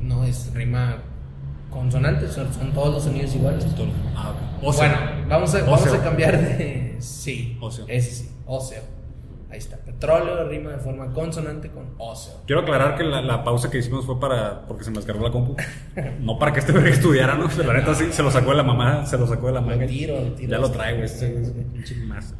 No, 0.00 0.24
es 0.24 0.52
rima 0.54 0.98
consonante, 1.70 2.28
son, 2.28 2.52
son 2.52 2.72
todos 2.72 2.94
los 2.94 3.04
sonidos 3.04 3.34
iguales. 3.34 3.66
Ah. 4.16 4.32
Bueno, 4.60 4.94
vamos 5.28 5.54
a, 5.54 5.62
vamos 5.62 5.86
a 5.86 6.02
cambiar 6.02 6.40
de. 6.40 6.96
Sí, 6.98 7.56
Óseo. 7.60 7.84
ese 7.88 8.10
sí, 8.10 8.30
óseo. 8.46 8.82
Ahí 9.52 9.58
está, 9.58 9.76
petróleo 9.76 10.48
rima 10.48 10.70
de 10.70 10.78
forma 10.78 11.12
consonante 11.12 11.68
con 11.68 11.94
óseo. 11.98 12.40
Quiero 12.46 12.62
aclarar 12.62 12.96
que 12.96 13.04
la, 13.04 13.20
la 13.20 13.44
pausa 13.44 13.70
que 13.70 13.76
hicimos 13.78 14.06
fue 14.06 14.18
para 14.18 14.66
porque 14.66 14.82
se 14.82 14.90
me 14.90 14.96
descargó 14.96 15.22
la 15.26 15.30
compu. 15.30 15.54
No 16.20 16.38
para 16.38 16.52
que 16.54 16.60
este 16.60 16.72
verga 16.72 16.88
estudiara, 16.88 17.34
¿no? 17.34 17.48
La 17.62 17.74
neta 17.74 17.94
sí, 17.94 18.06
se 18.12 18.22
lo 18.22 18.30
sacó 18.30 18.52
de 18.52 18.56
la 18.56 18.62
mamá, 18.62 19.04
se 19.04 19.18
lo 19.18 19.26
sacó 19.26 19.48
de 19.48 19.52
la 19.52 19.60
manga. 19.60 19.86
tiro, 19.86 20.16
tiro. 20.32 20.50
Ya 20.52 20.58
lo 20.58 20.70
traigo, 20.70 21.02
este 21.02 21.26
es 21.42 21.48
un 21.48 21.64
pinche 21.72 21.94
más. 21.96 22.34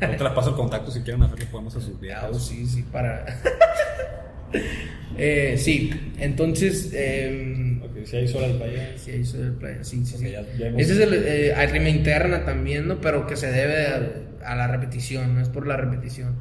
Ahorita 0.00 0.24
les 0.24 0.32
paso 0.32 0.50
el 0.50 0.56
contacto 0.56 0.90
si 0.90 1.02
quieren 1.02 1.22
hacerlo, 1.22 1.44
podemos 1.52 1.76
a 1.76 1.80
sus 1.80 1.94
Ah, 1.96 1.98
viejos. 2.00 2.46
sí, 2.46 2.64
sí, 2.66 2.82
para. 2.90 3.26
Eh, 5.16 5.56
sí, 5.58 5.90
entonces. 6.18 6.90
em, 6.94 7.82
Ok, 7.82 8.04
si 8.06 8.16
hay 8.16 8.28
sol 8.28 8.44
al 8.44 8.52
playa. 8.52 8.92
Sí, 8.96 9.10
hay 9.10 9.24
sol 9.24 9.42
al 9.42 9.52
playa, 9.54 9.84
sí, 9.84 10.04
sí, 10.06 10.14
Ok, 10.14 10.20
sí. 10.22 10.30
ya- 10.30 10.42
ya 10.58 10.66
hemos- 10.68 10.80
Ese 10.80 10.92
es 10.94 10.98
el, 11.00 11.14
eh, 11.14 11.54
hay 11.54 11.66
rima 11.68 11.88
interna 11.88 12.44
también, 12.44 12.86
¿no? 12.88 13.00
Pero 13.00 13.26
que 13.26 13.36
se 13.36 13.50
debe 13.50 13.86
a, 13.88 14.00
a 14.48 14.56
la 14.56 14.66
repetición, 14.66 15.34
no 15.34 15.40
es 15.40 15.48
por 15.48 15.66
la 15.66 15.76
repetición. 15.76 16.36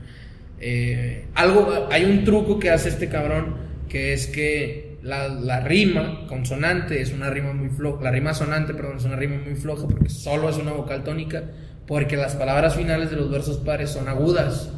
Eh, 0.60 1.26
algo, 1.36 1.88
hay 1.91 2.05
un 2.05 2.24
truco 2.24 2.58
que 2.60 2.72
hace 2.72 2.89
este 2.89 3.10
cabrón, 3.10 3.55
que 3.89 4.14
es 4.14 4.28
que 4.28 4.97
la, 5.03 5.28
la 5.28 5.60
rima 5.60 6.26
consonante 6.28 7.01
es 7.01 7.14
una 7.14 7.30
rima 7.30 7.53
muy 7.53 7.70
floja, 7.70 8.03
la 8.03 8.12
rima 8.12 8.34
sonante, 8.34 8.74
perdón, 8.74 8.97
es 8.97 9.05
una 9.05 9.16
rima 9.16 9.38
muy 9.43 9.55
floja 9.55 9.88
porque 9.88 10.10
solo 10.10 10.49
es 10.49 10.58
una 10.58 10.72
vocal 10.72 11.03
tónica, 11.03 11.43
porque 11.86 12.18
las 12.18 12.36
palabras 12.36 12.76
finales 12.76 13.12
de 13.12 13.18
los 13.18 13.30
versos 13.30 13.58
pares 13.58 13.91
son 13.91 14.08
agudas. 14.08 14.72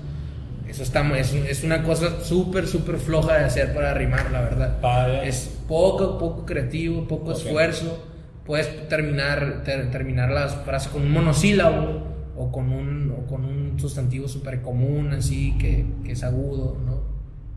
Eso 0.68 0.84
está, 0.84 1.02
es, 1.18 1.34
es 1.34 1.64
una 1.64 1.82
cosa 1.82 2.22
súper, 2.22 2.68
súper 2.68 2.98
floja 2.98 3.40
de 3.40 3.46
hacer 3.46 3.74
para 3.74 3.94
rimar, 3.96 4.30
la 4.32 4.42
verdad. 4.42 5.24
Es 5.24 5.58
poco, 5.68 6.20
poco 6.20 6.46
creativo, 6.46 7.08
poco 7.08 7.32
esfuerzo. 7.32 8.06
Puedes 8.46 8.88
terminar, 8.88 9.64
ter- 9.64 9.90
terminar 9.90 10.30
las 10.30 10.54
frases 10.66 10.90
con 10.90 11.02
un 11.04 11.12
monosílabo 11.12 12.09
o 12.42 12.52
con 12.52 12.72
un, 12.72 13.12
o 13.12 13.28
con 13.28 13.44
un 13.46 13.80
sustantivo 13.80 14.28
súper 14.28 14.62
común, 14.62 15.12
así, 15.14 15.58
que, 15.60 15.86
que 16.06 16.14
es 16.14 16.24
agudo, 16.24 16.78
¿no? 16.86 17.02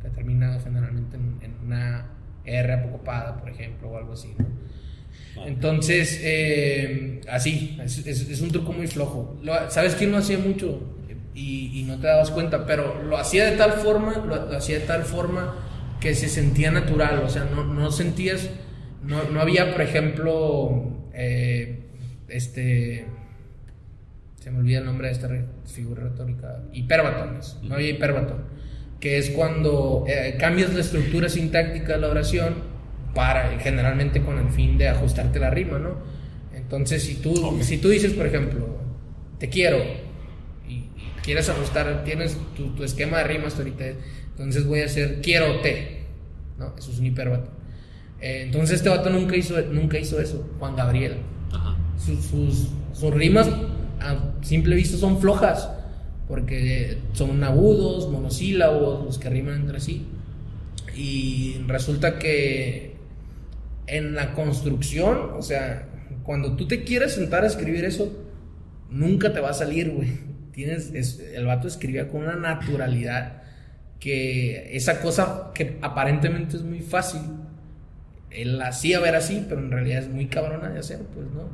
Que 0.02 0.10
termina 0.10 0.58
generalmente 0.60 1.16
en, 1.16 1.38
en 1.42 1.54
una 1.66 2.06
R 2.44 2.72
apocopada, 2.72 3.38
por 3.38 3.48
ejemplo, 3.48 3.88
o 3.90 3.96
algo 3.96 4.12
así, 4.14 4.34
¿no? 4.38 4.44
Ah. 5.36 5.44
Entonces, 5.46 6.18
eh, 6.22 7.20
así, 7.30 7.78
es, 7.82 8.06
es- 8.06 8.28
es 8.28 8.40
un 8.40 8.50
truco 8.50 8.72
muy 8.72 8.86
flojo. 8.88 9.38
Lo- 9.42 9.70
¿Sabes 9.70 9.94
quién 9.94 10.10
lo 10.10 10.18
hacía 10.18 10.38
mucho? 10.38 10.80
Y, 11.34 11.70
y 11.80 11.84
no 11.84 11.98
te 12.00 12.08
dabas 12.08 12.30
cuenta, 12.30 12.66
pero 12.66 13.02
lo 13.04 13.16
hacía 13.16 13.46
de 13.46 13.56
tal 13.56 13.72
forma, 13.72 14.18
lo, 14.18 14.46
lo 14.50 14.56
hacía 14.56 14.78
de 14.80 14.84
tal 14.86 15.04
forma 15.04 15.54
que 16.00 16.14
se 16.14 16.28
sentía 16.28 16.70
natural, 16.72 17.20
o 17.24 17.28
sea, 17.28 17.44
no, 17.44 17.64
no 17.64 17.90
sentías, 17.92 18.50
no, 19.04 19.22
no 19.30 19.40
había, 19.40 19.70
por 19.72 19.80
ejemplo, 19.80 20.90
eh, 21.14 21.84
este, 22.28 23.06
se 24.42 24.50
me 24.50 24.58
olvida 24.58 24.80
el 24.80 24.86
nombre 24.86 25.06
de 25.06 25.12
esta 25.12 25.28
figura 25.66 26.02
retórica, 26.02 26.64
hiperbatones, 26.72 27.58
no 27.62 27.76
había 27.76 27.90
hiperbatón, 27.90 28.38
que 28.98 29.16
es 29.18 29.30
cuando 29.30 30.04
eh, 30.08 30.36
cambias 30.36 30.74
la 30.74 30.80
estructura 30.80 31.28
sintáctica 31.28 31.92
de 31.92 32.00
la 32.00 32.08
oración 32.08 32.54
para, 33.14 33.56
generalmente 33.60 34.20
con 34.20 34.38
el 34.38 34.48
fin 34.48 34.78
de 34.78 34.88
ajustarte 34.88 35.38
la 35.38 35.50
rima, 35.50 35.78
¿no? 35.78 35.98
Entonces, 36.56 37.04
si 37.04 37.14
tú, 37.16 37.32
Ok. 37.40 37.62
si 37.62 37.78
tú 37.78 37.88
dices, 37.90 38.14
por 38.14 38.26
ejemplo, 38.26 38.78
te 39.38 39.48
quiero, 39.48 39.78
y, 40.68 40.72
y 40.72 41.12
quieres 41.22 41.48
ajustar, 41.48 42.02
tienes 42.04 42.36
tu, 42.56 42.70
tu 42.74 42.82
esquema 42.82 43.18
de 43.18 43.24
rimas 43.24 43.56
ahorita, 43.56 43.84
entonces 44.30 44.66
voy 44.66 44.80
a 44.80 44.86
hacer 44.86 45.20
quiero 45.22 45.60
te, 45.60 46.06
¿no? 46.58 46.74
Eso 46.76 46.90
es 46.90 46.98
un 46.98 47.06
hiperbatón. 47.06 47.50
Eh, 48.20 48.42
entonces 48.46 48.78
este 48.78 48.88
vato 48.88 49.08
nunca 49.08 49.36
hizo, 49.36 49.60
nunca 49.70 50.00
hizo 50.00 50.20
eso, 50.20 50.50
Juan 50.58 50.74
Gabriel. 50.74 51.18
Ajá. 51.52 51.76
Sus, 51.96 52.24
sus, 52.24 52.68
sus 52.92 53.14
rimas 53.14 53.48
a 54.10 54.34
simple 54.44 54.74
vista 54.76 54.96
son 54.96 55.20
flojas, 55.20 55.68
porque 56.28 56.98
son 57.12 57.42
agudos, 57.44 58.10
monosílabos, 58.10 59.04
los 59.04 59.18
que 59.18 59.28
riman 59.30 59.62
entre 59.62 59.80
sí. 59.80 60.06
Y 60.96 61.56
resulta 61.66 62.18
que 62.18 62.96
en 63.86 64.14
la 64.14 64.34
construcción, 64.34 65.30
o 65.36 65.42
sea, 65.42 65.86
cuando 66.22 66.56
tú 66.56 66.66
te 66.68 66.84
quieres 66.84 67.12
sentar 67.12 67.44
a 67.44 67.46
escribir 67.46 67.84
eso, 67.84 68.12
nunca 68.90 69.32
te 69.32 69.40
va 69.40 69.50
a 69.50 69.54
salir, 69.54 69.90
güey. 69.90 70.10
Tienes, 70.52 70.92
es- 70.94 71.18
el 71.34 71.46
vato 71.46 71.66
escribía 71.66 72.08
con 72.08 72.22
una 72.24 72.36
naturalidad 72.36 73.42
que 73.98 74.76
esa 74.76 75.00
cosa 75.00 75.50
que 75.54 75.78
aparentemente 75.80 76.56
es 76.56 76.62
muy 76.62 76.80
fácil, 76.80 77.22
él 78.30 78.58
la 78.58 78.68
hacía 78.68 79.00
ver 79.00 79.14
así, 79.14 79.44
pero 79.48 79.60
en 79.60 79.70
realidad 79.70 80.00
es 80.02 80.08
muy 80.08 80.26
cabrona 80.26 80.68
de 80.70 80.78
hacer, 80.80 80.98
pues, 81.14 81.26
¿no? 81.34 81.48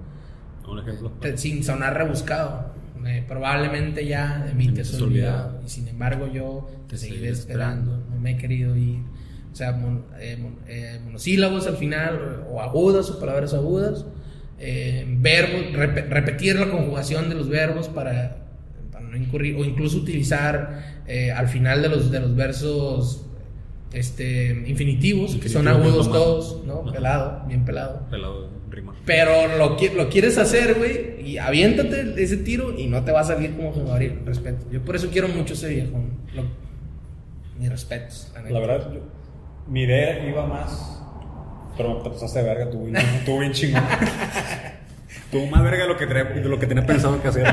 Un 0.71 0.79
ejemplo. 0.81 1.11
Te- 1.21 1.37
sin 1.39 1.63
sonar 1.65 1.97
rebuscado. 1.97 2.73
Eh, 3.07 3.25
probablemente 3.27 4.05
ya 4.07 4.45
de 4.45 4.55
mí 4.55 4.69
te 4.69 4.81
has 4.83 4.91
te 4.91 4.97
has 4.97 5.03
olvidado. 5.03 5.47
olvidado. 5.47 5.63
Y 5.67 5.69
sin 5.69 5.89
embargo 5.89 6.27
yo 6.27 6.69
te 6.89 6.97
Te 6.97 6.99
seguiré 6.99 7.29
esperando. 7.31 8.03
No 8.11 8.21
me 8.21 8.33
he 8.33 8.37
querido 8.37 8.77
ir. 8.77 8.99
O 9.53 9.57
sea, 9.57 9.73
mon- 9.73 10.05
eh, 10.21 10.37
mon- 10.41 10.59
eh, 10.69 11.01
monosílabos 11.05 11.67
al 11.67 11.77
final, 11.77 12.45
o 12.51 12.61
agudas, 12.61 13.09
o 13.11 13.19
palabras 13.19 13.55
agudas. 13.55 14.05
Eh, 14.59 15.07
verbos, 15.21 15.73
rep- 15.73 16.09
repetir 16.09 16.57
la 16.57 16.69
conjugación 16.71 17.29
de 17.29 17.35
los 17.37 17.49
verbos 17.49 17.89
para, 17.89 18.39
para 18.93 19.07
no 19.07 19.17
incurrir, 19.17 19.55
o 19.57 19.65
incluso 19.65 19.99
utilizar 19.99 20.99
al 21.35 21.49
final 21.49 21.81
de 21.81 21.89
los, 21.89 22.11
de 22.11 22.21
los 22.21 22.37
versos 22.37 23.25
este, 23.93 24.65
infinitivos, 24.67 25.37
que 25.37 25.49
son 25.49 25.67
agudos 25.69 26.11
todos, 26.13 26.63
¿no? 26.67 26.85
Pelado, 26.93 27.45
bien 27.49 27.65
pelado. 27.65 28.07
Pero 29.09 29.57
lo, 29.57 29.79
qui- 29.79 29.95
lo 29.95 30.11
quieres 30.11 30.37
hacer, 30.37 30.75
güey, 30.75 31.23
y 31.27 31.39
aviéntate 31.39 32.13
ese 32.23 32.37
tiro 32.37 32.79
y 32.79 32.87
no 32.89 33.03
te 33.05 33.11
va 33.11 33.21
a 33.21 33.25
salir 33.25 33.57
como 33.57 33.73
Juan 33.73 33.87
Gabriel. 33.87 34.21
Respeto. 34.27 34.67
Yo 34.71 34.83
por 34.85 34.97
eso 34.97 35.09
quiero 35.11 35.29
mucho 35.29 35.55
ese 35.55 35.71
viejo. 35.71 35.99
Lo, 36.35 36.45
mis 37.59 37.71
respetos. 37.71 38.31
La 38.51 38.61
verdad, 38.61 38.93
yo- 38.93 39.01
mi 39.67 39.85
idea 39.85 40.29
iba 40.29 40.47
más. 40.47 41.01
Pero 41.79 42.03
te 42.03 42.11
pasaste 42.11 42.41
de 42.41 42.45
verga, 42.45 42.71
tú, 42.71 42.85
bien- 42.85 43.03
tú 43.25 43.39
bien 43.41 43.53
chingón. 43.53 43.83
Tuvo 45.33 45.47
más 45.47 45.63
verga 45.63 45.85
de 45.85 45.89
lo 45.89 45.97
que, 45.97 46.07
tenía- 46.07 46.25
de 46.25 46.49
lo 46.49 46.59
que 46.59 46.67
tenía 46.67 46.85
pensado 46.85 47.21
que 47.23 47.29
hacer. 47.29 47.47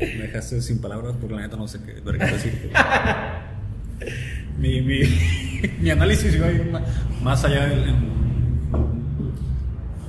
Me 0.00 0.06
dejaste 0.06 0.60
sin 0.62 0.80
palabras 0.80 1.14
porque 1.20 1.36
la 1.36 1.42
neta 1.42 1.56
no 1.56 1.68
sé 1.68 1.78
qué 1.86 2.00
verga 2.00 2.26
decirte. 2.26 2.70
Mi, 4.58 4.80
mi, 4.82 5.00
mi 5.80 5.90
análisis 5.90 6.34
iba 6.34 6.46
a 6.46 6.50
ir 6.52 6.70
más 7.22 7.44
allá 7.44 7.66
del 7.66 7.84
en 7.88 8.19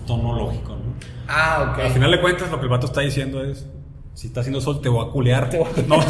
tono 0.06 0.36
lógico, 0.36 0.70
¿no? 0.72 0.94
Ah, 1.28 1.72
ok. 1.74 1.86
Al 1.86 1.92
final 1.92 2.12
de 2.12 2.22
cuentas, 2.22 2.50
lo 2.52 2.58
que 2.58 2.64
el 2.64 2.70
vato 2.70 2.88
está 2.88 3.02
diciendo 3.02 3.44
es: 3.44 3.66
si 4.14 4.28
está 4.28 4.42
haciendo 4.42 4.62
sol, 4.62 4.82
te 4.82 4.90
voy 4.90 5.06
a 5.08 5.12
culear. 5.12 5.50
Te 5.50 5.58
voy 5.58 5.68
a- 5.68 5.82
No, 5.88 6.02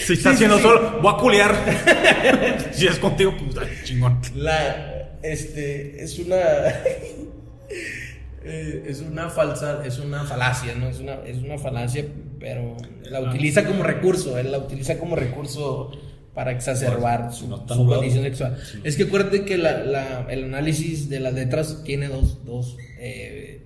si, 0.00 0.06
si 0.06 0.12
está 0.14 0.30
Sí, 0.30 0.34
haciendo 0.34 0.56
sí, 0.56 0.62
sol, 0.62 0.98
voy 1.02 1.14
a 1.14 1.18
culear. 1.18 1.54
si 2.72 2.86
es 2.86 2.98
contigo, 2.98 3.34
pues 3.38 3.56
ay, 3.58 3.68
chingón. 3.84 4.20
La, 4.36 5.16
este, 5.22 6.02
es 6.02 6.18
una, 6.18 6.36
eh, 8.44 8.84
es 8.86 9.00
una 9.00 9.28
falsa, 9.30 9.82
es 9.84 9.98
una 9.98 10.24
falacia, 10.24 10.74
¿no? 10.74 10.88
Es 10.88 11.00
una, 11.00 11.14
es 11.24 11.38
una 11.38 11.58
falacia, 11.58 12.04
pero 12.40 12.76
la 13.04 13.20
utiliza 13.20 13.64
como 13.64 13.82
recurso, 13.82 14.38
él 14.38 14.52
la 14.52 14.58
utiliza 14.58 14.98
como 14.98 15.16
recurso 15.16 15.92
para 16.34 16.50
exacerbar 16.52 17.32
su, 17.32 17.46
no 17.48 17.64
condición 17.96 18.24
sexual. 18.24 18.58
Es 18.84 18.96
que 18.96 19.02
acuérdate 19.04 19.44
que 19.44 19.58
la- 19.58 19.84
la- 19.84 20.26
el 20.30 20.44
análisis 20.44 21.08
de 21.08 21.20
las 21.20 21.34
letras 21.34 21.82
tiene 21.84 22.08
dos, 22.08 22.44
dos 22.44 22.76
eh, 22.98 23.60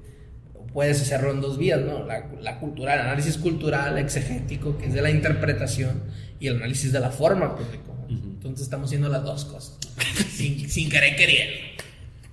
puedes 0.73 1.01
hacerlo 1.01 1.31
en 1.31 1.41
dos 1.41 1.59
vías, 1.59 1.81
¿no? 1.81 2.05
La, 2.05 2.29
la 2.41 2.59
cultural, 2.59 2.99
el 3.01 3.07
análisis 3.07 3.39
cultural, 3.39 3.99
exegético, 3.99 4.77
que 4.79 4.87
es 4.87 4.95
de 4.95 5.01
la 5.03 5.11
interpretación, 5.11 6.03
y 6.41 6.49
el 6.49 6.57
análisis 6.57 6.93
de 6.93 7.01
la 7.01 7.11
forma, 7.11 7.55
pues, 7.57 7.71
de 7.73 7.79
cómo- 7.79 8.07
Entonces 8.09 8.62
estamos 8.64 8.87
haciendo 8.89 9.09
las 9.09 9.23
dos 9.25 9.45
cosas. 9.47 9.79
sin, 10.35 10.69
sin 10.69 10.89
querer 10.91 11.17
queriendo. 11.17 11.55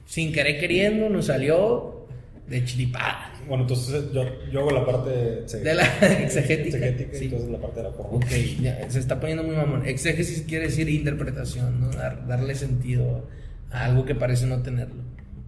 Sin 0.05 0.31
querer 0.33 0.59
queriendo 0.59 1.09
nos 1.09 1.27
salió 1.27 2.05
de 2.47 2.63
chiripada. 2.65 3.32
Bueno, 3.47 3.63
entonces 3.63 4.11
yo, 4.13 4.23
yo 4.51 4.59
hago 4.61 4.71
la 4.71 4.85
parte 4.85 5.09
De 5.09 5.75
la 5.75 5.83
exegética. 6.23 6.77
exegética 6.77 7.17
sí. 7.17 7.25
entonces 7.25 7.49
la 7.49 7.59
parte 7.59 7.77
de 7.81 7.83
la 7.83 7.91
forma. 7.91 8.17
Ok, 8.17 8.25
ya, 8.61 8.89
se 8.89 8.99
está 8.99 9.19
poniendo 9.19 9.43
muy 9.43 9.55
mamón. 9.55 9.85
Exégesis 9.85 10.43
quiere 10.47 10.65
decir 10.65 10.87
interpretación, 10.89 11.79
¿no? 11.81 11.89
Dar- 11.91 12.27
darle 12.27 12.55
sentido 12.55 13.27
a 13.71 13.85
algo 13.85 14.05
que 14.05 14.15
parece 14.15 14.45
no 14.45 14.61
tenerlo. 14.61 15.01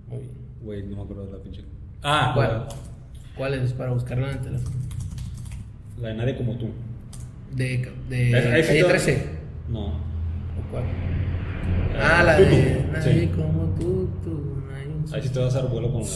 Muy 0.07 0.19
bien. 0.19 0.31
Güey, 0.61 0.83
no 0.83 0.97
me 0.97 1.01
acuerdo 1.03 1.25
de 1.27 1.31
la 1.33 1.43
pinche. 1.43 1.61
Ah, 2.03 2.31
¿Cuál? 2.35 2.67
¿Cuál 3.37 3.53
es? 3.55 3.73
Para 3.73 3.91
buscarla 3.91 4.31
en 4.31 4.37
el 4.37 4.41
teléfono. 4.43 4.75
La 6.01 6.09
de 6.09 6.13
nadie 6.15 6.35
como 6.37 6.57
tú. 6.57 6.69
De, 7.55 7.89
de 8.09 8.35
Ahí 8.35 8.61
sí 8.63 8.67
calle 8.69 8.83
te- 8.83 8.89
13. 8.89 9.23
No. 9.69 9.87
¿O 9.87 10.71
cuál? 10.71 10.83
Ah, 11.99 12.23
la 12.23 12.39
de. 12.39 12.85
Nadie 12.91 13.21
Sí. 13.21 13.27
como 13.35 13.73
tú, 13.79 14.09
tú, 14.23 14.55
Ahí 15.13 15.21
sí 15.21 15.29
te 15.29 15.39
vas 15.39 15.55
a 15.55 15.61
dar 15.61 15.69
vuelo 15.71 15.91
con 15.93 16.01
la. 16.01 16.07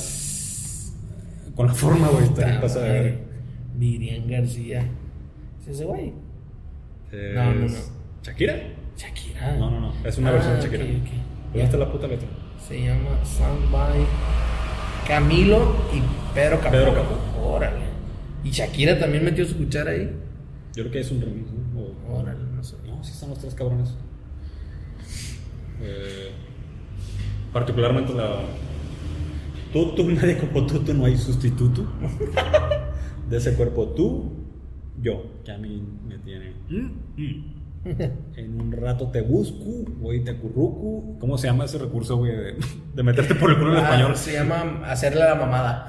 Con 1.60 1.68
la 1.68 1.74
forma, 1.74 2.08
güey. 2.08 2.24
Está 2.24 2.46
bien 2.46 2.56
Puta 2.56 2.62
pasada 2.62 2.86
de 2.86 2.90
madre. 2.94 3.10
verga. 3.12 3.24
Miriam 3.76 4.28
García. 4.30 4.86
¿Es 5.62 5.68
ese 5.68 5.84
güey? 5.84 6.14
Es- 7.12 7.36
No, 7.36 7.54
no, 7.54 7.68
no. 7.68 7.78
¿Shakira? 8.24 8.56
Shakira. 8.96 9.58
No, 9.58 9.70
no, 9.70 9.80
no. 9.82 9.94
Es 10.06 10.18
una 10.20 10.30
Ah, 10.30 10.32
versión 10.32 10.54
de 10.54 10.60
ok, 10.60 10.66
Shakira. 10.72 10.84
ok. 10.86 11.10
¿Dónde 11.48 11.64
está 11.64 11.78
la 11.78 11.92
puta 11.92 12.08
letra? 12.08 12.30
Se 12.66 12.82
llama 12.82 13.20
Somebody. 13.26 14.06
Camilo 15.06 15.76
y 15.94 16.02
Pedro 16.34 16.60
Capó. 16.62 16.72
Pedro 16.72 16.94
Capó. 16.94 17.18
Órale. 17.46 17.84
Y 18.46 18.52
Shakira 18.52 18.98
también 18.98 19.26
metió 19.26 19.46
su 19.46 19.58
cuchara 19.58 19.92
ahí. 19.92 20.10
Yo 20.74 20.84
creo 20.84 20.92
que 20.94 21.00
es 21.02 21.12
un 21.12 21.20
remix, 21.20 21.52
¿no? 21.52 21.82
O- 21.82 22.22
Órale, 22.22 22.40
no 22.56 22.64
sé. 22.64 22.78
No, 22.88 23.04
sí 23.04 23.12
están 23.12 23.32
los 23.32 23.40
tres 23.40 23.54
cabrones. 23.54 23.96
Eh, 25.82 26.32
particularmente 27.52 28.14
la. 28.14 28.44
Tú, 29.74 29.94
tú, 29.96 30.04
nadie 30.12 30.38
como 30.38 30.66
tú, 30.66 30.80
tú 30.80 30.94
no 30.94 31.06
hay 31.06 31.18
sustituto. 31.18 31.86
De 33.30 33.38
ese 33.38 33.54
cuerpo, 33.54 33.90
tú, 33.90 34.32
yo, 35.02 35.24
que 35.46 35.52
a 35.52 35.58
mí 35.58 35.82
me 36.08 36.18
tiene. 36.20 36.54
En 38.36 38.60
un 38.60 38.72
rato 38.74 39.08
te 39.08 39.22
busco, 39.22 39.64
voy 40.00 40.24
te 40.24 40.32
acurruco. 40.32 41.18
¿Cómo 41.20 41.38
se 41.38 41.48
llama 41.48 41.66
ese 41.66 41.78
recurso, 41.78 42.18
güey? 42.18 42.36
De, 42.36 42.56
de 42.94 43.04
meterte 43.04 43.36
por 43.36 43.52
el 43.52 43.58
culo 43.58 43.72
en 43.72 43.78
Ah, 43.80 43.84
español. 43.84 44.16
se 44.18 44.34
llama 44.34 44.82
hacerle 44.86 45.22
la 45.22 45.36
mamada. 45.36 45.88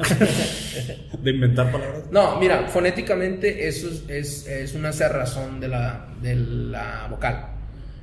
De 1.22 1.31
inventar 1.33 1.72
palabras. 1.72 2.05
No, 2.12 2.39
mira, 2.39 2.68
fonéticamente 2.68 3.66
eso 3.68 3.89
es, 3.89 4.05
es, 4.09 4.47
es 4.47 4.74
una 4.74 4.93
cerrazón 4.93 5.59
de 5.61 5.68
la, 5.68 6.09
de 6.22 6.37
la 6.37 7.09
vocal. 7.11 7.47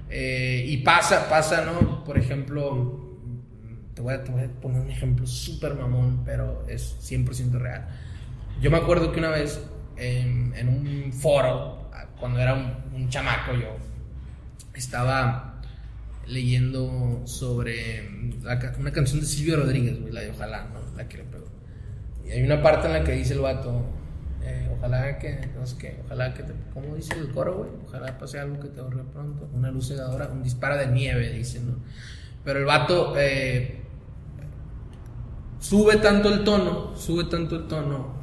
Eh, 0.09 0.65
y 0.67 0.77
pasa, 0.77 1.29
pasa, 1.29 1.63
¿no? 1.65 2.03
Por 2.03 2.17
ejemplo, 2.17 3.16
te 3.97 4.03
voy 4.03 4.13
a, 4.13 4.23
poner 4.23 4.79
un 4.79 4.91
ejemplo 4.91 5.25
súper 5.25 5.73
mamón, 5.73 6.21
pero 6.23 6.63
es 6.67 6.95
100% 7.01 7.53
real. 7.53 7.87
Yo 8.61 8.69
me 8.69 8.77
acuerdo 8.77 9.11
que 9.11 9.17
una 9.17 9.31
vez 9.31 9.59
en, 9.95 10.53
en 10.55 10.69
un 10.69 11.11
foro, 11.11 11.89
cuando 12.19 12.39
era 12.39 12.53
un, 12.53 13.09
chamaco 13.09 13.53
yo, 13.53 13.75
estaba 14.75 15.59
leyendo 16.27 17.23
sobre 17.25 18.07
una 18.77 18.91
canción 18.91 19.19
de 19.19 19.25
Silvio 19.25 19.57
Rodríguez, 19.57 19.97
la 20.13 20.21
de 20.21 20.29
Ojalá, 20.29 20.65
¿no? 20.65 20.95
La 20.95 21.07
que 21.07 21.17
le 21.17 21.23
pegó. 21.23 21.47
Y 22.23 22.31
hay 22.31 22.43
una 22.43 22.61
parte 22.61 22.85
en 22.85 22.93
la 22.93 23.03
que 23.03 23.13
dice 23.13 23.33
el 23.33 23.39
vato, 23.39 23.83
eh, 24.43 24.69
ojalá 24.77 25.17
que, 25.17 25.39
no 25.57 25.65
sé 25.65 26.01
ojalá 26.05 26.35
que 26.35 26.43
te, 26.43 26.53
¿cómo 26.71 26.95
dice 26.95 27.17
el 27.17 27.31
coro, 27.31 27.57
güey? 27.57 27.71
Ojalá 27.87 28.15
pase 28.19 28.39
algo 28.39 28.59
que 28.59 28.67
te 28.67 28.79
ahorre 28.79 29.03
pronto, 29.11 29.49
una 29.55 29.71
luz 29.71 29.87
cegadora, 29.87 30.27
un 30.27 30.43
disparo 30.43 30.77
de 30.77 30.85
nieve, 30.85 31.31
dice, 31.31 31.61
¿no? 31.61 31.77
Pero 32.43 32.59
el 32.59 32.65
vato 32.65 33.15
eh, 33.17 33.86
sube 35.59 35.97
tanto 35.97 36.33
el 36.33 36.43
tono, 36.43 36.95
sube 36.95 37.25
tanto 37.25 37.55
el 37.57 37.67
tono 37.67 38.15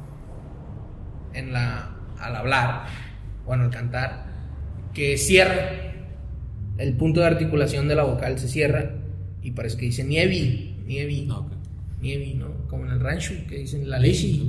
en 1.33 1.51
la, 1.53 1.95
al 2.19 2.35
hablar, 2.35 2.85
bueno, 3.45 3.63
al 3.65 3.69
cantar, 3.69 4.25
que 4.93 5.17
cierra, 5.17 5.93
el 6.77 6.93
punto 6.97 7.19
de 7.21 7.27
articulación 7.27 7.87
de 7.87 7.95
la 7.95 8.03
vocal 8.03 8.37
se 8.39 8.47
cierra 8.47 8.91
y 9.41 9.51
parece 9.51 9.77
que 9.77 9.85
dice 9.85 10.03
nievi, 10.03 10.77
nievi. 10.85 11.27
Ah. 11.31 11.41
Nievi, 12.01 12.35
¿no? 12.35 12.67
Como 12.67 12.85
en 12.85 12.91
el 12.91 12.99
rancho, 12.99 13.33
que 13.47 13.59
dicen 13.59 13.89
la 13.89 13.97
leche. 13.97 14.39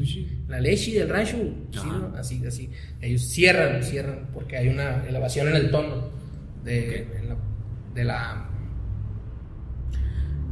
La 0.49 0.61
leche 0.61 0.93
del 0.99 1.09
rancho. 1.09 1.39
¿sí, 1.71 1.79
no? 1.87 2.13
Así, 2.19 2.45
así. 2.47 2.71
Ellos 3.01 3.23
cierran, 3.23 3.83
cierran, 3.83 4.29
porque 4.35 4.57
hay 4.59 4.69
una 4.69 5.07
elevación 5.07 5.49
en 5.49 5.57
el 5.57 5.71
tono 5.71 6.09
de, 6.65 7.07
en 7.19 7.29
la, 7.31 7.37
de 7.95 8.05
la- 8.05 8.46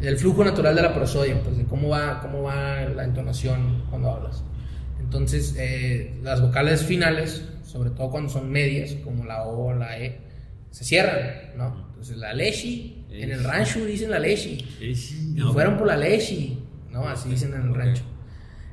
del 0.01 0.19
flujo 0.19 0.45
natural 0.45 0.75
de 0.75 0.83
la 0.83 0.95
prosodia, 0.95 1.41
pues 1.43 1.57
de 1.57 1.65
cómo 1.65 1.89
va, 1.89 2.21
cómo 2.21 2.43
va 2.43 2.81
la 2.83 3.05
entonación 3.05 3.85
cuando 3.91 4.11
hablas. 4.11 4.45
Entonces, 5.01 5.55
eh, 5.59 6.15
las 6.23 6.41
vocales 6.41 6.83
finales, 6.83 7.43
sobre 7.65 7.91
todo 7.91 8.11
cuando 8.11 8.31
son 8.31 8.51
medias, 8.51 8.95
como 9.05 9.25
la 9.25 9.45
O 9.45 9.67
o 9.67 9.75
la 9.75 9.99
E, 9.99 10.19
se 10.71 10.85
cierran, 10.85 11.57
¿no? 11.57 11.87
Entonces, 11.91 12.17
la 12.17 12.33
leche, 12.33 12.95
en 13.11 13.31
el 13.31 13.45
rancho 13.45 13.85
dicen 13.85 14.11
la 14.11 14.19
leche. 14.19 14.59
Y 14.81 15.41
fueron 15.53 15.77
por 15.77 15.87
la 15.87 15.97
leche, 15.97 16.57
¿no? 16.91 17.07
Así 17.09 17.29
dicen 17.29 17.55
en 17.55 17.63
el 17.63 17.75
rancho. 17.75 18.03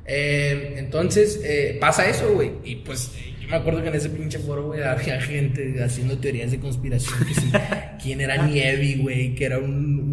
Eh, 0.04 0.74
entonces, 0.78 1.40
eh, 1.44 1.78
pasa 1.80 2.08
eso, 2.08 2.34
güey. 2.34 2.52
Y 2.64 2.76
pues, 2.76 3.12
yo 3.40 3.48
me 3.48 3.56
acuerdo 3.56 3.82
que 3.82 3.88
en 3.88 3.94
ese 3.94 4.10
pinche 4.10 4.38
foro, 4.38 4.66
güey, 4.66 4.82
había 4.82 5.20
gente 5.20 5.82
haciendo 5.82 6.18
teorías 6.18 6.50
de 6.50 6.58
conspiración. 6.58 7.18
Que 7.26 7.34
sí, 7.34 7.52
quién 8.02 8.20
era 8.20 8.46
Nievi, 8.46 8.96
güey, 8.96 9.34
que 9.34 9.44
era 9.44 9.58
un, 9.58 10.11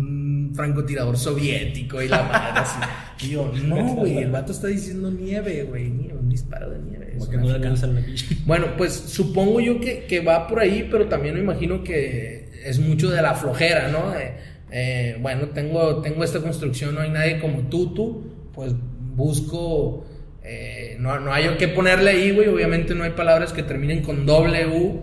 un 0.50 0.56
francotirador 0.56 1.18
soviético 1.18 2.02
y 2.02 2.08
la 2.08 2.24
madre 2.24 2.60
así. 2.60 2.80
Y 3.22 3.32
yo, 3.32 3.52
no, 3.66 3.96
güey, 3.96 4.20
el 4.20 4.32
vato 4.32 4.54
está 4.54 4.68
diciendo 4.68 5.12
nieve, 5.12 5.64
güey, 5.64 5.90
nieve, 5.90 6.18
un 6.18 6.30
disparo 6.30 6.70
de 6.70 6.80
nieve. 6.80 7.16
es 7.18 7.26
Como 7.26 7.30
que 7.32 7.36
una 7.38 7.46
no 7.46 7.48
le 7.48 7.54
fija. 7.56 7.68
alcanza 7.68 7.88
la 7.88 8.02
pinche. 8.06 8.26
Bueno, 8.46 8.68
pues 8.78 8.94
supongo 8.94 9.60
yo 9.60 9.82
que, 9.82 10.06
que 10.06 10.22
va 10.22 10.48
por 10.48 10.60
ahí, 10.62 10.88
pero 10.90 11.08
también 11.08 11.36
me 11.36 11.42
imagino 11.42 11.84
que 11.84 12.50
es 12.64 12.80
mucho 12.80 13.10
de 13.10 13.22
la 13.22 13.36
flojera, 13.36 13.90
¿no? 13.90 14.16
Eh, 14.18 14.36
eh, 14.72 15.18
bueno, 15.20 15.48
tengo, 15.50 16.02
tengo 16.02 16.24
esta 16.24 16.40
construcción, 16.40 16.96
no 16.96 17.02
hay 17.02 17.10
nadie 17.10 17.40
como 17.40 17.64
tú, 17.64 17.94
tú, 17.94 18.24
pues 18.54 18.74
busco, 19.16 20.06
eh, 20.44 20.96
no, 21.00 21.20
no 21.20 21.34
hay 21.34 21.46
yo 21.46 21.58
que 21.58 21.68
ponerle 21.68 22.12
ahí, 22.12 22.32
güey, 22.32 22.48
obviamente 22.48 22.96
no 22.96 23.04
hay 23.04 23.12
palabras 23.12 23.52
que 23.52 23.64
terminen 23.64 24.02
con 24.02 24.26
doble 24.26 24.66
U, 24.68 25.02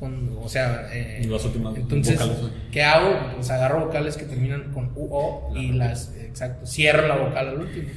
con, 0.00 0.31
o 0.42 0.48
sea, 0.48 0.88
eh, 0.92 1.22
Y 1.24 1.26
las 1.28 1.44
últimas 1.44 1.76
entonces, 1.76 2.18
vocales. 2.18 2.50
¿qué 2.70 2.82
hago? 2.82 3.14
Pues 3.36 3.50
agarro 3.50 3.86
vocales 3.86 4.16
que 4.16 4.24
terminan 4.24 4.72
con 4.72 4.90
U, 4.96 5.08
O 5.10 5.52
y 5.56 5.72
las, 5.72 6.14
exacto, 6.16 6.66
cierro 6.66 7.06
la 7.08 7.16
vocal 7.16 7.48
al 7.48 7.58
último. 7.60 7.88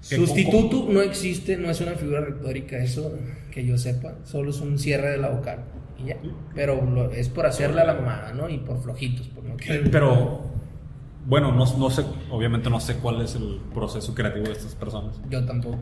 Sustituto 0.00 0.86
no 0.88 1.00
existe, 1.02 1.56
no 1.56 1.68
es 1.70 1.80
una 1.80 1.92
figura 1.92 2.20
retórica, 2.20 2.76
eso 2.78 3.12
que 3.50 3.64
yo 3.66 3.76
sepa, 3.76 4.14
solo 4.24 4.50
es 4.50 4.60
un 4.60 4.78
cierre 4.78 5.10
de 5.10 5.16
la 5.18 5.30
vocal 5.30 5.64
y 5.98 6.08
ya. 6.08 6.16
Pero 6.54 6.84
lo- 6.84 7.10
es 7.10 7.28
por 7.28 7.46
hacerle 7.46 7.80
a 7.80 7.84
la 7.84 7.94
mamada, 7.94 8.32
¿no? 8.32 8.48
Y 8.48 8.58
por 8.58 8.80
flojitos, 8.82 9.26
por 9.28 9.42
no 9.44 9.56
querer. 9.56 9.90
Pero, 9.90 10.42
bueno, 11.26 11.50
no, 11.52 11.64
no 11.78 11.90
sé, 11.90 12.04
obviamente 12.30 12.70
no 12.70 12.78
sé 12.78 12.96
cuál 12.96 13.20
es 13.22 13.34
el 13.34 13.60
proceso 13.74 14.14
creativo 14.14 14.46
de 14.46 14.52
estas 14.52 14.74
personas. 14.76 15.20
Yo 15.28 15.44
tampoco. 15.44 15.78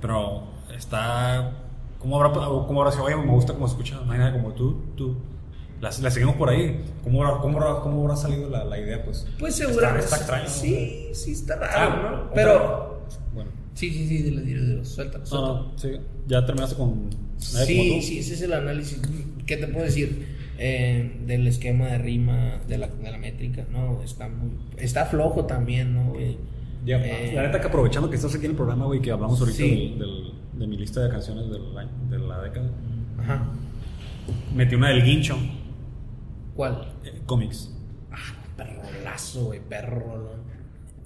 Pero 0.00 0.48
está. 0.76 1.52
¿Cómo 2.02 2.20
habrá, 2.20 2.32
cómo 2.44 2.80
habrá 2.82 2.92
sido? 2.92 3.04
Oye, 3.04 3.16
me 3.16 3.30
gusta 3.32 3.52
cómo 3.54 3.66
escucha, 3.66 4.00
no 4.04 4.12
hay 4.12 4.18
nadie 4.18 4.32
como 4.40 4.52
tú, 4.54 4.82
tú. 4.96 5.16
La, 5.80 5.90
la 6.00 6.10
seguimos 6.10 6.36
por 6.36 6.48
ahí. 6.50 6.80
¿Cómo 7.02 7.24
habrá, 7.24 7.40
cómo 7.40 7.60
habrá, 7.60 7.80
cómo 7.80 8.02
habrá 8.02 8.16
salido 8.16 8.48
la, 8.50 8.64
la 8.64 8.78
idea? 8.78 9.04
Pues, 9.04 9.26
Pues 9.38 9.54
Está- 9.58 9.68
seguramente. 9.68 10.04
Está, 10.04 10.16
extraño. 10.16 10.44
¿no? 10.44 10.50
Sí, 10.50 11.08
sí, 11.12 11.32
está 11.32 11.56
raro, 11.56 11.72
Ah, 11.76 12.22
¿no? 12.26 12.30
Pero. 12.34 13.00
Bueno. 13.34 13.50
Sí, 13.74 13.90
sí, 13.90 14.06
sí, 14.06 14.18
dilo, 14.18 14.42
dilo, 14.42 14.64
dilo, 14.64 14.84
suéltalo, 14.84 15.24
No, 15.24 15.26
suéltalo. 15.30 15.54
no, 15.72 15.78
sí. 15.78 15.90
Ya 16.26 16.44
terminaste 16.44 16.76
con. 16.76 17.08
nadie 17.54 17.66
Sí, 17.66 17.76
como 17.88 18.00
tú? 18.00 18.06
sí, 18.06 18.18
ese 18.18 18.34
es 18.34 18.42
el 18.42 18.52
análisis. 18.52 19.00
¿Qué 19.46 19.56
te 19.56 19.66
puedo 19.68 19.84
decir? 19.86 20.28
Eh, 20.58 21.20
del 21.26 21.48
esquema 21.48 21.86
de 21.86 21.98
rima, 21.98 22.60
de 22.68 22.78
la, 22.78 22.86
de 22.86 23.10
la 23.10 23.18
métrica, 23.18 23.64
no, 23.72 24.02
está 24.04 24.28
muy, 24.28 24.50
está 24.76 25.06
flojo 25.06 25.46
también, 25.46 25.94
¿no? 25.94 26.10
güey? 26.12 26.36
Ya, 26.84 26.96
Eh, 26.98 27.32
la 27.34 27.42
neta 27.42 27.60
que 27.60 27.66
aprovechando 27.68 28.10
que 28.10 28.16
estás 28.16 28.34
aquí 28.34 28.44
en 28.44 28.50
el 28.52 28.56
programa, 28.56 28.86
güey, 28.86 29.00
que 29.00 29.10
hablamos 29.12 29.38
ahorita 29.40 29.56
Sí. 29.58 29.70
del- 29.70 29.98
del- 30.00 30.32
de 30.54 30.66
mi 30.66 30.76
lista 30.76 31.00
de 31.00 31.10
canciones 31.10 31.48
del 31.50 31.76
año- 31.78 31.90
de 32.10 32.18
la 32.18 32.40
década, 32.42 32.70
Ajá. 33.20 33.42
metí 34.54 34.74
una 34.74 34.88
del 34.88 35.02
Guincho, 35.04 35.36
¿Cuál? 36.54 36.88
eh, 37.04 37.22
cómics. 37.26 37.72
Perrolazo, 38.56 39.44
güey, 39.46 39.60
perro 39.60 40.00
rolón. 40.00 40.42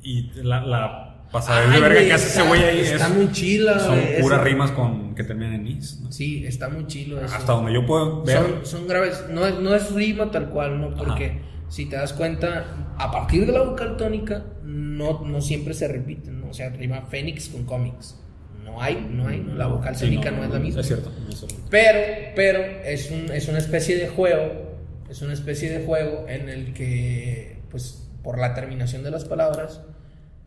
Y 0.02 0.30
la, 0.42 0.64
la 0.64 1.24
pasada 1.30 1.68
de 1.70 1.80
verga 1.80 2.00
que 2.00 2.12
hace 2.12 2.26
ese 2.28 2.48
güey 2.48 2.62
ahí 2.62 2.80
Está 2.80 3.08
es- 3.08 3.14
muy 3.14 3.30
chila, 3.32 3.78
son 3.78 3.98
puras 4.20 4.42
rimas 4.42 4.70
con 4.72 5.14
que 5.14 5.24
terminan 5.24 5.54
en 5.54 5.66
is. 5.66 6.00
¿no? 6.00 6.10
Sí, 6.12 6.44
está 6.46 6.68
muy 6.68 6.86
chilo 6.86 7.20
eso. 7.20 7.34
Hasta 7.34 7.52
donde 7.52 7.72
yo 7.72 7.84
puedo 7.86 8.22
ver. 8.24 8.36
Son, 8.38 8.66
son 8.66 8.88
graves, 8.88 9.24
no, 9.30 9.44
es- 9.46 9.58
no 9.60 9.74
es 9.74 9.92
rima 9.92 10.30
tal 10.30 10.48
cual, 10.50 10.80
¿no? 10.80 10.94
Porque 10.94 11.26
Ajá. 11.26 11.38
Si 11.68 11.86
te 11.86 11.96
das 11.96 12.12
cuenta, 12.12 12.94
a 12.98 13.10
partir 13.10 13.46
de 13.46 13.52
la 13.52 13.62
vocal 13.62 13.96
tónica, 13.96 14.44
no, 14.64 15.24
no 15.24 15.40
siempre 15.40 15.74
se 15.74 15.88
repiten, 15.88 16.40
¿no? 16.40 16.50
O 16.50 16.54
sea, 16.54 16.70
rima 16.70 17.02
Fénix 17.02 17.48
con 17.48 17.64
cómics. 17.64 18.20
No 18.64 18.82
hay, 18.82 19.06
no 19.10 19.28
hay, 19.28 19.38
¿no? 19.40 19.54
La 19.54 19.66
vocal 19.68 19.94
Sí, 19.96 20.06
tónica 20.06 20.30
no, 20.30 20.42
es 20.44 20.50
la 20.50 20.58
misma. 20.58 20.80
Es 20.80 20.86
cierto. 20.88 21.10
no. 21.10 21.48
Pero, 21.70 21.98
pero 22.34 22.60
es, 22.84 23.10
un, 23.10 23.30
es 23.32 23.48
una 23.48 23.58
especie 23.58 23.96
de 23.96 24.08
juego, 24.08 24.76
es 25.08 25.22
una 25.22 25.32
especie 25.32 25.70
de 25.70 25.84
juego 25.84 26.26
en 26.28 26.48
el 26.48 26.72
que, 26.74 27.58
pues, 27.70 28.08
por 28.22 28.38
la 28.38 28.54
terminación 28.54 29.02
de 29.04 29.10
las 29.12 29.24
palabras, 29.24 29.82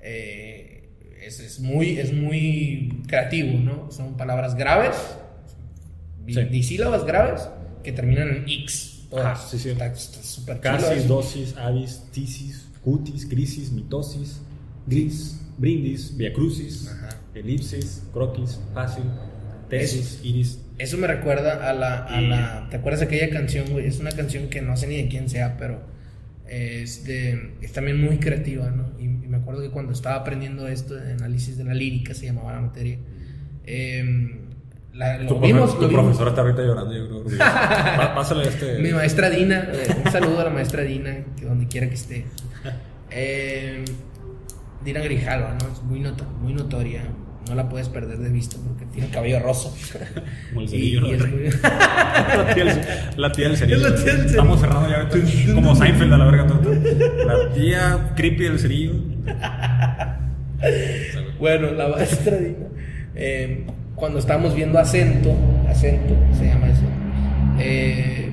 eh, 0.02 0.90
es, 1.22 1.40
es 1.40 1.60
muy, 1.60 1.98
es 2.00 2.14
muy 2.14 3.02
creativo, 3.08 3.58
¿no? 3.60 3.92
Son 3.92 4.16
palabras 4.18 4.56
graves, 4.56 4.96
Sí. 6.28 6.44
disílabas 6.44 7.06
graves, 7.06 7.50
que 7.84 7.92
terminan 7.92 8.30
en 8.30 8.44
X. 8.48 8.99
Ajá, 9.12 9.36
sí, 9.36 9.58
sí. 9.60 9.70
Está 9.70 10.60
Casis, 10.62 11.08
dosis, 11.08 11.58
avis, 11.58 12.04
tisis, 12.12 12.68
cutis, 12.84 13.26
crisis, 13.26 13.72
mitosis, 13.72 14.42
gris, 14.86 15.40
brindis, 15.58 16.16
viacrucis, 16.16 16.90
elipsis, 17.34 18.04
croquis, 18.14 18.60
fácil, 18.74 19.04
tesis, 19.70 20.20
iris. 20.24 20.60
Eso 20.78 20.98
me 20.98 21.08
recuerda 21.08 21.70
a 21.70 21.74
la, 21.74 22.04
a 22.06 22.22
la- 22.22 22.68
¿Te 22.70 22.78
acuerdas 22.78 23.00
de 23.02 23.08
aquella 23.08 23.30
canción, 23.30 23.70
güey? 23.72 23.86
Es 23.86 24.00
una 24.00 24.12
canción 24.12 24.50
que 24.50 24.62
no 24.62 24.78
sé 24.78 24.88
ni 24.88 24.96
de 24.98 25.08
quién 25.10 25.28
sea, 25.30 25.58
pero 25.58 25.82
es, 26.48 27.04
de, 27.04 27.56
es 27.62 27.74
también 27.74 28.00
muy 28.02 28.18
creativa, 28.20 28.70
¿no? 28.72 28.92
Y, 29.00 29.04
y 29.04 29.28
me 29.28 29.38
acuerdo 29.38 29.62
que 29.62 29.70
cuando 29.72 29.92
estaba 29.92 30.16
aprendiendo 30.16 30.68
esto 30.68 30.96
de 30.96 31.12
análisis 31.14 31.58
de 31.58 31.64
la 31.66 31.74
lírica, 31.74 32.14
se 32.14 32.26
llamaba 32.28 32.54
la 32.54 32.62
materia, 32.62 32.98
em, 33.66 34.49
la- 34.94 35.18
Tu, 35.28 35.36
profe- 35.36 35.42
vimos, 35.48 35.76
tu 35.76 35.82
lo 35.84 35.88
vimos. 35.88 36.04
profesora 36.04 36.30
está 36.32 36.42
ahorita 36.42 36.62
llorando, 36.64 36.94
yo 36.94 37.08
creo. 37.26 37.38
Pásale 38.16 38.48
este. 38.48 38.80
Mi 38.80 38.92
maestra 38.92 39.30
Dina, 39.30 39.70
eh, 39.72 39.88
un 40.06 40.12
saludo 40.12 40.40
a 40.42 40.44
la 40.46 40.50
maestra 40.50 40.84
Dina, 40.84 41.18
que 41.38 41.46
donde 41.46 41.68
quiera 41.68 41.88
que 41.88 41.96
esté. 41.96 42.26
Em, 43.12 43.86
Dina 44.84 45.00
Grijalva, 45.02 45.56
¿no? 45.62 45.72
Es 45.74 45.82
muy, 45.84 46.00
nota- 46.00 46.26
muy 46.42 46.54
notoria, 46.54 47.04
no 47.50 47.56
la 47.56 47.68
puedes 47.70 47.90
perder 47.90 48.18
de 48.20 48.30
vista 48.30 48.58
porque 48.66 48.86
tiene 48.86 49.10
cabello 49.10 49.40
rosa. 49.40 49.70
Como 50.54 50.62
el 50.62 50.74
Y- 50.74 50.98
y 50.98 51.00
muy- 51.02 51.18
la, 51.18 52.54
tía 52.54 52.66
del, 52.66 52.82
la 53.18 53.32
tía 53.32 53.48
del 53.50 53.58
cerillo. 53.58 53.78
Es 53.78 53.84
la 53.84 53.96
tía 53.96 54.06
del 54.06 54.14
cerillo. 54.18 54.30
Estamos 54.30 54.60
cerrando 54.60 54.90
ya. 54.90 55.54
Como 55.56 55.76
Seinfeld 55.76 56.14
a 56.14 56.18
la 56.18 56.26
verga. 56.26 56.48
todo. 56.48 56.74
La 57.26 57.54
tía 57.54 58.14
creepy 58.16 58.44
del 58.44 58.60
cerillo. 58.60 58.94
Bueno, 61.40 61.72
la 61.72 61.88
maestra 61.88 62.36
Dina, 62.38 62.68
eh, 63.16 63.66
cuando 64.00 64.20
estábamos 64.20 64.56
viendo 64.56 64.80
acento, 64.80 65.36
acento 65.68 66.16
se 66.38 66.46
llama 66.48 66.68
eso, 66.70 66.84
eh, 67.60 68.32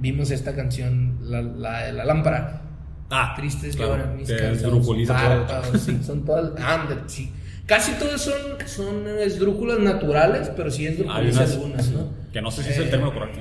vimos 0.00 0.30
esta 0.30 0.54
canción, 0.54 1.18
la, 1.22 1.42
la 1.42 1.82
de 1.84 1.92
la 1.92 2.04
lámpara. 2.04 2.62
Ah, 3.10 3.32
Tristes 3.36 3.74
claro, 3.76 3.96
lloran 3.96 4.16
mis 4.16 4.28
todo. 4.28 5.46
párpados, 5.46 5.80
sí, 5.80 5.98
son 6.02 6.24
todas, 6.24 6.52
ándale, 6.62 7.02
sí. 7.06 7.32
Casi 7.66 7.92
todas 7.92 8.20
son, 8.22 8.34
son 8.66 9.06
esdrújulas 9.18 9.78
naturales, 9.80 10.50
pero 10.56 10.70
sí 10.70 10.86
esdrújulas 10.86 11.34
unas 11.36 11.52
algunas, 11.54 11.90
¿no? 11.90 12.08
que 12.32 12.40
no 12.40 12.50
sé 12.50 12.62
si 12.62 12.70
es 12.70 12.78
el 12.78 12.84
Eh, 12.84 12.90
término 12.90 13.12
correcto. 13.12 13.40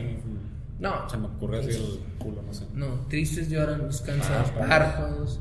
No, 0.79 1.09
Se 1.09 1.17
me 1.17 1.25
ocurre 1.27 1.59
así 1.59 1.69
el 1.71 1.99
culo, 2.17 2.41
no 2.43 2.53
sé. 2.53 2.65
no, 2.73 2.87
tristes 3.09 3.49
lloran 3.49 3.87
mis 3.87 4.01
cansados 4.01 4.51
Párpados. 4.51 4.69
párpados, 4.69 5.39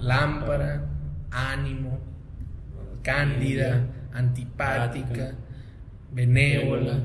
lámpara, 0.00 0.84
ánimo, 1.30 1.98
cándida, 3.02 3.86
antipática, 4.12 5.34
benévola. 6.14 7.00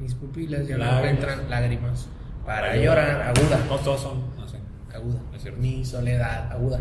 Mis 0.00 0.14
pupilas 0.14 0.66
ya 0.68 0.78
no 0.78 0.96
encuentran 0.98 1.50
lágrimas 1.50 2.08
para 2.46 2.76
llorar, 2.76 3.20
aguda. 3.22 3.64
No, 3.68 3.76
todos 3.78 4.00
son 4.00 4.22
así. 4.44 4.56
aguda. 4.94 5.20
Es. 5.34 5.56
Mi 5.58 5.84
soledad, 5.84 6.50
aguda. 6.52 6.80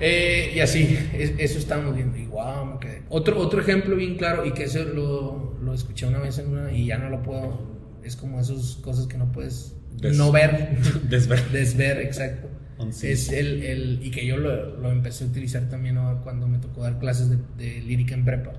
Eh, 0.00 0.52
y 0.56 0.60
así, 0.60 0.98
es- 1.12 1.34
eso 1.38 1.58
estamos 1.58 1.94
viendo. 1.94 2.16
Y 2.16 2.26
guau, 2.26 2.66
me 2.66 2.78
quedé. 2.80 3.02
Otro, 3.10 3.38
otro 3.38 3.60
ejemplo 3.60 3.94
bien 3.96 4.16
claro, 4.16 4.44
y 4.44 4.52
que 4.52 4.64
eso 4.64 4.82
lo, 4.84 5.56
lo 5.62 5.72
escuché 5.74 6.06
una 6.06 6.18
vez 6.18 6.38
en 6.38 6.48
una, 6.48 6.72
y 6.72 6.86
ya 6.86 6.98
no 6.98 7.10
lo 7.10 7.22
puedo. 7.22 7.74
Es 8.02 8.16
como 8.16 8.40
esas 8.40 8.76
cosas 8.82 9.06
que 9.06 9.16
no 9.18 9.30
puedes 9.30 9.76
Des- 10.00 10.16
no 10.16 10.32
ver. 10.32 10.78
Desver. 11.08 11.48
Desver, 11.50 11.98
exacto. 12.00 12.48
Sí. 12.90 13.08
Es 13.12 13.30
el, 13.30 13.62
el. 13.62 14.00
Y 14.02 14.10
que 14.10 14.26
yo 14.26 14.36
lo, 14.36 14.76
lo 14.78 14.90
empecé 14.90 15.24
a 15.24 15.26
utilizar 15.28 15.68
también 15.68 15.96
cuando 16.24 16.48
me 16.48 16.58
tocó 16.58 16.82
dar 16.82 16.98
clases 16.98 17.30
de, 17.30 17.36
de 17.56 17.80
lírica 17.80 18.14
en 18.14 18.24
prepa. 18.24 18.52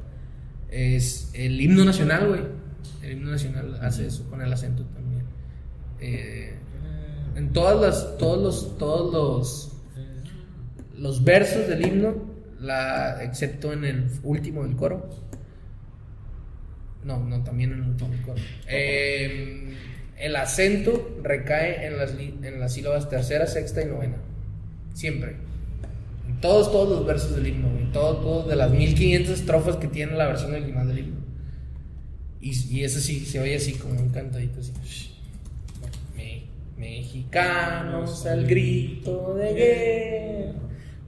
Es 0.75 1.31
el 1.33 1.61
himno 1.61 1.85
nacional, 1.85 2.27
güey. 2.27 2.41
El 3.01 3.13
himno 3.13 3.31
nacional 3.31 3.79
hace 3.81 4.07
eso 4.07 4.29
con 4.29 4.41
el 4.41 4.51
acento 4.51 4.83
también. 4.83 5.23
Eh, 6.01 6.53
en 7.37 7.53
todas 7.53 7.79
las, 7.79 8.17
todos 8.17 8.43
los, 8.43 8.77
todos 8.77 9.13
los, 9.13 9.71
los 10.97 11.23
versos 11.23 11.69
del 11.69 11.85
himno, 11.85 12.15
la, 12.59 13.23
excepto 13.23 13.71
en 13.71 13.85
el 13.85 14.05
último 14.23 14.63
del 14.63 14.75
coro. 14.75 15.09
No, 17.05 17.23
no, 17.23 17.41
también 17.41 17.71
en 17.71 17.81
el 17.81 17.89
último 17.91 18.09
del 18.09 18.21
coro. 18.21 18.41
Eh, 18.67 19.77
el 20.17 20.35
acento 20.35 21.19
recae 21.23 21.87
en 21.87 21.97
las, 21.97 22.11
en 22.11 22.59
las 22.59 22.73
sílabas 22.73 23.09
tercera, 23.09 23.47
sexta 23.47 23.81
y 23.81 23.85
novena. 23.85 24.17
Siempre. 24.93 25.37
Todos, 26.45 26.71
todos 26.71 26.89
los 26.89 27.05
versos 27.05 27.35
del 27.35 27.47
himno, 27.47 27.69
güey. 27.71 27.91
Todo, 27.91 28.17
todo 28.17 28.47
de 28.47 28.55
las 28.55 28.69
1500 28.71 29.33
estrofas 29.39 29.77
que 29.77 29.87
tiene 29.87 30.13
la 30.13 30.27
versión 30.27 30.53
original 30.53 30.87
del 30.87 30.99
himno. 30.99 31.19
Y, 32.41 32.51
y 32.75 32.83
eso 32.83 32.99
sí, 32.99 33.19
se 33.25 33.39
oye 33.39 33.55
así 33.55 33.73
como 33.73 33.99
un 33.99 34.09
cantadito 34.09 34.59
así. 34.59 34.71
Me- 36.15 36.43
mexicanos 36.77 38.25
al 38.25 38.45
grito 38.45 39.33
de 39.35 39.53
guerra, 39.53 40.59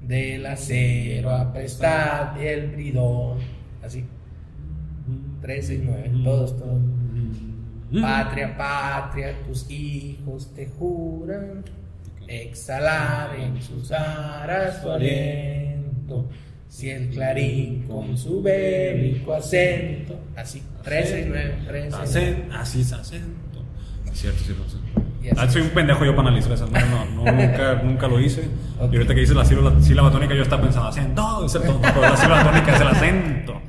del 0.02 0.46
acero 0.46 1.30
apestad 1.32 2.40
y 2.42 2.48
el 2.48 2.72
bridón. 2.72 3.38
Así. 3.84 4.06
3, 5.42 5.68
6, 5.68 5.82
9, 5.84 6.12
todos, 6.24 6.58
todos. 6.58 6.82
Patria, 8.02 8.58
patria, 8.58 9.34
tus 9.48 9.70
hijos 9.70 10.52
te 10.54 10.68
juran 10.68 11.64
exhalar 12.28 13.36
en 13.40 13.62
sus 13.62 13.92
aras 13.92 14.82
su 14.82 14.92
aliento. 14.92 16.30
Si 16.70 16.90
el 16.90 17.10
clarín 17.10 17.84
con 17.88 18.18
su 18.18 18.42
bélico 18.42 19.34
acento. 19.34 20.20
Así, 20.36 20.62
3, 20.84 21.10
6, 21.10 21.26
9, 21.30 21.56
3, 21.68 21.84
6, 21.84 22.12
9. 22.14 22.36
Acen- 22.50 22.52
Así 22.54 22.82
es 22.82 22.92
acento. 22.94 23.64
Es 24.12 24.20
cierto. 24.20 24.42
Y. 25.24 25.30
Ah, 25.38 25.50
soy 25.50 25.62
un 25.64 25.70
pendejo 25.70 26.06
yo 26.06 26.16
para 26.16 26.28
analizar 26.30 26.52
eso. 26.54 26.68
No, 26.68 27.06
no, 27.26 27.32
nunca, 27.32 27.76
nunca 27.84 28.08
lo 28.08 28.20
hice. 28.20 28.42
Ok. 28.80 28.94
Y 28.94 28.96
ahorita 28.98 29.14
que 29.16 29.22
dices 29.22 29.36
la 29.36 29.46
sílaba, 29.46 29.82
sílaba 29.82 30.12
tónica, 30.12 30.36
yo 30.36 30.44
estaba 30.44 30.62
pensando 30.62 30.90
acento. 30.90 31.46
Es 31.46 31.56
el 31.56 31.62
tono, 31.64 31.80
pero 31.82 32.02
la 32.02 32.18
sílaba 32.18 32.44
tónica 32.52 32.76
es 32.76 32.82
el 32.82 32.88
acento. 32.88 33.62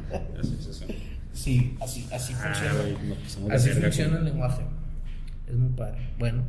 Sí, 0.42 0.56
sí, 0.60 0.72
sí. 0.72 0.84
Sí, 1.32 1.76
así, 1.80 2.06
así 2.12 2.34
Ah, 2.34 2.52
funciona. 2.52 3.48
de 3.48 3.54
Así 3.54 3.70
funciona 3.70 4.18
el 4.18 4.24
lenguaje. 4.24 4.62
Es 5.46 5.54
muy 5.54 5.70
padre. 5.70 5.98
Bueno. 6.18 6.42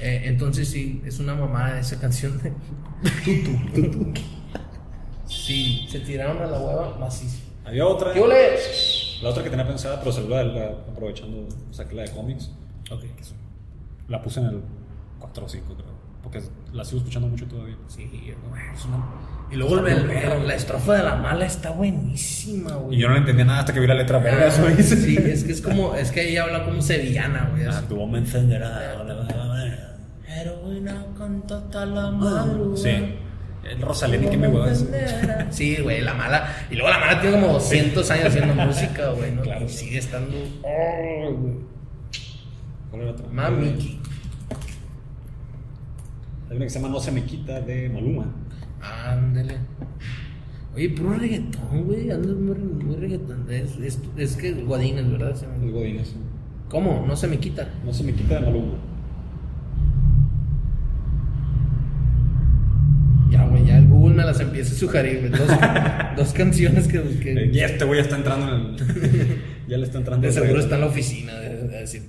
Eh, 0.00 0.22
entonces 0.24 0.68
sí, 0.68 1.02
es 1.06 1.18
una 1.18 1.34
mamada 1.34 1.78
esa 1.80 2.00
canción 2.00 2.40
de 2.42 2.52
Tutu. 3.24 3.90
Tutu. 3.90 4.12
Sí, 5.26 5.86
se 5.90 6.00
tiraron 6.00 6.38
a 6.42 6.46
la 6.46 6.58
hueva 6.58 6.96
macizo. 6.98 7.38
Había 7.64 7.86
otra. 7.86 8.12
¿Qué 8.12 8.20
ole? 8.20 8.36
La 9.22 9.28
otra 9.30 9.42
que 9.42 9.50
tenía 9.50 9.66
pensada, 9.66 9.98
pero 10.00 10.12
salió 10.12 10.42
la, 10.42 10.66
aprovechando, 10.90 11.48
saqué 11.70 11.94
la 11.94 12.02
de 12.02 12.10
cómics. 12.10 12.50
Ok. 12.90 13.04
La 14.08 14.20
puse 14.20 14.40
en 14.40 14.46
el 14.46 14.60
4 15.20 15.44
o 15.44 15.48
5, 15.48 15.74
creo. 15.74 15.92
Porque 16.22 16.42
la 16.72 16.84
sigo 16.84 16.98
escuchando 16.98 17.28
mucho 17.28 17.46
todavía. 17.46 17.76
Sí, 17.88 18.08
es 18.76 18.84
una- 18.84 19.04
Y 19.50 19.56
luego 19.56 19.78
el- 19.86 20.10
el- 20.10 20.46
la 20.48 20.54
estrofa 20.54 20.94
de 20.94 21.02
la 21.02 21.16
mala 21.16 21.46
está 21.46 21.70
buenísima, 21.70 22.72
güey. 22.76 22.96
Y 22.98 23.00
yo 23.02 23.08
no 23.08 23.16
entendía 23.16 23.44
nada 23.44 23.60
hasta 23.60 23.72
que 23.72 23.80
vi 23.80 23.86
la 23.86 23.94
letra 23.94 24.18
verga. 24.18 24.50
me 24.62 24.74
dice. 24.74 24.96
Sí, 24.96 25.16
es 25.16 25.44
que 25.44 25.52
es 25.52 25.60
como, 25.60 25.94
es 25.94 26.10
que 26.10 26.28
ella 26.30 26.44
habla 26.44 26.64
como 26.64 26.80
sevillana, 26.82 27.48
güey. 27.52 27.64
Ah, 27.66 27.82
tu 27.88 27.96
bomba 27.96 28.18
encenderá. 28.18 29.02
Canta 31.42 31.58
hasta 31.58 31.86
la 31.86 32.10
madrugada. 32.10 32.76
Sí. 32.76 33.14
El 33.68 33.80
Rosalén 33.80 34.24
y 34.24 34.28
que 34.28 34.36
me 34.36 34.48
hueva 34.48 34.70
eso. 34.70 34.86
Sí, 35.50 35.76
güey, 35.76 36.00
la 36.02 36.14
mala. 36.14 36.48
Y 36.70 36.74
luego 36.74 36.90
la 36.90 36.98
mala 36.98 37.20
tiene 37.20 37.40
como 37.40 37.54
200 37.54 38.10
años 38.10 38.26
haciendo 38.26 38.54
música, 38.66 39.10
güey, 39.10 39.32
¿no? 39.32 39.42
Claro. 39.42 39.64
Y 39.64 39.68
sigue 39.68 39.98
estando. 39.98 40.36
Oh. 40.62 41.60
¿Cuál 42.90 43.02
era 43.02 43.10
otra? 43.12 43.26
Mami. 43.28 44.00
Hay 46.50 46.56
una 46.56 46.64
que 46.64 46.70
se 46.70 46.78
llama 46.80 46.92
No 46.92 47.00
se 47.00 47.12
me 47.12 47.24
quita 47.24 47.60
de 47.60 47.88
Maluma. 47.88 48.26
Ándele. 48.80 49.58
Oye, 50.74 50.88
puro 50.90 51.14
reggaetón, 51.14 51.84
güey. 51.84 52.10
Andas 52.10 52.34
muy, 52.36 52.56
muy 52.56 52.96
reggaetón. 52.96 53.46
Es, 53.48 53.76
es, 53.78 54.00
es 54.16 54.36
que 54.36 54.52
Guadines, 54.52 55.10
¿verdad? 55.10 55.36
El 55.62 55.70
Godínez. 55.70 56.14
¿Cómo? 56.68 57.04
No 57.06 57.14
se 57.16 57.28
me 57.28 57.38
quita. 57.38 57.68
No 57.84 57.92
se 57.92 58.02
me 58.02 58.12
quita 58.12 58.34
de 58.34 58.40
Maluma. 58.40 58.74
Ya, 63.42 63.48
güey, 63.48 63.64
ya 63.66 63.78
el 63.78 63.88
Google 63.88 64.14
me 64.16 64.24
las 64.24 64.40
empieza 64.40 64.72
a 64.74 64.76
sugerir, 64.78 65.20
güey. 65.20 65.30
Dos, 65.30 65.48
dos 66.16 66.32
canciones 66.32 66.88
que 66.88 67.00
busqué. 67.00 67.32
Eh, 67.32 67.50
Ya 67.52 67.66
este 67.66 67.84
güey 67.84 68.00
está 68.00 68.16
entrando 68.16 68.54
en 68.54 68.60
el. 68.74 69.36
ya 69.68 69.76
le 69.78 69.84
está 69.84 69.98
entrando 69.98 70.26
De 70.26 70.32
seguro 70.32 70.60
está 70.60 70.74
en 70.76 70.80
la 70.82 70.86
oficina, 70.88 71.34
de, 71.38 71.48
de 71.68 71.78
decir, 71.80 72.02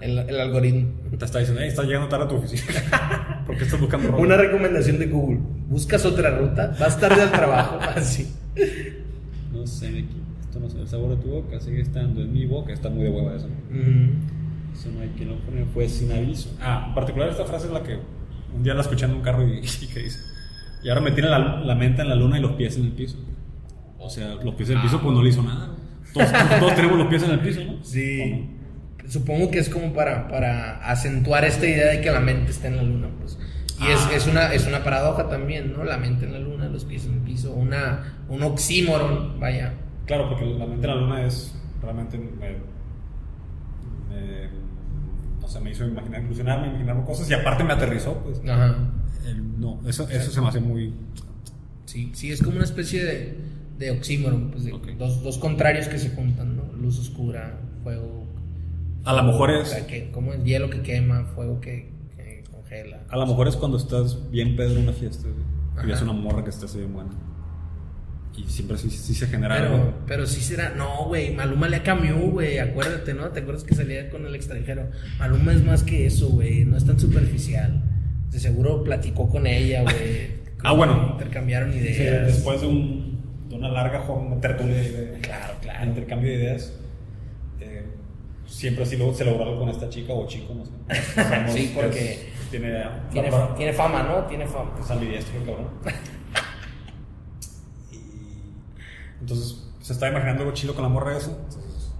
el, 0.00 0.18
el 0.18 0.40
algoritmo. 0.40 0.88
Te 1.18 1.24
está 1.24 1.38
diciendo, 1.40 1.60
hey, 1.62 1.68
estás 1.68 1.86
llegando 1.86 2.08
tarde 2.08 2.24
a 2.24 2.28
tu 2.28 2.36
oficina. 2.36 3.42
¿Por 3.46 3.56
qué 3.56 3.64
estás 3.64 3.80
buscando 3.80 4.08
ropa? 4.08 4.22
Una 4.22 4.36
recomendación 4.36 4.98
de 4.98 5.06
Google. 5.06 5.38
¿Buscas 5.68 6.04
otra 6.06 6.30
ruta? 6.38 6.76
¿Vas 6.78 6.98
tarde 7.00 7.22
al 7.22 7.32
trabajo? 7.32 7.78
Así. 7.80 8.32
No 9.52 9.66
se 9.66 9.90
me. 9.90 9.98
Esto 10.40 10.60
no 10.60 10.70
sé. 10.70 10.80
El 10.80 10.88
sabor 10.88 11.16
de 11.16 11.22
tu 11.22 11.28
boca 11.28 11.58
sigue 11.60 11.80
estando 11.80 12.22
en 12.22 12.32
mi 12.32 12.46
boca. 12.46 12.72
Está 12.72 12.88
muy 12.90 13.04
de 13.04 13.10
hueva 13.10 13.34
eso. 13.36 13.46
Ujú. 13.46 14.78
Eso 14.78 14.90
no 14.94 15.00
hay 15.00 15.08
quien 15.16 15.30
lo 15.30 15.36
pone. 15.40 15.64
Fue 15.74 15.88
sin 15.88 16.12
aviso. 16.12 16.54
Ah, 16.60 16.84
en 16.88 16.94
particular 16.94 17.28
esta 17.30 17.44
frase 17.44 17.66
es 17.66 17.72
la 17.72 17.82
que 17.82 17.98
un 18.54 18.62
día 18.62 18.74
la 18.74 18.82
escuché 18.82 19.04
en 19.06 19.12
un 19.12 19.20
carro 19.22 19.46
y, 19.46 19.58
y 19.58 19.86
que 19.88 20.00
dice. 20.00 20.20
Y 20.82 20.88
ahora 20.88 21.00
me 21.00 21.10
tiene 21.12 21.28
la, 21.28 21.38
la 21.38 21.74
mente 21.74 22.02
en 22.02 22.08
la 22.08 22.14
luna 22.14 22.38
y 22.38 22.42
los 22.42 22.52
pies 22.52 22.76
en 22.76 22.84
el 22.86 22.92
piso. 22.92 23.18
O 23.98 24.08
sea, 24.10 24.34
los 24.36 24.54
pies 24.54 24.70
en 24.70 24.76
el 24.76 24.82
piso 24.82 25.00
pues 25.00 25.14
no 25.14 25.22
le 25.22 25.28
hizo 25.30 25.42
nada. 25.42 25.70
Todos, 26.14 26.28
todos 26.60 26.74
tenemos 26.74 26.98
los 26.98 27.08
pies 27.08 27.22
en 27.24 27.30
el 27.32 27.40
piso, 27.40 27.60
¿no? 27.64 27.84
Sí. 27.84 28.50
Supongo 29.08 29.50
que 29.50 29.58
es 29.58 29.68
como 29.68 29.92
para, 29.92 30.28
para 30.28 30.76
acentuar 30.90 31.44
esta 31.44 31.66
idea 31.66 31.88
de 31.88 32.00
que 32.00 32.10
la 32.10 32.20
mente 32.20 32.50
está 32.50 32.68
en 32.68 32.76
la 32.76 32.82
luna, 32.82 33.08
pues. 33.18 33.38
Y 33.80 33.84
Ah. 33.84 33.92
es, 33.92 34.22
es, 34.22 34.26
una, 34.26 34.52
es 34.52 34.66
una 34.66 34.82
paradoja 34.84 35.28
también, 35.28 35.72
¿no? 35.72 35.84
La 35.84 35.96
mente 35.98 36.26
en 36.26 36.32
la 36.32 36.38
luna, 36.38 36.68
los 36.68 36.84
pies 36.84 37.06
en 37.06 37.14
el 37.14 37.20
piso, 37.20 37.52
una, 37.52 38.22
un 38.28 38.42
oxímoron, 38.42 39.38
vaya. 39.40 39.74
Claro, 40.06 40.28
porque 40.28 40.44
la 40.46 40.66
mente 40.66 40.86
en 40.88 40.94
la 40.94 41.00
luna 41.00 41.24
es 41.24 41.54
realmente 41.82 42.18
me, 42.18 42.58
me- 44.10 44.48
o 45.42 45.48
sea, 45.48 45.60
me 45.60 45.70
hizo 45.70 45.86
imaginar, 45.86 46.22
ilusionarme, 46.22 46.68
imaginarme 46.68 47.04
cosas 47.04 47.30
y 47.30 47.34
aparte 47.34 47.64
me 47.64 47.72
aterrizó, 47.72 48.18
pues. 48.22 48.40
Ajá. 48.48 48.76
El- 49.28 49.60
no, 49.60 49.80
eso, 49.86 50.08
eso 50.08 50.30
se 50.30 50.40
me 50.40 50.48
hace 50.48 50.60
muy. 50.60 50.92
Sí, 51.86 52.10
sí, 52.14 52.30
es 52.32 52.42
como 52.42 52.56
una 52.56 52.64
especie 52.64 53.04
de, 53.04 53.36
de 53.78 53.90
oxímoron, 53.92 54.50
pues 54.50 54.64
de 54.64 54.72
dos, 54.98 55.22
dos 55.22 55.38
contrarios 55.38 55.88
que 55.88 55.98
se 55.98 56.10
juntan, 56.10 56.56
¿no? 56.56 56.64
Luz 56.80 56.98
oscura, 56.98 57.58
fuego. 57.82 58.26
A 59.04 59.12
lo 59.14 59.22
mejor 59.22 59.50
o 59.50 59.62
es. 59.62 59.68
sea, 59.68 59.86
que, 59.86 60.10
como 60.10 60.32
es 60.34 60.44
hielo 60.44 60.68
que 60.70 60.82
quema, 60.82 61.24
fuego 61.34 61.60
que, 61.60 61.90
que 62.16 62.44
congela. 62.50 63.00
A 63.08 63.16
lo 63.16 63.26
mejor 63.26 63.48
es 63.48 63.56
cuando 63.56 63.78
estás 63.78 64.30
bien 64.30 64.54
pedo 64.56 64.72
en 64.76 64.82
una 64.82 64.92
fiesta 64.92 65.26
y 65.82 65.86
ves 65.86 66.02
una 66.02 66.12
morra 66.12 66.44
que 66.44 66.50
está 66.50 66.66
así 66.66 66.78
bien 66.78 66.92
buena. 66.92 67.10
Y 68.36 68.44
siempre 68.44 68.76
sí, 68.78 68.88
sí 68.90 69.14
se 69.14 69.26
genera 69.26 69.56
Pero, 69.56 69.74
algo. 69.74 69.94
pero 70.06 70.26
sí 70.26 70.40
será. 70.40 70.70
No, 70.76 71.06
güey. 71.06 71.34
Maluma 71.34 71.68
le 71.68 71.82
cambió, 71.82 72.16
güey. 72.30 72.58
Acuérdate, 72.58 73.12
¿no? 73.14 73.28
¿Te 73.30 73.40
acuerdas 73.40 73.64
que 73.64 73.74
salía 73.74 74.10
con 74.10 74.26
el 74.26 74.34
extranjero? 74.36 74.90
Maluma 75.18 75.52
es 75.54 75.64
más 75.64 75.82
que 75.82 76.06
eso, 76.06 76.28
güey. 76.28 76.64
No 76.64 76.76
es 76.76 76.84
tan 76.84 77.00
superficial. 77.00 77.82
De 78.30 78.38
seguro 78.40 78.82
platicó 78.84 79.28
con 79.28 79.46
ella, 79.46 79.82
güey. 79.82 80.38
Ah, 80.64 80.72
bueno. 80.72 81.10
Intercambiaron 81.12 81.72
Sí, 81.72 81.78
ideas. 81.78 82.26
después 82.26 82.60
de, 82.60 82.66
un, 82.66 83.22
de 83.48 83.54
una 83.54 83.68
larga 83.68 84.02
tertulia 84.40 84.74
de, 84.74 85.18
Claro, 85.22 85.54
claro. 85.62 85.84
intercambio 85.86 86.30
de 86.32 86.36
ideas, 86.36 86.72
eh, 87.60 87.84
siempre 88.44 88.82
así 88.82 88.96
luego 88.96 89.14
se 89.14 89.24
logró 89.24 89.44
algo 89.44 89.60
con 89.60 89.68
esta 89.68 89.88
chica 89.88 90.12
o 90.12 90.26
chico, 90.26 90.52
no 90.54 90.64
sé. 90.66 90.72
Sabemos 91.14 91.52
Sí, 91.52 91.68
que 91.68 91.74
porque 91.80 92.12
es- 92.12 92.26
tiene, 92.50 92.82
Tiene, 93.12 93.30
para- 93.30 93.54
tiene 93.54 93.72
fama, 93.72 94.02
¿no? 94.02 94.24
Tiene 94.26 94.48
fama. 94.48 94.72
es 94.80 94.90
ambidiestro, 94.90 95.38
el 95.38 95.46
cabrón. 95.46 95.68
y 97.92 99.20
entonces 99.20 99.64
se 99.80 99.92
está 99.92 100.08
imaginando 100.08 100.42
algo 100.42 100.54
chilo 100.54 100.74
con 100.74 100.82
la 100.82 100.88
morra 100.88 101.16
eso. 101.16 101.38
Entonces, 101.44 101.92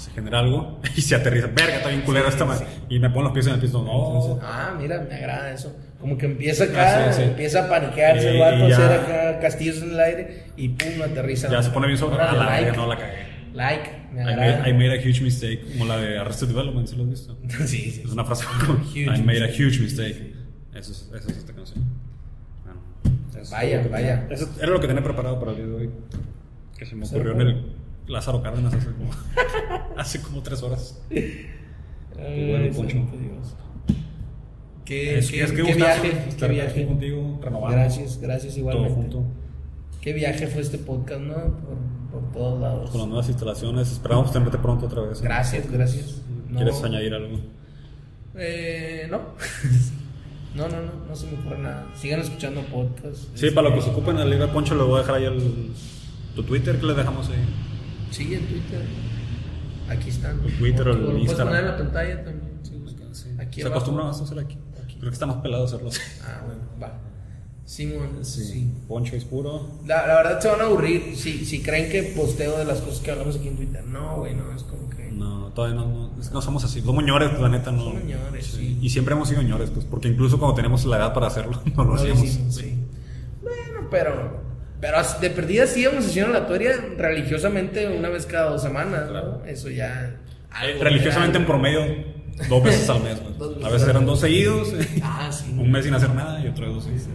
se 0.00 0.10
genera 0.12 0.38
algo 0.40 0.80
y 0.96 1.00
se 1.02 1.14
aterriza. 1.14 1.48
Verga, 1.48 1.76
está 1.76 1.88
bien 1.90 2.00
culera 2.02 2.28
esta 2.28 2.44
madre. 2.44 2.66
Y 2.88 2.98
me 2.98 3.10
pone 3.10 3.24
los 3.24 3.32
pies 3.32 3.46
en 3.46 3.54
el 3.54 3.60
piso. 3.60 3.82
No, 3.82 4.38
Ah, 4.42 4.74
mira, 4.78 5.00
me 5.08 5.14
agrada 5.14 5.52
eso. 5.52 5.76
Como 6.00 6.16
que 6.16 6.26
empieza 6.26 6.64
acá, 6.64 7.08
Ah, 7.08 7.12
sí, 7.12 7.20
sí. 7.22 7.28
empieza 7.28 7.66
a 7.66 7.68
paniquearse 7.68 8.30
el 8.30 8.38
vato, 8.40 8.64
a 8.64 8.66
hacer 8.68 8.92
acá 9.00 9.40
castillos 9.40 9.82
en 9.82 9.90
el 9.90 10.00
aire 10.00 10.44
y 10.56 10.70
pum, 10.70 11.02
aterriza. 11.04 11.50
ya 11.50 11.62
se 11.62 11.70
pone 11.70 11.86
bien 11.86 11.98
sobre. 11.98 12.14
Órale, 12.16 12.30
A 12.30 12.32
la 12.42 12.44
like, 12.46 12.64
verga, 12.64 12.76
no 12.80 12.86
la 12.88 12.96
cagué. 12.96 13.26
like, 13.52 13.90
me 14.12 14.20
I 14.20 14.24
agrada. 14.24 14.58
made, 14.60 14.70
I 14.70 14.72
made 14.72 14.92
a 14.92 14.96
huge 15.02 15.20
mistake, 15.22 15.60
como 15.72 15.84
la 15.84 15.98
de 15.98 16.18
Arrested 16.18 16.48
Development, 16.48 16.88
¿sí 16.88 16.96
lo 16.96 17.02
has 17.04 17.10
visto? 17.10 17.38
sí, 17.66 17.90
sí. 17.90 18.02
Es 18.04 18.10
una 18.12 18.24
frase 18.24 18.46
como 18.66 18.80
I 18.94 19.04
made 19.22 19.44
a 19.44 19.48
mistake. 19.48 19.52
huge 19.62 19.80
mistake. 19.80 20.34
Eso 20.74 20.92
es, 20.92 21.10
eso 21.14 21.30
es 21.30 21.36
esta 21.36 21.52
canción. 21.52 21.84
Bueno, 22.64 22.80
eso 23.42 23.52
Vaya, 23.52 23.86
vaya. 23.90 24.26
Eso 24.30 24.48
era 24.58 24.68
lo 24.70 24.80
que 24.80 24.86
tenía 24.86 25.02
preparado 25.04 25.38
para 25.38 25.50
el 25.52 25.56
día 25.58 25.66
de 25.66 25.74
hoy. 25.74 25.90
Que 26.78 26.86
se 26.86 26.94
me 26.96 27.04
ocurrió 27.04 27.32
en 27.32 27.40
el 27.42 27.66
Lázaro 28.10 28.42
Cárdenas 28.42 28.74
hace 28.74 28.86
como, 28.92 29.10
hace 29.96 30.20
como 30.22 30.42
tres 30.42 30.62
horas. 30.62 31.00
Ay, 31.10 32.50
bueno, 32.50 32.74
Poncho. 32.76 32.96
Dios. 32.96 33.56
Qué, 34.84 35.18
Es, 35.18 35.30
qué- 35.30 35.42
es 35.44 35.52
que 35.52 35.62
qué 35.62 35.74
viaje, 35.74 36.28
qué 36.38 36.48
viaje. 36.48 36.86
contigo, 36.86 37.40
renovando. 37.42 37.76
Gracias, 37.76 38.18
gracias 38.20 38.54
Todo 38.54 38.60
igualmente. 38.60 38.94
junto. 38.94 39.22
Qué 40.00 40.12
viaje 40.12 40.46
fue 40.48 40.62
este 40.62 40.78
podcast, 40.78 41.20
¿no? 41.20 41.34
Por, 41.34 41.76
por 42.22 42.32
todos 42.32 42.60
lados. 42.60 42.90
Con 42.90 43.00
las 43.00 43.08
nuevas 43.08 43.28
instalaciones. 43.28 43.92
Esperamos 43.92 44.32
tenerte 44.32 44.58
pronto 44.58 44.86
otra 44.86 45.02
vez. 45.02 45.20
Gracias, 45.20 45.70
gracias. 45.70 46.22
No. 46.48 46.56
¿Quieres 46.56 46.82
añadir 46.82 47.14
algo? 47.14 47.38
Eh, 48.36 49.06
no. 49.10 49.18
no, 50.56 50.68
no, 50.68 50.82
no, 50.82 50.92
no 51.08 51.14
se 51.16 51.26
me 51.26 51.34
ocurre 51.38 51.58
nada. 51.58 51.86
Sigan 51.94 52.20
escuchando 52.20 52.60
podcasts. 52.62 53.28
Sí, 53.34 53.50
para 53.50 53.68
lo 53.68 53.74
que 53.76 53.82
se 53.82 53.90
ocupen 53.90 54.16
en 54.16 54.22
el 54.22 54.30
Liga 54.30 54.52
Poncho, 54.52 54.74
le 54.74 54.82
voy 54.82 54.96
a 54.96 54.98
dejar 55.02 55.16
ahí 55.16 55.24
el, 55.26 55.70
tu 56.34 56.42
Twitter 56.42 56.78
que 56.80 56.86
le 56.86 56.94
dejamos 56.94 57.28
ahí. 57.28 57.44
Sí, 58.10 58.34
en 58.34 58.46
Twitter. 58.46 58.82
Aquí 59.88 60.08
están. 60.10 60.40
El 60.44 60.56
Twitter 60.58 60.88
o 60.88 60.92
puedes 61.06 61.22
Instagram. 61.22 61.48
poner 61.48 61.60
en 61.64 61.70
la 61.70 61.76
pantalla 61.76 62.24
también. 62.24 62.50
Aquí 63.38 63.60
Se 63.60 63.66
abajo. 63.66 63.76
acostumbra 63.78 64.04
más 64.04 64.20
a 64.20 64.24
hacer 64.24 64.38
aquí. 64.38 64.58
Aquí. 64.82 64.94
Creo 64.98 65.10
que 65.10 65.14
está 65.14 65.26
más 65.26 65.36
pelado 65.36 65.64
hacerlo 65.64 65.88
así. 65.88 66.00
Ah, 66.24 66.42
bueno, 66.46 66.60
va. 66.82 66.98
Simón, 67.64 68.18
sí. 68.24 68.72
Poncho 68.88 69.14
es 69.16 69.24
puro. 69.24 69.78
La, 69.86 70.06
la 70.06 70.14
verdad 70.16 70.40
se 70.40 70.48
van 70.48 70.60
a 70.60 70.64
aburrir 70.64 71.16
si, 71.16 71.44
si 71.44 71.62
creen 71.62 71.90
que 71.90 72.02
posteo 72.16 72.58
de 72.58 72.64
las 72.64 72.80
cosas 72.80 73.00
que 73.00 73.10
hablamos 73.12 73.36
aquí 73.36 73.48
en 73.48 73.56
Twitter. 73.56 73.84
No, 73.86 74.16
güey, 74.18 74.34
no, 74.34 74.52
es 74.54 74.64
como 74.64 74.90
que. 74.90 75.08
No, 75.12 75.52
todavía 75.54 75.76
no, 75.76 75.86
no, 75.86 76.20
es 76.20 76.28
que 76.28 76.34
no 76.34 76.42
somos 76.42 76.64
así. 76.64 76.80
Somos 76.82 77.04
ñores, 77.04 77.38
la 77.40 77.48
neta, 77.48 77.70
no. 77.70 77.84
Somos 77.84 78.04
ñores, 78.04 78.46
sí. 78.46 78.76
Y 78.82 78.90
siempre 78.90 79.14
hemos 79.14 79.28
sido 79.28 79.42
ñores, 79.42 79.70
pues, 79.70 79.84
porque 79.86 80.08
incluso 80.08 80.38
cuando 80.38 80.54
tenemos 80.56 80.84
la 80.84 80.96
edad 80.96 81.14
para 81.14 81.28
hacerlo, 81.28 81.60
no 81.76 81.84
lo 81.84 81.90
No 81.90 81.94
hacíamos. 81.94 82.24
hicimos, 82.24 82.54
sí. 82.54 82.74
Bueno, 83.40 83.88
pero. 83.90 84.49
Pero 84.80 84.96
de 85.20 85.30
perdida 85.30 85.66
sí 85.66 85.80
íbamos 85.82 86.04
a 86.04 86.06
sesión 86.08 86.30
aleatoria 86.30 86.72
religiosamente 86.96 87.86
una 87.88 88.08
vez 88.08 88.24
cada 88.26 88.50
dos 88.50 88.62
semanas, 88.62 89.10
¿no? 89.10 89.44
Eso 89.44 89.68
ya. 89.70 90.16
Religiosamente 90.80 91.38
en 91.38 91.46
promedio, 91.46 91.80
dos 92.48 92.62
veces 92.64 92.88
al 92.88 93.02
mes. 93.02 93.18
veces 93.38 93.64
A 93.64 93.68
veces 93.68 93.88
eran 93.88 94.06
dos 94.06 94.20
seguidos, 94.20 94.72
Ah, 95.02 95.30
sí. 95.30 95.52
un 95.56 95.70
mes 95.70 95.84
sin 95.84 95.94
hacer 95.94 96.10
nada 96.14 96.40
y 96.40 96.48
otro 96.48 96.66
de 96.66 96.72
dos 96.74 96.84
seguidos. 96.84 97.08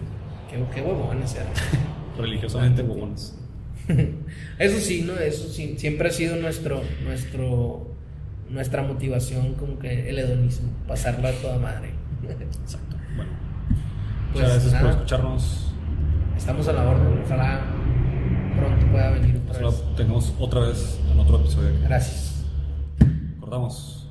Qué, 0.49 0.63
qué 0.73 0.81
huevones 0.81 1.33
eran. 1.35 1.47
Religiosamente, 2.17 2.81
huevones. 2.83 3.35
Eso 4.59 4.79
sí, 4.79 5.01
¿no? 5.05 5.13
Eso 5.17 5.47
sí, 5.49 5.75
siempre 5.77 6.09
ha 6.09 6.11
sido 6.11 6.35
nuestro, 6.37 6.81
nuestro, 7.03 7.91
nuestra 8.49 8.83
motivación, 8.83 9.55
como 9.55 9.79
que 9.79 10.09
el 10.09 10.17
hedonismo, 10.19 10.69
pasarla 10.87 11.29
a 11.29 11.33
toda 11.33 11.57
madre. 11.57 11.89
Exacto. 12.23 12.95
Bueno, 13.15 13.31
Pues 14.33 14.43
muchas 14.45 14.63
gracias 14.63 14.81
por 14.81 14.89
escucharnos. 14.91 15.64
Estamos 16.37 16.67
a 16.67 16.73
la 16.73 16.89
orden, 16.89 17.21
ojalá 17.25 17.61
pronto 18.57 18.85
pueda 18.91 19.09
venir 19.11 19.37
otra 19.37 19.51
Ojalá 19.51 19.69
vez. 19.69 19.95
tengamos 19.95 20.33
otra 20.39 20.59
vez 20.61 20.99
en 21.11 21.19
otro 21.19 21.37
episodio. 21.39 21.71
Gracias. 21.83 22.45
Acordamos. 23.37 24.04